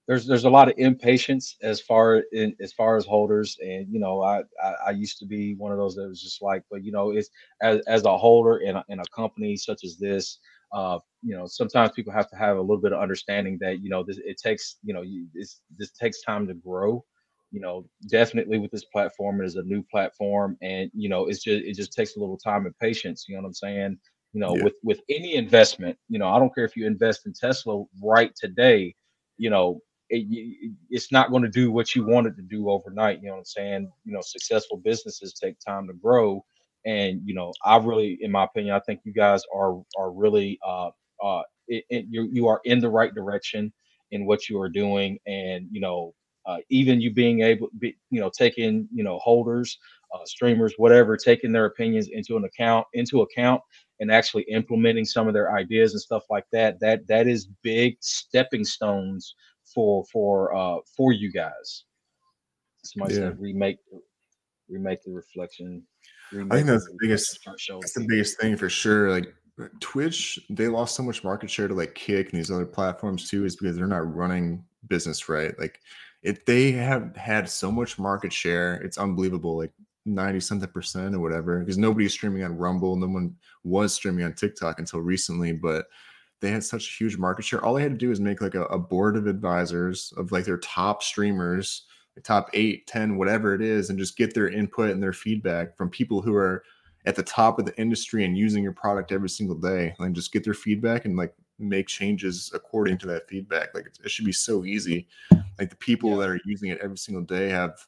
there's 0.09 0.27
there's 0.27 0.45
a 0.45 0.51
lot 0.51 0.69
of 0.69 0.75
impatience 0.79 1.57
as 1.63 1.83
far 1.83 2.25
in 2.33 2.57
as 2.61 2.73
far 2.73 2.97
as 2.97 3.05
holders, 3.05 3.59
and 3.63 3.87
you 3.93 4.01
know, 4.01 4.23
I, 4.23 4.43
I 4.63 4.75
I 4.87 4.91
used 4.91 5.19
to 5.19 5.27
be 5.27 5.55
one 5.55 5.71
of 5.71 5.77
those 5.77 5.95
that 5.97 6.09
was 6.09 6.23
just 6.23 6.41
like, 6.41 6.63
but 6.71 6.83
you 6.83 6.93
know, 6.93 7.11
it's 7.11 7.29
as 7.61 7.81
as 7.87 8.05
a 8.05 8.17
holder 8.17 8.57
in 8.59 8.77
a, 8.77 8.85
in 8.89 9.01
a 9.01 9.05
company 9.15 9.55
such 9.57 9.85
as 9.85 9.99
this, 9.99 10.39
uh, 10.73 10.99
you 11.23 11.37
know, 11.37 11.47
sometimes 11.47 11.93
people 11.93 12.13
have 12.13 12.29
to 12.31 12.37
have 12.37 12.57
a 12.57 12.61
little 12.61 12.81
bit 12.81 12.93
of 12.93 13.01
understanding 13.01 13.59
that 13.61 13.81
you 13.83 13.91
know 13.91 14.03
this 14.05 14.19
it 14.25 14.39
takes 14.43 14.77
you 14.83 14.95
know 14.95 15.03
you, 15.03 15.27
this 15.35 15.61
this 15.79 15.91
takes 15.93 16.23
time 16.23 16.47
to 16.49 16.55
grow. 16.55 17.05
You 17.51 17.61
know, 17.61 17.87
definitely 18.09 18.59
with 18.59 18.71
this 18.71 18.85
platform, 18.85 19.41
it 19.41 19.47
is 19.47 19.57
a 19.57 19.63
new 19.63 19.83
platform, 19.91 20.57
and 20.63 20.91
you 20.95 21.09
know, 21.09 21.27
it's 21.27 21.43
just 21.43 21.65
it 21.65 21.75
just 21.77 21.93
takes 21.93 22.17
a 22.17 22.21
little 22.21 22.39
time 22.39 22.67
and 22.67 22.77
patience. 22.79 23.27
You 23.29 23.37
know 23.37 23.43
what 23.43 23.49
I'm 23.49 23.55
saying? 23.55 23.99
you 24.33 24.41
know 24.41 24.55
Yeah. 24.55 24.65
with 24.65 24.75
with 24.83 25.01
any 25.09 25.35
investment 25.37 25.97
you 26.09 26.19
know 26.19 26.29
i 26.29 26.39
don't 26.39 26.55
care 26.55 26.65
if 26.65 26.77
you 26.77 26.87
invest 26.87 27.27
in 27.27 27.33
tesla 27.33 27.83
right 28.03 28.33
today 28.37 28.95
you 29.39 29.51
know 29.51 29.81
it, 30.11 30.27
it's 30.91 31.13
not 31.13 31.31
going 31.31 31.43
to 31.43 31.49
do 31.49 31.71
what 31.71 31.95
you 31.95 32.05
want 32.05 32.27
it 32.27 32.37
to 32.37 32.43
do 32.43 32.69
overnight 32.71 33.21
you 33.23 33.27
know 33.29 33.33
what 33.35 33.39
i'm 33.39 33.45
saying 33.45 33.91
you 34.05 34.13
know 34.13 34.21
successful 34.23 34.79
businesses 34.85 35.35
take 35.35 35.57
time 35.67 35.87
to 35.87 35.95
grow 35.95 36.45
and 36.89 37.23
you 37.27 37.35
know 37.35 37.57
i 37.67 37.77
really 37.79 38.19
in 38.23 38.33
my 38.33 38.45
opinion 38.45 38.75
i 38.75 38.81
think 38.81 39.01
you 39.05 39.15
guys 39.15 39.43
are 39.55 39.83
are 39.99 40.13
really 40.13 40.59
uh 40.67 40.91
uh 41.25 41.43
it, 41.69 41.85
it, 41.91 42.07
you 42.11 42.29
you 42.33 42.49
are 42.49 42.61
in 42.65 42.81
the 42.81 42.91
right 42.91 43.15
direction 43.15 43.73
in 44.13 44.27
what 44.27 44.49
you 44.49 44.61
are 44.61 44.71
doing 44.71 45.19
and 45.27 45.67
you 45.73 45.81
know 45.81 46.15
uh, 46.47 46.59
even 46.71 47.01
you 47.01 47.13
being 47.13 47.43
able 47.43 47.69
be, 47.79 47.97
you 48.11 48.21
know 48.21 48.31
taking 48.37 48.89
you 48.95 49.05
know 49.05 49.19
holders 49.19 49.79
uh, 50.15 50.25
streamers 50.27 50.75
whatever 50.79 51.17
taking 51.17 51.53
their 51.53 51.67
opinions 51.67 52.09
into 52.13 52.37
an 52.37 52.45
account 52.45 52.87
into 52.95 53.23
account 53.23 53.63
and 54.01 54.11
actually 54.13 54.45
implementing 54.51 55.05
some 55.05 55.29
of 55.29 55.35
their 55.35 55.55
ideas 55.55 55.93
and 55.93 56.01
stuff 56.03 56.25
like 56.31 56.45
that 56.53 56.81
that 56.81 57.07
that 57.09 57.29
is 57.29 57.49
big 57.63 57.97
stepping 58.01 58.65
stones 58.65 59.35
for 59.75 60.05
for 60.13 60.55
uh 60.57 60.77
for 60.97 61.13
you 61.13 61.33
guys 61.33 61.85
somebody 62.85 63.13
Yeah. 63.13 63.33
said 63.33 63.39
remake 63.41 63.79
remake 64.69 65.03
the 65.05 65.11
reflection 65.13 65.83
I 66.33 66.57
think 66.57 66.67
that's 66.67 66.85
the 66.85 66.97
biggest. 67.01 67.39
That's 67.45 67.93
the 67.93 68.07
biggest 68.09 68.41
thing 68.41 68.57
for 68.57 68.69
sure. 68.69 69.11
Like 69.11 69.35
uh, 69.61 69.67
Twitch, 69.81 70.39
they 70.51 70.69
lost 70.69 70.95
so 70.95 71.03
much 71.03 71.25
market 71.25 71.51
share 71.51 71.69
to 71.69 71.75
like 71.75 71.95
Kick 71.95 72.31
and 72.31 72.39
these 72.39 72.51
other 72.51 72.67
platforms 72.67 73.29
too, 73.29 73.45
is 73.45 73.57
because 73.57 73.77
they're 73.77 73.87
not 73.87 74.15
running 74.15 74.65
business 74.89 75.29
right. 75.29 75.59
Like 75.59 75.81
if 76.23 76.45
they 76.45 76.73
have 76.73 77.17
had 77.17 77.49
so 77.49 77.71
much 77.71 77.99
market 77.99 78.33
share, 78.33 78.75
it's 78.77 78.99
unbelievable. 78.99 79.57
Like 79.57 79.73
90 80.05 80.41
something 80.41 80.69
percent 80.71 81.15
or 81.15 81.21
whatever. 81.21 81.61
Because 81.61 81.79
nobody's 81.79 82.13
streaming 82.13 82.43
on 82.43 82.57
Rumble. 82.57 82.97
No 82.97 83.07
one 83.07 83.37
was 83.65 83.95
streaming 83.95 84.25
on 84.25 84.35
TikTok 84.35 84.79
until 84.79 85.01
recently, 85.01 85.53
but 85.53 85.87
they 86.41 86.51
had 86.51 86.65
such 86.65 86.89
a 86.89 87.05
huge 87.05 87.17
market 87.17 87.45
share. 87.45 87.65
All 87.65 87.75
they 87.75 87.83
had 87.83 87.93
to 87.93 87.99
do 87.99 88.11
is 88.11 88.21
make 88.21 88.41
like 88.41 88.55
a, 88.55 88.65
a 88.65 88.79
board 88.79 89.17
of 89.17 89.27
advisors 89.27 90.13
of 90.17 90.33
like 90.33 90.45
their 90.45 90.59
top 90.59 91.03
streamers, 91.03 91.85
top 92.25 92.51
eight, 92.55 92.87
10, 92.87 93.17
whatever 93.17 93.55
it 93.55 93.63
is, 93.63 93.91
and 93.91 93.99
just 93.99 94.17
get 94.17 94.35
their 94.35 94.49
input 94.49 94.91
and 94.91 95.03
their 95.03 95.13
feedback 95.13 95.77
from 95.77 95.91
people 95.91 96.21
who 96.21 96.35
are 96.35 96.63
at 97.07 97.17
the 97.17 97.23
top 97.23 97.59
of 97.59 97.65
the 97.65 97.77
industry 97.81 98.25
and 98.25 98.37
using 98.37 98.63
your 98.63 98.73
product 98.73 99.13
every 99.13 99.29
single 99.29 99.57
day 99.57 99.95
and 99.99 100.15
just 100.15 100.33
get 100.33 100.45
their 100.45 100.55
feedback 100.55 101.05
and 101.05 101.17
like 101.17 101.35
make 101.59 101.87
changes 101.87 102.51
according 102.55 102.99
to 102.99 103.07
that 103.07 103.29
feedback. 103.29 103.75
Like 103.75 103.87
it, 104.05 104.11
should 104.11 104.25
be 104.27 104.33
so 104.33 104.65
easy. 104.65 105.07
Like 105.59 105.71
the 105.71 105.77
people 105.77 106.11
Yeah. 106.11 106.17
that 106.19 106.29
are 106.31 106.41
using 106.45 106.71
it 106.71 106.79
every 106.83 106.99
single 106.99 107.23
day 107.23 107.49
have 107.49 107.87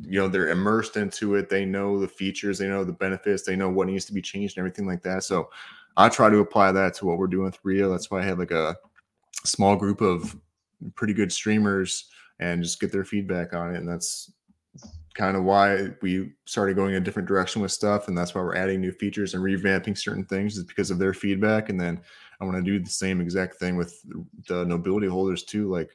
you 0.00 0.18
know 0.18 0.28
they're 0.28 0.48
immersed 0.48 0.96
into 0.96 1.34
it. 1.34 1.48
They 1.50 1.64
know 1.66 1.98
the 1.98 2.08
features. 2.08 2.58
They 2.58 2.68
know 2.68 2.84
the 2.84 2.92
benefits. 2.92 3.42
They 3.42 3.56
know 3.56 3.68
what 3.68 3.86
needs 3.86 4.06
to 4.06 4.14
be 4.14 4.22
changed 4.22 4.56
and 4.56 4.62
everything 4.62 4.86
like 4.86 5.02
that. 5.02 5.24
So 5.24 5.50
i 5.96 6.08
try 6.08 6.28
to 6.28 6.38
apply 6.38 6.72
that 6.72 6.94
to 6.94 7.06
what 7.06 7.18
we're 7.18 7.26
doing 7.26 7.44
with 7.44 7.58
rio. 7.62 7.90
That's 7.90 8.10
why 8.10 8.20
i 8.20 8.24
have 8.24 8.38
like 8.38 8.50
a 8.50 8.76
small 9.44 9.76
group 9.76 10.00
of 10.00 10.36
pretty 10.94 11.14
good 11.14 11.32
streamers 11.32 12.10
and 12.40 12.62
just 12.62 12.80
get 12.80 12.92
their 12.92 13.04
feedback 13.04 13.54
on 13.54 13.74
it 13.74 13.78
and 13.78 13.88
that's 13.88 14.32
kind 15.14 15.36
of 15.36 15.44
why 15.44 15.88
we 16.02 16.32
started 16.44 16.74
going 16.74 16.96
a 16.96 17.00
different 17.00 17.28
direction 17.28 17.62
with 17.62 17.70
stuff 17.70 18.08
and 18.08 18.18
that's 18.18 18.34
why 18.34 18.40
we're 18.40 18.56
adding 18.56 18.80
new 18.80 18.90
features 18.90 19.34
and 19.34 19.42
revamping 19.42 19.96
certain 19.96 20.24
things 20.24 20.56
is 20.56 20.64
because 20.64 20.90
of 20.90 20.98
their 20.98 21.14
feedback 21.14 21.68
and 21.68 21.80
then 21.80 22.00
i 22.40 22.44
want 22.44 22.56
to 22.56 22.62
do 22.62 22.82
the 22.82 22.90
same 22.90 23.20
exact 23.20 23.54
thing 23.56 23.76
with 23.76 24.00
the 24.48 24.64
nobility 24.64 25.06
holders 25.06 25.44
too 25.44 25.70
like 25.70 25.90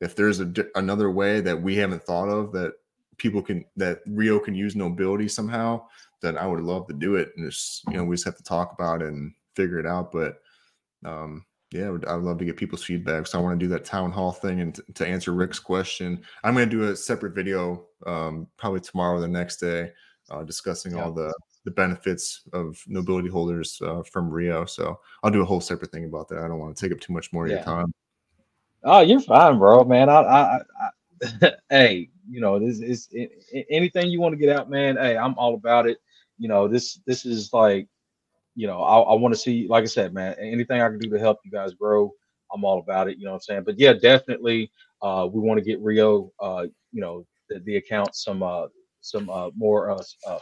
if 0.00 0.16
there's 0.16 0.40
a 0.40 0.52
another 0.74 1.10
way 1.10 1.40
that 1.40 1.60
we 1.60 1.76
haven't 1.76 2.02
thought 2.02 2.28
of 2.28 2.50
that 2.52 2.72
people 3.18 3.42
can 3.42 3.64
that 3.76 4.00
rio 4.06 4.38
can 4.38 4.54
use 4.54 4.74
nobility 4.74 5.28
somehow 5.28 5.82
then 6.22 6.38
i 6.38 6.46
would 6.46 6.60
love 6.60 6.86
to 6.86 6.94
do 6.94 7.16
it 7.16 7.32
and 7.36 7.50
just 7.50 7.82
you 7.88 7.96
know 7.96 8.04
we 8.04 8.16
just 8.16 8.24
have 8.24 8.36
to 8.36 8.42
talk 8.42 8.72
about 8.72 9.02
it 9.02 9.08
and 9.08 9.32
figure 9.54 9.78
it 9.78 9.86
out 9.86 10.10
but 10.10 10.38
um 11.04 11.44
yeah, 11.76 11.86
I 11.86 11.90
would, 11.90 12.04
love 12.24 12.38
to 12.38 12.44
get 12.44 12.56
people's 12.56 12.84
feedback. 12.84 13.26
So 13.26 13.38
I 13.38 13.42
want 13.42 13.58
to 13.58 13.64
do 13.64 13.70
that 13.70 13.84
town 13.84 14.10
hall 14.10 14.32
thing 14.32 14.60
and 14.60 14.74
t- 14.74 14.82
to 14.94 15.06
answer 15.06 15.32
Rick's 15.32 15.58
question. 15.58 16.22
I'm 16.44 16.54
going 16.54 16.68
to 16.68 16.76
do 16.76 16.90
a 16.90 16.96
separate 16.96 17.34
video 17.34 17.86
um, 18.06 18.46
probably 18.56 18.80
tomorrow 18.80 19.16
or 19.16 19.20
the 19.20 19.28
next 19.28 19.56
day 19.58 19.92
uh, 20.30 20.42
discussing 20.42 20.96
Yeah. 20.96 21.04
all 21.04 21.12
the 21.12 21.32
the 21.64 21.70
benefits 21.72 22.42
of 22.52 22.80
nobility 22.86 23.28
holders 23.28 23.80
uh, 23.82 24.00
from 24.04 24.30
Rio. 24.30 24.64
So 24.66 25.00
I'll 25.24 25.32
do 25.32 25.42
a 25.42 25.44
whole 25.44 25.60
separate 25.60 25.90
thing 25.90 26.04
about 26.04 26.28
that. 26.28 26.38
I 26.38 26.46
don't 26.46 26.60
want 26.60 26.76
to 26.76 26.80
take 26.80 26.92
up 26.92 27.00
too 27.00 27.12
much 27.12 27.32
more 27.32 27.44
of 27.44 27.50
Yeah. 27.50 27.56
your 27.56 27.64
time. 27.64 27.92
Oh, 28.84 29.00
you're 29.00 29.20
fine, 29.20 29.58
bro, 29.58 29.82
man. 29.82 30.08
I, 30.08 30.20
I, 30.20 30.60
I 30.80 31.50
hey, 31.70 32.08
you 32.30 32.40
know, 32.40 32.60
this 32.60 32.78
is 32.78 33.08
anything 33.68 34.10
you 34.10 34.20
want 34.20 34.32
to 34.32 34.36
get 34.38 34.56
out, 34.56 34.70
man. 34.70 34.96
Hey, 34.96 35.16
I'm 35.16 35.34
all 35.38 35.54
about 35.54 35.88
it. 35.88 35.98
You 36.38 36.46
know, 36.46 36.68
this, 36.68 37.00
this 37.04 37.26
is 37.26 37.52
like, 37.52 37.88
you 38.56 38.66
know, 38.66 38.82
I, 38.82 38.98
I 38.98 39.14
want 39.14 39.34
to 39.34 39.40
see, 39.40 39.68
like 39.68 39.82
I 39.82 39.86
said, 39.86 40.12
man, 40.12 40.34
anything 40.40 40.80
I 40.80 40.88
can 40.88 40.98
do 40.98 41.10
to 41.10 41.18
help 41.18 41.38
you 41.44 41.50
guys 41.50 41.74
grow, 41.74 42.12
I'm 42.52 42.64
all 42.64 42.80
about 42.80 43.08
it. 43.08 43.18
You 43.18 43.26
know 43.26 43.32
what 43.32 43.36
I'm 43.36 43.42
saying? 43.42 43.62
But 43.64 43.78
yeah, 43.78 43.92
definitely, 43.92 44.72
uh, 45.02 45.28
we 45.30 45.40
want 45.40 45.58
to 45.58 45.64
get 45.64 45.80
Rio, 45.80 46.32
uh, 46.40 46.66
you 46.92 47.00
know, 47.00 47.26
the, 47.48 47.60
the 47.60 47.76
account 47.76 48.16
some, 48.16 48.42
uh, 48.42 48.66
some 49.06 49.30
uh, 49.30 49.50
more 49.56 49.90
uh, 49.90 50.02
uh, 50.26 50.38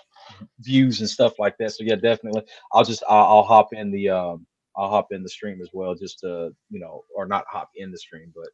views 0.61 1.01
and 1.01 1.09
stuff 1.09 1.39
like 1.39 1.57
that. 1.59 1.73
So 1.73 1.85
yeah, 1.85 1.97
definitely. 1.97 2.43
I'll 2.73 2.85
just 2.85 3.03
I'll, 3.09 3.27
I'll 3.27 3.43
hop 3.43 3.73
in 3.73 3.91
the 3.91 4.09
um, 4.09 4.47
I'll 4.77 4.91
hop 4.91 5.09
in 5.13 5.23
the 5.23 5.29
stream 5.29 5.61
as 5.61 5.71
well, 5.73 5.95
just 5.95 6.21
to 6.21 6.55
you 6.71 6.81
know, 6.81 7.05
or 7.15 7.27
not 7.27 7.45
hop 7.49 7.71
in 7.77 7.91
the 7.91 7.99
stream, 7.99 8.33
but 8.35 8.49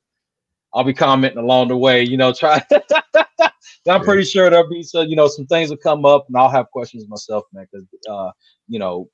I'll 0.74 0.84
be 0.84 0.94
commenting 0.94 1.38
along 1.38 1.68
the 1.68 1.76
way. 1.76 2.02
You 2.02 2.16
know, 2.16 2.32
try. 2.38 2.60
I'm 3.88 4.04
pretty 4.04 4.24
sure 4.24 4.50
there'll 4.50 4.68
be 4.68 4.82
some 4.82 5.06
you 5.06 5.16
know 5.16 5.28
some 5.28 5.46
things 5.46 5.70
will 5.70 5.76
come 5.76 6.04
up, 6.04 6.26
and 6.28 6.36
I'll 6.36 6.50
have 6.50 6.70
questions 6.70 7.08
myself, 7.08 7.44
man, 7.52 7.66
because 7.70 7.86
uh, 8.08 8.32
you 8.68 8.78
know, 8.78 9.08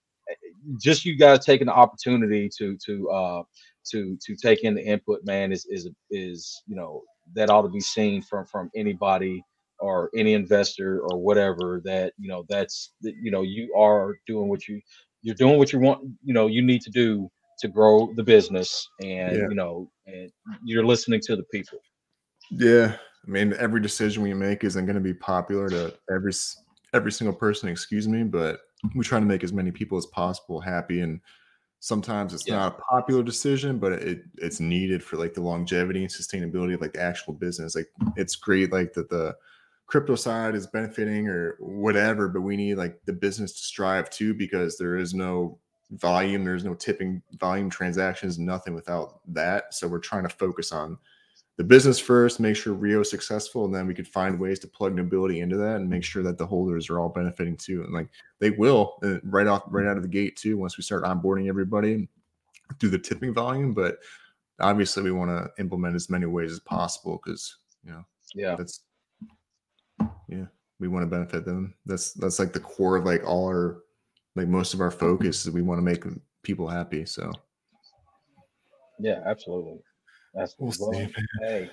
just 0.81 1.05
you 1.05 1.17
guys 1.17 1.45
taking 1.45 1.67
the 1.67 1.73
opportunity 1.73 2.51
to 2.59 2.77
to 2.85 3.11
uh 3.11 3.43
to 3.91 4.19
to 4.25 4.37
take 4.37 4.65
in 4.65 4.75
the 4.75 4.83
input, 4.85 5.25
man, 5.25 5.53
is 5.53 5.67
is 5.67 5.89
is 6.11 6.63
you 6.67 6.77
know 6.77 7.03
that 7.35 7.51
ought 7.51 7.63
to 7.63 7.69
be 7.69 7.81
seen 7.81 8.23
from 8.23 8.47
from 8.47 8.71
anybody 8.75 9.43
or 9.79 10.11
any 10.17 10.33
investor 10.35 11.01
or 11.01 11.19
whatever 11.19 11.81
that 11.85 12.13
you 12.19 12.29
know 12.29 12.45
that's 12.49 12.95
that 13.03 13.15
you 13.21 13.31
know 13.31 13.43
you 13.43 13.73
are 13.77 14.17
doing 14.27 14.49
what 14.49 14.67
you 14.69 14.81
you're 15.23 15.35
doing 15.35 15.59
what 15.59 15.73
you 15.73 15.79
want 15.79 16.03
you 16.25 16.33
know 16.33 16.47
you 16.47 16.63
need 16.63 16.81
to 16.81 16.91
do 16.91 17.29
to 17.59 17.69
grow 17.69 18.13
the 18.17 18.23
business 18.23 18.89
and 19.03 19.37
Yeah. 19.37 19.49
you 19.49 19.55
know 19.55 19.91
and 20.07 20.31
you're 20.65 20.85
listening 20.85 21.21
to 21.21 21.37
the 21.37 21.43
people 21.53 21.79
Yeah, 22.51 22.97
I 23.27 23.31
mean, 23.31 23.55
every 23.59 23.81
decision 23.81 24.23
we 24.23 24.33
make 24.35 24.63
isn't 24.65 24.87
going 24.87 24.95
to 24.95 25.01
be 25.01 25.15
popular 25.15 25.69
to 25.69 25.95
every 26.11 26.33
every 26.95 27.13
single 27.13 27.35
person. 27.35 27.69
Excuse 27.69 28.07
me, 28.09 28.23
but 28.23 28.61
we 28.95 29.05
try 29.05 29.19
to 29.19 29.27
make 29.27 29.45
as 29.45 29.53
many 29.53 29.71
people 29.71 29.99
as 29.99 30.07
possible 30.07 30.61
happy, 30.61 31.01
and 31.01 31.21
sometimes 31.81 32.35
it's 32.35 32.47
Yeah. 32.47 32.57
not 32.57 32.79
a 32.79 32.83
popular 32.83 33.23
decision, 33.23 33.79
but 33.79 33.93
it 33.93 34.25
it's 34.39 34.61
needed 34.61 35.03
for 35.03 35.17
like 35.17 35.35
the 35.35 35.43
longevity 35.43 36.03
and 36.03 36.11
sustainability 36.11 36.75
of 36.75 36.81
like 36.81 36.93
the 36.93 37.03
actual 37.03 37.35
business. 37.35 37.75
Like 37.75 37.91
it's 38.17 38.37
great, 38.37 38.73
like 38.73 38.93
that 38.95 39.09
the 39.09 39.37
crypto 39.87 40.17
side 40.17 40.55
is 40.55 40.67
benefiting 40.67 41.29
or 41.29 41.57
whatever, 41.61 42.29
but 42.29 42.41
we 42.41 42.57
need 42.57 42.75
like 42.75 42.99
the 43.05 43.13
business 43.13 43.53
to 43.53 43.59
strive 43.59 44.11
too 44.11 44.35
because 44.35 44.77
there 44.77 44.97
is 44.97 45.15
no 45.15 45.59
volume. 45.93 46.45
There's 46.45 46.65
no 46.65 46.75
tipping 46.75 47.23
volume 47.39 47.71
transactions, 47.71 48.39
nothing 48.39 48.75
without 48.75 49.21
that. 49.29 49.73
So 49.73 49.87
we're 49.87 50.01
trying 50.01 50.25
to 50.25 50.29
focus 50.29 50.73
on 50.73 50.99
the 51.57 51.65
business 51.65 51.99
first, 51.99 52.39
make 52.39 52.55
sure 52.57 52.75
Rio 52.75 53.01
is 53.01 53.11
successful, 53.11 53.65
and 53.65 53.75
then 53.75 53.87
we 53.87 53.95
could 53.95 54.09
find 54.09 54.39
ways 54.39 54.59
to 54.61 54.69
plug 54.69 54.95
nobility 54.95 55.41
into 55.41 55.57
that 55.57 55.77
and 55.77 55.89
make 55.89 56.05
sure 56.05 56.23
that 56.23 56.37
the 56.37 56.47
holders 56.47 56.91
are 56.91 57.01
all 57.01 57.09
benefiting 57.09 57.57
too. 57.57 57.83
And 57.83 57.93
like 57.95 58.09
they 58.41 58.51
will 58.51 58.99
uh, 59.03 59.21
right 59.25 59.47
off 59.47 59.63
right 59.69 59.87
out 59.87 59.97
of 59.97 60.03
the 60.03 60.09
gate 60.09 60.37
too 60.37 60.59
once 60.59 60.77
we 60.77 60.83
start 60.83 61.05
onboarding 61.05 61.49
everybody 61.49 62.09
through 62.79 62.91
the 62.91 62.99
tipping 62.99 63.33
volume. 63.33 63.73
But 63.73 63.99
obviously 64.61 65.03
we 65.03 65.13
want 65.13 65.31
to 65.31 65.51
implement 65.61 65.95
as 65.97 66.11
many 66.11 66.27
ways 66.27 66.53
as 66.53 66.61
possible 66.61 67.21
because 67.23 67.59
you 67.85 67.93
know 67.93 68.05
Yeah. 68.35 68.55
that's 68.57 68.81
yeah 70.29 70.47
we 70.79 70.89
want 70.89 71.03
to 71.03 71.07
benefit 71.07 71.45
them 71.45 71.75
that's 71.87 72.13
that's 72.13 72.39
like 72.39 72.53
the 72.53 72.61
core 72.61 72.97
of 72.97 73.05
like 73.05 73.23
all 73.25 73.47
our 73.47 73.83
like 74.35 74.49
most 74.49 74.75
of 74.75 74.81
our 74.81 74.91
focus 74.91 75.45
is 75.47 75.53
we 75.53 75.63
want 75.63 75.79
to 75.79 75.83
make 75.83 76.05
people 76.43 76.67
happy 76.69 77.05
so 77.05 77.33
Yeah, 78.99 79.21
absolutely. 79.27 79.81
That's 80.37 80.55
We'll 80.59 80.73
see, 80.73 81.09
hey. 81.41 81.71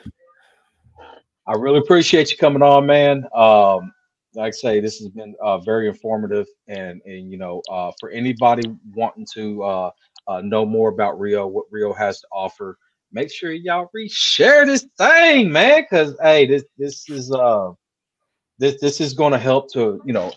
I 1.46 1.54
really 1.54 1.80
appreciate 1.80 2.32
you 2.32 2.38
coming 2.38 2.62
on, 2.62 2.86
man. 2.86 3.26
Um, 3.36 3.92
like 4.36 4.48
I 4.48 4.52
say, 4.52 4.80
this 4.80 5.00
has 5.00 5.10
been 5.10 5.36
uh, 5.44 5.58
very 5.60 5.88
informative, 5.90 6.48
and 6.68 7.02
and 7.06 7.30
you 7.30 7.38
know, 7.38 7.62
uh, 7.70 7.92
for 8.00 8.10
anybody 8.10 8.64
wanting 8.96 9.28
to 9.34 9.64
uh, 9.64 9.92
uh, 10.28 10.42
know 10.42 10.66
more 10.66 10.90
about 10.90 11.20
Rio, 11.20 11.46
what 11.46 11.66
Rio 11.70 11.94
has 11.94 12.22
to 12.22 12.28
offer, 12.32 12.78
make 13.12 13.30
sure 13.32 13.52
y'all 13.52 13.90
re-share 13.94 14.66
this 14.66 14.88
thing, 14.98 15.52
man. 15.52 15.82
Because 15.84 16.16
hey, 16.22 16.48
this 16.48 16.64
this 16.78 17.10
is 17.10 17.32
uh, 17.32 17.72
this 18.58 18.80
this 18.80 19.02
is 19.02 19.14
going 19.14 19.34
to 19.34 19.40
help 19.40 19.72
to 19.74 20.02
you 20.06 20.14
know 20.14 20.32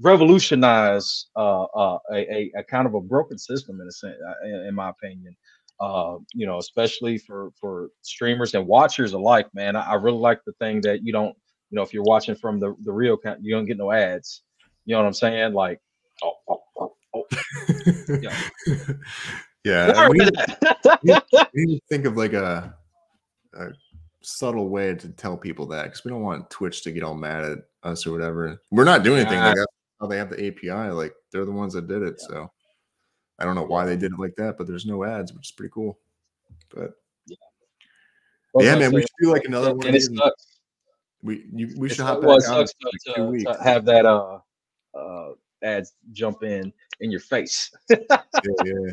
revolutionize 0.00 1.26
uh, 1.36 1.64
uh, 1.64 1.98
a, 2.10 2.16
a, 2.16 2.52
a 2.56 2.64
kind 2.64 2.86
of 2.86 2.94
a 2.94 3.00
broken 3.00 3.38
system 3.38 3.80
in 3.80 3.86
a 3.86 3.92
sense, 3.92 4.16
uh, 4.26 4.46
in 4.66 4.74
my 4.74 4.88
opinion. 4.88 5.36
Uh, 5.82 6.18
you 6.32 6.46
know, 6.46 6.58
especially 6.58 7.18
for 7.18 7.50
for 7.60 7.88
streamers 8.02 8.54
and 8.54 8.64
watchers 8.66 9.14
alike, 9.14 9.48
man. 9.52 9.74
I, 9.74 9.82
I 9.82 9.94
really 9.94 10.18
like 10.18 10.40
the 10.46 10.52
thing 10.52 10.80
that 10.82 11.04
you 11.04 11.12
don't, 11.12 11.36
you 11.70 11.76
know, 11.76 11.82
if 11.82 11.92
you're 11.92 12.04
watching 12.04 12.36
from 12.36 12.60
the 12.60 12.74
the 12.84 12.92
Rio 12.92 13.14
account, 13.14 13.40
you 13.42 13.52
don't 13.52 13.66
get 13.66 13.78
no 13.78 13.90
ads. 13.90 14.42
You 14.84 14.94
know 14.94 15.00
what 15.00 15.06
I'm 15.08 15.12
saying? 15.12 15.54
Like, 15.54 15.80
oh, 16.22 16.32
oh, 16.48 16.62
oh, 16.78 16.92
oh. 17.14 17.24
Yeah. 18.20 18.36
yeah 19.64 20.08
we, 20.08 20.18
we 20.18 21.64
need 21.66 21.78
to 21.78 21.86
think 21.88 22.04
of 22.04 22.16
like 22.16 22.32
a, 22.32 22.74
a 23.54 23.66
subtle 24.22 24.68
way 24.68 24.94
to 24.94 25.08
tell 25.10 25.36
people 25.36 25.66
that 25.66 25.84
because 25.84 26.04
we 26.04 26.10
don't 26.10 26.22
want 26.22 26.48
twitch 26.50 26.82
to 26.82 26.92
get 26.92 27.02
all 27.02 27.14
mad 27.14 27.44
at 27.44 27.58
us 27.82 28.06
or 28.06 28.12
whatever 28.12 28.60
we're 28.70 28.84
not 28.84 29.02
doing 29.02 29.20
anything 29.20 29.38
like 29.38 29.54
that's 29.56 30.10
they 30.10 30.18
have 30.18 30.30
the 30.30 30.48
api 30.48 30.90
like 30.90 31.14
they're 31.30 31.44
the 31.44 31.52
ones 31.52 31.74
that 31.74 31.86
did 31.86 32.02
it 32.02 32.20
so 32.20 32.50
i 33.38 33.44
don't 33.44 33.54
know 33.54 33.64
why 33.64 33.84
they 33.84 33.96
did 33.96 34.12
it 34.12 34.18
like 34.18 34.34
that 34.36 34.56
but 34.58 34.66
there's 34.66 34.86
no 34.86 35.04
ads 35.04 35.32
which 35.32 35.48
is 35.48 35.52
pretty 35.52 35.70
cool 35.72 35.98
but 36.74 36.92
What 38.52 38.62
was 38.62 38.66
yeah 38.66 38.74
I 38.74 38.78
man 38.78 38.92
we 38.92 39.00
should 39.02 39.08
do 39.20 39.30
like 39.32 39.44
another 39.44 39.74
one 39.74 39.86
and 39.86 39.96
it 39.96 40.02
sucks. 40.02 40.58
we 41.22 41.46
you, 41.52 41.74
we 41.76 41.88
It 41.88 41.94
should 41.94 42.04
hop 42.04 42.22
well, 42.22 42.38
back 42.38 42.46
it 42.48 42.52
on 42.52 42.60
in 42.62 42.66
sucks 42.66 42.74
like 43.06 43.16
to, 43.16 43.32
to- 43.38 43.44
to 43.56 43.62
have 43.62 43.84
that 43.86 44.06
uh 44.06 44.38
uh 44.94 45.32
ads 45.62 45.94
jump 46.12 46.42
in 46.42 46.72
in 47.00 47.10
your 47.10 47.20
face. 47.20 47.70
yeah, 47.90 47.98
yeah. 48.64 48.92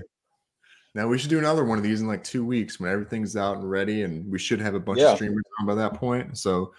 Now 0.95 1.07
we 1.07 1.17
should 1.17 1.29
do 1.29 1.37
another 1.39 1.65
one 1.65 1.77
of 1.77 1.83
these 1.83 2.01
in 2.01 2.07
like 2.07 2.23
two 2.23 2.43
weeks 2.45 2.79
when 2.79 2.91
everything's 2.91 3.35
out 3.35 3.57
and 3.57 3.69
ready, 3.69 4.03
and 4.03 4.29
we 4.31 4.39
should 4.39 4.59
have 4.61 4.75
a 4.75 4.79
bunch 4.79 4.99
Yeah. 4.99 5.11
of 5.11 5.15
streamers 5.17 5.43
on 5.59 5.65
by 5.67 5.75
that 5.75 5.93
point. 5.95 6.37
So 6.37 6.73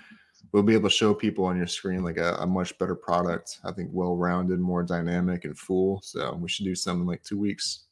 we'll 0.53 0.63
be 0.63 0.75
able 0.75 0.89
to 0.89 0.95
show 0.95 1.15
people 1.15 1.45
on 1.45 1.57
your 1.57 1.67
screen 1.67 2.03
like 2.03 2.17
a, 2.17 2.35
a 2.41 2.47
much 2.47 2.77
better 2.79 2.95
product. 2.95 3.59
I 3.65 3.73
think 3.73 3.91
well-rounded, 3.93 4.61
more 4.61 4.83
dynamic, 4.83 5.45
and 5.45 5.59
full. 5.59 6.01
So 6.03 6.35
we 6.35 6.49
should 6.49 6.65
do 6.65 6.75
something 6.75 7.07
like 7.07 7.23
two 7.23 7.39
weeks. 7.39 7.85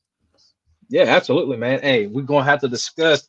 Yeah, 0.88 1.04
absolutely, 1.04 1.56
man. 1.56 1.80
Hey, 1.80 2.06
we're 2.06 2.22
gonna 2.22 2.44
have 2.44 2.61
to 2.61 2.68
discuss 2.68 3.28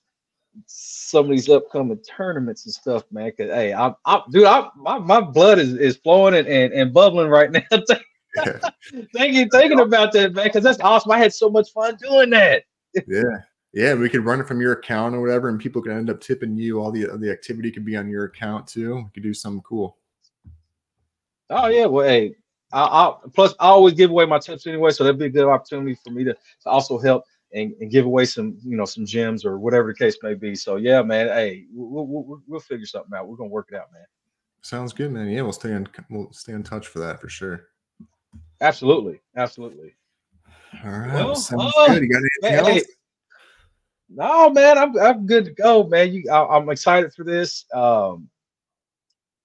some 0.66 1.26
of 1.26 1.32
these 1.32 1.50
upcoming 1.50 2.00
tournaments 2.00 2.66
and 2.66 2.74
stuff, 2.74 3.04
man. 3.12 3.32
Cause 3.38 3.50
hey, 3.50 3.74
I'm, 3.74 3.96
I'm 4.06 4.22
dude, 4.32 4.46
I, 4.46 4.70
my, 4.76 4.98
my 4.98 5.22
blood 5.22 5.60
is, 5.60 5.74
is 5.74 5.98
flowing 5.98 6.36
and, 6.36 6.48
and, 6.48 6.74
and 6.74 6.94
bubbling 6.94 7.28
right 7.28 7.52
now. 7.52 7.62
Yeah, 7.72 8.60
Thank 9.14 9.34
you, 9.34 9.48
thinking 9.52 9.80
about 9.80 10.14
that, 10.14 10.34
man. 10.34 10.50
Cause 10.50 10.64
that's 10.64 10.80
awesome. 10.80 11.12
I 11.12 11.20
had 11.20 11.34
so 11.34 11.50
much 11.50 11.72
fun 11.72 11.98
doing 12.02 12.30
that. 12.32 12.64
yeah, 13.08 13.40
yeah. 13.74 13.94
We 13.94 14.10
could 14.10 14.26
run 14.26 14.40
it 14.40 14.48
from 14.48 14.62
your 14.62 14.74
account 14.74 15.16
or 15.16 15.22
whatever, 15.22 15.50
and 15.50 15.60
people 15.60 15.82
could 15.82 15.92
end 15.92 16.10
up 16.10 16.22
tipping 16.22 16.56
you. 16.56 16.80
All 16.80 16.92
the 16.92 17.06
the 17.18 17.32
activity 17.32 17.72
could 17.72 17.86
be 17.86 17.96
on 17.96 18.10
your 18.10 18.26
account 18.26 18.68
too. 18.68 18.96
We 18.96 19.10
could 19.14 19.24
do 19.24 19.34
something 19.34 19.62
cool. 19.62 19.98
Oh 21.50 21.68
yeah, 21.68 21.86
well, 21.86 22.08
hey, 22.08 22.36
I, 22.72 22.84
I 22.84 23.16
plus 23.34 23.54
I 23.60 23.68
always 23.68 23.94
give 23.96 24.12
away 24.12 24.26
my 24.26 24.40
tips 24.40 24.68
anyway, 24.68 24.92
so 24.92 25.04
that'd 25.04 25.20
be 25.20 25.26
a 25.26 25.30
good 25.30 25.48
opportunity 25.48 25.98
for 26.04 26.12
me 26.12 26.24
to, 26.24 26.34
to 26.34 26.70
also 26.70 27.00
help 27.00 27.24
and, 27.54 27.74
and 27.80 27.90
give 27.90 28.06
away 28.06 28.26
some, 28.26 28.58
you 28.64 28.78
know, 28.78 28.86
some 28.86 29.06
gems 29.06 29.44
or 29.46 29.58
whatever 29.58 29.88
the 29.88 29.98
case 29.98 30.18
may 30.22 30.36
be. 30.36 30.56
So 30.56 30.76
yeah, 30.76 31.02
man, 31.02 31.28
hey, 31.28 31.66
we'll, 31.74 32.06
we'll, 32.06 32.42
we'll- 32.48 32.60
figure 32.60 32.86
something 32.86 33.18
out. 33.18 33.28
We're 33.28 33.38
gonna 33.38 33.50
work 33.50 33.70
it 33.72 33.76
out, 33.76 33.92
man. 33.92 34.06
Sounds 34.62 34.94
good, 34.94 35.12
man. 35.12 35.30
Yeah, 35.30 35.42
we'll 35.42 35.54
stay 35.54 35.72
in 35.72 35.88
we'll 36.10 36.32
stay 36.32 36.54
in 36.54 36.64
touch 36.64 36.88
for 36.88 37.00
that 37.00 37.20
for 37.20 37.30
sure. 37.30 37.70
Absolutely, 38.62 39.22
absolutely. 39.36 39.96
All 40.84 40.92
right, 40.92 41.14
Well, 41.14 41.36
sounds 41.36 41.74
uh, 41.78 41.88
good. 41.88 42.04
You 42.04 42.10
got 42.10 42.18
anything 42.20 42.64
Man, 42.64 42.66
hey, 42.66 42.80
else? 42.80 42.88
No, 44.10 44.50
man, 44.50 44.78
I'm 44.78 44.98
I'm 45.00 45.26
good 45.26 45.46
to 45.46 45.52
go, 45.52 45.84
man. 45.84 46.12
You, 46.12 46.24
I, 46.32 46.58
I'm 46.58 46.70
excited 46.70 47.14
for 47.14 47.24
this. 47.24 47.66
Um, 47.74 48.30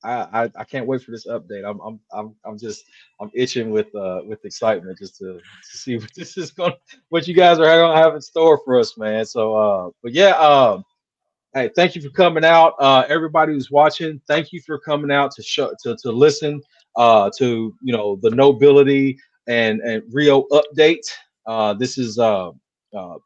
I, 0.04 0.44
I 0.44 0.50
I 0.56 0.64
can't 0.64 0.86
wait 0.86 1.02
for 1.02 1.10
this 1.10 1.26
update. 1.26 1.68
I'm 1.68 1.80
I'm 1.80 2.00
I'm 2.12 2.34
I'm 2.44 2.58
just 2.58 2.84
I'm 3.20 3.30
itching 3.34 3.70
with 3.70 3.94
uh 3.94 4.20
with 4.24 4.44
excitement 4.44 4.98
just 4.98 5.16
to 5.18 5.34
to 5.34 5.78
see 5.78 5.96
what 5.98 6.10
this 6.14 6.36
is 6.36 6.50
going 6.52 6.74
what 7.08 7.26
you 7.26 7.34
guys 7.34 7.58
are 7.58 7.64
gonna 7.64 7.96
have 7.96 8.14
in 8.14 8.20
store 8.20 8.60
for 8.64 8.78
us, 8.78 8.96
man. 8.98 9.24
So 9.26 9.54
uh, 9.56 9.90
but 10.02 10.12
yeah, 10.12 10.36
um, 10.36 10.84
hey, 11.54 11.70
thank 11.74 11.94
you 11.94 12.02
for 12.02 12.10
coming 12.10 12.44
out. 12.44 12.74
Uh, 12.78 13.04
everybody 13.08 13.54
who's 13.54 13.70
watching, 13.70 14.20
thank 14.28 14.52
you 14.52 14.60
for 14.60 14.78
coming 14.78 15.10
out 15.10 15.30
to 15.32 15.42
show 15.42 15.72
to 15.82 15.96
to 16.02 16.12
listen 16.12 16.60
uh 16.96 17.30
to 17.38 17.74
you 17.82 17.92
know 17.92 18.18
the 18.22 18.30
nobility 18.30 19.18
and 19.46 19.80
and 19.80 20.02
Rio 20.10 20.44
update. 20.52 21.06
Uh, 21.46 21.74
this 21.74 21.98
is 21.98 22.18
uh 22.18 22.50
uh 22.94 23.16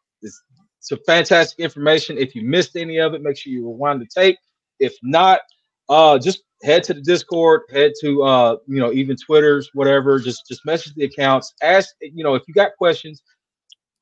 some 0.80 0.98
fantastic 1.06 1.58
information. 1.58 2.18
If 2.18 2.34
you 2.34 2.42
missed 2.42 2.76
any 2.76 2.98
of 2.98 3.14
it, 3.14 3.22
make 3.22 3.36
sure 3.36 3.52
you 3.52 3.68
rewind 3.68 4.00
the 4.00 4.06
tape. 4.06 4.38
If 4.78 4.94
not, 5.02 5.40
uh, 5.88 6.18
just 6.18 6.42
head 6.62 6.84
to 6.84 6.94
the 6.94 7.00
Discord, 7.00 7.62
head 7.70 7.92
to 8.00 8.22
uh, 8.22 8.56
you 8.66 8.80
know, 8.80 8.92
even 8.92 9.16
Twitter's, 9.16 9.70
whatever. 9.74 10.18
Just 10.18 10.46
just 10.48 10.64
message 10.64 10.94
the 10.94 11.04
accounts. 11.04 11.54
Ask, 11.62 11.94
you 12.00 12.24
know, 12.24 12.34
if 12.34 12.42
you 12.46 12.54
got 12.54 12.72
questions, 12.78 13.22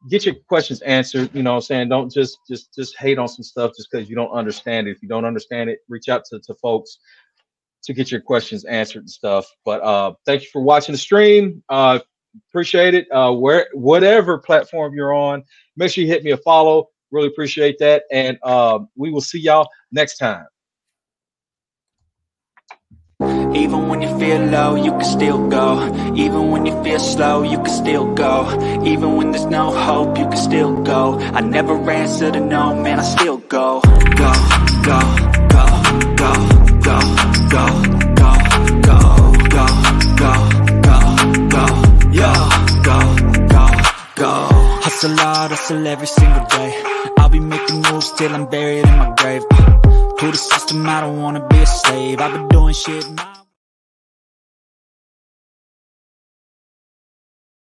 get 0.09 0.24
your 0.24 0.35
questions 0.48 0.82
answered. 0.82 1.31
You 1.32 1.43
know 1.43 1.53
what 1.53 1.57
I'm 1.57 1.62
saying? 1.62 1.89
Don't 1.89 2.12
just 2.12 2.39
just 2.48 2.74
just 2.74 2.97
hate 2.97 3.19
on 3.19 3.28
some 3.28 3.43
stuff 3.43 3.73
just 3.77 3.89
because 3.90 4.09
you 4.09 4.16
don't 4.16 4.31
understand 4.31 4.89
it. 4.89 4.93
If 4.93 5.03
you 5.03 5.09
don't 5.09 5.24
understand 5.24 5.70
it, 5.70 5.81
reach 5.89 6.09
out 6.09 6.24
to, 6.31 6.40
to 6.40 6.55
folks 6.55 6.98
to 7.85 7.93
get 7.93 8.11
your 8.11 8.20
questions 8.20 8.65
answered 8.65 9.01
and 9.01 9.11
stuff. 9.11 9.47
But 9.65 9.82
uh 9.82 10.15
thank 10.24 10.43
you 10.43 10.48
for 10.53 10.62
watching 10.62 10.93
the 10.93 10.98
stream. 10.98 11.62
Uh 11.69 12.01
appreciate 12.49 12.95
it. 12.95 13.11
Uh 13.11 13.33
where 13.33 13.69
whatever 13.73 14.39
platform 14.39 14.95
you're 14.95 15.15
on, 15.15 15.45
make 15.77 15.91
sure 15.91 16.03
you 16.03 16.09
hit 16.09 16.25
me 16.25 16.31
a 16.33 16.37
follow. 16.39 16.89
Really 17.11 17.29
appreciate 17.29 17.79
that. 17.79 18.05
And 18.13 18.39
um 18.45 18.89
we 18.97 19.11
will 19.11 19.21
see 19.21 19.41
y'all 19.41 19.69
next 19.93 20.19
time. 20.19 20.47
Even 23.55 23.89
when 23.89 24.03
you 24.03 24.19
feel 24.19 24.43
low, 24.45 24.75
you 24.75 24.91
can 24.91 25.05
still 25.05 25.49
go. 25.49 25.87
Even 26.15 26.51
when 26.51 26.67
you 26.67 26.83
feel 26.85 26.99
slow, 26.99 27.43
you 27.43 27.57
can 27.57 27.69
still 27.69 28.13
go. 28.13 28.45
Even 28.85 29.17
when 29.17 29.31
there's 29.31 29.47
no 29.47 29.73
hope, 29.73 30.19
you 30.19 30.25
can 30.29 30.37
still 30.37 30.83
go. 30.83 31.19
I 31.19 31.41
never 31.41 31.75
answer 31.91 32.31
to 32.31 32.41
no, 32.41 32.75
man, 32.75 33.01
I 33.01 33.03
still 33.03 33.39
go. 33.39 33.81
Go, 33.81 34.33
go, 34.85 35.01
go, 35.49 35.67
go, 36.17 36.33
go, 36.83 37.01
go, 37.49 37.95
Hustle 44.97 45.18
hard, 45.18 45.51
hustle 45.51 45.86
every 45.86 46.06
single 46.06 46.47
day. 46.47 46.82
I'll 47.18 47.28
be 47.28 47.39
making 47.39 47.82
moves 47.82 48.12
till 48.12 48.35
I'm 48.35 48.47
buried 48.47 48.86
in 48.86 48.97
my 48.97 49.12
grave. 49.18 49.43
To 50.20 50.27
the 50.31 50.39
system, 50.39 50.89
I 50.89 51.02
don't 51.02 51.20
wanna 51.20 51.47
be 51.48 51.59
a 51.59 51.66
slave. 51.66 52.18
I've 52.18 52.32
been 52.32 52.48
doing 52.48 52.73
shit. 52.73 53.05
my- 53.14 53.45